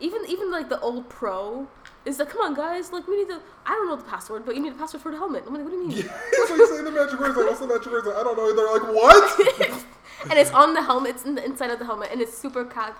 even 0.00 0.22
even 0.28 0.50
like 0.50 0.68
the 0.68 0.80
old 0.80 1.08
pro 1.08 1.68
is 2.04 2.18
like, 2.18 2.30
come 2.30 2.40
on 2.40 2.54
guys, 2.54 2.90
like 2.90 3.06
we 3.06 3.16
need 3.18 3.28
the. 3.28 3.40
I 3.64 3.70
don't 3.70 3.86
know 3.88 3.94
the 3.96 4.02
password, 4.02 4.44
but 4.44 4.56
you 4.56 4.62
need 4.62 4.72
the 4.74 4.78
password 4.78 5.02
for 5.02 5.12
the 5.12 5.18
helmet. 5.18 5.44
I'm 5.46 5.54
like, 5.54 5.62
what 5.62 5.70
do 5.70 5.76
you 5.76 5.86
mean? 5.88 5.96
Yeah, 5.98 6.18
it's 6.32 6.50
like 6.50 6.68
saying 6.68 6.84
the 6.84 6.90
magic 6.90 7.20
words. 7.20 7.36
Like, 7.36 7.46
what's 7.46 7.60
the 7.60 7.68
magic 7.68 7.92
words? 7.92 8.06
Like, 8.08 8.16
I 8.16 8.22
don't 8.24 8.36
know. 8.36 8.54
They're 8.56 8.72
like, 8.72 8.94
what? 8.94 9.84
and 10.30 10.32
it's 10.38 10.50
on 10.50 10.74
the 10.74 10.82
helmet. 10.82 11.10
It's 11.14 11.24
in 11.24 11.36
the 11.36 11.44
inside 11.44 11.70
of 11.70 11.78
the 11.78 11.84
helmet, 11.84 12.08
and 12.10 12.20
it's 12.20 12.36
super 12.36 12.64
cal. 12.64 12.94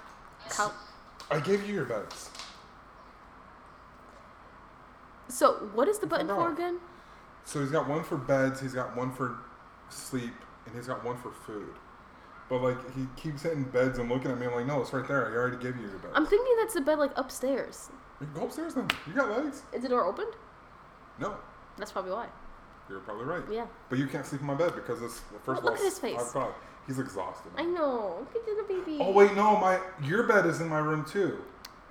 cal- 0.51 0.75
I 1.33 1.41
gave 1.41 1.67
you 1.67 1.75
your 1.75 1.85
bets. 1.87 2.31
so 5.29 5.69
what 5.75 5.89
is 5.89 5.99
the 5.99 6.07
button 6.07 6.29
for 6.29 6.53
again? 6.53 6.79
So 7.51 7.61
he's 7.61 7.73
got 7.73 7.89
one 7.89 8.05
for 8.05 8.17
beds, 8.17 8.61
he's 8.61 8.75
got 8.75 8.97
one 8.97 9.11
for 9.13 9.39
sleep, 9.89 10.35
and 10.67 10.77
he's 10.77 10.87
got 10.87 11.05
one 11.05 11.17
for 11.17 11.33
food. 11.33 11.75
But 12.49 12.63
like 12.63 12.95
he 12.95 13.09
keeps 13.17 13.43
hitting 13.43 13.65
beds 13.65 13.99
and 13.99 14.09
looking 14.09 14.31
at 14.31 14.39
me. 14.39 14.47
I'm 14.47 14.55
like, 14.55 14.67
no, 14.67 14.81
it's 14.81 14.93
right 14.93 15.07
there. 15.09 15.27
I 15.27 15.35
already 15.35 15.57
gave 15.57 15.75
you 15.75 15.83
your 15.89 15.99
bed. 15.99 16.13
I'm 16.15 16.27
thinking 16.27 16.55
that's 16.61 16.75
the 16.75 16.81
bed 16.81 17.01
like 17.01 17.11
upstairs. 17.17 17.91
You 18.21 18.29
can 18.29 18.37
go 18.37 18.45
upstairs 18.45 18.75
then. 18.75 18.87
You 19.05 19.15
got 19.15 19.37
legs. 19.37 19.63
Is 19.73 19.83
the 19.83 19.89
door 19.89 20.05
opened? 20.05 20.33
No, 21.19 21.35
That's 21.77 21.91
probably 21.91 22.13
why. 22.13 22.29
you're 22.89 23.01
probably 23.01 23.25
right. 23.25 23.43
Yeah. 23.51 23.67
But 23.89 23.99
you 23.99 24.07
can't 24.07 24.25
sleep 24.25 24.43
in 24.43 24.47
my 24.47 24.55
bed 24.55 24.77
because 24.77 25.03
it's 25.03 25.21
first 25.45 25.65
Look 25.65 25.75
of 25.75 25.81
at 25.81 25.85
his 25.85 25.99
face. 25.99 26.21
He's 26.87 27.01
exhausted. 27.01 27.51
I 27.59 27.65
know. 27.65 28.29
Look 28.33 28.49
at 28.49 28.69
the 28.69 28.75
baby. 28.75 28.99
Oh 29.01 29.11
wait, 29.11 29.35
no, 29.35 29.57
my 29.57 29.81
your 30.05 30.23
bed 30.23 30.47
is 30.47 30.61
in 30.61 30.69
my 30.69 30.79
room 30.79 31.05
too. 31.05 31.43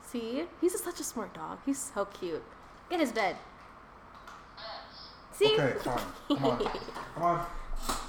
See, 0.04 0.46
he's 0.62 0.82
such 0.82 1.02
a 1.02 1.04
smart 1.04 1.34
dog. 1.34 1.60
He's 1.66 1.92
so 1.94 2.06
cute. 2.06 2.44
Get 2.90 3.02
his 3.02 3.12
bed. 3.12 3.36
See. 5.40 5.54
Okay, 5.54 5.74
fine. 5.80 6.02
Come 6.28 6.46
on, 6.46 6.58
come 7.16 7.24
on. 7.24 7.46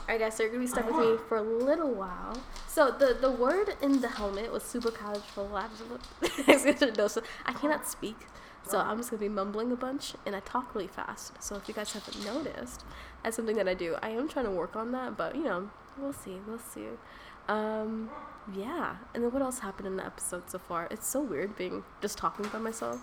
Alright 0.03 0.19
guys, 0.19 0.35
so 0.35 0.43
you're 0.43 0.51
gonna 0.51 0.65
be 0.65 0.67
stuck 0.67 0.91
with 0.91 0.97
me 0.97 1.17
for 1.29 1.37
a 1.37 1.43
little 1.43 1.95
while. 1.95 2.37
So 2.67 2.91
the 2.91 3.17
the 3.21 3.31
word 3.31 3.77
in 3.81 4.01
the 4.01 4.09
helmet 4.09 4.51
was 4.51 4.65
super 4.65 4.91
supercalifragilistic. 4.91 7.23
I 7.47 7.53
cannot 7.53 7.87
speak, 7.87 8.17
so 8.67 8.81
I'm 8.81 8.97
just 8.97 9.11
gonna 9.11 9.21
be 9.21 9.29
mumbling 9.29 9.71
a 9.71 9.77
bunch, 9.77 10.15
and 10.27 10.35
I 10.35 10.41
talk 10.41 10.75
really 10.75 10.89
fast. 10.89 11.41
So 11.41 11.55
if 11.55 11.69
you 11.69 11.75
guys 11.75 11.93
haven't 11.93 12.25
noticed, 12.25 12.85
that's 13.23 13.37
something 13.37 13.55
that 13.55 13.69
I 13.69 13.75
do. 13.75 13.95
I 14.03 14.09
am 14.09 14.29
trying 14.29 14.47
to 14.47 14.51
work 14.51 14.75
on 14.75 14.91
that, 14.91 15.17
but 15.17 15.37
you 15.37 15.45
know, 15.45 15.71
we'll 15.97 16.13
see, 16.13 16.41
we'll 16.49 16.59
see. 16.59 16.87
Um, 17.47 18.11
yeah. 18.53 18.97
And 19.15 19.23
then 19.23 19.33
what 19.33 19.41
else 19.41 19.61
happened 19.61 19.87
in 19.87 19.97
the 19.97 20.05
episode 20.05 20.51
so 20.51 20.59
far? 20.59 20.89
It's 20.91 21.07
so 21.07 21.21
weird 21.21 21.57
being 21.57 21.85
just 22.03 22.19
talking 22.19 22.47
by 22.47 22.59
myself. 22.59 22.99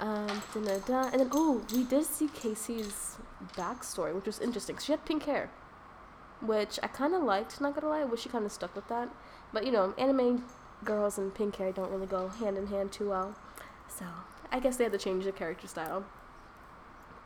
Um, 0.00 0.42
and 0.54 0.66
then 0.66 1.28
oh, 1.32 1.62
we 1.72 1.84
did 1.84 2.04
see 2.06 2.28
Casey's 2.28 3.18
backstory, 3.54 4.14
which 4.14 4.26
was 4.26 4.40
interesting. 4.40 4.78
She 4.78 4.92
had 4.92 5.04
pink 5.04 5.24
hair, 5.24 5.50
which 6.40 6.78
I 6.82 6.86
kind 6.86 7.14
of 7.14 7.22
liked. 7.22 7.60
Not 7.60 7.74
gonna 7.74 7.88
lie, 7.88 8.00
I 8.00 8.04
wish 8.04 8.22
she 8.22 8.30
kind 8.30 8.46
of 8.46 8.52
stuck 8.52 8.74
with 8.74 8.88
that. 8.88 9.10
But 9.52 9.66
you 9.66 9.72
know, 9.72 9.94
anime 9.98 10.44
girls 10.84 11.18
and 11.18 11.34
pink 11.34 11.56
hair 11.56 11.70
don't 11.72 11.90
really 11.90 12.06
go 12.06 12.28
hand 12.28 12.56
in 12.56 12.68
hand 12.68 12.92
too 12.92 13.10
well. 13.10 13.36
So 13.88 14.06
I 14.50 14.58
guess 14.58 14.76
they 14.76 14.84
had 14.84 14.92
to 14.92 14.98
change 14.98 15.24
the 15.24 15.32
character 15.32 15.68
style. 15.68 16.04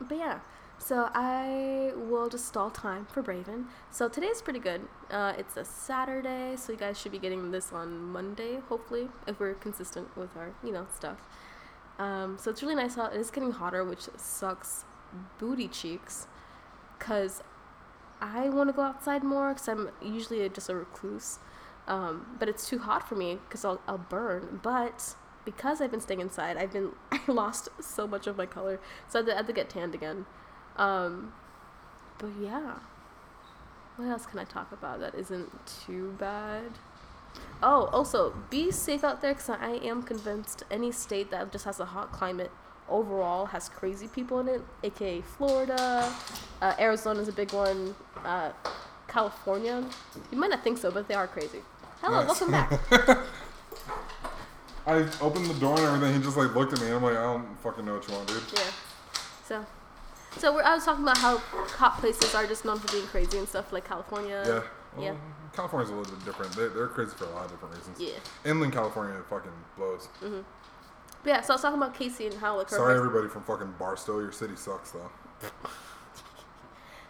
But 0.01 0.17
yeah, 0.17 0.39
so 0.77 1.09
I 1.13 1.93
will 1.95 2.27
just 2.27 2.45
stall 2.45 2.69
time 2.69 3.05
for 3.05 3.23
Braven. 3.23 3.65
So 3.91 4.09
today's 4.09 4.41
pretty 4.41 4.59
good. 4.59 4.81
Uh, 5.09 5.33
it's 5.37 5.55
a 5.55 5.63
Saturday, 5.63 6.55
so 6.57 6.73
you 6.73 6.77
guys 6.77 6.99
should 6.99 7.13
be 7.13 7.19
getting 7.19 7.51
this 7.51 7.71
on 7.71 8.11
Monday, 8.11 8.59
hopefully, 8.67 9.07
if 9.25 9.39
we're 9.39 9.53
consistent 9.53 10.15
with 10.17 10.35
our, 10.35 10.51
you 10.63 10.71
know, 10.71 10.87
stuff. 10.93 11.19
Um, 11.97 12.37
so 12.39 12.51
it's 12.51 12.61
really 12.61 12.75
nice 12.75 12.97
out. 12.97 13.13
It 13.13 13.19
is 13.19 13.31
getting 13.31 13.51
hotter, 13.51 13.83
which 13.83 14.07
sucks 14.17 14.83
booty 15.37 15.67
cheeks, 15.67 16.27
cause 16.99 17.41
I 18.21 18.49
want 18.49 18.69
to 18.69 18.73
go 18.73 18.81
outside 18.81 19.23
more, 19.23 19.53
cause 19.53 19.67
I'm 19.67 19.89
usually 20.01 20.47
just 20.49 20.69
a 20.69 20.75
recluse. 20.75 21.39
Um, 21.87 22.35
but 22.39 22.49
it's 22.49 22.67
too 22.67 22.79
hot 22.79 23.07
for 23.07 23.15
me, 23.15 23.39
cause 23.49 23.63
I'll 23.63 23.81
I'll 23.87 23.97
burn. 23.97 24.59
But 24.61 25.15
because 25.45 25.79
I've 25.81 25.91
been 25.91 26.01
staying 26.01 26.21
inside, 26.21 26.57
I've 26.57 26.73
been 26.73 26.91
I 27.11 27.21
lost 27.27 27.69
so 27.79 28.07
much 28.07 28.27
of 28.27 28.37
my 28.37 28.45
color, 28.45 28.79
so 29.07 29.19
I 29.19 29.21
had 29.21 29.25
to, 29.27 29.33
I 29.33 29.37
had 29.37 29.47
to 29.47 29.53
get 29.53 29.69
tanned 29.69 29.95
again. 29.95 30.25
Um, 30.75 31.33
but 32.17 32.31
yeah, 32.41 32.79
what 33.95 34.09
else 34.09 34.25
can 34.25 34.39
I 34.39 34.43
talk 34.43 34.71
about 34.71 34.99
that 34.99 35.15
isn't 35.15 35.51
too 35.85 36.15
bad? 36.19 36.71
Oh, 37.63 37.85
also 37.91 38.33
be 38.49 38.71
safe 38.71 39.03
out 39.03 39.21
there 39.21 39.33
because 39.33 39.49
I 39.49 39.79
am 39.83 40.03
convinced 40.03 40.63
any 40.69 40.91
state 40.91 41.31
that 41.31 41.51
just 41.51 41.65
has 41.65 41.79
a 41.79 41.85
hot 41.85 42.11
climate 42.11 42.51
overall 42.89 43.47
has 43.47 43.69
crazy 43.69 44.07
people 44.07 44.39
in 44.39 44.47
it, 44.47 44.61
aka 44.83 45.21
Florida, 45.21 46.11
uh, 46.61 46.75
is 46.79 47.27
a 47.27 47.31
big 47.31 47.51
one, 47.53 47.95
uh, 48.23 48.51
California. 49.07 49.83
You 50.31 50.37
might 50.37 50.49
not 50.49 50.63
think 50.63 50.77
so, 50.77 50.91
but 50.91 51.07
they 51.07 51.15
are 51.15 51.27
crazy. 51.27 51.59
Hello, 52.01 52.23
Nice. 52.23 52.41
welcome 52.41 52.51
back. 52.51 52.79
I 54.87 55.07
opened 55.19 55.47
the 55.47 55.59
door 55.59 55.77
and 55.77 55.87
everything. 55.87 56.15
He 56.17 56.21
just 56.21 56.37
like 56.37 56.53
looked 56.53 56.73
at 56.73 56.79
me. 56.79 56.87
and 56.87 56.95
I'm 56.97 57.03
like, 57.03 57.17
I 57.17 57.23
don't 57.23 57.57
fucking 57.63 57.85
know 57.85 57.95
what 57.95 58.07
you 58.07 58.13
want, 58.13 58.27
dude. 58.27 58.43
Yeah. 58.53 58.61
So, 59.43 59.65
so 60.37 60.53
we're, 60.53 60.63
I 60.63 60.75
was 60.75 60.85
talking 60.85 61.03
about 61.03 61.17
how 61.17 61.37
hot 61.37 61.97
places 61.99 62.35
are 62.35 62.45
just 62.45 62.65
known 62.65 62.77
for 62.77 62.91
being 62.91 63.07
crazy 63.07 63.39
and 63.39 63.47
stuff, 63.47 63.73
like 63.73 63.87
California. 63.87 64.43
Yeah. 64.45 64.61
Yeah. 65.03 65.11
Well, 65.11 65.19
California's 65.55 65.89
a 65.91 65.95
little 65.95 66.13
bit 66.15 66.25
different. 66.25 66.51
They, 66.53 66.67
they're 66.67 66.87
crazy 66.87 67.15
for 67.15 67.25
a 67.25 67.29
lot 67.29 67.45
of 67.45 67.51
different 67.51 67.75
reasons. 67.75 67.99
Yeah. 67.99 68.49
Inland 68.49 68.73
California 68.73 69.15
fucking 69.29 69.51
blows. 69.77 70.07
Mm-hmm. 70.21 70.41
But 71.23 71.29
yeah, 71.29 71.41
so 71.41 71.53
I 71.53 71.55
was 71.55 71.61
talking 71.61 71.77
about 71.77 71.95
Casey 71.95 72.25
and 72.27 72.35
how 72.35 72.57
like 72.57 72.69
her. 72.69 72.75
Sorry, 72.77 72.95
everybody 72.95 73.27
from 73.27 73.43
fucking 73.43 73.73
Barstow. 73.79 74.19
Your 74.19 74.31
city 74.31 74.55
sucks, 74.55 74.91
though. 74.91 75.09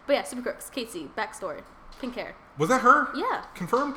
But 0.08 0.14
yeah, 0.14 0.24
Super 0.24 0.42
Crooks, 0.44 0.70
Casey, 0.70 1.10
backstory, 1.18 1.62
pink 2.00 2.16
hair. 2.16 2.36
Was 2.58 2.70
that 2.70 2.82
her? 2.82 3.10
Yeah, 3.16 3.44
Confirmed? 3.56 3.96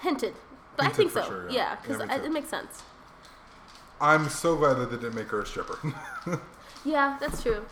hinted. 0.00 0.34
But 0.76 0.86
I 0.86 0.88
think 0.88 1.10
so. 1.10 1.22
sure, 1.22 1.50
yeah. 1.50 1.56
yeah, 1.56 1.76
because 1.82 2.00
Yeah, 2.08 2.16
too. 2.18 2.24
it 2.24 2.32
makes 2.32 2.48
sense. 2.48 2.82
I'm 4.00 4.30
so 4.30 4.56
glad 4.56 4.74
that 4.78 4.90
they 4.90 4.96
didn't 4.96 5.14
make 5.14 5.28
her 5.28 5.42
a 5.42 5.46
stripper. 5.46 5.78
Yeah, 6.82 7.18
that's 7.20 7.42
true. 7.42 7.66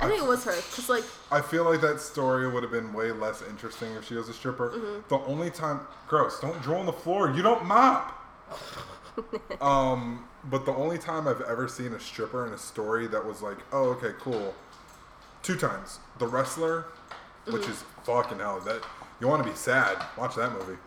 I 0.00 0.08
think 0.08 0.22
it 0.22 0.28
was 0.28 0.44
her, 0.44 0.52
cause 0.52 0.88
like 0.88 1.04
I 1.30 1.40
feel 1.40 1.64
like 1.64 1.80
that 1.80 2.00
story 2.00 2.48
would 2.50 2.62
have 2.62 2.72
been 2.72 2.92
way 2.92 3.12
less 3.12 3.42
interesting 3.48 3.92
if 3.94 4.06
she 4.06 4.14
was 4.14 4.28
a 4.28 4.34
stripper. 4.34 4.70
Mm-hmm. 4.70 5.08
The 5.08 5.18
only 5.26 5.50
time, 5.50 5.80
gross, 6.08 6.40
don't 6.40 6.60
drool 6.62 6.78
on 6.80 6.86
the 6.86 6.92
floor. 6.92 7.30
You 7.30 7.42
don't 7.42 7.64
mop. 7.64 8.12
um, 9.62 10.26
but 10.44 10.66
the 10.66 10.72
only 10.72 10.98
time 10.98 11.26
I've 11.26 11.40
ever 11.42 11.68
seen 11.68 11.92
a 11.94 12.00
stripper 12.00 12.46
in 12.46 12.52
a 12.52 12.58
story 12.58 13.06
that 13.08 13.24
was 13.24 13.42
like, 13.42 13.58
oh, 13.72 13.90
okay, 13.90 14.12
cool. 14.20 14.54
Two 15.42 15.56
times. 15.56 15.98
The 16.18 16.26
Wrestler, 16.26 16.84
which 17.46 17.62
Mm-hmm. 17.62 17.70
is 17.72 17.84
fucking 18.04 18.38
hell. 18.38 18.60
That 18.60 18.82
you 19.20 19.28
want 19.28 19.42
to 19.44 19.48
be 19.48 19.56
sad. 19.56 19.96
Watch 20.16 20.34
that 20.36 20.52
movie. 20.52 20.78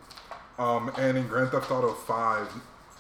Um, 0.58 0.92
and 0.98 1.18
in 1.18 1.28
Grand 1.28 1.50
Theft 1.52 1.72
Auto 1.72 1.94
Five, 1.94 2.48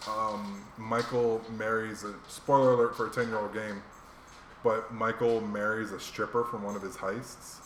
um, 0.07 0.63
Michael 0.77 1.41
marries 1.57 2.03
a 2.03 2.13
spoiler 2.29 2.73
alert 2.73 2.95
for 2.95 3.07
a 3.07 3.09
ten 3.09 3.27
year 3.27 3.37
old 3.37 3.53
game, 3.53 3.81
but 4.63 4.93
Michael 4.93 5.41
marries 5.41 5.91
a 5.91 5.99
stripper 5.99 6.43
from 6.43 6.63
one 6.63 6.75
of 6.75 6.81
his 6.81 6.95
heists. 6.95 7.57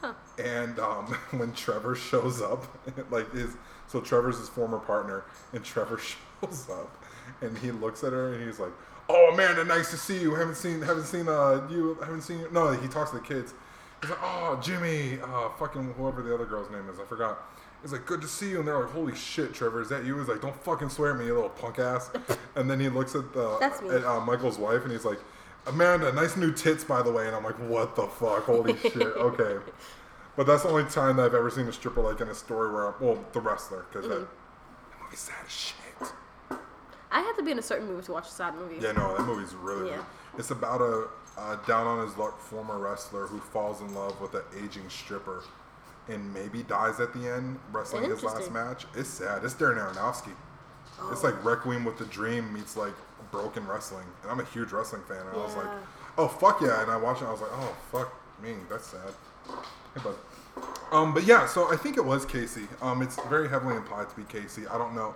Huh. 0.00 0.14
And 0.38 0.78
um, 0.78 1.06
when 1.32 1.52
Trevor 1.52 1.94
shows 1.94 2.40
up, 2.40 2.66
like 3.10 3.32
his 3.32 3.56
so 3.86 4.00
Trevor's 4.00 4.38
his 4.38 4.48
former 4.48 4.78
partner, 4.78 5.24
and 5.52 5.64
Trevor 5.64 5.98
shows 5.98 6.68
up, 6.70 7.04
and 7.40 7.56
he 7.58 7.70
looks 7.70 8.02
at 8.04 8.12
her 8.12 8.34
and 8.34 8.46
he's 8.46 8.58
like, 8.58 8.72
"Oh 9.08 9.30
Amanda, 9.32 9.64
nice 9.64 9.90
to 9.90 9.96
see 9.96 10.20
you. 10.20 10.34
Haven't 10.34 10.56
seen 10.56 10.80
haven't 10.80 11.06
seen 11.06 11.28
uh 11.28 11.66
you 11.70 11.96
haven't 12.00 12.22
seen 12.22 12.40
you." 12.40 12.48
No, 12.50 12.72
he 12.72 12.88
talks 12.88 13.10
to 13.10 13.16
the 13.16 13.22
kids. 13.22 13.54
He's 14.00 14.10
like, 14.10 14.20
"Oh 14.22 14.58
Jimmy, 14.62 15.18
uh 15.22 15.50
fucking 15.58 15.94
whoever 15.94 16.22
the 16.22 16.34
other 16.34 16.46
girl's 16.46 16.70
name 16.70 16.88
is, 16.88 16.98
I 16.98 17.04
forgot." 17.04 17.38
He's 17.82 17.92
like, 17.92 18.04
"Good 18.04 18.20
to 18.20 18.28
see 18.28 18.50
you," 18.50 18.58
and 18.58 18.68
they're 18.68 18.78
like, 18.78 18.92
"Holy 18.92 19.14
shit, 19.14 19.54
Trevor, 19.54 19.80
is 19.82 19.88
that 19.88 20.04
you?" 20.04 20.18
He's 20.18 20.28
like, 20.28 20.40
"Don't 20.40 20.56
fucking 20.64 20.90
swear 20.90 21.12
at 21.12 21.18
me, 21.18 21.26
you 21.26 21.34
little 21.34 21.50
punk 21.50 21.78
ass." 21.78 22.10
and 22.54 22.70
then 22.70 22.78
he 22.78 22.88
looks 22.88 23.14
at 23.14 23.32
the 23.32 23.58
at 23.90 24.04
uh, 24.04 24.20
Michael's 24.20 24.58
wife, 24.58 24.82
and 24.82 24.92
he's 24.92 25.04
like, 25.04 25.18
"Amanda, 25.66 26.12
nice 26.12 26.36
new 26.36 26.52
tits, 26.52 26.84
by 26.84 27.02
the 27.02 27.10
way." 27.12 27.26
And 27.26 27.36
I'm 27.36 27.44
like, 27.44 27.58
"What 27.58 27.96
the 27.96 28.06
fuck? 28.06 28.44
Holy 28.44 28.76
shit!" 28.82 28.96
Okay, 28.96 29.56
but 30.36 30.46
that's 30.46 30.62
the 30.62 30.68
only 30.70 30.84
time 30.84 31.16
that 31.16 31.26
I've 31.26 31.34
ever 31.34 31.50
seen 31.50 31.66
a 31.66 31.72
stripper 31.72 32.00
like 32.02 32.20
in 32.20 32.28
a 32.28 32.34
story 32.34 32.72
where, 32.72 32.88
I'm, 32.88 32.94
well, 33.00 33.24
the 33.32 33.40
wrestler, 33.40 33.86
because 33.90 34.08
that, 34.08 34.14
Mm-hmm. 34.18 34.24
that 34.90 35.02
movie's 35.04 35.20
sad 35.20 35.34
as 35.44 35.52
shit. 35.52 35.76
I 37.12 37.20
had 37.22 37.32
to 37.36 37.42
be 37.42 37.50
in 37.50 37.58
a 37.58 37.62
certain 37.62 37.88
mood 37.88 38.04
to 38.04 38.12
watch 38.12 38.28
a 38.28 38.30
sad 38.30 38.54
movie. 38.54 38.76
Yeah, 38.80 38.92
no, 38.92 39.16
that 39.16 39.26
movie's 39.26 39.52
really 39.54 39.90
Yeah. 39.90 39.96
good. 39.96 40.04
It's 40.38 40.50
about 40.52 40.80
a 40.80 41.08
uh, 41.38 41.56
down 41.66 41.86
on 41.86 42.06
his 42.06 42.16
luck 42.16 42.38
former 42.40 42.78
wrestler 42.78 43.26
who 43.26 43.38
falls 43.38 43.80
in 43.80 43.94
love 43.94 44.20
with 44.20 44.34
an 44.34 44.42
aging 44.62 44.88
stripper 44.88 45.42
and 46.08 46.32
maybe 46.34 46.62
dies 46.64 47.00
at 47.00 47.12
the 47.14 47.28
end 47.28 47.58
wrestling 47.72 48.04
his 48.10 48.22
last 48.22 48.50
match. 48.52 48.84
It's 48.94 49.08
sad. 49.08 49.44
It's 49.44 49.54
Darren 49.54 49.78
Aronofsky. 49.78 50.32
It's 51.10 51.22
like 51.24 51.42
Requiem 51.44 51.84
with 51.84 51.98
the 51.98 52.04
Dream 52.06 52.52
meets 52.52 52.76
like 52.76 52.92
broken 53.30 53.66
wrestling. 53.66 54.06
And 54.22 54.30
I'm 54.30 54.40
a 54.40 54.44
huge 54.44 54.72
wrestling 54.72 55.02
fan. 55.08 55.18
And 55.18 55.30
I 55.30 55.36
was 55.36 55.56
like, 55.56 55.68
oh, 56.18 56.28
fuck 56.28 56.60
yeah. 56.60 56.82
And 56.82 56.90
I 56.90 56.96
watched 56.96 57.22
it. 57.22 57.26
I 57.26 57.32
was 57.32 57.40
like, 57.40 57.50
oh, 57.52 57.76
fuck 57.90 58.14
me. 58.42 58.54
That's 58.68 58.86
sad. 58.86 59.12
Hey, 59.46 60.02
bud. 60.02 60.14
Um, 60.92 61.14
but 61.14 61.24
yeah, 61.24 61.46
so 61.46 61.72
I 61.72 61.76
think 61.76 61.96
it 61.96 62.04
was 62.04 62.24
Casey. 62.24 62.66
Um, 62.82 63.02
it's 63.02 63.20
very 63.28 63.48
heavily 63.48 63.76
implied 63.76 64.08
to 64.10 64.16
be 64.16 64.24
Casey. 64.24 64.66
I 64.66 64.76
don't 64.76 64.94
know. 64.94 65.14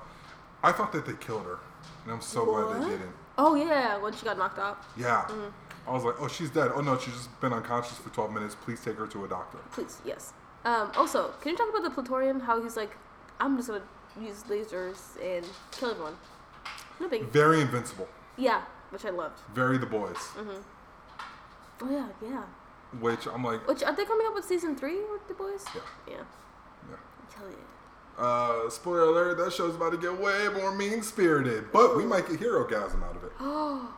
I 0.62 0.72
thought 0.72 0.92
that 0.92 1.04
they 1.04 1.14
killed 1.14 1.44
her. 1.44 1.58
And 2.04 2.12
I'm 2.12 2.20
so 2.20 2.44
glad 2.44 2.82
they 2.82 2.88
didn't. 2.90 3.12
Oh 3.36 3.54
yeah, 3.56 3.98
when 3.98 4.14
she 4.14 4.24
got 4.24 4.38
knocked 4.38 4.58
out. 4.58 4.82
Yeah. 4.96 5.24
Mm. 5.28 5.52
I 5.86 5.92
was 5.92 6.04
like, 6.04 6.14
oh, 6.20 6.28
she's 6.28 6.50
dead. 6.50 6.70
Oh, 6.74 6.80
no, 6.80 6.96
she's 6.98 7.12
just 7.12 7.40
been 7.40 7.52
unconscious 7.52 7.98
for 7.98 8.08
12 8.08 8.32
minutes. 8.32 8.56
Please 8.64 8.80
take 8.82 8.96
her 8.96 9.06
to 9.06 9.24
a 9.24 9.28
doctor. 9.28 9.58
Please, 9.72 9.98
yes. 10.04 10.32
Um, 10.64 10.90
also, 10.96 11.34
can 11.42 11.50
you 11.50 11.58
talk 11.58 11.68
about 11.68 11.82
the 11.82 11.90
Praetorian? 11.90 12.40
How 12.40 12.62
he's 12.62 12.76
like, 12.76 12.96
I'm 13.38 13.56
just 13.56 13.68
gonna 13.68 13.82
use 14.20 14.44
lasers 14.44 15.20
and 15.22 15.44
kill 15.72 15.90
everyone. 15.90 16.16
No 17.00 17.08
big. 17.08 17.24
Very 17.24 17.60
invincible. 17.60 18.08
Yeah, 18.36 18.62
which 18.90 19.04
I 19.04 19.10
loved. 19.10 19.40
Very 19.54 19.78
the 19.78 19.86
boys. 19.86 20.16
Mm-hmm. 20.16 20.60
Oh 21.82 21.90
yeah, 21.90 22.08
yeah. 22.22 22.42
Which 23.00 23.26
I'm 23.26 23.42
like, 23.42 23.66
Which 23.66 23.82
are 23.82 23.94
they 23.94 24.04
coming 24.04 24.26
up 24.26 24.34
with 24.34 24.44
season 24.44 24.76
three 24.76 25.00
with 25.10 25.26
the 25.28 25.34
boys? 25.34 25.64
yeah, 25.74 25.80
Yeah. 26.08 26.14
yeah. 26.90 26.96
Tell 27.30 27.48
you. 27.48 27.56
Uh, 28.16 28.70
spoiler 28.70 29.02
alert, 29.02 29.38
that 29.38 29.52
show's 29.52 29.74
about 29.74 29.90
to 29.90 29.98
get 29.98 30.16
way 30.20 30.46
more 30.54 30.72
mean 30.74 31.02
spirited. 31.02 31.72
But 31.72 31.96
we 31.96 32.04
might 32.04 32.28
get 32.28 32.38
Herogasm 32.38 33.02
out 33.02 33.16
of 33.16 33.24
it. 33.24 33.32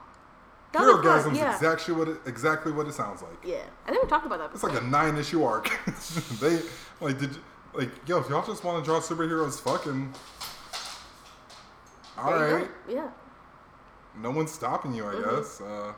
That'd 0.73 0.89
Herogasm 0.89 1.33
is 1.33 1.39
yeah. 1.39 1.55
exactly 1.55 1.95
what 1.95 2.09
it, 2.09 2.17
exactly 2.27 2.73
what 2.73 2.87
it 2.87 2.95
sounds 2.95 3.23
like. 3.23 3.37
Yeah, 3.45 3.59
I 3.87 3.91
think 3.91 4.03
we 4.03 4.09
talked 4.09 4.27
about 4.27 4.39
that. 4.39 4.51
It's 4.55 4.63
like 4.63 4.81
a 4.81 4.85
nine 4.85 5.17
issue 5.17 5.43
arc. 5.45 5.71
they 6.41 6.61
like 7.01 7.19
did 7.19 7.35
you, 7.35 7.41
like 7.75 7.91
yo 8.09 8.19
if 8.19 8.29
y'all 8.31 8.45
just 8.47 8.65
want 8.65 8.83
to 8.83 8.89
draw 8.89 9.01
superheroes 9.01 9.61
fucking 9.61 10.13
all 12.19 12.33
right. 12.35 12.69
Yeah. 12.89 13.09
no 14.19 14.31
one's 14.31 14.53
stopping 14.53 14.95
you, 14.95 15.05
I 15.07 15.15
Mm-hmm. 15.15 15.37
guess. 15.37 15.61
Uh, 15.61 15.93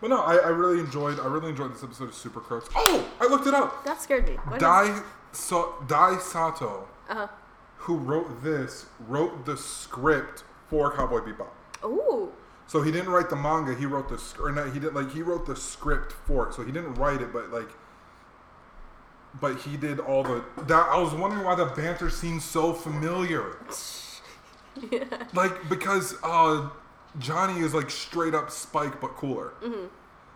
but 0.00 0.08
no, 0.10 0.20
I, 0.20 0.36
I 0.36 0.48
really 0.48 0.80
enjoyed. 0.80 1.20
I 1.20 1.26
really 1.26 1.50
enjoyed 1.50 1.74
this 1.74 1.82
episode 1.84 2.08
of 2.08 2.14
Super 2.14 2.40
Crooks. 2.40 2.68
Oh, 2.74 3.06
I 3.20 3.26
looked 3.26 3.46
it 3.46 3.52
up. 3.54 3.84
That 3.84 4.00
scared 4.00 4.26
me. 4.28 4.34
What 4.36 4.58
Dai 4.60 5.00
so 5.32 5.74
Dai 5.86 6.16
Sato, 6.18 6.88
Uh-huh. 7.08 7.26
who 7.76 7.96
wrote 7.96 8.42
this, 8.42 8.86
wrote 9.08 9.44
the 9.44 9.56
script 9.56 10.44
for 10.68 10.90
Cowboy 10.96 11.20
Bebop. 11.20 11.48
Ooh. 11.84 12.32
So 12.66 12.80
he 12.82 12.90
didn't 12.92 13.10
write 13.10 13.28
the 13.28 13.36
manga. 13.36 13.74
He 13.74 13.84
wrote 13.84 14.08
the 14.08 14.16
sc- 14.18 14.40
or 14.40 14.50
no, 14.52 14.70
he 14.70 14.78
did 14.80 14.94
like 14.94 15.12
he 15.12 15.20
wrote 15.22 15.44
the 15.46 15.56
script 15.56 16.12
for 16.12 16.48
it. 16.48 16.54
So 16.54 16.62
he 16.64 16.72
didn't 16.72 16.94
write 16.94 17.20
it, 17.20 17.32
but 17.32 17.50
like, 17.50 17.68
but 19.40 19.58
he 19.58 19.76
did 19.76 20.00
all 20.00 20.22
the. 20.22 20.42
That 20.62 20.88
I 20.88 20.98
was 20.98 21.12
wondering 21.12 21.44
why 21.44 21.54
the 21.56 21.66
banter 21.66 22.08
seemed 22.10 22.42
so 22.42 22.72
familiar. 22.72 23.56
Yeah. 24.90 25.04
Like 25.34 25.68
because 25.68 26.14
uh, 26.22 26.68
Johnny 27.18 27.60
is 27.60 27.74
like 27.74 27.90
straight 27.90 28.34
up 28.34 28.50
Spike 28.50 29.00
but 29.00 29.16
cooler. 29.16 29.52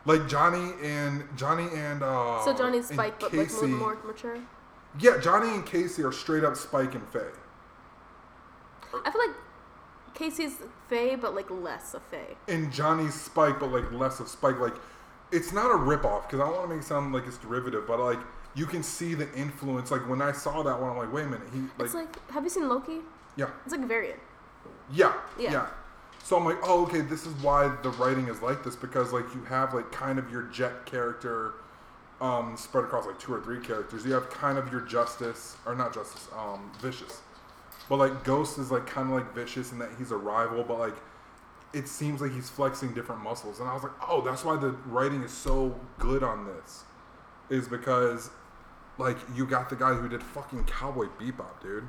Like 0.07 0.29
Johnny 0.29 0.73
and 0.83 1.25
Johnny 1.37 1.69
and 1.75 2.03
uh, 2.03 2.07
Mm-hmm. 2.07 2.45
So 2.51 2.57
Johnny's 2.57 2.89
Spike, 2.89 3.21
but 3.21 3.33
like 3.33 3.49
Casey- 3.49 3.63
little 3.63 3.79
more 3.79 3.99
mature. 4.05 4.39
Yeah, 5.01 5.19
Johnny 5.19 5.49
and 5.55 5.65
Casey 5.67 6.03
are 6.05 6.13
straight 6.13 6.45
up 6.45 6.57
Spike 6.57 6.95
and 6.95 7.09
Faye. 7.09 7.21
I 9.05 9.11
feel 9.11 9.21
like 9.27 9.37
Casey's 10.15 10.57
Faye, 10.89 11.17
but 11.17 11.35
like 11.35 11.51
less 11.51 11.95
of 11.95 12.03
Faye. 12.05 12.37
And 12.49 12.73
Johnny's 12.73 13.15
Spike, 13.15 13.59
but 13.59 13.71
like 13.73 13.91
less 13.93 14.21
of 14.21 14.29
Spike. 14.29 14.59
Like 14.61 14.75
it's 15.33 15.53
not 15.53 15.67
a 15.71 15.75
ripoff 15.79 16.29
because 16.29 16.41
I 16.41 16.45
don't 16.47 16.57
want 16.57 16.69
to 16.69 16.75
make 16.75 16.83
it 16.85 16.87
sound 16.87 17.13
like 17.13 17.27
it's 17.27 17.39
derivative, 17.39 17.87
but 17.87 17.99
like 17.99 18.21
you 18.55 18.67
can 18.67 18.83
see 18.83 19.15
the 19.15 19.33
influence. 19.35 19.91
Like 19.91 20.09
when 20.09 20.23
I 20.23 20.31
saw 20.33 20.63
that 20.63 20.81
one, 20.81 20.91
I'm 20.91 20.97
like, 20.99 21.13
wait 21.13 21.25
a 21.25 21.29
minute, 21.29 21.49
he 21.53 21.61
like, 21.61 21.71
it's 21.81 21.95
like, 21.95 22.31
have 22.31 22.45
you 22.45 22.51
seen 22.51 22.69
Loki? 22.69 22.99
Yeah, 23.37 23.51
It's 23.65 23.73
like 23.73 23.83
a 23.83 23.87
variant. 23.87 24.21
yeah, 24.93 25.15
Yeah. 25.39 25.53
yeah, 25.53 25.67
So 26.23 26.37
I'm 26.37 26.45
like, 26.45 26.59
oh, 26.63 26.83
okay, 26.85 27.01
this 27.01 27.27
is 27.27 27.35
why 27.43 27.75
the 27.83 27.91
writing 27.91 28.29
is 28.29 28.41
like 28.43 28.63
this 28.65 28.77
because 28.77 29.13
like 29.13 29.27
you 29.35 29.43
have 29.45 29.75
like 29.75 29.91
kind 29.93 30.19
of 30.19 30.31
your 30.31 30.43
Jet 30.43 30.87
character 30.87 31.55
um, 32.21 32.57
spread 32.57 32.85
across 32.85 33.07
like 33.07 33.19
two 33.19 33.35
or 33.35 33.41
three 33.41 33.61
characters. 33.61 34.05
You 34.07 34.13
have 34.13 34.31
kind 34.31 34.57
of 34.59 34.71
your 34.71 34.81
Justice 34.83 35.57
or 35.67 35.75
not 35.75 35.93
Justice, 35.93 36.29
um, 36.37 36.71
Vicious, 36.81 37.21
but 37.89 37.97
like 37.97 38.25
Ghost 38.25 38.59
is 38.59 38.71
like 38.71 38.87
kind 38.87 39.09
of 39.09 39.15
like 39.15 39.35
Vicious 39.35 39.73
in 39.73 39.79
that 39.81 39.91
he's 39.99 40.11
a 40.13 40.17
rival, 40.17 40.63
but 40.65 40.79
like 40.79 40.97
it 41.73 41.89
seems 41.89 42.21
like 42.21 42.33
he's 42.33 42.49
flexing 42.49 42.95
different 42.95 43.21
muscles. 43.21 43.59
And 43.59 43.69
I 43.69 43.75
was 43.75 43.83
like, 43.83 43.93
oh, 44.09 44.21
that's 44.21 44.45
why 44.45 44.57
the 44.57 44.71
writing 44.87 45.23
is 45.25 45.33
so 45.33 45.79
good 45.99 46.23
on 46.23 46.47
this, 46.47 46.85
is 47.51 47.67
because 47.67 48.31
like 48.97 49.19
you 49.35 49.45
got 49.45 49.69
the 49.69 49.77
guy 49.77 49.93
who 49.95 50.09
did 50.09 50.23
fucking 50.23 50.65
Cowboy 50.65 51.07
Bebop, 51.21 51.61
dude. 51.61 51.89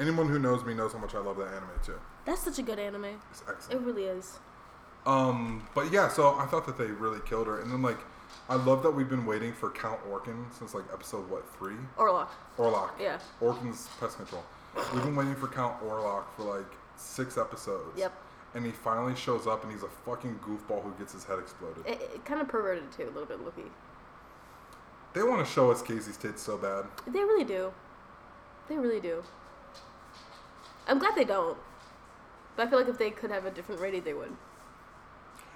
Anyone 0.00 0.28
who 0.28 0.38
knows 0.38 0.64
me 0.64 0.74
knows 0.74 0.92
how 0.92 0.98
much 0.98 1.14
I 1.14 1.18
love 1.18 1.36
that 1.36 1.48
anime 1.48 1.70
too. 1.84 1.98
That's 2.24 2.42
such 2.42 2.58
a 2.58 2.62
good 2.62 2.78
anime. 2.78 3.06
It's 3.30 3.42
excellent. 3.48 3.80
It 3.80 3.84
really 3.84 4.04
is. 4.04 4.38
Um, 5.06 5.68
but 5.74 5.92
yeah, 5.92 6.08
so 6.08 6.34
I 6.38 6.46
thought 6.46 6.66
that 6.66 6.78
they 6.78 6.86
really 6.86 7.20
killed 7.26 7.46
her, 7.46 7.60
and 7.60 7.70
then 7.70 7.82
like, 7.82 7.98
I 8.48 8.56
love 8.56 8.82
that 8.82 8.90
we've 8.90 9.08
been 9.08 9.26
waiting 9.26 9.52
for 9.52 9.70
Count 9.70 10.00
Orkin 10.10 10.52
since 10.58 10.74
like 10.74 10.84
episode 10.92 11.30
what 11.30 11.44
three? 11.58 11.76
Orlok. 11.96 12.28
Orlok. 12.58 12.90
Yeah. 12.98 13.18
Orkin's 13.40 13.88
pest 14.00 14.16
control. 14.16 14.42
We've 14.92 15.04
been 15.04 15.14
waiting 15.14 15.36
for 15.36 15.46
Count 15.46 15.80
Orlok 15.82 16.24
for 16.36 16.42
like 16.42 16.72
six 16.96 17.38
episodes. 17.38 17.98
Yep. 17.98 18.12
And 18.54 18.64
he 18.64 18.72
finally 18.72 19.14
shows 19.16 19.46
up, 19.46 19.62
and 19.64 19.72
he's 19.72 19.82
a 19.82 19.88
fucking 19.88 20.38
goofball 20.38 20.82
who 20.82 20.92
gets 20.98 21.12
his 21.12 21.24
head 21.24 21.38
exploded. 21.38 21.84
It, 21.86 22.00
it 22.14 22.24
kind 22.24 22.40
of 22.40 22.48
perverted 22.48 22.90
too, 22.92 23.04
a 23.04 23.12
little 23.12 23.26
bit, 23.26 23.44
lowkey. 23.44 23.68
They 25.12 25.22
want 25.22 25.46
to 25.46 25.52
show 25.52 25.70
us 25.70 25.82
Casey's 25.82 26.16
tits 26.16 26.42
so 26.42 26.56
bad. 26.56 26.84
They 27.06 27.20
really 27.20 27.44
do. 27.44 27.72
They 28.68 28.76
really 28.76 29.00
do. 29.00 29.22
I'm 30.86 30.98
glad 30.98 31.14
they 31.16 31.24
don't. 31.24 31.56
But 32.56 32.66
I 32.66 32.70
feel 32.70 32.78
like 32.78 32.88
if 32.88 32.98
they 32.98 33.10
could 33.10 33.30
have 33.30 33.46
a 33.46 33.50
different 33.50 33.80
rating, 33.80 34.04
they 34.04 34.14
would. 34.14 34.32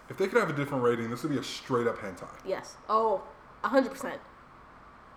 If 0.09 0.17
they 0.17 0.27
could 0.27 0.39
have 0.41 0.51
a 0.51 0.55
different 0.55 0.83
rating, 0.83 1.11
this 1.11 1.23
would 1.23 1.31
be 1.33 1.39
a 1.39 1.43
straight 1.45 1.87
up 1.87 1.99
hentai. 1.99 2.29
Yes. 2.47 2.77
Oh, 2.89 3.23
a 3.63 3.69
hundred 3.69 3.91
percent. 3.93 4.21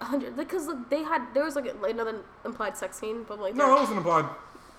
A 0.01 0.05
hundred. 0.05 0.36
Because 0.36 0.68
like, 0.68 0.89
they 0.89 1.03
had 1.03 1.34
there 1.34 1.43
was 1.43 1.55
like, 1.55 1.66
like 1.82 1.91
another 1.93 2.22
implied 2.45 2.76
sex 2.78 2.97
scene, 2.99 3.24
but 3.28 3.39
like 3.39 3.55
No, 3.55 3.76
it 3.76 3.80
wasn't 3.80 3.97
implied. 3.97 4.26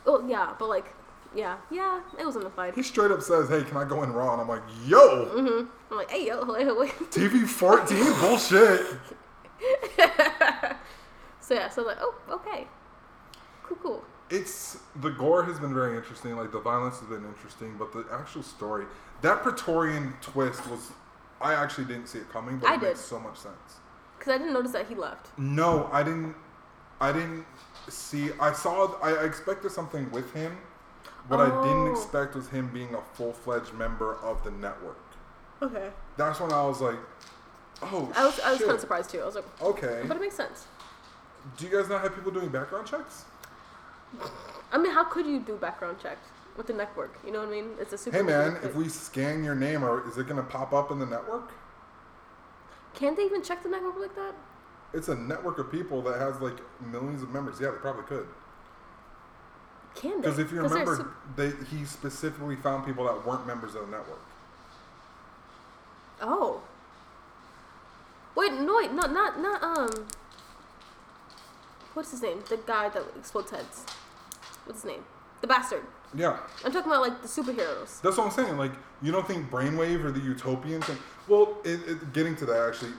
oh 0.07 0.27
yeah, 0.29 0.55
but 0.59 0.69
like 0.69 0.93
yeah, 1.35 1.57
yeah, 1.71 2.03
it 2.19 2.27
wasn't 2.27 2.45
implied. 2.45 2.75
He 2.75 2.83
straight 2.83 3.11
up 3.11 3.23
says, 3.23 3.49
"Hey, 3.49 3.63
can 3.65 3.79
I 3.79 3.85
go 3.85 4.03
in 4.03 4.13
raw?" 4.13 4.33
And 4.35 4.43
I'm 4.43 4.49
like, 4.49 4.63
"Yo, 4.87 5.31
Mm-hmm. 5.35 5.67
I'm 5.91 5.97
like, 5.97 6.11
hey 6.11 6.27
yo, 6.27 6.45
wait, 6.53 6.77
wait. 6.79 6.91
TV 7.11 7.47
14, 7.47 7.97
bullshit." 8.21 8.87
so 11.41 11.55
yeah, 11.55 11.69
so 11.71 11.83
like, 11.83 11.97
oh, 12.01 12.15
okay, 12.31 12.67
cool, 13.63 13.77
cool. 13.83 14.05
It's 14.33 14.79
the 14.97 15.11
gore 15.11 15.45
has 15.45 15.59
been 15.61 15.75
very 15.75 15.97
interesting. 15.97 16.37
Like 16.37 16.51
the 16.53 16.61
violence 16.61 16.99
has 17.01 17.09
been 17.09 17.25
interesting, 17.25 17.77
but 17.79 17.93
the 17.93 18.05
actual 18.13 18.43
story, 18.43 18.87
that 19.21 19.43
Praetorian 19.43 20.15
twist 20.23 20.67
was, 20.69 20.91
I 21.41 21.55
actually 21.55 21.85
didn't 21.85 22.07
see 22.09 22.19
it 22.19 22.31
coming, 22.33 22.59
but 22.59 22.71
I 22.71 22.75
it 22.75 22.81
did. 22.81 22.87
makes 22.89 23.01
so 23.01 23.21
much 23.21 23.37
sense. 23.37 23.55
Because 24.19 24.35
I 24.35 24.39
didn't 24.39 24.55
notice 24.55 24.73
that 24.73 24.87
he 24.87 24.95
left. 24.95 25.29
No, 25.39 25.89
I 25.93 26.03
didn't. 26.03 26.35
I 27.01 27.13
didn't 27.13 27.45
see. 27.89 28.31
I 28.41 28.53
saw. 28.53 28.95
I, 29.03 29.25
expected 29.25 29.71
something 29.73 30.11
with 30.13 30.33
him. 30.33 30.57
What 31.29 31.41
I 31.41 31.47
didn't 31.47 31.89
Oh. 31.89 31.93
expect 31.93 32.35
was 32.35 32.49
him 32.49 32.69
being 32.73 32.95
a 32.95 33.01
full 33.15 33.33
fledged 33.33 33.73
member 33.75 34.15
of 34.17 34.43
the 34.45 34.51
network. 34.53 34.99
Okay. 35.61 35.91
That's 36.17 36.39
when 36.41 36.53
I 36.53 36.65
was 36.65 36.81
like, 36.81 36.99
"Oh 37.83 38.11
I 38.17 38.25
was 38.27 38.41
I 38.41 38.51
was 38.53 38.61
kind 38.61 38.73
of 38.73 38.81
surprised 38.81 39.11
too. 39.11 39.21
I 39.21 39.27
was 39.27 39.35
like, 39.35 39.45
Okay. 39.63 40.05
but 40.07 40.17
it 40.17 40.21
makes 40.21 40.37
sense. 40.37 40.67
Do 41.57 41.67
you 41.67 41.77
guys 41.77 41.89
not 41.89 42.01
have 42.03 42.15
people 42.15 42.31
doing 42.33 42.49
background 42.49 42.87
checks? 42.87 43.25
I 44.73 44.79
mean, 44.79 44.93
how 44.93 45.05
could 45.05 45.27
you 45.27 45.41
do 45.41 45.57
background 45.57 45.99
checks 46.03 46.29
with 46.57 46.67
the 46.67 46.73
network? 46.73 47.19
You 47.25 47.33
know 47.33 47.41
what 47.41 47.49
I 47.49 47.53
mean? 47.53 47.71
It's 47.79 47.93
a 47.93 47.99
super. 47.99 48.17
Hey 48.17 48.23
man, 48.23 48.59
if 48.63 48.75
we 48.75 48.89
scan 48.89 49.45
your 49.45 49.55
name, 49.55 49.85
or 49.85 50.09
is 50.09 50.19
it 50.19 50.27
gonna 50.27 50.43
pop 50.43 50.73
up 50.73 50.91
in 50.91 50.99
the 50.99 51.07
network? 51.07 51.53
can't 52.95 53.17
they 53.17 53.25
even 53.25 53.43
check 53.43 53.63
the 53.63 53.69
network 53.69 53.99
like 53.99 54.15
that? 54.15 54.35
It's 54.95 55.09
a 55.09 55.15
network 55.15 55.59
of 55.59 55.73
people 55.73 56.03
that 56.03 56.21
has 56.21 56.41
like 56.41 56.59
millions 56.81 57.23
of 57.23 57.31
members. 57.31 57.61
Yeah, 57.61 57.71
they 57.71 57.79
probably 57.79 58.05
could. 58.05 58.27
Can 59.95 60.21
they? 60.21 60.29
Because 60.29 60.39
if 60.39 60.53
you 60.53 60.61
remember, 60.63 60.97
sup- 60.97 61.37
they 61.37 61.53
he 61.71 61.85
specifically 61.85 62.57
found 62.57 62.87
people 62.87 63.05
that 63.05 63.27
weren't 63.27 63.47
members 63.47 63.75
of 63.75 63.87
the 63.87 63.97
network. 63.97 64.21
oh. 66.21 66.61
Wait, 68.35 68.53
no, 68.55 68.77
wait, 68.77 68.93
no, 68.93 69.03
not 69.03 69.41
not 69.41 69.63
um. 69.63 70.07
what's 71.93 72.11
his 72.11 72.23
name? 72.23 72.43
The 72.49 72.57
guy 72.57 72.89
that 72.89 73.03
explodes 73.17 73.51
heads. 73.51 73.85
What's 74.65 74.83
his 74.83 74.91
name? 74.91 75.05
The 75.41 75.47
bastard. 75.47 75.83
Yeah, 76.15 76.39
I'm 76.65 76.73
talking 76.73 76.91
about 76.93 77.03
like 77.03 77.23
the 77.23 77.29
superheroes. 77.29 78.01
that's 78.03 78.17
what 78.19 78.21
I'm 78.27 78.31
saying. 78.31 78.59
Like, 78.59 78.73
you 79.01 79.11
don't 79.13 79.27
think 79.27 79.51
Brainwave 79.51 80.05
or 80.05 80.13
the 80.13 80.21
Utopians? 80.21 80.87
And, 80.89 80.99
well, 81.27 81.57
it, 81.65 81.81
it, 81.89 82.13
getting 82.13 82.37
to 82.37 82.45
that 82.47 82.69
actually, 82.69 82.93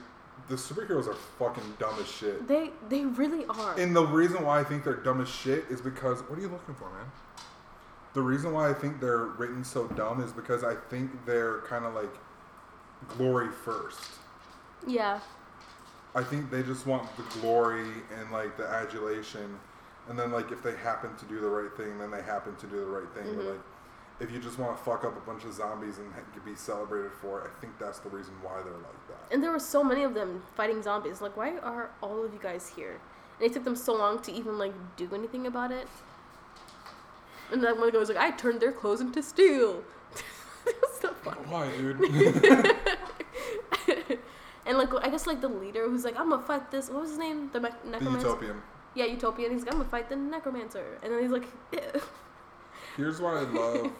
the 0.48 0.56
superheroes 0.56 1.06
are 1.06 1.14
fucking 1.38 1.62
dumb 1.78 1.94
as 2.00 2.08
shit. 2.08 2.46
They 2.48 2.70
they 2.88 3.04
really 3.04 3.46
are. 3.46 3.78
And 3.78 3.94
the 3.94 4.04
reason 4.04 4.44
why 4.44 4.60
I 4.60 4.64
think 4.64 4.82
they're 4.84 4.96
dumb 4.96 5.20
as 5.20 5.28
shit 5.28 5.64
is 5.70 5.80
because 5.80 6.20
what 6.22 6.38
are 6.38 6.42
you 6.42 6.48
looking 6.48 6.74
for, 6.74 6.90
man? 6.90 7.06
The 8.14 8.22
reason 8.22 8.52
why 8.52 8.68
I 8.68 8.74
think 8.74 9.00
they're 9.00 9.24
written 9.26 9.64
so 9.64 9.86
dumb 9.88 10.20
is 10.22 10.32
because 10.32 10.62
I 10.64 10.74
think 10.90 11.10
they're 11.24 11.60
kind 11.60 11.84
of 11.84 11.94
like 11.94 12.14
glory 13.16 13.48
first. 13.64 14.00
yeah. 14.86 15.20
I 16.16 16.22
think 16.22 16.48
they 16.48 16.62
just 16.62 16.86
want 16.86 17.08
the 17.16 17.24
glory 17.40 17.88
and 18.16 18.30
like 18.30 18.56
the 18.56 18.68
adulation, 18.68 19.58
and 20.08 20.18
then 20.18 20.32
like 20.32 20.50
if 20.52 20.62
they 20.62 20.74
happen 20.76 21.14
to 21.16 21.24
do 21.26 21.40
the 21.40 21.48
right 21.48 21.74
thing, 21.76 21.98
then 21.98 22.10
they 22.10 22.22
happen 22.22 22.54
to 22.56 22.66
do 22.66 22.78
the 22.80 22.86
right 22.86 23.08
thing. 23.14 23.34
But 23.36 23.44
Mhm. 23.44 23.50
like 23.52 23.60
if 24.20 24.30
you 24.30 24.38
just 24.38 24.58
want 24.58 24.76
to 24.76 24.82
fuck 24.84 25.04
up 25.04 25.16
a 25.16 25.20
bunch 25.20 25.44
of 25.44 25.52
zombies 25.54 25.98
and 25.98 26.12
be 26.44 26.54
celebrated 26.54 27.12
for 27.20 27.40
it, 27.40 27.50
I 27.50 27.60
think 27.60 27.78
that's 27.78 27.98
the 27.98 28.10
reason 28.10 28.34
why 28.42 28.62
they're 28.62 28.72
like 28.72 29.08
that. 29.08 29.32
And 29.32 29.42
there 29.42 29.50
were 29.50 29.58
so 29.58 29.82
many 29.82 30.04
of 30.04 30.14
them 30.14 30.42
fighting 30.54 30.82
zombies. 30.82 31.20
Like, 31.20 31.36
why 31.36 31.58
are 31.58 31.90
all 32.00 32.24
of 32.24 32.32
you 32.32 32.38
guys 32.40 32.68
here? 32.76 33.00
And 33.40 33.50
it 33.50 33.52
took 33.52 33.64
them 33.64 33.74
so 33.74 33.92
long 33.94 34.20
to 34.22 34.32
even 34.32 34.56
like 34.58 34.72
do 34.96 35.08
anything 35.12 35.46
about 35.46 35.72
it. 35.72 35.88
And 37.50 37.62
then 37.62 37.78
one 37.80 37.90
guy 37.90 37.98
was 37.98 38.08
like, 38.08 38.18
"I 38.18 38.30
turned 38.30 38.60
their 38.60 38.72
clothes 38.72 39.00
into 39.00 39.22
steel." 39.22 39.82
it 40.66 40.76
was 40.80 40.98
so 41.00 41.12
funny. 41.14 41.40
Why, 41.48 41.68
dude? 41.76 42.00
and 44.66 44.78
like, 44.78 44.94
I 44.94 45.08
guess 45.10 45.26
like 45.26 45.40
the 45.40 45.48
leader 45.48 45.88
who's 45.88 46.04
like, 46.04 46.18
"I'm 46.18 46.30
gonna 46.30 46.42
fight 46.42 46.70
this." 46.70 46.88
What 46.88 47.02
was 47.02 47.10
his 47.10 47.18
name? 47.18 47.50
The 47.52 47.60
me- 47.60 47.68
the 47.84 47.98
utopian. 48.10 48.62
Yeah, 48.94 49.06
Utopian. 49.06 49.50
He's 49.52 49.62
like, 49.64 49.72
"I'm 49.72 49.78
gonna 49.78 49.90
fight 49.90 50.08
the 50.08 50.16
necromancer," 50.16 50.98
and 51.02 51.12
then 51.12 51.20
he's 51.22 51.30
like, 51.30 51.46
Here's 52.96 53.20
why 53.20 53.38
I 53.38 53.42
love 53.50 53.90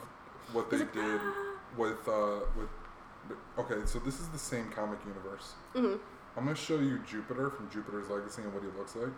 what 0.53 0.71
they 0.71 0.79
like, 0.79 0.93
did 0.93 1.21
"Ah." 1.23 1.55
with 1.77 2.07
uh 2.09 2.41
with. 2.57 2.69
Okay, 3.59 3.87
so 3.87 3.99
this 4.01 4.21
is 4.21 4.29
the 4.29 4.39
same 4.39 4.69
comic 4.71 4.99
universe. 5.07 5.55
Mhm. 5.75 5.99
I'm 6.37 6.45
gonna 6.45 6.55
show 6.57 6.79
you 6.79 6.99
Jupiter 7.07 7.51
from 7.51 7.71
Jupiter's 7.71 8.09
Legacy 8.11 8.43
and 8.43 8.53
what 8.53 8.63
he 8.63 8.69
looks 8.77 8.95
like. 8.97 9.17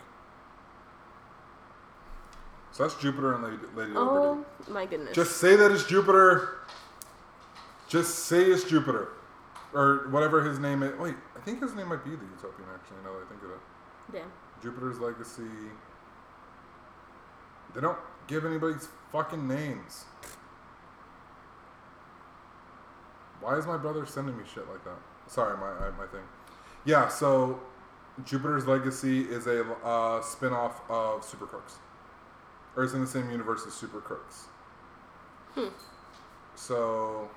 So 2.72 2.82
that's 2.82 2.94
Jupiter 3.00 3.34
and 3.34 3.42
Lady, 3.44 3.56
Lady 3.74 3.92
Liberty. 3.92 3.96
"Oh 3.98 4.46
my 4.68 4.86
goodness." 4.86 5.14
Just 5.14 5.38
say 5.38 5.56
that 5.56 5.70
it's 5.70 5.84
Jupiter. 5.84 6.58
Just 7.88 8.26
say 8.26 8.44
it's 8.44 8.64
Jupiter, 8.64 9.08
or 9.72 10.08
whatever 10.10 10.42
his 10.42 10.58
name 10.58 10.82
is. 10.82 10.98
Wait, 10.98 11.14
I 11.36 11.40
think 11.40 11.62
his 11.62 11.74
name 11.74 11.88
might 11.88 12.04
be 12.04 12.10
the 12.10 12.24
Utopian. 12.36 12.68
Actually, 12.74 12.98
now 13.04 13.12
that 13.12 13.24
I 13.24 13.28
think 13.28 13.42
of 13.44 13.50
it, 13.50 13.60
damn. 14.12 14.32
Jupiter's 14.62 14.98
Legacy. 14.98 15.42
They 17.74 17.80
don't 17.80 17.98
give 18.26 18.44
anybody's 18.44 18.88
fucking 19.12 19.46
names. 19.46 20.04
Why 23.40 23.56
is 23.56 23.66
my 23.66 23.76
brother 23.76 24.06
sending 24.06 24.36
me 24.36 24.44
shit 24.52 24.68
like 24.68 24.84
that? 24.84 24.96
Sorry, 25.26 25.56
my 25.56 25.90
my 25.90 26.06
thing. 26.06 26.22
Yeah, 26.84 27.08
so 27.08 27.60
Jupiter's 28.24 28.66
Legacy 28.66 29.22
is 29.22 29.46
a 29.46 29.64
uh, 29.84 30.22
spin-off 30.22 30.80
of 30.88 31.24
Super 31.24 31.46
Crooks. 31.46 31.76
Or 32.74 32.84
it's 32.84 32.94
in 32.94 33.00
the 33.00 33.06
same 33.06 33.30
universe 33.30 33.64
as 33.66 33.74
Super 33.74 34.00
Crooks. 34.00 34.46
Hmm. 35.54 35.68
So 36.54 37.28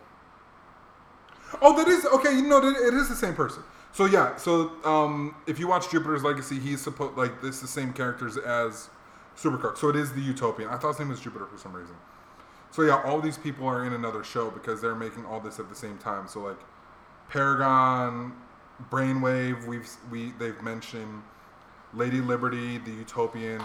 Oh, 1.62 1.76
that 1.78 1.88
is 1.88 2.06
okay. 2.06 2.34
You 2.34 2.48
know, 2.48 2.58
it 2.68 2.94
is 2.94 3.10
the 3.10 3.16
same 3.16 3.34
person. 3.34 3.64
So 3.91 4.06
yeah, 4.06 4.36
so 4.38 4.72
um, 4.86 5.36
if 5.48 5.60
you 5.60 5.68
watch 5.68 5.90
Jupiter's 5.91 6.24
Legacy, 6.24 6.60
he's 6.60 6.82
supposed 6.82 7.18
like 7.18 7.41
this 7.41 7.60
the 7.60 7.68
same 7.68 7.91
characters 7.91 8.38
as 8.38 8.90
Super 9.36 9.57
Crooks. 9.57 9.82
So 9.82 9.90
it 9.90 9.95
is 9.95 10.14
the 10.14 10.22
Utopian. 10.22 10.70
I 10.70 10.78
thought 10.78 10.90
his 10.90 10.99
name 10.99 11.10
was 11.10 11.20
Jupiter 11.20 11.45
for 11.48 11.57
some 11.57 11.74
reason. 11.74 11.95
So 12.72 12.84
yeah, 12.84 13.02
all 13.03 13.20
these 13.20 13.38
people 13.38 13.68
are 13.68 13.84
in 13.86 13.94
another 13.94 14.24
show 14.24 14.52
because 14.52 14.80
they're 14.80 14.95
making 14.95 15.26
all 15.26 15.40
this 15.40 15.60
at 15.60 15.70
the 15.70 15.76
same 15.76 15.98
time. 15.98 16.28
So 16.28 16.41
like 16.41 16.60
Paragon, 17.30 18.34
Brainwave, 18.91 19.66
we've 19.66 19.90
we 20.11 20.32
they've 20.38 20.61
mentioned 20.61 21.24
Lady 21.94 22.22
Liberty, 22.22 22.78
the 22.78 22.91
Utopian, 22.91 23.61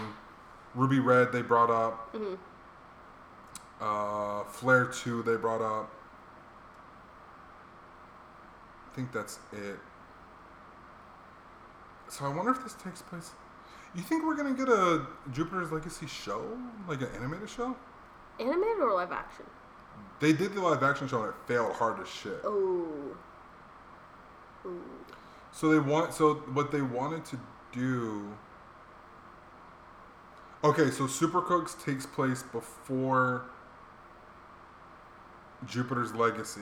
Ruby 0.73 0.99
Red 0.99 1.31
they 1.31 1.43
brought 1.43 1.69
up, 1.69 2.11
Mhm. 2.13 2.37
uh, 3.79 4.43
Flare 4.45 4.85
Two 4.85 5.21
they 5.21 5.35
brought 5.35 5.61
up. 5.61 5.91
I 8.91 8.95
think 8.95 9.11
that's 9.11 9.39
it. 9.53 9.79
So 12.15 12.25
I 12.25 12.29
wonder 12.29 12.51
if 12.51 12.63
this 12.63 12.75
takes 12.75 13.01
place. 13.01 13.31
You 13.93 14.01
think 14.01 14.25
we're 14.25 14.35
gonna 14.35 14.53
get 14.53 14.69
a 14.69 15.05
Jupiter's 15.31 15.71
Legacy 15.71 16.07
show, 16.07 16.57
like 16.87 17.01
an 17.01 17.09
animated 17.15 17.49
show? 17.49 17.75
Animated 18.39 18.79
or 18.79 18.93
live 18.93 19.11
action? 19.11 19.45
They 20.21 20.31
did 20.31 20.53
the 20.53 20.61
live 20.61 20.81
action 20.81 21.09
show 21.09 21.23
and 21.23 21.29
it 21.29 21.35
failed 21.45 21.73
hard 21.73 21.99
as 21.99 22.07
shit. 22.07 22.39
Oh. 22.45 22.87
Ooh. 24.65 24.81
So 25.51 25.69
they 25.69 25.79
want 25.79 26.13
so 26.13 26.35
what 26.53 26.71
they 26.71 26.81
wanted 26.81 27.25
to 27.25 27.39
do 27.73 28.33
Okay, 30.63 30.89
so 30.89 31.05
Super 31.05 31.41
Crooks 31.41 31.75
takes 31.75 32.07
place 32.07 32.41
before 32.41 33.45
Jupiter's 35.67 36.15
Legacy. 36.15 36.61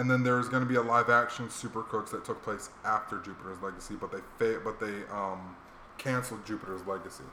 And 0.00 0.10
then 0.10 0.22
there's 0.22 0.48
going 0.48 0.62
to 0.62 0.68
be 0.68 0.76
a 0.76 0.82
live 0.82 1.10
action 1.10 1.50
Super 1.50 1.82
Crooks 1.82 2.10
that 2.12 2.24
took 2.24 2.42
place 2.42 2.70
after 2.86 3.18
Jupiter's 3.18 3.60
Legacy, 3.60 3.96
but 3.96 4.10
they 4.10 4.20
fa- 4.38 4.58
but 4.64 4.80
they 4.80 5.02
um 5.12 5.54
canceled 5.98 6.46
Jupiter's 6.46 6.86
Legacy. 6.86 7.24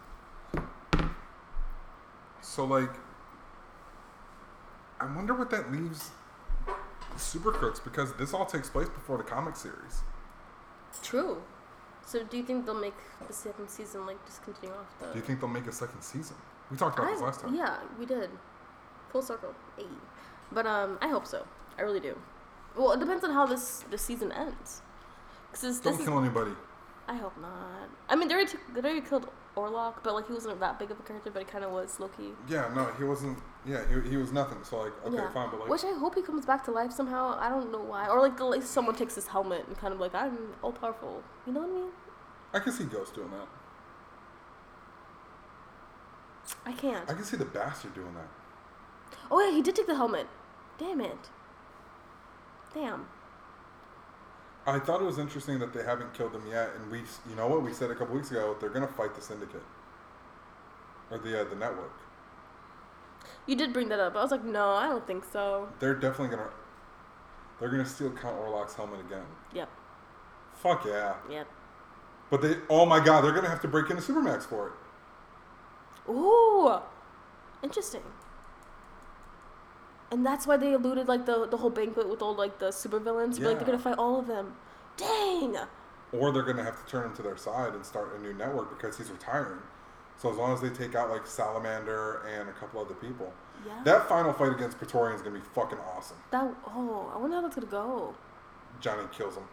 So 2.41 2.65
like 2.65 2.89
I 4.99 5.05
wonder 5.15 5.33
what 5.33 5.49
that 5.51 5.71
leaves 5.71 6.11
Super 7.15 7.53
Crooks 7.53 7.79
because 7.79 8.11
this 8.15 8.33
all 8.33 8.45
takes 8.45 8.69
place 8.69 8.89
before 8.89 9.15
the 9.15 9.23
comic 9.23 9.55
series. 9.55 10.01
True. 11.01 11.41
So 12.05 12.25
do 12.25 12.35
you 12.35 12.43
think 12.43 12.65
they'll 12.65 12.75
make 12.75 12.95
the 13.27 13.33
second 13.33 13.69
season 13.69 14.05
like 14.05 14.25
just 14.25 14.43
continue 14.43 14.75
off 14.75 14.87
the? 14.99 15.07
Do 15.07 15.19
you 15.19 15.23
think 15.23 15.39
they'll 15.39 15.47
make 15.47 15.67
a 15.67 15.71
second 15.71 16.01
season? 16.01 16.35
We 16.69 16.75
talked 16.75 16.99
about 16.99 17.13
this 17.13 17.21
last 17.21 17.39
time. 17.39 17.55
Yeah, 17.55 17.77
we 17.97 18.05
did. 18.05 18.29
Full 19.13 19.21
circle. 19.21 19.55
Hey. 19.77 19.85
But 20.51 20.67
um, 20.67 20.97
I 21.01 21.07
hope 21.07 21.25
so. 21.25 21.47
I 21.77 21.83
really 21.83 22.01
do. 22.01 22.17
Well, 22.77 22.91
it 22.91 22.99
depends 22.99 23.23
on 23.23 23.31
how 23.31 23.45
this 23.45 23.83
this 23.89 24.01
season 24.01 24.31
ends. 24.31 24.81
Cause 25.51 25.61
this, 25.61 25.79
Don't 25.79 25.93
this 25.93 26.01
is, 26.01 26.07
kill 26.07 26.19
anybody. 26.19 26.51
I 27.07 27.15
hope 27.15 27.37
not. 27.39 27.89
I 28.09 28.15
mean, 28.15 28.27
they 28.27 28.35
already 28.35 28.51
took, 28.51 28.61
they 28.73 28.81
already 28.81 29.01
killed 29.01 29.29
Orlok, 29.55 30.03
but 30.03 30.13
like 30.13 30.27
he 30.27 30.33
wasn't 30.33 30.59
that 30.59 30.77
big 30.77 30.91
of 30.91 30.99
a 30.99 31.03
character, 31.03 31.31
but 31.31 31.39
he 31.39 31.45
kind 31.45 31.63
of 31.63 31.71
was 31.71 31.97
lowkey. 31.97 32.33
Yeah, 32.47 32.69
no, 32.75 32.85
he 32.97 33.03
wasn't. 33.05 33.39
Yeah, 33.65 33.81
he, 33.87 34.09
he 34.09 34.17
was 34.17 34.31
nothing. 34.31 34.59
So 34.63 34.79
like, 34.79 34.93
okay, 35.05 35.15
yeah. 35.15 35.31
fine, 35.31 35.49
but 35.49 35.61
like, 35.61 35.69
Which 35.69 35.83
I 35.83 35.97
hope 35.97 36.15
he 36.15 36.21
comes 36.21 36.45
back 36.45 36.63
to 36.65 36.71
life 36.71 36.91
somehow. 36.91 37.37
I 37.39 37.49
don't 37.49 37.71
know 37.71 37.81
why, 37.81 38.07
or 38.07 38.21
like 38.21 38.37
the, 38.37 38.43
like 38.43 38.63
someone 38.63 38.95
takes 38.95 39.15
his 39.15 39.27
helmet 39.27 39.65
and 39.67 39.77
kind 39.77 39.93
of 39.93 39.99
like 39.99 40.13
I'm 40.13 40.53
all 40.61 40.73
powerful. 40.73 41.23
You 41.45 41.53
know 41.53 41.61
what 41.61 41.69
I 41.69 41.73
mean? 41.73 41.89
I 42.53 42.59
can 42.59 42.73
see 42.73 42.83
Ghost 42.83 43.15
doing 43.15 43.31
that. 43.31 43.47
I 46.65 46.73
can't. 46.73 47.09
I 47.09 47.13
can 47.13 47.23
see 47.23 47.37
the 47.37 47.45
bastard 47.45 47.93
doing 47.93 48.13
that. 48.13 48.27
Oh 49.31 49.39
yeah, 49.39 49.55
he 49.55 49.61
did 49.61 49.75
take 49.75 49.87
the 49.87 49.95
helmet. 49.95 50.27
Damn 50.77 51.01
it. 51.01 51.29
Damn. 52.73 53.07
I 54.65 54.79
thought 54.79 55.01
it 55.01 55.05
was 55.05 55.17
interesting 55.17 55.59
that 55.59 55.73
they 55.73 55.83
haven't 55.83 56.13
killed 56.13 56.33
them 56.33 56.43
yet, 56.49 56.71
and 56.75 56.91
we, 56.91 56.99
you 57.29 57.35
know 57.35 57.47
what, 57.47 57.63
we 57.63 57.71
said 57.71 57.89
a 57.89 57.95
couple 57.95 58.15
weeks 58.15 58.31
ago 58.31 58.55
they're 58.59 58.69
gonna 58.69 58.87
fight 58.87 59.15
the 59.15 59.21
Syndicate 59.21 59.63
or 61.09 61.17
the 61.17 61.41
uh, 61.41 61.43
the 61.45 61.55
network. 61.55 61.93
You 63.45 63.55
did 63.55 63.71
bring 63.71 63.87
that 63.89 63.99
up. 63.99 64.15
I 64.15 64.21
was 64.21 64.31
like, 64.31 64.43
no, 64.43 64.71
I 64.71 64.87
don't 64.87 65.07
think 65.07 65.23
so. 65.31 65.69
They're 65.79 65.95
definitely 65.95 66.35
gonna. 66.35 66.49
They're 67.59 67.69
gonna 67.69 67.85
steal 67.85 68.11
Count 68.11 68.37
Orlok's 68.37 68.75
helmet 68.75 68.99
again. 68.99 69.25
Yep. 69.53 69.69
Fuck 70.53 70.85
yeah! 70.85 71.15
Yep. 71.29 71.47
But 72.29 72.41
they, 72.41 72.57
oh 72.69 72.85
my 72.85 73.03
god, 73.03 73.21
they're 73.21 73.31
gonna 73.31 73.49
have 73.49 73.61
to 73.61 73.67
break 73.67 73.89
into 73.89 74.01
Supermax 74.01 74.43
for 74.43 74.67
it. 74.67 74.73
Ooh, 76.11 76.77
interesting. 77.63 78.03
And 80.11 80.25
that's 80.25 80.47
why 80.47 80.55
they 80.57 80.73
eluded 80.73 81.07
like 81.07 81.25
the 81.25 81.47
the 81.47 81.57
whole 81.57 81.69
banquet 81.69 82.07
with 82.09 82.21
all 82.21 82.33
like 82.35 82.59
the 82.59 82.67
supervillains. 82.69 83.37
Be 83.39 83.45
Like 83.45 83.57
they're 83.57 83.65
gonna 83.65 83.79
fight 83.79 83.97
all 83.97 84.19
of 84.19 84.27
them. 84.27 84.55
Dang. 84.95 85.57
or 86.13 86.31
they're 86.31 86.41
going 86.43 86.57
to 86.57 86.63
have 86.63 86.83
to 86.83 86.89
turn 86.89 87.05
him 87.05 87.15
to 87.15 87.21
their 87.21 87.37
side 87.37 87.73
and 87.75 87.85
start 87.85 88.15
a 88.17 88.21
new 88.21 88.33
network 88.33 88.75
because 88.75 88.97
he's 88.97 89.11
retiring. 89.11 89.59
So 90.17 90.31
as 90.31 90.37
long 90.37 90.53
as 90.53 90.61
they 90.61 90.69
take 90.69 90.95
out 90.95 91.09
like 91.11 91.27
Salamander 91.27 92.25
and 92.25 92.49
a 92.49 92.53
couple 92.53 92.79
other 92.81 92.95
people, 92.95 93.31
Yeah. 93.65 93.73
that 93.83 94.07
final 94.09 94.33
fight 94.33 94.53
against 94.53 94.77
Praetorian 94.79 95.15
is 95.15 95.21
going 95.21 95.35
to 95.35 95.39
be 95.41 95.45
fucking 95.53 95.77
awesome. 95.95 96.17
That. 96.31 96.51
Oh, 96.65 97.11
I 97.13 97.17
wonder 97.19 97.35
how 97.35 97.41
that's 97.43 97.55
gonna 97.55 97.67
go. 97.67 98.15
Johnny 98.79 99.03
kills 99.11 99.35
him, 99.35 99.43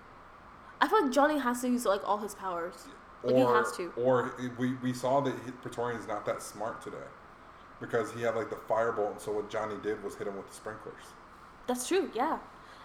I 0.80 0.88
feel 0.88 1.02
like 1.02 1.12
Johnny 1.12 1.38
has 1.38 1.60
to 1.62 1.68
use 1.68 1.84
like 1.84 2.00
all 2.08 2.18
his 2.18 2.34
powers. 2.34 2.86
Like 3.22 3.34
or 3.34 3.38
he 3.38 3.44
has 3.44 3.72
to. 3.76 3.92
or 3.96 4.34
we 4.58 4.74
we 4.76 4.92
saw 4.94 5.20
that 5.22 5.34
Praetorian's 5.62 6.06
not 6.06 6.24
that 6.26 6.40
smart 6.42 6.80
today 6.80 6.96
because 7.80 8.12
he 8.12 8.22
had 8.22 8.34
like 8.36 8.50
the 8.50 8.56
firebolt, 8.56 9.12
and 9.12 9.20
so 9.20 9.32
what 9.32 9.50
Johnny 9.50 9.76
did 9.82 10.02
was 10.02 10.14
hit 10.14 10.26
him 10.26 10.36
with 10.36 10.48
the 10.48 10.54
sprinklers. 10.54 11.02
That's 11.66 11.86
true. 11.88 12.10
Yeah. 12.14 12.38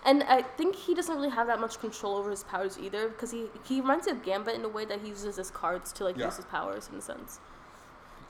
And 0.06 0.24
I 0.24 0.41
think 0.41 0.76
he 0.76 0.95
doesn't 0.95 1.14
really 1.14 1.30
have 1.30 1.48
that 1.48 1.60
much 1.60 1.80
control 1.82 2.16
over 2.16 2.30
his 2.32 2.44
powers 2.45 2.78
either, 2.80 3.10
because 3.10 3.32
he 3.32 3.48
he 3.64 3.82
reminds 3.82 4.06
me 4.06 4.14
of 4.14 4.24
Gambit 4.24 4.56
in 4.56 4.64
a 4.64 4.70
way 4.70 4.86
that 4.86 5.02
he 5.02 5.10
uses 5.10 5.36
his 5.36 5.52
cards 5.52 5.91
to 5.94 6.06
like 6.06 6.18
Yeah. 6.18 6.26
use 6.26 6.38
his 6.38 6.45
powers 6.45 6.90
in 6.91 6.98
a 6.98 7.02
sense. 7.02 7.40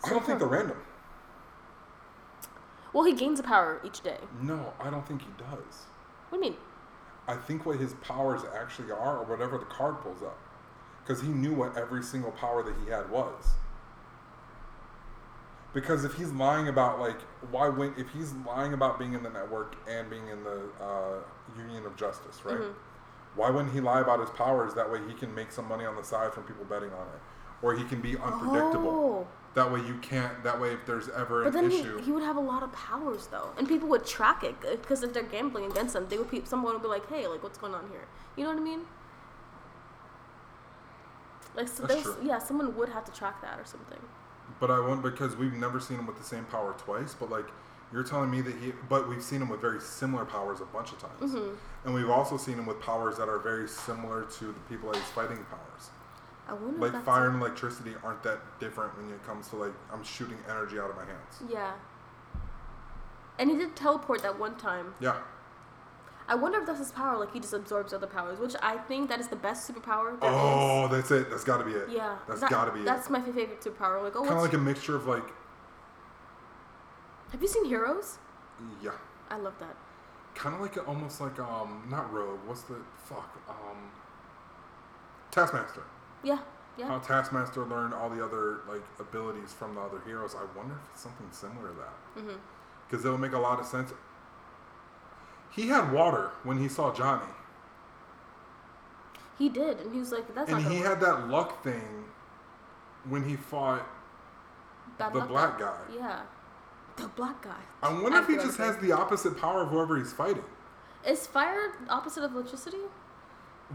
I 0.03 0.10
don't 0.10 0.26
think 0.26 0.40
they're 0.40 0.48
random. 0.48 0.77
Well, 2.94 3.03
he 3.03 3.14
gains 3.14 3.40
a 3.40 3.44
power 3.44 3.80
each 3.84 4.02
day. 4.02 4.18
No, 4.41 4.73
I 4.80 4.90
don't 4.90 5.06
think 5.07 5.22
he 5.22 5.27
does. 5.38 5.86
What 6.30 6.40
do 6.41 6.45
you 6.45 6.52
mean? 6.52 6.56
I 7.27 7.36
think 7.36 7.65
what 7.65 7.77
his 7.77 7.94
powers 7.95 8.41
actually 8.60 8.91
are, 8.91 9.19
or 9.19 9.23
whatever 9.26 9.60
the 9.60 9.65
card 9.65 10.02
pulls 10.02 10.23
up, 10.23 10.40
because 11.03 11.22
he 11.22 11.27
knew 11.27 11.53
what 11.53 11.77
every 11.77 12.02
single 12.02 12.31
power 12.31 12.64
that 12.64 12.73
he 12.84 12.90
had 12.90 13.07
was. 13.11 13.49
Because 15.74 16.04
if 16.04 16.16
he's 16.16 16.32
lying 16.32 16.68
about 16.68 17.00
like 17.00 17.20
why 17.52 17.70
when 17.70 17.94
if 17.98 18.10
he's 18.10 18.34
lying 18.46 18.74
about 18.74 18.98
being 18.98 19.14
in 19.14 19.22
the 19.24 19.30
network 19.30 19.76
and 19.88 20.10
being 20.10 20.28
in 20.28 20.44
the 20.44 20.62
uh, 20.82 21.20
Union 21.58 21.86
of 21.86 21.96
Justice, 21.96 22.44
right? 22.44 22.58
Mhm. 22.58 22.74
Why 23.36 23.50
wouldn't 23.52 23.74
he 23.74 23.80
lie 23.80 24.02
about 24.02 24.20
his 24.20 24.30
powers? 24.32 24.74
That 24.74 24.91
way 24.91 25.00
he 25.08 25.14
can 25.14 25.34
make 25.34 25.52
some 25.52 25.68
money 25.68 25.86
on 25.86 25.96
the 25.96 26.04
side 26.04 26.34
from 26.34 26.44
people 26.44 26.66
betting 26.66 26.91
on 26.91 27.08
it, 27.08 27.22
or 27.62 27.76
he 27.76 27.84
can 27.86 28.02
be 28.02 28.18
unpredictable. 28.18 28.90
Oh. 29.26 29.28
That 29.56 29.72
way 29.72 29.80
you 29.82 29.96
can't. 30.02 30.44
That 30.44 30.60
way 30.60 30.74
if 30.74 30.86
there's 30.86 31.10
ever 31.10 31.44
But 31.44 31.56
an 31.56 31.62
then 31.64 31.72
he, 31.72 31.80
issue, 31.80 31.98
he 32.02 32.12
would 32.12 32.24
have 32.24 32.38
a 32.38 32.41
lot 32.41 32.64
of 32.64 32.72
powers 32.74 33.28
though, 33.28 33.50
and 33.58 33.68
people 33.68 33.88
would 33.90 34.06
track 34.06 34.44
it 34.44 34.60
because 34.62 35.04
if 35.04 35.14
they're 35.14 35.24
gambling 35.24 35.66
against 35.66 35.96
him, 35.96 36.08
they 36.10 36.18
would 36.18 36.30
pe- 36.30 36.44
someone 36.46 36.74
would 36.74 36.82
be 36.82 36.88
like, 36.88 37.08
"Hey, 37.10 37.28
like 37.28 37.41
what's 37.44 37.58
going 37.60 37.74
on 37.76 37.90
here?" 37.90 38.08
You 38.36 38.44
know 38.44 38.50
what 38.52 38.60
I 38.60 38.64
mean? 38.64 38.82
Like 41.56 41.68
so 41.68 41.84
That's 41.84 42.04
there's 42.04 42.16
true. 42.16 42.26
yeah, 42.28 42.40
someone 42.40 42.76
would 42.76 42.90
have 42.90 43.06
to 43.06 43.12
track 43.12 43.41
that 43.41 43.60
or 43.60 43.66
something. 43.66 44.00
But 44.60 44.72
I 44.72 44.80
won't 44.80 45.02
because 45.02 45.36
we've 45.36 45.53
never 45.53 45.80
seen 45.80 45.98
him 45.99 46.06
with 46.07 46.18
the 46.18 46.23
same 46.23 46.45
power 46.45 46.73
twice. 46.77 47.14
But 47.18 47.30
like 47.30 47.45
you're 47.94 48.03
telling 48.03 48.30
me 48.30 48.41
that 48.41 48.56
he, 48.57 48.72
but 48.88 49.07
we've 49.10 49.23
seen 49.23 49.41
him 49.41 49.49
with 49.49 49.61
very 49.61 49.80
similar 49.80 50.23
powers 50.26 50.61
a 50.61 50.65
bunch 50.65 50.91
of 50.91 50.99
times, 50.99 51.34
Mhm. 51.34 51.56
and 51.86 51.94
we've 51.94 52.10
also 52.10 52.38
seen 52.38 52.60
him 52.60 52.65
with 52.68 52.80
powers 52.81 53.18
that 53.18 53.27
are 53.27 53.40
very 53.40 53.68
similar 53.68 54.26
to 54.26 54.45
the 54.45 54.60
people 54.69 54.91
that 54.91 54.98
he's 54.99 55.10
fighting 55.10 55.44
powers. 55.45 55.90
I 56.48 56.53
wonder 56.53 56.86
if 56.88 56.94
Like 56.94 57.03
fire 57.03 57.27
and 57.30 57.41
electricity 57.41 57.95
aren't 58.03 58.22
that 58.23 58.40
different 58.60 58.95
when 58.98 59.11
it 59.11 59.26
comes 59.26 59.48
to 59.49 59.56
like 59.56 59.73
I'm 59.91 60.03
shooting 60.03 60.38
energy 60.49 60.80
out 60.80 60.90
of 60.90 60.95
my 60.98 61.06
hands. 61.06 61.41
Yeah. 61.48 61.72
And 63.38 63.49
he 63.49 63.56
did 63.57 63.76
teleport 63.76 64.22
that 64.23 64.38
one 64.38 64.56
time. 64.57 64.94
Yeah, 64.99 65.15
I 66.30 66.35
wonder 66.35 66.60
if 66.60 66.65
that's 66.68 66.80
his 66.80 66.91
power, 66.91 67.18
like 67.18 67.34
he 67.34 67.39
just 67.39 67.53
absorbs 67.53 67.91
other 67.91 68.07
powers, 68.07 68.39
which 68.39 68.56
I 68.61 68.77
think 68.77 69.10
that 69.10 69.19
is 69.19 69.27
the 69.27 69.35
best 69.35 69.69
superpower 69.69 70.19
there 70.22 70.30
is. 70.30 70.35
Oh, 70.38 70.88
that's 70.89 71.10
it. 71.11 71.30
That's 71.30 71.43
got 71.43 71.57
to 71.57 71.65
be 71.65 71.72
it. 71.72 71.89
Yeah. 71.89 72.18
that's 72.27 72.41
that- 72.41 72.49
got 72.51 72.65
to 72.65 72.72
be 72.72 72.81
it. 72.81 72.85
That's 72.85 73.10
my 73.10 73.19
favorite 73.22 73.61
superpower. 73.61 74.01
Like, 74.03 74.15
oh, 74.15 74.22
Kind 74.22 74.35
of 74.35 74.41
like 74.43 74.53
a 74.53 74.57
mixture 74.60 74.95
of 74.95 75.07
like, 75.07 75.23
have 77.31 77.41
you 77.41 77.47
seen 77.47 77.65
Heroes? 77.65 78.18
yeah, 78.81 78.91
I 79.30 79.38
love 79.38 79.53
that. 79.60 79.76
kind 80.35 80.53
of 80.56 80.61
like 80.61 80.76
a, 80.77 80.81
almost 80.81 81.19
like 81.22 81.39
um 81.39 81.88
not 81.89 82.11
rogue. 82.14 82.39
What's 82.45 82.61
the 82.64 82.77
fuck 83.06 83.30
um 83.49 83.91
Taskmaster. 85.31 85.84
Yeah, 86.23 86.39
yeah. 86.77 86.88
How 86.88 86.99
Taskmaster 86.99 87.65
learned 87.65 87.93
all 87.93 88.10
the 88.10 88.23
other 88.23 88.61
like 88.68 88.84
abilities 88.99 89.53
from 89.53 89.76
the 89.76 89.81
other 89.81 90.01
heroes. 90.06 90.35
I 90.35 90.45
wonder 90.57 90.76
if 90.76 90.89
it's 90.93 91.01
something 91.03 91.27
similar 91.31 91.69
to 91.69 91.76
that. 91.76 92.35
Because 92.88 93.06
it 93.06 93.10
would 93.10 93.19
make 93.19 93.34
a 93.34 93.39
lot 93.39 93.60
of 93.60 93.65
sense. 93.65 93.93
He 95.49 95.67
had 95.67 95.91
water 95.91 96.31
when 96.43 96.59
he 96.59 96.67
saw 96.69 96.93
Johnny, 96.93 97.26
He 99.38 99.49
did, 99.49 99.80
and 99.80 99.93
he 99.93 99.99
was 99.99 100.11
like, 100.11 100.34
"That's 100.35 100.51
and 100.51 100.61
he 100.65 100.80
work." 100.80 100.88
had 100.88 100.99
that 101.01 101.27
luck 101.30 101.63
thing 101.63 102.05
when 103.05 103.23
he 103.27 103.35
fought. 103.35 103.85
Bad 104.97 105.13
the 105.13 105.21
black 105.21 105.57
guy. 105.59 105.80
Yeah, 105.95 106.21
the 106.97 107.07
black 107.09 107.41
guy. 107.41 107.61
I 107.81 107.93
wonder 108.01 108.19
if 108.19 108.27
he 108.27 108.35
just 108.35 108.57
has 108.57 108.77
the 108.77 108.91
opposite 108.91 109.38
power 109.38 109.61
of 109.63 109.69
whoever 109.69 109.97
he's 109.97 110.13
fighting. 110.13 110.43
Is 111.05 111.26
fire 111.27 111.73
opposite 111.89 112.23
of 112.23 112.34
electricity? 112.34 112.77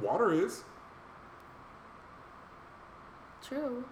Water 0.01 0.33
is. 0.33 0.65
True. 3.43 3.85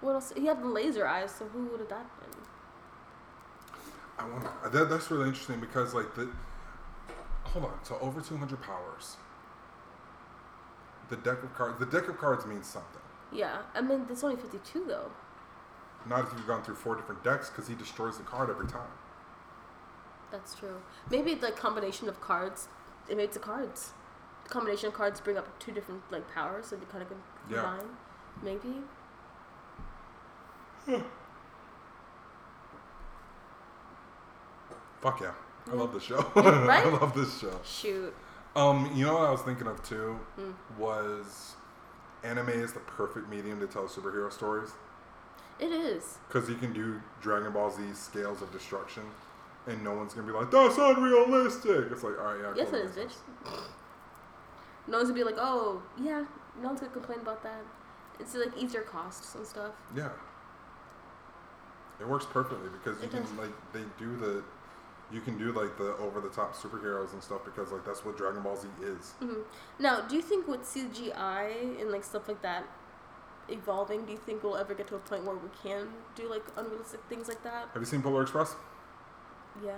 What 0.00 0.12
else? 0.14 0.32
He 0.36 0.46
had 0.46 0.62
the 0.62 0.68
laser 0.68 1.06
eyes, 1.06 1.30
so 1.34 1.46
who 1.46 1.66
would 1.66 1.80
have 1.80 1.88
that 1.90 2.06
been? 2.20 2.30
I 4.18 4.28
wonder. 4.28 4.50
That, 4.72 4.90
that's 4.90 5.10
really 5.10 5.28
interesting 5.28 5.60
because 5.60 5.94
like 5.94 6.14
the. 6.14 6.30
Hold 7.52 7.64
on. 7.66 7.78
So 7.84 7.98
over 8.00 8.20
200 8.20 8.60
powers. 8.62 9.16
The 11.08 11.16
deck 11.16 11.42
of 11.42 11.52
cards. 11.54 11.78
The 11.78 11.86
deck 11.86 12.08
of 12.08 12.18
cards 12.18 12.46
means 12.46 12.66
something. 12.66 13.00
Yeah, 13.32 13.58
I 13.74 13.80
mean, 13.80 14.04
there's 14.06 14.22
only 14.24 14.36
52 14.36 14.84
though. 14.86 15.10
Not 16.06 16.24
if 16.24 16.32
you've 16.32 16.46
gone 16.46 16.62
through 16.62 16.76
four 16.76 16.96
different 16.96 17.22
decks 17.22 17.50
because 17.50 17.68
he 17.68 17.74
destroys 17.74 18.16
the 18.16 18.24
card 18.24 18.48
every 18.50 18.66
time. 18.66 18.88
That's 20.30 20.54
true. 20.54 20.80
Maybe 21.10 21.34
the 21.34 21.50
combination 21.50 22.08
of 22.08 22.20
cards, 22.20 22.68
it 23.08 23.16
makes 23.16 23.34
the 23.34 23.40
cards. 23.40 23.92
The 24.44 24.50
combination 24.50 24.88
of 24.88 24.94
cards 24.94 25.20
bring 25.20 25.36
up 25.36 25.58
two 25.58 25.72
different 25.72 26.02
like 26.10 26.32
powers, 26.32 26.66
so 26.66 26.76
they 26.76 26.86
kind 26.86 27.02
of 27.02 27.08
can 27.08 27.18
Yeah. 27.48 27.62
combine. 27.62 27.96
Maybe. 28.42 28.82
Fuck 35.00 35.20
yeah. 35.20 35.32
I 35.70 35.74
love 35.74 35.92
the 35.92 36.00
show. 36.00 36.20
Right? 36.36 36.84
I 36.84 36.88
love 36.88 37.14
this 37.14 37.38
show. 37.38 37.58
Shoot. 37.64 38.14
Um, 38.56 38.90
you 38.94 39.06
know 39.06 39.14
what 39.14 39.22
I 39.28 39.30
was 39.30 39.42
thinking 39.42 39.66
of 39.68 39.82
too 39.82 40.18
Mm. 40.38 40.54
was 40.78 41.54
anime 42.24 42.48
is 42.50 42.72
the 42.72 42.80
perfect 42.80 43.28
medium 43.28 43.60
to 43.60 43.66
tell 43.66 43.84
superhero 43.84 44.30
stories 44.32 44.70
It 45.60 45.70
is. 45.72 46.18
because 46.28 46.48
you 46.50 46.56
can 46.56 46.72
do 46.72 47.00
Dragon 47.22 47.52
Ball 47.52 47.70
Z 47.70 47.82
scales 47.94 48.42
of 48.42 48.50
destruction, 48.52 49.04
and 49.68 49.82
no 49.84 49.94
one's 49.94 50.12
gonna 50.14 50.26
be 50.26 50.32
like 50.32 50.50
that's 50.50 50.76
unrealistic. 50.78 51.92
It's 51.92 52.02
like 52.02 52.18
all 52.18 52.24
right, 52.34 52.40
yeah. 52.42 52.52
Yes, 52.56 52.70
cool, 52.70 52.80
it 52.80 52.84
is, 52.86 52.92
bitch. 52.96 53.14
No 54.88 54.96
one's 54.98 55.10
gonna 55.10 55.20
be 55.20 55.24
like, 55.24 55.38
oh, 55.38 55.80
yeah, 56.02 56.24
no 56.60 56.68
one's 56.68 56.80
gonna 56.80 56.92
complain 56.92 57.20
about 57.20 57.42
that. 57.44 57.62
It's 58.18 58.34
like 58.34 58.56
easier 58.58 58.82
costs 58.82 59.34
and 59.36 59.46
stuff. 59.46 59.72
Yeah, 59.96 60.08
it 62.00 62.08
works 62.08 62.26
perfectly 62.26 62.68
because 62.70 62.98
you 63.00 63.04
It 63.06 63.10
can 63.12 63.22
does. 63.22 63.32
like 63.32 63.72
they 63.72 63.84
do 63.98 64.16
the. 64.16 64.42
You 65.12 65.20
can 65.20 65.36
do 65.38 65.52
like 65.52 65.76
the 65.76 65.96
over 65.96 66.20
the 66.20 66.28
top 66.28 66.54
superheroes 66.54 67.12
and 67.12 67.22
stuff 67.22 67.44
because 67.44 67.72
like 67.72 67.84
that's 67.84 68.04
what 68.04 68.16
Dragon 68.16 68.42
Ball 68.42 68.56
Z 68.56 68.68
is. 68.82 69.12
hmm 69.18 69.40
Now, 69.78 70.02
do 70.02 70.14
you 70.16 70.22
think 70.22 70.46
with 70.46 70.62
CGI 70.62 71.80
and 71.80 71.90
like 71.90 72.04
stuff 72.04 72.28
like 72.28 72.42
that 72.42 72.64
evolving, 73.48 74.04
do 74.04 74.12
you 74.12 74.18
think 74.18 74.42
we'll 74.44 74.56
ever 74.56 74.74
get 74.74 74.86
to 74.88 74.94
a 74.94 75.00
point 75.00 75.24
where 75.24 75.34
we 75.34 75.48
can 75.62 75.88
do 76.14 76.28
like 76.30 76.44
unrealistic 76.56 77.00
things 77.08 77.28
like 77.28 77.42
that? 77.42 77.68
Have 77.72 77.82
you 77.82 77.86
seen 77.86 78.02
Polar 78.02 78.22
Express? 78.22 78.54
Yeah. 79.64 79.72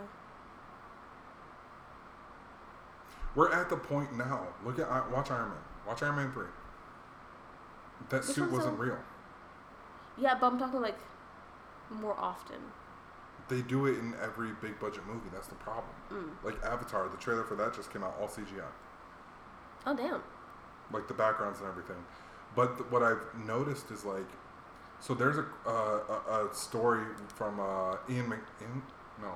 We're 3.35 3.51
at 3.53 3.71
the 3.71 3.77
point 3.77 4.17
now. 4.17 4.49
Look 4.65 4.79
at 4.79 5.11
watch 5.11 5.31
Iron 5.31 5.49
Man. 5.49 5.59
Watch 5.87 6.03
Iron 6.03 6.17
Man 6.17 6.33
three. 6.33 6.47
That 8.11 8.25
suit 8.25 8.51
wasn't 8.51 8.79
real. 8.79 8.99
Yeah, 10.19 10.37
but 10.39 10.53
I'm 10.53 10.59
talking 10.59 10.83
like 10.83 10.99
more 11.91 12.15
often. 12.19 12.59
They 13.53 13.61
do 13.61 13.85
it 13.85 13.99
in 13.99 14.15
every 14.23 14.49
big 14.63 14.81
budget 14.81 15.07
movie. 15.07 15.29
That's 15.31 15.49
the 15.49 15.57
problem. 15.57 15.93
Mm. 16.11 16.31
Like 16.43 16.57
Avatar, 16.65 17.07
the 17.11 17.19
trailer 17.19 17.45
for 17.45 17.55
that 17.57 17.75
just 17.75 17.93
came 17.93 18.03
out 18.03 18.17
all 18.19 18.27
CGI, 18.27 18.63
Oh 19.87 19.95
damn. 19.95 20.23
like 20.91 21.07
the 21.07 21.13
backgrounds 21.13 21.59
and 21.61 21.69
everything. 21.69 22.03
But 22.57 22.79
th- 22.79 22.91
what 22.91 23.03
I've 23.03 23.23
noticed 23.47 23.91
is 23.91 24.07
like, 24.07 24.25
so 25.01 25.13
there's 25.13 25.37
a 25.37 25.45
uh, 25.67 26.01
a, 26.31 26.47
a 26.51 26.55
story 26.55 27.05
from 27.29 27.61
uh, 27.61 27.97
Ian 28.09 28.31
Mc 28.31 28.39
Ian, 28.63 28.83
no, 29.21 29.35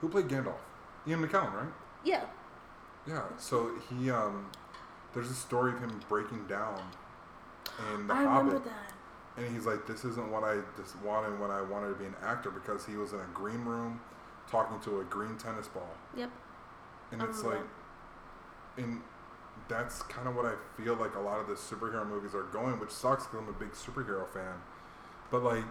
who 0.00 0.08
played 0.08 0.28
Gandalf? 0.28 0.60
Ian 1.08 1.26
McKellen, 1.26 1.52
right? 1.54 1.72
Yeah. 2.04 2.24
Yeah. 3.04 3.22
So 3.36 3.72
he 3.90 4.12
um, 4.12 4.48
there's 5.12 5.30
a 5.30 5.34
story 5.34 5.72
of 5.72 5.80
him 5.80 5.98
breaking 6.08 6.46
down 6.46 6.80
in 7.94 8.06
The 8.06 8.14
I 8.14 8.22
Hobbit. 8.22 8.46
remember 8.52 8.68
that. 8.68 8.92
And 9.38 9.54
he's 9.54 9.66
like, 9.66 9.86
this 9.86 10.04
isn't 10.04 10.30
what 10.30 10.42
I 10.42 10.58
just 10.76 10.96
wanted 11.02 11.38
when 11.40 11.50
I 11.50 11.62
wanted 11.62 11.88
to 11.88 11.94
be 11.94 12.06
an 12.06 12.16
actor 12.22 12.50
because 12.50 12.84
he 12.84 12.96
was 12.96 13.12
in 13.12 13.20
a 13.20 13.28
green 13.32 13.64
room 13.64 14.00
talking 14.50 14.80
to 14.80 15.00
a 15.00 15.04
green 15.04 15.36
tennis 15.36 15.68
ball. 15.68 15.94
Yep. 16.16 16.30
And 17.12 17.22
it's 17.22 17.42
like, 17.42 17.60
and 18.76 19.00
that's 19.68 20.02
kind 20.02 20.28
of 20.28 20.34
what 20.34 20.46
I 20.46 20.54
feel 20.76 20.94
like 20.96 21.14
a 21.14 21.20
lot 21.20 21.40
of 21.40 21.46
the 21.46 21.54
superhero 21.54 22.06
movies 22.06 22.34
are 22.34 22.44
going, 22.44 22.80
which 22.80 22.90
sucks 22.90 23.26
because 23.26 23.40
I'm 23.40 23.48
a 23.48 23.58
big 23.58 23.72
superhero 23.72 24.28
fan. 24.32 24.54
But 25.30 25.42
like, 25.42 25.64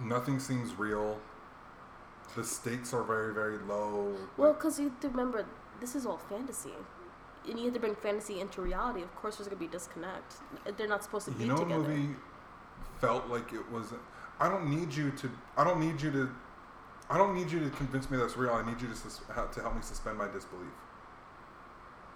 nothing 0.00 0.38
seems 0.38 0.78
real. 0.78 1.18
The 2.36 2.44
stakes 2.44 2.92
are 2.92 3.02
very, 3.02 3.32
very 3.32 3.58
low. 3.58 4.16
Well, 4.36 4.54
because 4.54 4.78
you 4.78 4.88
have 4.88 5.00
to 5.00 5.08
remember, 5.08 5.46
this 5.80 5.94
is 5.94 6.06
all 6.06 6.18
fantasy. 6.18 6.72
And 7.48 7.58
you 7.58 7.66
have 7.66 7.74
to 7.74 7.80
bring 7.80 7.94
fantasy 7.94 8.40
into 8.40 8.62
reality. 8.62 9.02
Of 9.02 9.14
course, 9.16 9.36
there's 9.36 9.48
going 9.48 9.58
to 9.58 9.64
be 9.66 9.70
disconnect. 9.70 10.36
They're 10.76 10.88
not 10.88 11.04
supposed 11.04 11.26
to 11.26 11.32
be 11.32 11.44
together. 11.44 11.62
you 11.62 11.68
know, 11.68 11.78
movie 11.80 12.14
felt 13.04 13.28
like 13.28 13.52
it 13.52 13.70
was. 13.70 13.92
I 14.40 14.48
don't 14.48 14.68
need 14.68 14.94
you 14.94 15.10
to. 15.12 15.30
I 15.56 15.64
don't 15.64 15.80
need 15.80 16.00
you 16.00 16.10
to. 16.12 16.30
I 17.10 17.18
don't 17.18 17.34
need 17.34 17.50
you 17.50 17.60
to 17.60 17.70
convince 17.70 18.10
me 18.10 18.16
that's 18.16 18.36
real. 18.36 18.52
I 18.52 18.64
need 18.66 18.80
you 18.80 18.88
to 18.88 18.94
sus- 18.94 19.20
to 19.28 19.60
help 19.60 19.74
me 19.74 19.82
suspend 19.82 20.16
my 20.18 20.26
disbelief. 20.26 20.72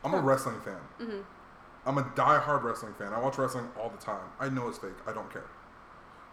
I'm 0.05 0.15
a 0.15 0.21
wrestling 0.21 0.61
fan. 0.61 0.81
hmm 0.99 1.21
I'm 1.87 1.97
a 1.97 2.13
die-hard 2.15 2.65
wrestling 2.65 2.93
fan. 2.99 3.15
I 3.15 3.21
watch 3.21 3.39
wrestling 3.39 3.67
all 3.81 3.89
the 3.89 3.97
time. 3.97 4.29
I 4.39 4.51
know 4.51 4.69
it's 4.69 4.77
fake. 4.79 4.91
I 5.07 5.13
don't 5.13 5.33
care. 5.33 5.47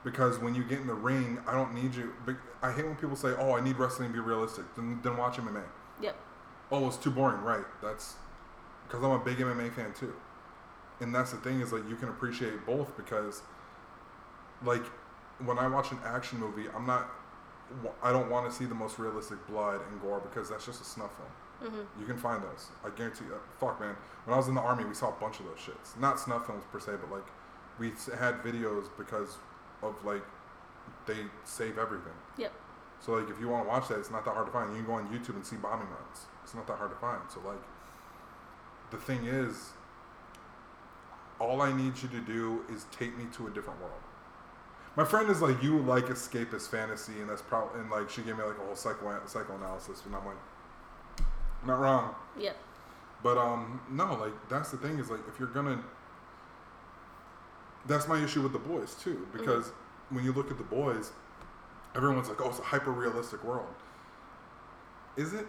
Because 0.04 0.38
when 0.38 0.54
you 0.54 0.64
get 0.66 0.80
in 0.82 0.88
the 0.88 0.94
ring, 0.94 1.40
I 1.48 1.54
don't 1.54 1.74
need 1.74 1.96
you. 1.96 2.14
I 2.62 2.72
hate 2.72 2.86
when 2.86 2.96
people 2.96 3.16
say, 3.16 3.34
"Oh, 3.38 3.54
I 3.54 3.62
need 3.62 3.78
wrestling 3.78 4.10
to 4.10 4.14
be 4.14 4.20
realistic." 4.20 4.66
Then, 4.76 5.00
then 5.02 5.18
watch 5.18 5.38
MMA. 5.38 5.64
Yep. 6.02 6.16
Oh, 6.72 6.88
it's 6.88 6.98
too 6.98 7.12
boring, 7.12 7.42
right? 7.42 7.66
That's 7.82 8.16
because 8.88 9.04
I'm 9.04 9.12
a 9.12 9.20
big 9.20 9.38
MMA 9.40 9.70
fan 9.74 9.94
too, 9.94 10.14
and 11.00 11.14
that's 11.14 11.32
the 11.32 11.38
thing 11.38 11.62
is 11.62 11.72
like 11.72 11.88
you 11.90 11.96
can 11.96 12.10
appreciate 12.10 12.66
both 12.66 12.96
because, 12.98 13.42
like, 14.64 14.86
when 15.44 15.58
I 15.58 15.68
watch 15.68 15.92
an 15.92 16.00
action 16.06 16.40
movie, 16.40 16.66
I'm 16.76 16.86
not, 16.86 17.10
I 18.02 18.12
don't 18.12 18.30
want 18.30 18.50
to 18.50 18.56
see 18.56 18.66
the 18.66 18.76
most 18.76 19.00
realistic 19.00 19.46
blood 19.48 19.82
and 19.92 20.02
gore 20.02 20.20
because 20.20 20.50
that's 20.50 20.66
just 20.66 20.82
a 20.82 20.86
snuff 20.86 21.12
film. 21.18 21.72
Mm-hmm. 21.72 22.00
You 22.02 22.06
can 22.06 22.18
find 22.18 22.44
those. 22.44 22.68
I 22.84 22.90
guarantee 22.90 23.26
you. 23.26 23.40
Fuck, 23.60 23.80
man. 23.80 23.96
When 24.26 24.34
I 24.34 24.38
was 24.38 24.48
in 24.48 24.56
the 24.56 24.62
army, 24.62 24.86
we 24.86 24.94
saw 24.94 25.10
a 25.10 25.20
bunch 25.20 25.40
of 25.40 25.46
those 25.46 25.58
shits. 25.58 26.00
Not 26.00 26.20
snuff 26.20 26.46
films 26.46 26.64
per 26.72 26.80
se, 26.80 26.94
but 27.02 27.12
like 27.12 27.28
we 27.80 27.90
had 28.18 28.42
videos 28.44 28.86
because 28.98 29.38
of 29.82 29.96
like 30.06 30.24
they 31.06 31.26
save 31.44 31.78
everything. 31.78 32.14
Yep. 32.38 32.54
So 33.00 33.14
like 33.14 33.30
if 33.30 33.40
you 33.40 33.48
want 33.48 33.66
to 33.66 33.70
watch 33.70 33.88
that, 33.88 34.00
it's 34.00 34.12
not 34.12 34.26
that 34.26 34.34
hard 34.34 34.48
to 34.48 34.52
find. 34.52 34.70
You 34.72 34.78
can 34.78 34.86
go 34.86 34.94
on 34.94 35.08
YouTube 35.08 35.36
and 35.36 35.46
see 35.46 35.56
bombing 35.56 35.88
runs. 35.88 36.26
It's 36.44 36.54
not 36.54 36.68
that 36.68 36.78
hard 36.78 36.92
to 36.92 36.98
find. 36.98 37.22
So 37.30 37.40
like 37.46 37.62
the 38.92 38.98
thing 38.98 39.26
is, 39.26 39.72
all 41.40 41.62
I 41.62 41.76
need 41.76 41.94
you 42.02 42.10
to 42.10 42.22
do 42.22 42.64
is 42.70 42.86
take 42.92 43.18
me 43.18 43.26
to 43.34 43.48
a 43.48 43.50
different 43.50 43.80
world. 43.82 44.02
My 44.96 45.04
friend 45.04 45.30
is 45.30 45.42
like, 45.42 45.62
you 45.62 45.80
like 45.80 46.06
escapist 46.06 46.70
fantasy, 46.70 47.20
and 47.20 47.30
that's 47.30 47.42
probably 47.42 47.82
and 47.82 47.90
like 47.90 48.10
she 48.10 48.22
gave 48.22 48.38
me 48.38 48.44
like 48.44 48.58
a 48.58 48.66
whole 48.66 48.76
psycho 48.76 49.22
psychoanalysis, 49.26 50.04
and 50.06 50.16
I'm 50.16 50.26
like, 50.26 50.38
not 51.66 51.80
wrong. 51.80 52.16
Yep. 52.40 52.56
But 53.24 53.38
um, 53.38 53.82
no, 53.90 54.14
like 54.16 54.50
that's 54.50 54.72
the 54.72 54.78
thing 54.78 55.00
is 55.00 55.10
like 55.10 55.22
if 55.28 55.40
you're 55.40 55.50
gonna, 55.50 55.84
that's 57.88 58.08
my 58.08 58.24
issue 58.24 58.42
with 58.42 58.54
the 58.54 58.60
boys 58.60 58.96
too 58.96 59.28
because 59.34 59.72
when 60.10 60.24
you 60.24 60.32
look 60.32 60.52
at 60.52 60.58
the 60.58 60.64
boys, 60.64 61.12
everyone's 61.96 62.30
like, 62.30 62.40
oh, 62.42 62.50
it's 62.50 62.60
a 62.60 62.64
hyper 62.64 62.92
realistic 62.92 63.44
world. 63.44 63.74
Is 65.18 65.34
it 65.34 65.48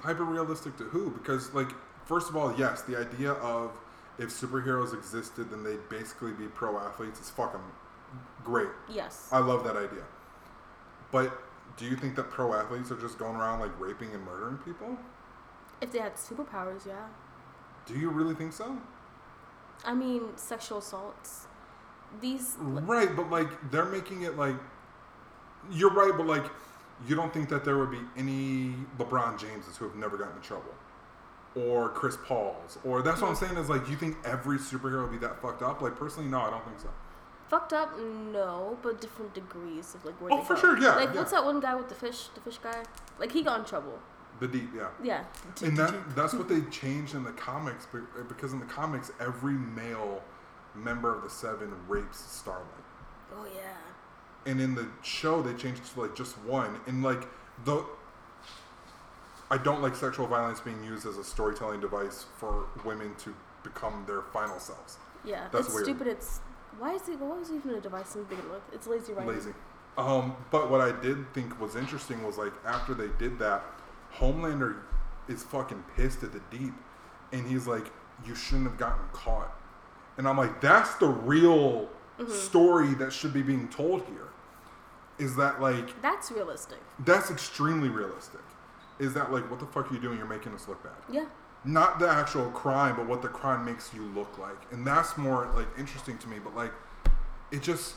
hyper 0.00 0.24
realistic 0.24 0.76
to 0.78 0.84
who? 0.84 1.10
Because 1.10 1.52
like 1.54 1.70
first 2.04 2.30
of 2.30 2.36
all, 2.36 2.58
yes, 2.58 2.82
the 2.82 2.96
idea 2.98 3.32
of 3.32 3.78
if 4.18 4.30
superheroes 4.30 4.94
existed, 4.94 5.50
then 5.50 5.62
they'd 5.62 5.88
basically 5.88 6.32
be 6.32 6.46
pro 6.46 6.78
athletes 6.78 7.20
is 7.20 7.30
fucking 7.30 7.60
great. 8.44 8.68
Yes. 8.88 9.28
I 9.32 9.38
love 9.38 9.64
that 9.64 9.76
idea. 9.76 10.04
But 11.10 11.36
do 11.76 11.84
you 11.86 11.96
think 11.96 12.16
that 12.16 12.30
pro 12.30 12.54
athletes 12.54 12.90
are 12.90 13.00
just 13.00 13.18
going 13.18 13.36
around 13.36 13.60
like 13.60 13.78
raping 13.78 14.12
and 14.12 14.24
murdering 14.24 14.58
people? 14.58 14.98
if 15.80 15.92
they 15.92 15.98
had 15.98 16.16
superpowers, 16.16 16.86
yeah. 16.86 17.06
Do 17.86 17.94
you 17.94 18.10
really 18.10 18.34
think 18.34 18.52
so? 18.52 18.76
I 19.84 19.94
mean, 19.94 20.36
sexual 20.36 20.78
assaults. 20.78 21.46
These. 22.20 22.56
Right, 22.58 23.14
but 23.14 23.30
like 23.30 23.70
they're 23.70 23.84
making 23.84 24.22
it 24.22 24.36
like 24.36 24.56
you're 25.70 25.92
right, 25.92 26.12
but 26.16 26.26
like 26.26 26.44
you 27.06 27.14
don't 27.14 27.32
think 27.32 27.48
that 27.50 27.64
there 27.64 27.78
would 27.78 27.90
be 27.90 28.00
any 28.16 28.74
LeBron 28.98 29.38
Jameses 29.38 29.76
who 29.76 29.84
have 29.84 29.94
never 29.94 30.16
gotten 30.16 30.36
in 30.36 30.42
trouble, 30.42 30.74
or 31.54 31.90
Chris 31.90 32.16
Pauls, 32.24 32.78
or 32.82 33.02
that's 33.02 33.20
what 33.20 33.28
I'm 33.28 33.36
saying 33.36 33.56
is 33.56 33.68
like 33.68 33.88
you 33.88 33.96
think 33.96 34.16
every 34.24 34.58
superhero 34.58 35.02
would 35.02 35.12
be 35.12 35.18
that 35.18 35.40
fucked 35.40 35.62
up? 35.62 35.82
Like 35.82 35.96
personally, 35.96 36.30
no, 36.30 36.40
I 36.40 36.50
don't 36.50 36.64
think 36.64 36.80
so. 36.80 36.88
Fucked 37.48 37.72
up, 37.72 37.98
no, 37.98 38.76
but 38.82 39.00
different 39.00 39.32
degrees 39.34 39.94
of 39.94 40.04
like 40.04 40.20
where. 40.20 40.32
Oh, 40.32 40.38
they 40.38 40.44
for 40.44 40.54
go. 40.54 40.60
sure, 40.60 40.78
yeah, 40.78 40.94
Like, 40.96 41.10
yeah. 41.10 41.16
what's 41.20 41.30
that 41.32 41.44
one 41.44 41.60
guy 41.60 41.74
with 41.74 41.88
the 41.88 41.94
fish? 41.94 42.28
The 42.34 42.40
fish 42.40 42.58
guy? 42.58 42.82
Like, 43.18 43.32
he 43.32 43.42
got 43.42 43.60
in 43.60 43.64
trouble. 43.64 43.98
The 44.40 44.46
deep, 44.48 44.70
yeah. 44.76 44.88
Yeah. 45.02 45.24
And 45.64 45.76
that 45.78 46.14
that's 46.14 46.32
what 46.34 46.48
they 46.48 46.60
changed 46.70 47.14
in 47.14 47.24
the 47.24 47.32
comics 47.32 47.86
be- 47.86 47.98
because 48.28 48.52
in 48.52 48.60
the 48.60 48.66
comics 48.66 49.10
every 49.18 49.54
male 49.54 50.22
member 50.76 51.12
of 51.14 51.22
the 51.24 51.30
Seven 51.30 51.72
rapes 51.88 52.18
Starlight. 52.20 52.64
Oh 53.34 53.44
yeah. 53.52 54.50
and 54.50 54.60
in 54.60 54.74
the 54.76 54.86
show 55.02 55.42
they 55.42 55.54
changed 55.54 55.82
it 55.82 55.86
to 55.94 56.00
like 56.02 56.14
just 56.14 56.38
one 56.38 56.78
and 56.86 57.02
like 57.02 57.26
the 57.64 57.84
i 59.50 59.58
don't 59.58 59.82
like 59.82 59.94
sexual 59.96 60.26
violence 60.26 60.60
being 60.60 60.82
used 60.84 61.04
as 61.06 61.16
a 61.18 61.24
storytelling 61.24 61.80
device 61.80 62.26
for 62.36 62.66
women 62.84 63.14
to 63.16 63.34
become 63.64 64.04
their 64.06 64.22
final 64.22 64.58
selves 64.60 64.98
Yeah. 65.24 65.48
That's 65.52 65.66
it's 65.66 65.74
weird. 65.74 65.86
stupid. 65.86 66.06
It's 66.06 66.40
why 66.78 66.94
is 66.94 67.08
it? 67.08 67.18
What 67.18 67.38
was 67.38 67.50
even 67.50 67.74
a 67.74 67.80
device 67.80 68.12
to 68.12 68.18
begin 68.20 68.48
with? 68.50 68.62
It's 68.72 68.86
lazy 68.86 69.12
writing. 69.12 69.34
lazy 69.34 69.50
um, 69.96 70.36
but 70.52 70.70
what 70.70 70.80
i 70.80 70.92
did 71.00 71.32
think 71.34 71.60
was 71.60 71.74
interesting 71.74 72.22
was 72.24 72.38
like 72.38 72.52
after 72.64 72.94
they 72.94 73.08
did 73.18 73.38
that 73.40 73.62
homelander 74.14 74.76
is 75.28 75.42
fucking 75.42 75.82
pissed 75.96 76.22
at 76.22 76.32
the 76.32 76.40
deep 76.56 76.72
and 77.32 77.46
he's 77.48 77.66
like 77.66 77.90
you 78.24 78.34
shouldn't 78.34 78.68
have 78.68 78.78
gotten 78.78 79.04
caught 79.12 79.52
and 80.16 80.28
i'm 80.28 80.38
like 80.38 80.60
that's 80.60 80.94
the 80.96 81.06
real 81.08 81.88
story 82.28 82.94
that 82.94 83.12
should 83.12 83.32
be 83.32 83.42
being 83.42 83.68
told 83.68 84.02
here 84.06 84.28
is 85.18 85.34
that 85.36 85.60
like 85.60 86.00
That's 86.00 86.30
realistic. 86.30 86.78
That's 87.04 87.30
extremely 87.30 87.88
realistic. 87.88 88.40
Is 89.00 89.14
that 89.14 89.32
like 89.32 89.50
what 89.50 89.58
the 89.60 89.66
fuck 89.66 89.90
are 89.90 89.94
you 89.94 90.00
doing? 90.00 90.16
You're 90.16 90.26
making 90.28 90.54
us 90.54 90.68
look 90.68 90.82
bad. 90.82 90.92
Yeah. 91.10 91.26
Not 91.64 91.98
the 91.98 92.08
actual 92.08 92.50
crime, 92.50 92.96
but 92.96 93.06
what 93.06 93.20
the 93.22 93.28
crime 93.28 93.64
makes 93.64 93.92
you 93.92 94.02
look 94.02 94.38
like. 94.38 94.56
And 94.70 94.86
that's 94.86 95.16
more 95.16 95.50
like 95.54 95.66
interesting 95.78 96.16
to 96.18 96.28
me, 96.28 96.38
but 96.38 96.54
like 96.54 96.72
it 97.50 97.62
just 97.62 97.94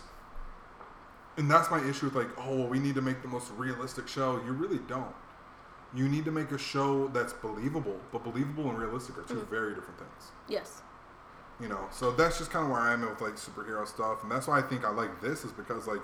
and 1.38 1.50
that's 1.50 1.72
my 1.72 1.84
issue 1.88 2.08
with 2.08 2.16
like, 2.16 2.30
oh 2.38 2.56
well, 2.56 2.68
we 2.68 2.80
need 2.80 2.96
to 2.96 3.02
make 3.02 3.22
the 3.22 3.28
most 3.28 3.52
realistic 3.58 4.08
show. 4.08 4.42
You 4.46 4.52
really 4.52 4.80
don't. 4.88 5.14
You 5.94 6.08
need 6.08 6.26
to 6.26 6.32
make 6.32 6.52
a 6.52 6.58
show 6.58 7.08
that's 7.10 7.34
believable, 7.34 7.98
but 8.12 8.24
believable 8.24 8.70
and 8.70 8.78
realistic 8.78 9.18
are 9.18 9.24
2 9.24 9.34
mm-hmm. 9.34 9.50
very 9.50 9.76
different 9.76 10.00
things. 10.00 10.32
Yes. 10.48 10.82
You 11.60 11.68
know, 11.68 11.88
so 11.92 12.12
that's 12.12 12.38
just 12.38 12.50
kind 12.50 12.66
of 12.66 12.72
where 12.72 12.80
I 12.80 12.94
am 12.94 13.02
with 13.02 13.22
like 13.22 13.36
superhero 13.36 13.88
stuff, 13.88 14.24
and 14.24 14.32
that's 14.32 14.48
why 14.48 14.58
I 14.58 14.62
think 14.62 14.84
I 14.84 14.90
like 14.90 15.22
this 15.22 15.46
is 15.46 15.52
because 15.52 15.86
like 15.86 16.02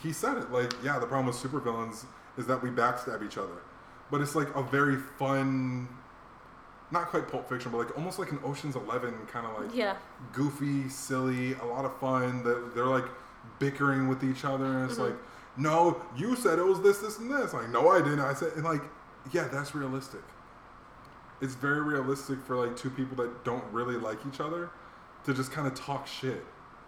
he 0.00 0.12
said 0.12 0.36
it 0.36 0.52
like 0.52 0.72
yeah, 0.82 0.98
the 0.98 1.06
problem 1.06 1.26
with 1.26 1.36
supervillains 1.36 2.04
is 2.36 2.46
that 2.46 2.62
we 2.62 2.70
backstab 2.70 3.24
each 3.26 3.36
other, 3.36 3.62
but 4.10 4.20
it's 4.20 4.34
like 4.36 4.54
a 4.54 4.62
very 4.62 4.96
fun, 4.96 5.88
not 6.90 7.08
quite 7.08 7.28
Pulp 7.28 7.48
Fiction, 7.48 7.70
but 7.72 7.78
like 7.78 7.96
almost 7.96 8.18
like 8.18 8.30
an 8.32 8.38
Ocean's 8.44 8.76
Eleven 8.76 9.14
kind 9.30 9.46
of 9.46 9.60
like 9.62 9.74
Yeah. 9.74 9.96
goofy, 10.32 10.88
silly, 10.88 11.54
a 11.54 11.64
lot 11.64 11.84
of 11.84 11.96
fun. 11.98 12.42
That 12.44 12.74
they're 12.74 12.86
like 12.86 13.04
bickering 13.58 14.08
with 14.08 14.22
each 14.24 14.44
other, 14.44 14.64
and 14.64 14.90
it's 14.90 14.98
Mhm. 14.98 15.10
like, 15.10 15.16
no, 15.56 16.00
you 16.16 16.36
said 16.36 16.58
it 16.58 16.64
was 16.64 16.80
this, 16.80 16.98
this, 16.98 17.18
and 17.18 17.30
this. 17.30 17.52
Like, 17.52 17.68
no, 17.70 17.88
I 17.90 17.98
didn't. 18.00 18.20
I 18.20 18.32
said, 18.34 18.52
and 18.54 18.64
like, 18.64 18.82
yeah, 19.32 19.48
that's 19.48 19.74
realistic. 19.74 20.22
It's 21.40 21.54
very 21.54 21.80
realistic 21.80 22.38
for 22.46 22.56
like 22.56 22.76
two 22.76 22.90
people 22.90 23.16
that 23.24 23.44
don't 23.44 23.64
really 23.72 23.96
like 23.96 24.18
each 24.26 24.40
other 24.40 24.70
to 25.24 25.34
just 25.34 25.52
kind 25.52 25.66
of 25.66 25.74
talk 25.74 26.06
shit 26.06 26.44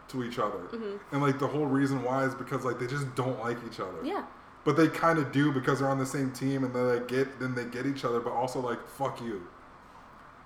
to 0.09 0.24
each 0.24 0.39
other, 0.40 0.59
Mhm. 0.72 0.98
and 1.12 1.22
like 1.22 1.39
the 1.39 1.47
whole 1.47 1.66
reason 1.66 2.02
why 2.02 2.24
is 2.24 2.35
because 2.35 2.64
like 2.64 2.78
they 2.81 2.86
just 2.86 3.14
don't 3.14 3.39
like 3.40 3.59
each 3.66 3.78
other. 3.78 3.98
Yeah. 4.02 4.24
But 4.64 4.77
they 4.77 4.89
kind 4.89 5.18
of 5.18 5.31
do 5.32 5.52
because 5.52 5.78
they're 5.78 5.89
on 5.89 5.98
the 5.98 6.06
same 6.06 6.32
team, 6.32 6.64
and 6.64 6.74
then 6.74 6.86
they 6.89 7.01
get 7.06 7.39
then 7.39 7.55
they 7.55 7.64
get 7.64 7.86
each 7.86 8.05
other, 8.05 8.18
but 8.20 8.32
also 8.32 8.60
like 8.60 8.86
fuck 8.89 9.20
you. 9.20 9.47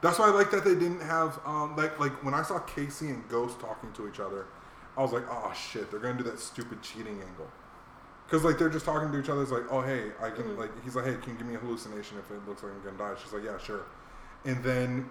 That's 0.05 0.19
why 0.19 0.27
I 0.27 0.31
like 0.31 0.51
that 0.51 0.65
they 0.65 0.75
didn't 0.75 1.01
have 1.01 1.41
um, 1.47 1.75
like 1.77 1.99
like 1.99 2.13
when 2.23 2.35
I 2.35 2.43
saw 2.43 2.59
Casey 2.61 3.09
and 3.09 3.27
Ghost 3.29 3.59
talking 3.59 3.91
to 3.95 4.07
each 4.07 4.21
other, 4.21 4.47
I 4.99 5.03
was 5.03 5.13
like, 5.13 5.25
oh 5.31 5.53
shit, 5.55 5.91
they're 5.91 5.99
gonna 6.01 6.19
do 6.19 6.25
that 6.25 6.39
stupid 6.39 6.83
cheating 6.83 7.21
angle. 7.27 7.49
Cause 8.29 8.45
like 8.45 8.59
they're 8.59 8.69
just 8.69 8.85
talking 8.85 9.11
to 9.11 9.19
each 9.19 9.29
other. 9.31 9.43
It's 9.43 9.51
like, 9.51 9.65
oh 9.71 9.81
hey, 9.81 10.13
I 10.23 10.29
can 10.31 10.45
Mhm. 10.45 10.59
like 10.59 10.71
he's 10.85 10.95
like, 10.95 11.07
hey, 11.07 11.15
can 11.15 11.33
you 11.33 11.39
give 11.39 11.47
me 11.47 11.55
a 11.55 11.59
hallucination 11.59 12.19
if 12.19 12.31
it 12.31 12.47
looks 12.47 12.63
like 12.63 12.73
I'm 12.73 12.83
gonna 12.85 12.99
die? 13.15 13.19
She's 13.23 13.33
like, 13.33 13.45
yeah, 13.45 13.57
sure. 13.59 13.85
And 14.45 14.63
then 14.63 15.09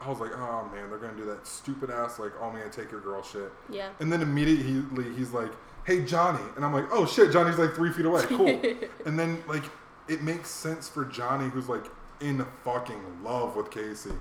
I 0.00 0.08
was 0.08 0.18
like, 0.18 0.32
oh 0.36 0.68
man, 0.74 0.90
they're 0.90 0.98
gonna 0.98 1.16
do 1.16 1.26
that 1.26 1.46
stupid 1.46 1.90
ass 1.90 2.18
like, 2.18 2.32
oh 2.40 2.50
man, 2.50 2.70
take 2.70 2.90
your 2.90 3.00
girl 3.00 3.22
shit. 3.22 3.52
Yeah. 3.68 3.90
And 4.00 4.12
then 4.12 4.20
immediately 4.22 5.12
he's 5.14 5.30
like, 5.30 5.52
"Hey 5.84 6.04
Johnny," 6.04 6.42
and 6.56 6.64
I'm 6.64 6.72
like, 6.72 6.86
"Oh 6.90 7.06
shit, 7.06 7.30
Johnny's 7.32 7.58
like 7.58 7.74
three 7.74 7.92
feet 7.92 8.06
away. 8.06 8.22
Cool." 8.24 8.48
and 9.06 9.18
then 9.18 9.42
like 9.46 9.64
it 10.08 10.22
makes 10.22 10.50
sense 10.50 10.88
for 10.88 11.04
Johnny, 11.04 11.48
who's 11.50 11.68
like 11.68 11.84
in 12.20 12.44
fucking 12.64 13.22
love 13.24 13.56
with 13.56 13.70
Casey, 13.70 14.12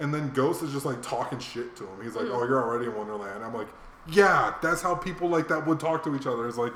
and 0.00 0.12
then 0.12 0.30
Ghost 0.30 0.62
is 0.62 0.72
just 0.72 0.84
like 0.86 1.02
talking 1.02 1.38
shit 1.38 1.76
to 1.76 1.84
him. 1.84 2.02
He's 2.02 2.14
like, 2.14 2.26
Mhm. 2.26 2.34
"Oh, 2.34 2.44
you're 2.44 2.62
already 2.62 2.86
in 2.86 2.94
Wonderland." 2.96 3.44
I'm 3.44 3.54
like, 3.54 3.68
"Yeah, 4.06 4.54
that's 4.62 4.82
how 4.82 4.94
people 4.94 5.28
like 5.28 5.48
that 5.48 5.66
would 5.66 5.78
talk 5.80 6.02
to 6.04 6.14
each 6.16 6.26
other." 6.26 6.48
It's 6.48 6.58
like 6.58 6.72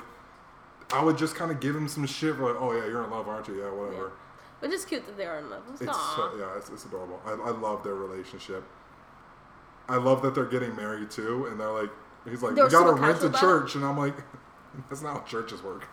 I 0.93 1.03
would 1.03 1.17
just 1.17 1.35
kind 1.35 1.51
of 1.51 1.59
give 1.59 1.75
him 1.75 1.87
some 1.87 2.05
shit, 2.05 2.39
like, 2.39 2.55
"Oh 2.59 2.71
yeah, 2.71 2.85
you're 2.85 3.03
in 3.03 3.09
love, 3.11 3.27
aren't 3.27 3.47
you? 3.47 3.61
Yeah, 3.61 3.69
whatever." 3.71 4.11
But 4.61 4.71
it's 4.71 4.85
cute 4.85 5.05
that 5.05 5.17
they 5.17 5.25
are 5.25 5.37
in 5.39 5.49
love. 5.49 5.61
It's, 5.71 5.81
It's 5.81 6.15
so, 6.15 6.31
yeah, 6.39 6.55
it's, 6.57 6.69
it's 6.69 6.85
adorable. 6.85 7.21
I, 7.25 7.31
I 7.31 7.51
love 7.51 7.83
their 7.83 7.93
relationship. 7.93 8.63
I 9.89 9.97
love 9.97 10.21
that 10.23 10.33
they're 10.33 10.45
getting 10.45 10.75
married 10.75 11.11
too, 11.11 11.45
and 11.45 11.59
they're 11.59 11.71
like, 11.71 11.91
he's 12.25 12.41
like, 12.41 12.55
They 12.55 12.61
were 12.61 12.67
we 12.67 12.71
gotta 12.71 12.93
rent 12.93 13.23
a 13.23 13.29
church, 13.31 13.75
and 13.75 13.85
I'm 13.85 13.97
like, 13.97 14.15
that's 14.89 15.01
not 15.01 15.13
how 15.13 15.23
churches 15.23 15.61
work. 15.61 15.87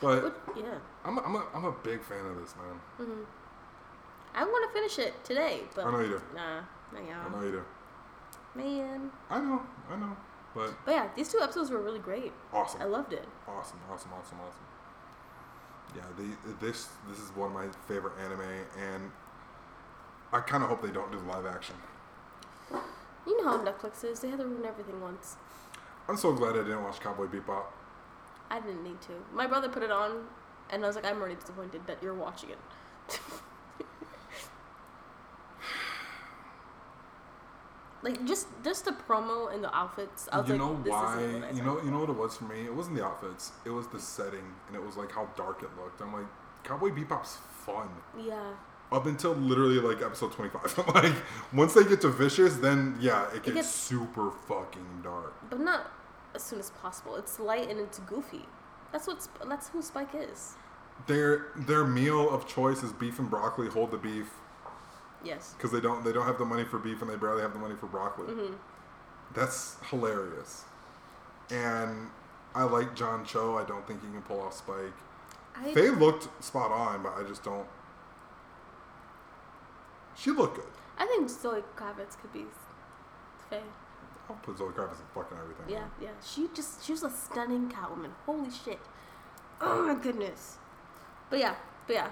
But 0.00 0.34
yeah. 0.56 0.78
I'm 1.04 1.18
a, 1.18 1.20
I'm 1.22 1.34
a, 1.36 1.46
I'm 1.54 1.64
a 1.66 1.72
big 1.72 2.02
fan 2.02 2.24
of 2.26 2.40
this 2.40 2.54
man. 2.56 2.80
hmm 3.06 3.22
I 4.34 4.44
want 4.44 4.70
to 4.70 4.72
finish 4.72 4.98
it 4.98 5.24
today, 5.24 5.62
but 5.74 5.86
I 5.86 5.90
know 5.90 6.00
you 6.00 6.08
do. 6.08 6.22
nah, 6.34 6.60
I 6.94 7.28
know 7.30 7.42
you 7.44 7.50
do. 7.52 7.64
man. 8.54 9.10
I 9.28 9.40
know, 9.40 9.60
I 9.90 9.96
know. 9.96 10.16
But 10.54 10.72
But 10.84 10.92
yeah, 10.92 11.08
these 11.16 11.30
two 11.30 11.40
episodes 11.40 11.70
were 11.70 11.80
really 11.80 11.98
great. 11.98 12.32
awesome, 12.52 12.80
I 12.80 12.84
loved 12.84 13.12
it. 13.12 13.26
awesome, 13.48 13.78
awesome, 13.90 14.10
awesome, 14.12 14.38
awesome. 14.40 14.66
Yeah, 15.96 16.02
the, 16.16 16.64
this 16.64 16.88
this 17.08 17.18
is 17.18 17.30
one 17.36 17.48
of 17.48 17.54
my 17.54 17.66
favorite 17.88 18.12
anime, 18.24 18.40
and 18.78 19.10
I 20.32 20.38
kind 20.40 20.62
of 20.62 20.68
hope 20.68 20.80
they 20.82 20.92
don't 20.92 21.10
do 21.10 21.18
the 21.18 21.24
live 21.26 21.46
action. 21.46 21.74
You 23.26 23.42
know 23.42 23.50
how 23.50 23.64
Netflix 23.64 24.04
is. 24.04 24.20
They 24.20 24.28
had 24.28 24.38
to 24.38 24.46
ruin 24.46 24.64
everything 24.64 25.00
once. 25.00 25.36
I'm 26.08 26.16
so 26.16 26.32
glad 26.32 26.54
I 26.54 26.58
didn't 26.62 26.82
watch 26.84 27.00
Cowboy 27.00 27.26
Bebop. 27.26 27.64
I 28.50 28.60
didn't 28.60 28.82
need 28.82 29.00
to. 29.02 29.12
My 29.32 29.46
brother 29.46 29.68
put 29.68 29.82
it 29.82 29.90
on 29.90 30.24
and 30.70 30.82
I 30.84 30.86
was 30.86 30.96
like, 30.96 31.04
I'm 31.04 31.18
already 31.20 31.36
disappointed 31.36 31.82
that 31.86 32.02
you're 32.02 32.14
watching 32.14 32.50
it. 32.50 32.58
like 38.02 38.24
just 38.26 38.46
just 38.64 38.84
the 38.86 38.92
promo 38.92 39.52
and 39.52 39.62
the 39.62 39.74
outfits. 39.76 40.28
I 40.32 40.38
was 40.38 40.48
you 40.48 40.54
like, 40.54 40.60
know 40.62 40.82
this 40.82 40.90
why? 40.90 41.20
isn't 41.20 41.40
what 41.42 41.50
I 41.52 41.56
You 41.56 41.62
know, 41.62 41.82
you 41.82 41.90
know 41.90 42.00
what 42.00 42.08
it 42.10 42.16
was 42.16 42.36
for 42.36 42.44
me. 42.44 42.64
It 42.64 42.74
wasn't 42.74 42.96
the 42.96 43.04
outfits. 43.04 43.52
It 43.64 43.70
was 43.70 43.86
the 43.88 44.00
setting, 44.00 44.54
and 44.66 44.76
it 44.76 44.84
was 44.84 44.96
like 44.96 45.12
how 45.12 45.28
dark 45.36 45.62
it 45.62 45.68
looked. 45.80 46.00
I'm 46.00 46.12
like, 46.12 46.26
Cowboy 46.64 46.90
Bebop's 46.90 47.38
fun 47.64 47.88
Yeah. 48.18 48.52
up 48.90 49.06
until 49.06 49.32
literally 49.34 49.78
like 49.80 50.02
episode 50.02 50.32
25. 50.32 50.78
like 50.94 51.12
once 51.52 51.74
they 51.74 51.84
get 51.84 52.00
to 52.02 52.08
vicious, 52.08 52.56
then 52.56 52.96
yeah, 53.00 53.26
it 53.34 53.42
gets, 53.42 53.54
gets- 53.56 53.68
super 53.70 54.30
fucking 54.48 55.00
dark. 55.02 55.34
But 55.50 55.60
not 55.60 55.90
as 56.34 56.42
soon 56.42 56.58
as 56.58 56.70
possible. 56.70 57.16
It's 57.16 57.38
light 57.40 57.68
and 57.70 57.78
it's 57.80 57.98
goofy. 58.00 58.46
That's 58.92 59.06
what 59.06 59.22
Sp- 59.22 59.46
that's 59.48 59.68
who 59.68 59.82
Spike 59.82 60.10
is. 60.14 60.54
Their 61.06 61.46
their 61.56 61.84
meal 61.84 62.28
of 62.30 62.46
choice 62.46 62.82
is 62.82 62.92
beef 62.92 63.18
and 63.18 63.30
broccoli. 63.30 63.68
Hold 63.68 63.90
the 63.90 63.96
beef 63.98 64.30
Yes. 65.24 65.54
because 65.56 65.70
they 65.70 65.80
don't 65.80 66.04
they 66.04 66.12
don't 66.12 66.26
have 66.26 66.38
the 66.38 66.44
money 66.44 66.64
for 66.64 66.78
beef 66.78 67.00
and 67.02 67.10
they 67.10 67.16
barely 67.16 67.42
have 67.42 67.52
the 67.52 67.58
money 67.58 67.74
for 67.76 67.86
broccoli. 67.86 68.32
Mm-hmm. 68.32 68.54
That's 69.34 69.76
hilarious. 69.88 70.64
And 71.50 72.08
I 72.54 72.64
like 72.64 72.94
John 72.96 73.24
Cho. 73.24 73.56
I 73.56 73.64
don't 73.64 73.86
think 73.86 74.00
he 74.02 74.08
can 74.08 74.22
pull 74.22 74.40
off 74.40 74.54
Spike. 74.54 74.92
I 75.56 75.72
Faye 75.74 75.90
looked 75.90 76.28
spot 76.44 76.70
on, 76.70 77.02
but 77.02 77.14
I 77.16 77.22
just 77.22 77.42
don't. 77.44 77.66
She 80.16 80.30
looked 80.30 80.56
good. 80.56 80.64
I 80.98 81.06
think 81.06 81.28
Zoe 81.30 81.62
Kravitz 81.76 82.18
could 82.20 82.32
be 82.32 82.44
Faye. 83.48 83.60
I'll 84.36 84.40
put 84.42 84.58
Zoe 84.58 84.68
Kravitz 84.68 85.00
in 85.00 85.06
fucking 85.14 85.36
everything. 85.38 85.66
Yeah, 85.68 85.84
yeah. 86.00 86.10
She 86.24 86.48
just 86.54 86.84
she 86.84 86.92
was 86.92 87.02
a 87.02 87.10
stunning 87.10 87.68
Catwoman. 87.68 88.10
Holy 88.26 88.50
shit. 88.50 88.80
Oh 89.60 89.82
my 89.86 89.94
goodness. 90.00 90.58
But 91.28 91.38
yeah, 91.38 91.54
but 91.86 91.94
yeah. 91.94 92.08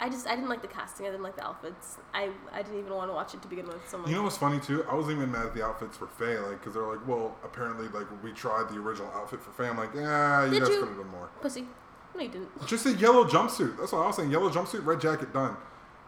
I 0.00 0.08
just 0.08 0.28
I 0.28 0.36
didn't 0.36 0.48
like 0.48 0.62
the 0.62 0.68
casting. 0.68 1.06
I 1.06 1.10
didn't 1.10 1.24
like 1.24 1.34
the 1.36 1.44
outfits. 1.44 1.98
I 2.14 2.30
I 2.52 2.62
didn't 2.62 2.78
even 2.78 2.94
want 2.94 3.10
to 3.10 3.14
watch 3.14 3.34
it 3.34 3.42
to 3.42 3.48
begin 3.48 3.66
with. 3.66 3.80
So 3.88 4.04
You 4.06 4.14
know 4.14 4.22
what's 4.22 4.36
funny 4.36 4.60
too? 4.60 4.84
I 4.88 4.94
wasn't 4.94 5.16
even 5.16 5.32
mad 5.32 5.46
at 5.46 5.54
the 5.54 5.64
outfits 5.64 5.96
for 5.96 6.06
Faye, 6.06 6.38
like, 6.38 6.60
because 6.60 6.74
they're 6.74 6.86
like, 6.86 7.04
well, 7.06 7.36
apparently, 7.42 7.88
like, 7.88 8.06
we 8.22 8.30
tried 8.32 8.68
the 8.68 8.76
original 8.76 9.10
outfit 9.12 9.42
for 9.42 9.50
Faye. 9.50 9.68
I'm 9.68 9.76
like, 9.76 9.92
yeah, 9.94 10.44
you 10.44 10.50
Did 10.52 10.60
guys 10.60 10.68
you? 10.68 10.78
could 10.80 10.88
have 10.88 10.98
done 10.98 11.08
more. 11.10 11.28
pussy. 11.40 11.66
No, 12.14 12.20
you 12.22 12.28
didn't. 12.28 12.66
Just 12.66 12.86
a 12.86 12.92
yellow 12.94 13.24
jumpsuit. 13.24 13.76
That's 13.76 13.90
what 13.90 14.02
I 14.02 14.06
was 14.06 14.14
saying. 14.16 14.30
Yellow 14.30 14.50
jumpsuit, 14.50 14.84
red 14.86 15.00
jacket, 15.00 15.32
done. 15.32 15.56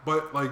But 0.05 0.33
like, 0.33 0.51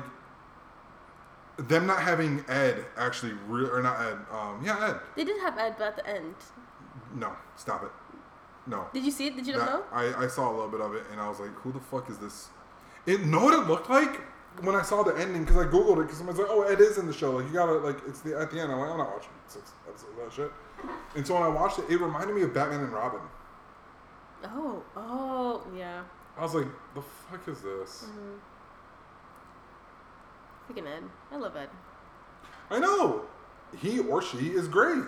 them 1.68 1.88
not 1.88 2.02
having 2.02 2.44
Ed 2.48 2.86
actually, 2.98 3.34
re- 3.48 3.70
or 3.70 3.82
not 3.82 4.00
Ed, 4.02 4.18
um, 4.32 4.62
yeah, 4.64 4.90
Ed. 4.90 5.00
They 5.16 5.24
did 5.24 5.40
have 5.42 5.58
Ed, 5.58 5.76
but 5.78 5.88
at 5.88 5.96
the 5.98 6.08
end. 6.08 6.36
No, 7.16 7.34
stop 7.56 7.84
it. 7.84 7.92
No. 8.68 8.88
Did 8.94 9.04
you 9.04 9.12
see 9.12 9.28
it? 9.28 9.36
Did 9.36 9.48
you 9.48 9.58
not 9.58 9.66
know? 9.66 9.84
I, 9.92 10.26
I 10.26 10.28
saw 10.28 10.50
a 10.50 10.54
little 10.54 10.70
bit 10.70 10.82
of 10.82 10.94
it 10.94 11.04
and 11.12 11.20
I 11.20 11.28
was 11.28 11.40
like, 11.40 11.54
who 11.56 11.72
the 11.72 11.80
fuck 11.80 12.10
is 12.10 12.18
this? 12.20 12.50
It 13.06 13.26
know 13.26 13.46
what 13.46 13.54
it 13.54 13.68
looked 13.68 13.90
like 13.90 14.22
when 14.62 14.76
I 14.76 14.82
saw 14.82 15.04
the 15.04 15.18
ending 15.18 15.44
because 15.44 15.58
I 15.58 15.66
googled 15.66 16.00
it 16.00 16.04
because 16.04 16.18
someone's 16.18 16.38
like, 16.38 16.50
oh, 16.50 16.64
Ed 16.64 16.80
is 16.80 16.98
in 16.98 17.08
the 17.08 17.14
show. 17.14 17.32
Like 17.32 17.48
you 17.48 17.54
gotta 17.54 17.74
like 17.74 17.98
it's 18.08 18.22
the 18.22 18.38
at 18.38 18.52
the 18.52 18.60
end. 18.60 18.72
I'm 18.72 18.80
like, 18.80 18.92
I'm 18.92 18.98
not 18.98 19.12
watching 19.12 19.32
six 19.48 19.72
episodes 19.88 20.12
of 20.18 20.26
that 20.26 20.34
shit. 20.34 20.52
And 21.16 21.26
so 21.26 21.34
when 21.34 21.44
I 21.44 21.48
watched 21.48 21.80
it, 21.80 21.86
it 21.90 22.00
reminded 22.00 22.36
me 22.36 22.44
of 22.44 22.54
Batman 22.54 22.82
and 22.82 22.94
Robin. 22.94 23.22
Oh, 24.44 24.84
oh, 24.96 25.64
yeah. 25.76 26.04
I 26.38 26.44
was 26.44 26.54
like, 26.54 26.68
the 26.96 27.02
fuck 27.02 27.46
is 27.48 27.62
this? 27.62 28.06
Mm-hmm. 28.06 28.38
Freaking 30.70 30.88
Ed. 30.88 31.04
I 31.32 31.38
love 31.38 31.56
Ed. 31.56 31.70
I 32.70 32.80
know 32.80 33.24
he 33.82 34.00
or 34.00 34.22
she 34.22 34.50
is 34.50 34.68
great. 34.68 35.04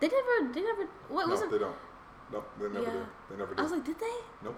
They 0.00 0.08
never, 0.08 0.52
they 0.52 0.62
never. 0.62 0.86
What 1.08 1.26
no, 1.26 1.32
wasn't? 1.32 1.52
they 1.52 1.58
don't. 1.58 1.76
No, 2.32 2.42
they 2.58 2.68
never 2.68 2.80
Yeah. 2.86 2.92
do. 2.92 3.06
They 3.30 3.36
never 3.36 3.54
do. 3.54 3.60
I 3.60 3.62
was 3.62 3.72
like, 3.72 3.84
did 3.84 3.98
they? 4.00 4.16
nope. 4.42 4.56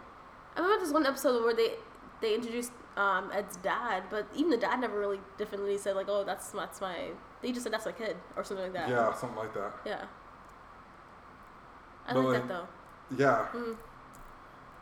I 0.56 0.60
remember 0.60 0.84
this 0.84 0.92
one 0.92 1.04
episode 1.04 1.42
where 1.44 1.54
they 1.54 1.74
they 2.20 2.34
introduced 2.34 2.70
um, 2.96 3.30
Ed's 3.32 3.56
dad, 3.56 4.04
but 4.08 4.28
even 4.34 4.50
the 4.50 4.56
dad 4.56 4.80
never 4.80 4.98
really 4.98 5.20
definitely 5.36 5.76
said 5.78 5.96
like, 5.96 6.06
"Oh, 6.08 6.22
that's 6.24 6.50
that's 6.50 6.80
my." 6.80 7.10
They 7.42 7.50
just 7.50 7.64
said 7.64 7.72
that's 7.72 7.84
my 7.84 7.92
kid 7.92 8.16
or 8.36 8.44
something 8.44 8.64
like 8.64 8.72
that. 8.74 8.88
Yeah, 8.88 9.12
something 9.12 9.36
like 9.36 9.52
that. 9.54 9.72
Yeah. 9.84 10.04
I 12.06 12.14
But, 12.14 12.24
like 12.24 12.40
that 12.40 12.48
though. 12.48 12.68
Yeah. 13.18 13.46
Mhm. 13.52 13.76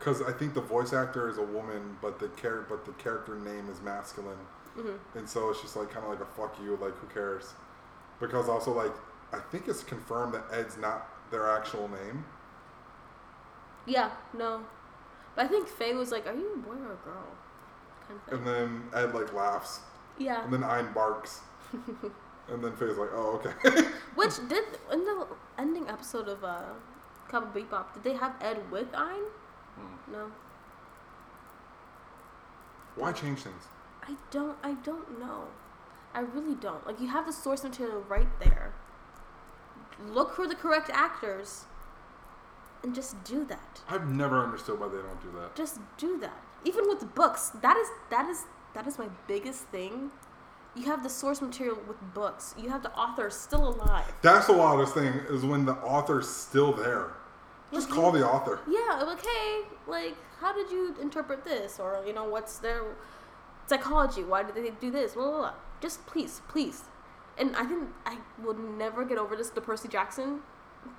Because 0.02 0.20
I 0.22 0.32
think 0.32 0.52
the 0.54 0.60
voice 0.60 0.92
actor 0.92 1.28
is 1.28 1.38
a 1.38 1.44
woman, 1.44 1.96
but 2.02 2.18
the 2.18 2.26
char- 2.30 2.66
but 2.68 2.84
the 2.84 2.90
character 2.94 3.36
name 3.36 3.68
is 3.70 3.80
masculine, 3.82 4.36
Mhm. 4.76 4.98
and 5.14 5.28
so 5.28 5.50
it's 5.50 5.62
just 5.62 5.76
like 5.76 5.90
kind 5.90 6.04
of 6.04 6.10
like 6.10 6.20
a 6.20 6.24
fuck 6.24 6.58
you, 6.60 6.74
like 6.76 6.96
who 6.98 7.06
cares? 7.06 7.54
Because 8.18 8.48
also 8.48 8.72
like 8.72 8.92
I 9.32 9.38
think 9.38 9.68
it's 9.68 9.84
confirmed 9.84 10.34
that 10.34 10.44
Ed's 10.50 10.76
not 10.76 11.06
their 11.30 11.48
actual 11.48 11.86
name. 11.88 12.24
Yeah. 13.86 14.10
No. 14.34 14.64
But 15.36 15.44
I 15.44 15.48
think 15.48 15.68
Faye 15.68 15.94
was 15.94 16.10
like, 16.10 16.26
"Are 16.26 16.34
you 16.34 16.52
a 16.52 16.56
boy 16.58 16.72
or 16.74 16.92
a 16.92 16.96
girl?" 16.96 17.28
Kind 18.08 18.20
of 18.26 18.32
And 18.34 18.46
then 18.46 18.90
Ed 18.92 19.14
like 19.14 19.32
laughs, 19.32 19.80
Yeah. 20.18 20.42
and 20.42 20.52
then 20.52 20.64
Ein 20.64 20.92
barks, 20.92 21.42
and 21.72 22.62
then 22.64 22.72
Faye's 22.76 22.98
like, 22.98 23.10
oh 23.14 23.40
okay. 23.40 23.52
Which 24.16 24.36
did 24.48 24.64
in 24.90 25.04
the 25.04 25.26
ending 25.58 25.88
episode 25.88 26.28
of 26.28 26.42
uh, 26.42 26.62
Cowboy 27.28 27.62
Bebop, 27.62 27.94
did 27.94 28.02
they 28.02 28.14
have 28.14 28.34
Ed 28.42 28.68
with 28.72 28.92
Ein? 28.94 29.22
No. 30.10 30.30
Why 32.96 33.12
change 33.12 33.40
things? 33.40 33.64
I 34.02 34.16
don't. 34.30 34.56
I 34.62 34.74
don't 34.74 35.18
know. 35.18 35.44
I 36.14 36.20
really 36.20 36.54
don't. 36.54 36.86
Like 36.86 37.00
you 37.00 37.08
have 37.08 37.26
the 37.26 37.32
source 37.32 37.64
material 37.64 38.04
right 38.08 38.28
there. 38.40 38.74
Look 40.06 40.34
for 40.34 40.46
the 40.46 40.54
correct 40.54 40.90
actors, 40.92 41.64
and 42.82 42.94
just 42.94 43.22
do 43.24 43.44
that. 43.46 43.80
I've 43.88 44.08
never 44.08 44.42
understood 44.42 44.80
why 44.80 44.88
they 44.88 44.98
don't 44.98 45.22
do 45.22 45.32
that. 45.40 45.54
Just 45.54 45.78
do 45.96 46.18
that. 46.18 46.42
Even 46.64 46.88
with 46.88 47.14
books, 47.14 47.50
that 47.62 47.76
is 47.76 47.88
that 48.10 48.28
is 48.28 48.44
that 48.74 48.86
is 48.86 48.98
my 48.98 49.08
biggest 49.26 49.64
thing. 49.68 50.10
You 50.74 50.84
have 50.84 51.02
the 51.02 51.10
source 51.10 51.42
material 51.42 51.78
with 51.86 51.98
books. 52.14 52.54
You 52.58 52.70
have 52.70 52.82
the 52.82 52.92
author 52.92 53.28
still 53.30 53.68
alive. 53.68 54.10
That's 54.22 54.46
the 54.46 54.54
wildest 54.54 54.94
thing 54.94 55.12
is 55.28 55.44
when 55.44 55.66
the 55.66 55.74
author's 55.74 56.28
still 56.28 56.72
there. 56.72 57.12
Just 57.72 57.90
Like, 57.90 57.98
call 57.98 58.12
the 58.12 58.26
author. 58.28 58.60
Yeah, 58.68 59.02
like 59.02 59.24
hey, 59.24 59.62
like 59.86 60.16
how 60.40 60.52
did 60.52 60.70
you 60.70 60.94
interpret 61.00 61.44
this, 61.44 61.78
or 61.80 62.02
you 62.06 62.12
know 62.12 62.24
what's 62.24 62.58
their 62.58 62.82
psychology? 63.66 64.22
Why 64.24 64.42
did 64.42 64.54
they 64.54 64.70
do 64.70 64.90
this? 64.90 65.12
Blah 65.14 65.24
blah 65.30 65.38
blah. 65.38 65.52
Just 65.80 66.04
please, 66.06 66.42
please. 66.48 66.82
And 67.38 67.56
I 67.56 67.64
think 67.64 67.88
I 68.04 68.18
will 68.42 68.54
never 68.54 69.04
get 69.04 69.16
over 69.18 69.34
this. 69.36 69.50
The 69.50 69.60
Percy 69.62 69.88
Jackson 69.88 70.40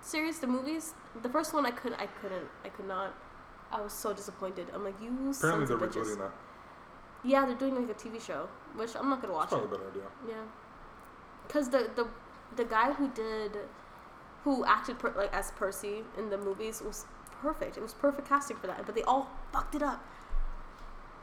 series, 0.01 0.39
the 0.39 0.47
movies. 0.47 0.93
The 1.21 1.29
first 1.29 1.53
one 1.53 1.65
I 1.65 1.71
could, 1.71 1.93
I 1.93 2.07
couldn't, 2.07 2.47
I 2.65 2.69
could 2.69 2.87
not. 2.87 3.13
I 3.71 3.81
was 3.81 3.93
so 3.93 4.13
disappointed. 4.13 4.67
I'm 4.73 4.83
like, 4.83 4.95
you 5.01 5.07
Apparently 5.09 5.33
sons 5.33 5.67
they're 5.69 5.77
of 5.77 5.83
bitches. 5.83 6.05
rebooting 6.15 6.17
that. 6.19 6.31
Yeah, 7.23 7.45
they're 7.45 7.55
doing 7.55 7.75
like 7.75 7.89
a 7.89 7.99
TV 7.99 8.19
show, 8.21 8.49
which 8.75 8.95
I'm 8.95 9.09
not 9.09 9.21
gonna 9.21 9.33
watch 9.33 9.51
That's 9.51 9.63
it. 9.63 9.69
probably 9.69 9.87
a 9.87 9.91
better 9.91 9.91
idea. 9.91 10.35
Yeah, 10.35 10.43
because 11.47 11.69
the 11.69 11.89
the 11.95 12.07
the 12.55 12.65
guy 12.65 12.91
who 12.93 13.09
did 13.09 13.57
who 14.43 14.65
acted 14.65 14.99
per, 14.99 15.13
like 15.15 15.33
as 15.33 15.51
Percy 15.51 16.03
in 16.17 16.29
the 16.29 16.37
movies 16.37 16.81
was 16.81 17.05
perfect. 17.41 17.77
It 17.77 17.81
was 17.83 17.93
perfect 17.93 18.27
casting 18.27 18.57
for 18.57 18.67
that, 18.67 18.85
but 18.85 18.95
they 18.95 19.03
all 19.03 19.29
fucked 19.51 19.75
it 19.75 19.81
up. 19.81 20.03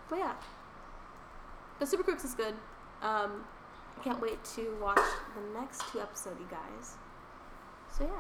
But 0.09 0.19
yeah, 0.19 0.33
but 1.79 1.89
Super 1.89 2.03
Crooks 2.03 2.25
is 2.25 2.35
good. 2.35 2.55
Um, 3.03 3.45
I 3.99 4.03
can't 4.03 4.21
wait 4.21 4.43
to 4.57 4.77
watch 4.81 4.97
the 5.35 5.59
next 5.61 5.83
two 5.93 6.01
episodes, 6.01 6.39
you 6.41 6.47
guys. 6.51 6.97
So 7.97 8.05
yeah, 8.05 8.11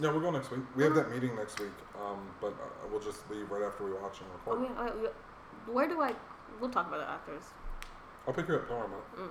Yeah, 0.00 0.10
we'll 0.12 0.20
go 0.20 0.30
next 0.30 0.50
week. 0.50 0.60
We 0.76 0.84
have 0.84 0.94
that 0.94 1.10
meeting 1.10 1.34
next 1.36 1.58
week, 1.60 1.72
um, 2.00 2.18
but 2.40 2.48
uh, 2.48 2.88
we'll 2.90 3.00
just 3.00 3.28
leave 3.30 3.50
right 3.50 3.62
after 3.62 3.84
we 3.84 3.92
watch 3.92 4.20
and 4.20 4.28
oh 4.46 4.56
record. 4.56 4.68
yeah, 4.76 4.90
oh, 4.94 5.02
yeah. 5.02 5.72
where 5.72 5.88
do 5.88 6.00
I? 6.00 6.14
We'll 6.60 6.70
talk 6.70 6.86
about 6.88 7.00
it 7.00 7.08
afterwards. 7.08 7.46
I'll 8.26 8.34
pick 8.34 8.48
you 8.48 8.54
up 8.54 8.66
tomorrow. 8.66 8.88
Mm. 9.18 9.28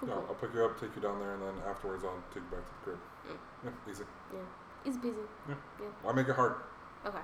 Cool, 0.00 0.08
Yeah. 0.08 0.14
I'll 0.28 0.34
pick 0.34 0.54
you 0.54 0.64
up, 0.64 0.80
take 0.80 0.94
you 0.94 1.02
down 1.02 1.18
there, 1.18 1.34
and 1.34 1.42
then 1.42 1.54
afterwards 1.68 2.04
I'll 2.04 2.22
take 2.32 2.42
you 2.50 2.56
back 2.56 2.64
to 2.66 2.72
the 2.72 2.84
crib. 2.84 2.98
Mm. 3.26 3.36
Yeah, 3.64 3.90
easy. 3.92 4.04
Yeah, 4.32 4.38
he's 4.84 4.96
busy. 4.96 5.16
Yeah. 5.48 5.54
Why 6.02 6.12
make 6.12 6.28
it 6.28 6.36
hard? 6.36 6.54
Okay. 7.04 7.18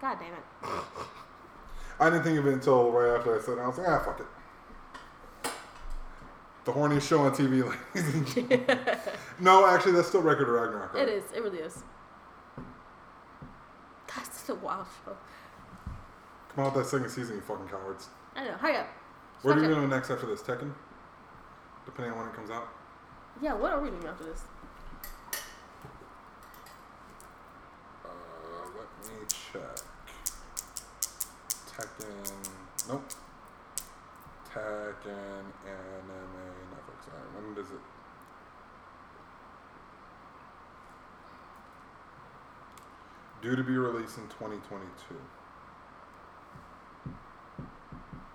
God 0.00 0.18
damn 0.18 0.32
it. 0.32 0.44
I 2.00 2.10
didn't 2.10 2.24
think 2.24 2.38
of 2.38 2.46
it 2.46 2.52
until 2.54 2.90
right 2.90 3.16
after 3.16 3.38
I 3.38 3.40
said 3.40 3.58
it. 3.58 3.60
I 3.60 3.68
was 3.68 3.78
like, 3.78 3.88
ah, 3.88 4.02
fuck 4.04 4.20
it. 4.20 4.26
The 6.64 6.72
horniest 6.72 7.08
show 7.08 7.20
on 7.20 7.32
TV, 7.32 7.62
ladies 7.94 8.36
and. 8.36 8.98
No, 9.38 9.66
actually, 9.66 9.92
that's 9.92 10.08
still 10.08 10.20
Record 10.20 10.48
of 10.48 10.54
Ragnarok. 10.54 10.94
Right? 10.94 11.08
It 11.08 11.08
is. 11.08 11.24
It 11.32 11.42
really 11.42 11.58
is. 11.58 11.84
That's 14.14 14.40
such 14.40 14.48
a 14.50 14.54
wild 14.58 14.86
show. 15.04 15.16
Come 16.54 16.64
out 16.64 16.74
with 16.74 16.84
that 16.84 16.90
second 16.90 17.10
season, 17.10 17.36
you 17.36 17.40
fucking 17.42 17.68
cowards. 17.68 18.08
I 18.34 18.44
know. 18.44 18.52
Hurry 18.54 18.76
up. 18.78 18.88
Where 19.42 19.54
do 19.54 19.62
you 19.62 19.68
go 19.68 19.86
next 19.86 20.10
after 20.10 20.26
this? 20.26 20.42
Tekken? 20.42 20.72
Depending 21.86 22.12
on 22.12 22.18
when 22.18 22.28
it 22.28 22.34
comes 22.34 22.50
out. 22.50 22.68
Yeah, 23.40 23.54
what 23.54 23.72
are 23.72 23.80
we 23.80 23.90
doing 23.90 24.04
after 24.06 24.24
this? 24.24 24.42
Uh, 28.04 28.08
let 28.76 28.88
me 29.08 29.24
check. 29.28 29.76
Tekken. 31.70 32.88
Nope. 32.88 33.10
Tekken 34.52 35.44
anime 35.64 36.46
Netflix. 36.72 37.06
Alright, 37.08 37.34
when 37.34 37.54
does 37.54 37.70
it? 37.70 37.80
Due 43.42 43.54
to 43.54 43.62
be 43.62 43.76
released 43.76 44.18
in 44.18 44.24
2022. 44.24 45.14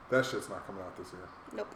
That 0.10 0.26
shit's 0.26 0.50
not 0.50 0.66
coming 0.68 0.84
out 0.84 0.96
this 0.98 1.12
year. 1.12 1.28
Nope. 1.54 1.74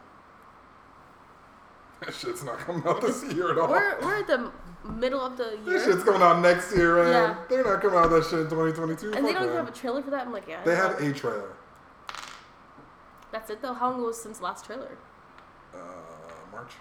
That 2.00 2.12
shit's 2.14 2.44
not 2.44 2.58
coming 2.58 2.86
out 2.86 3.00
this 3.00 3.24
year 3.32 3.52
at 3.52 3.58
all. 3.58 3.68
We're 3.68 3.98
we're 4.00 4.20
at 4.20 4.26
the 4.26 4.52
middle 4.84 5.20
of 5.20 5.36
the 5.36 5.58
year. 5.64 5.78
This 5.78 5.84
shit's 5.84 6.04
coming 6.04 6.22
out 6.22 6.40
next 6.42 6.74
year, 6.76 7.02
man. 7.02 7.12
Yeah. 7.12 7.36
They're 7.48 7.64
not 7.64 7.80
coming 7.80 7.98
out 7.98 8.10
that 8.10 8.24
shit 8.24 8.40
in 8.40 8.50
2022. 8.50 9.06
and 9.06 9.14
Fuck 9.14 9.24
they 9.24 9.32
don't 9.32 9.44
even 9.44 9.56
have 9.56 9.68
a 9.68 9.72
trailer 9.72 10.02
for 10.02 10.10
that. 10.10 10.26
I'm 10.26 10.32
like, 10.32 10.46
yeah. 10.46 10.62
They 10.62 10.76
have 10.76 11.00
a 11.00 11.12
trailer. 11.12 11.52
That's 13.32 13.50
it 13.50 13.62
though. 13.62 13.72
How 13.74 13.90
long 13.90 14.02
was 14.02 14.20
since 14.20 14.38
the 14.38 14.44
last 14.44 14.64
trailer? 14.64 14.98
Uh, 15.74 15.78
March. 16.52 16.72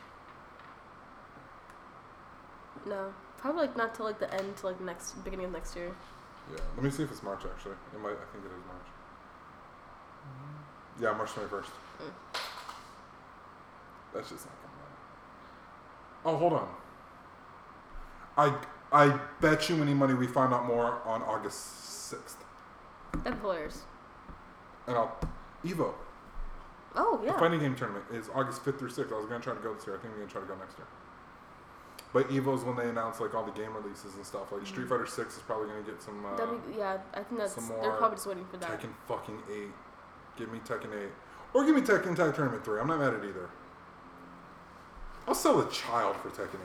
No, 2.85 3.13
probably 3.37 3.61
like 3.61 3.77
not 3.77 3.95
till 3.95 4.05
like 4.05 4.19
the 4.19 4.31
end, 4.33 4.57
till 4.57 4.69
like 4.71 4.81
next 4.81 5.13
beginning 5.23 5.47
of 5.47 5.51
next 5.51 5.75
year. 5.75 5.95
Yeah. 6.51 6.59
Let 6.75 6.83
me 6.83 6.91
see 6.91 7.03
if 7.03 7.11
it's 7.11 7.23
March 7.23 7.41
actually. 7.45 7.75
It 7.93 7.99
might. 8.01 8.11
I 8.11 8.25
think 8.31 8.45
it 8.45 8.51
is 8.51 8.63
March. 8.67 8.87
Yeah, 11.01 11.11
March 11.17 11.29
21st. 11.31 11.65
Mm. 11.99 12.39
That's 14.13 14.29
just 14.29 14.45
not. 14.45 14.64
Oh, 16.25 16.35
hold 16.37 16.53
on. 16.53 16.67
I 18.37 18.57
I 18.91 19.19
bet 19.41 19.69
you 19.69 19.81
any 19.81 19.93
money 19.93 20.13
we 20.13 20.27
find 20.27 20.53
out 20.53 20.65
more 20.65 21.01
on 21.05 21.21
August 21.21 22.11
6th. 22.13 22.35
That's 23.23 23.39
hilarious. 23.39 23.83
And 24.87 24.97
I'll 24.97 25.17
Evo. 25.63 25.93
Oh 26.95 27.21
yeah. 27.23 27.33
The 27.33 27.39
fighting 27.39 27.59
game 27.59 27.75
tournament 27.75 28.05
is 28.11 28.29
August 28.33 28.63
5th 28.65 28.79
through 28.79 28.89
6th. 28.89 29.11
I 29.11 29.17
was 29.17 29.25
gonna 29.27 29.39
try 29.43 29.53
to 29.53 29.59
go 29.59 29.73
this 29.73 29.85
year. 29.85 29.97
I 29.97 29.99
think 29.99 30.13
we're 30.13 30.19
gonna 30.21 30.31
try 30.31 30.41
to 30.41 30.47
go 30.47 30.55
next 30.55 30.77
year. 30.77 30.87
But 32.13 32.29
Evo's 32.29 32.63
when 32.63 32.77
they 32.77 32.89
announce 32.89 33.19
like 33.19 33.35
all 33.35 33.43
the 33.43 33.51
game 33.51 33.75
releases 33.75 34.15
and 34.15 34.25
stuff. 34.25 34.51
Like 34.51 34.65
Street 34.65 34.87
Fighter 34.87 35.05
6 35.05 35.35
is 35.35 35.41
probably 35.43 35.67
gonna 35.67 35.81
get 35.83 36.01
some. 36.01 36.25
Uh, 36.25 36.35
That'd 36.35 36.61
yeah, 36.77 36.97
I 37.13 37.23
think 37.23 37.39
that's 37.39 37.53
some 37.55 37.67
they're 37.81 37.91
probably 37.91 38.15
just 38.15 38.27
waiting 38.27 38.45
for 38.45 38.57
that. 38.57 38.79
Tekken 38.81 38.93
fucking 39.07 39.41
8. 39.51 39.67
Give 40.37 40.51
me 40.51 40.59
Tekken 40.59 40.93
8. 40.95 41.09
Or 41.53 41.65
give 41.65 41.75
me 41.75 41.81
Tekken 41.81 42.15
Tag 42.15 42.33
Tournament 42.35 42.63
3. 42.63 42.79
I'm 42.79 42.87
not 42.87 42.99
mad 42.99 43.13
at 43.13 43.23
either. 43.23 43.49
I'll 45.27 45.35
sell 45.35 45.59
a 45.59 45.69
child 45.71 46.15
for 46.17 46.29
Tekken 46.29 46.55
8. 46.55 46.59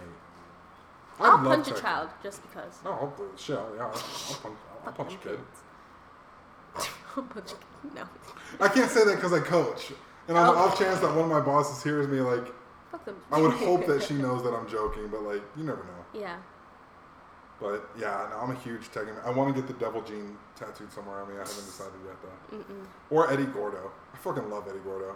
I 1.20 1.28
I'll 1.28 1.38
punch 1.38 1.68
a 1.68 1.74
child 1.74 2.08
just 2.22 2.42
because. 2.42 2.80
No, 2.84 2.92
I'll, 2.92 3.14
shit, 3.36 3.58
yeah, 3.76 3.82
I'll, 3.82 3.88
I'll 3.88 4.36
punch, 4.42 4.56
I'll 4.86 4.92
punch 4.92 5.12
a 5.14 5.16
kid. 5.18 5.38
kids. 5.38 6.88
I'll 7.16 7.22
punch 7.24 7.52
a 7.52 7.54
kid. 7.56 7.94
No. 7.94 8.02
I 8.60 8.68
can't 8.68 8.90
say 8.90 9.04
that 9.04 9.16
because 9.16 9.32
I 9.32 9.40
coach. 9.40 9.92
And 10.28 10.36
on 10.38 10.46
the 10.54 10.60
Oh. 10.60 10.64
off 10.64 10.78
chance 10.78 11.00
that 11.00 11.08
one 11.14 11.24
of 11.24 11.30
my 11.30 11.40
bosses 11.40 11.82
hears 11.82 12.06
me, 12.08 12.20
like, 12.20 12.46
Fuck 12.90 13.04
them. 13.04 13.16
I 13.30 13.40
would 13.40 13.52
hope 13.68 13.86
that 13.86 14.02
she 14.02 14.14
knows 14.14 14.42
that 14.44 14.52
I'm 14.54 14.68
joking, 14.68 15.08
but 15.08 15.22
like, 15.22 15.42
you 15.56 15.64
never 15.64 15.82
know. 15.84 16.20
Yeah. 16.20 16.36
But 17.60 17.90
yeah, 17.98 18.26
no, 18.30 18.38
I'm 18.38 18.50
a 18.52 18.58
huge 18.60 18.88
Tekken. 18.90 19.22
I 19.24 19.30
want 19.30 19.54
to 19.54 19.60
get 19.60 19.68
the 19.68 19.74
Devil 19.84 20.00
Gene 20.00 20.36
tattooed 20.56 20.90
somewhere 20.90 21.20
on 21.20 21.28
me. 21.28 21.34
I 21.34 21.38
haven't 21.40 21.54
decided 21.56 21.92
yet 22.06 22.16
though. 22.22 22.56
Mm-mm. 22.56 22.86
Or 23.10 23.30
Eddie 23.30 23.44
Gordo. 23.44 23.92
I 24.14 24.16
fucking 24.16 24.48
love 24.48 24.66
Eddie 24.66 24.78
Gordo. 24.78 25.14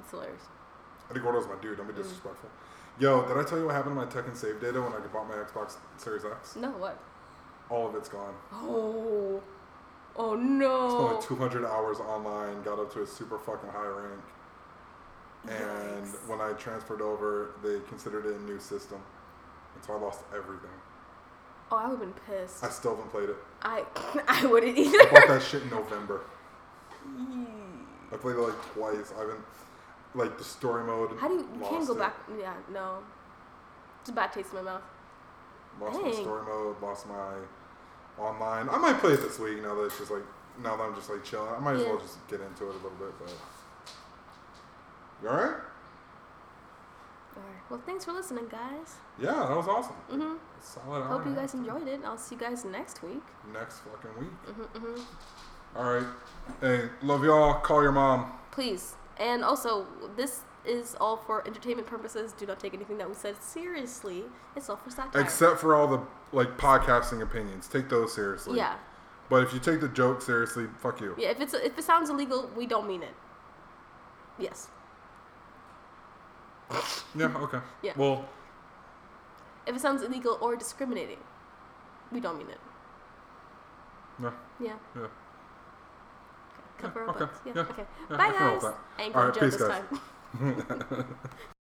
It's 0.00 0.10
hilarious. 0.10 0.42
Gordo's 1.14 1.46
my 1.46 1.54
dude. 1.60 1.76
Don't 1.78 1.86
be 1.86 1.92
Mm. 1.94 1.96
disrespectful. 1.96 2.50
Yo, 2.98 3.26
did 3.28 3.36
I 3.36 3.44
tell 3.44 3.58
you 3.58 3.66
what 3.66 3.74
happened 3.74 3.94
to 3.98 4.04
my 4.04 4.10
Tekken 4.10 4.36
save 4.36 4.60
data 4.60 4.80
when 4.82 4.92
I 4.92 4.98
bought 4.98 5.28
my 5.28 5.34
Xbox 5.36 5.76
Series 5.96 6.24
X? 6.24 6.56
No, 6.56 6.70
what? 6.70 6.98
All 7.70 7.86
of 7.88 7.94
it's 7.94 8.08
gone. 8.08 8.34
Oh. 8.52 9.40
Oh 10.16 10.34
no. 10.34 10.88
Spent 10.90 11.14
like 11.14 11.24
200 11.52 11.64
hours 11.64 12.00
online, 12.00 12.62
got 12.62 12.78
up 12.80 12.92
to 12.94 13.02
a 13.02 13.06
super 13.06 13.38
fucking 13.38 13.70
high 13.70 13.86
rank, 13.86 14.20
and 15.48 16.04
Yikes. 16.06 16.26
when 16.28 16.40
I 16.40 16.52
transferred 16.54 17.00
over, 17.00 17.50
they 17.62 17.78
considered 17.88 18.26
it 18.26 18.34
a 18.34 18.42
new 18.42 18.58
system, 18.58 19.00
and 19.76 19.84
so 19.84 19.92
I 19.92 19.96
lost 19.98 20.22
everything. 20.34 20.70
Oh, 21.70 21.76
I 21.76 21.86
would 21.88 22.00
have 22.00 22.00
been 22.00 22.14
pissed. 22.26 22.64
I 22.64 22.70
still 22.70 22.96
haven't 22.96 23.10
played 23.12 23.28
it. 23.28 23.36
I 23.62 23.84
I 24.28 24.44
wouldn't 24.46 24.76
either. 24.76 24.98
I 25.02 25.10
bought 25.12 25.28
that 25.28 25.42
shit 25.42 25.62
in 25.62 25.70
November. 25.70 26.22
I 28.12 28.16
played 28.16 28.36
it 28.36 28.40
like 28.40 28.60
twice. 28.74 29.12
I 29.16 29.20
haven't 29.20 29.40
like 30.14 30.38
the 30.38 30.44
story 30.44 30.84
mode. 30.84 31.16
How 31.18 31.28
do 31.28 31.34
you? 31.34 31.48
You 31.54 31.60
can't 31.68 31.86
go 31.86 31.94
it. 31.94 31.98
back. 31.98 32.16
Yeah, 32.38 32.54
no. 32.72 32.98
It's 34.00 34.10
a 34.10 34.12
bad 34.12 34.32
taste 34.32 34.50
in 34.50 34.56
my 34.56 34.62
mouth. 34.62 34.82
Lost 35.80 36.00
my 36.02 36.12
story 36.12 36.44
mode. 36.44 36.80
Lost 36.82 37.06
my 37.06 37.34
online. 38.18 38.68
I 38.68 38.78
might 38.78 38.98
play 38.98 39.12
it 39.12 39.22
this 39.22 39.38
week. 39.38 39.62
Now 39.62 39.74
that 39.74 39.84
it's 39.84 39.98
just 39.98 40.10
like 40.10 40.22
now 40.62 40.76
that 40.76 40.82
I'm 40.82 40.94
just 40.94 41.10
like 41.10 41.24
chilling. 41.24 41.52
I 41.54 41.58
might 41.60 41.76
as 41.76 41.82
well 41.84 41.98
just 41.98 42.26
get 42.28 42.40
into 42.40 42.64
it 42.68 42.70
a 42.70 42.78
little 42.78 42.90
bit. 42.98 43.12
But 43.18 43.32
you 45.22 45.28
all 45.28 45.36
right? 45.36 45.56
Alright. 47.36 47.62
Well, 47.70 47.80
thanks 47.86 48.04
for 48.04 48.12
listening, 48.12 48.46
guys. 48.50 48.96
Yeah, 49.20 49.32
that 49.32 49.56
was 49.56 49.68
awesome. 49.68 49.94
hmm 50.10 50.34
Solid. 50.60 51.04
Hope 51.04 51.24
you 51.26 51.34
guys 51.34 51.54
enjoyed 51.54 51.86
it. 51.86 52.00
I'll 52.04 52.18
see 52.18 52.34
you 52.34 52.40
guys 52.40 52.64
next 52.64 53.02
week. 53.02 53.22
Next 53.52 53.80
fucking 53.80 54.18
week. 54.18 54.30
hmm 54.46 54.78
hmm 54.78 55.00
All 55.76 55.92
right. 55.94 56.06
Hey, 56.60 56.88
love 57.02 57.22
y'all. 57.24 57.60
Call 57.60 57.82
your 57.82 57.92
mom. 57.92 58.32
Please. 58.50 58.94
And 59.18 59.42
also, 59.44 59.86
this 60.16 60.42
is 60.64 60.94
all 61.00 61.16
for 61.16 61.46
entertainment 61.46 61.86
purposes. 61.88 62.32
Do 62.32 62.46
not 62.46 62.60
take 62.60 62.74
anything 62.74 62.98
that 62.98 63.08
we 63.08 63.14
said 63.14 63.42
seriously. 63.42 64.24
It's 64.54 64.68
all 64.68 64.76
for 64.76 64.90
satire. 64.90 65.20
Except 65.20 65.58
for 65.58 65.74
all 65.74 65.86
the 65.88 66.00
like 66.32 66.56
podcasting 66.58 67.22
opinions. 67.22 67.68
Take 67.68 67.88
those 67.88 68.14
seriously. 68.14 68.56
yeah. 68.58 68.76
But 69.30 69.42
if 69.42 69.52
you 69.52 69.60
take 69.60 69.80
the 69.80 69.88
joke 69.88 70.22
seriously, 70.22 70.66
fuck 70.78 71.00
you. 71.00 71.14
Yeah. 71.18 71.28
If 71.30 71.40
it's 71.40 71.54
if 71.54 71.76
it 71.78 71.84
sounds 71.84 72.10
illegal, 72.10 72.50
we 72.56 72.66
don't 72.66 72.86
mean 72.86 73.02
it. 73.02 73.14
Yes. 74.38 74.68
Yeah. 77.14 77.26
Okay. 77.36 77.58
Yeah. 77.82 77.92
Well, 77.96 78.28
If 79.66 79.74
it 79.74 79.80
sounds 79.80 80.02
illegal 80.02 80.38
or 80.40 80.54
discriminating, 80.56 81.18
we 82.12 82.20
don't 82.20 82.36
mean 82.38 82.50
it. 82.50 82.58
no. 84.18 84.32
Yeah. 84.60 84.74
Yeah. 84.94 85.06
Cover 86.78 87.00
our 87.02 87.08
okay, 87.10 87.18
butts. 87.20 87.40
Yeah. 87.44 87.52
yeah, 87.54 87.62
Okay. 87.62 87.84
yeah, 88.10 88.16
Bye, 88.16 88.24
I 88.28 88.32
can 88.32 88.44
roll 88.44 88.54
with 88.54 88.62
guys. 88.62 88.74
I 88.98 89.02
ain't 89.02 89.14
going 89.14 89.26
right, 89.26 89.40
peace, 89.40 89.56
this 89.56 89.68
guys. 89.68 89.82
time. 90.38 91.16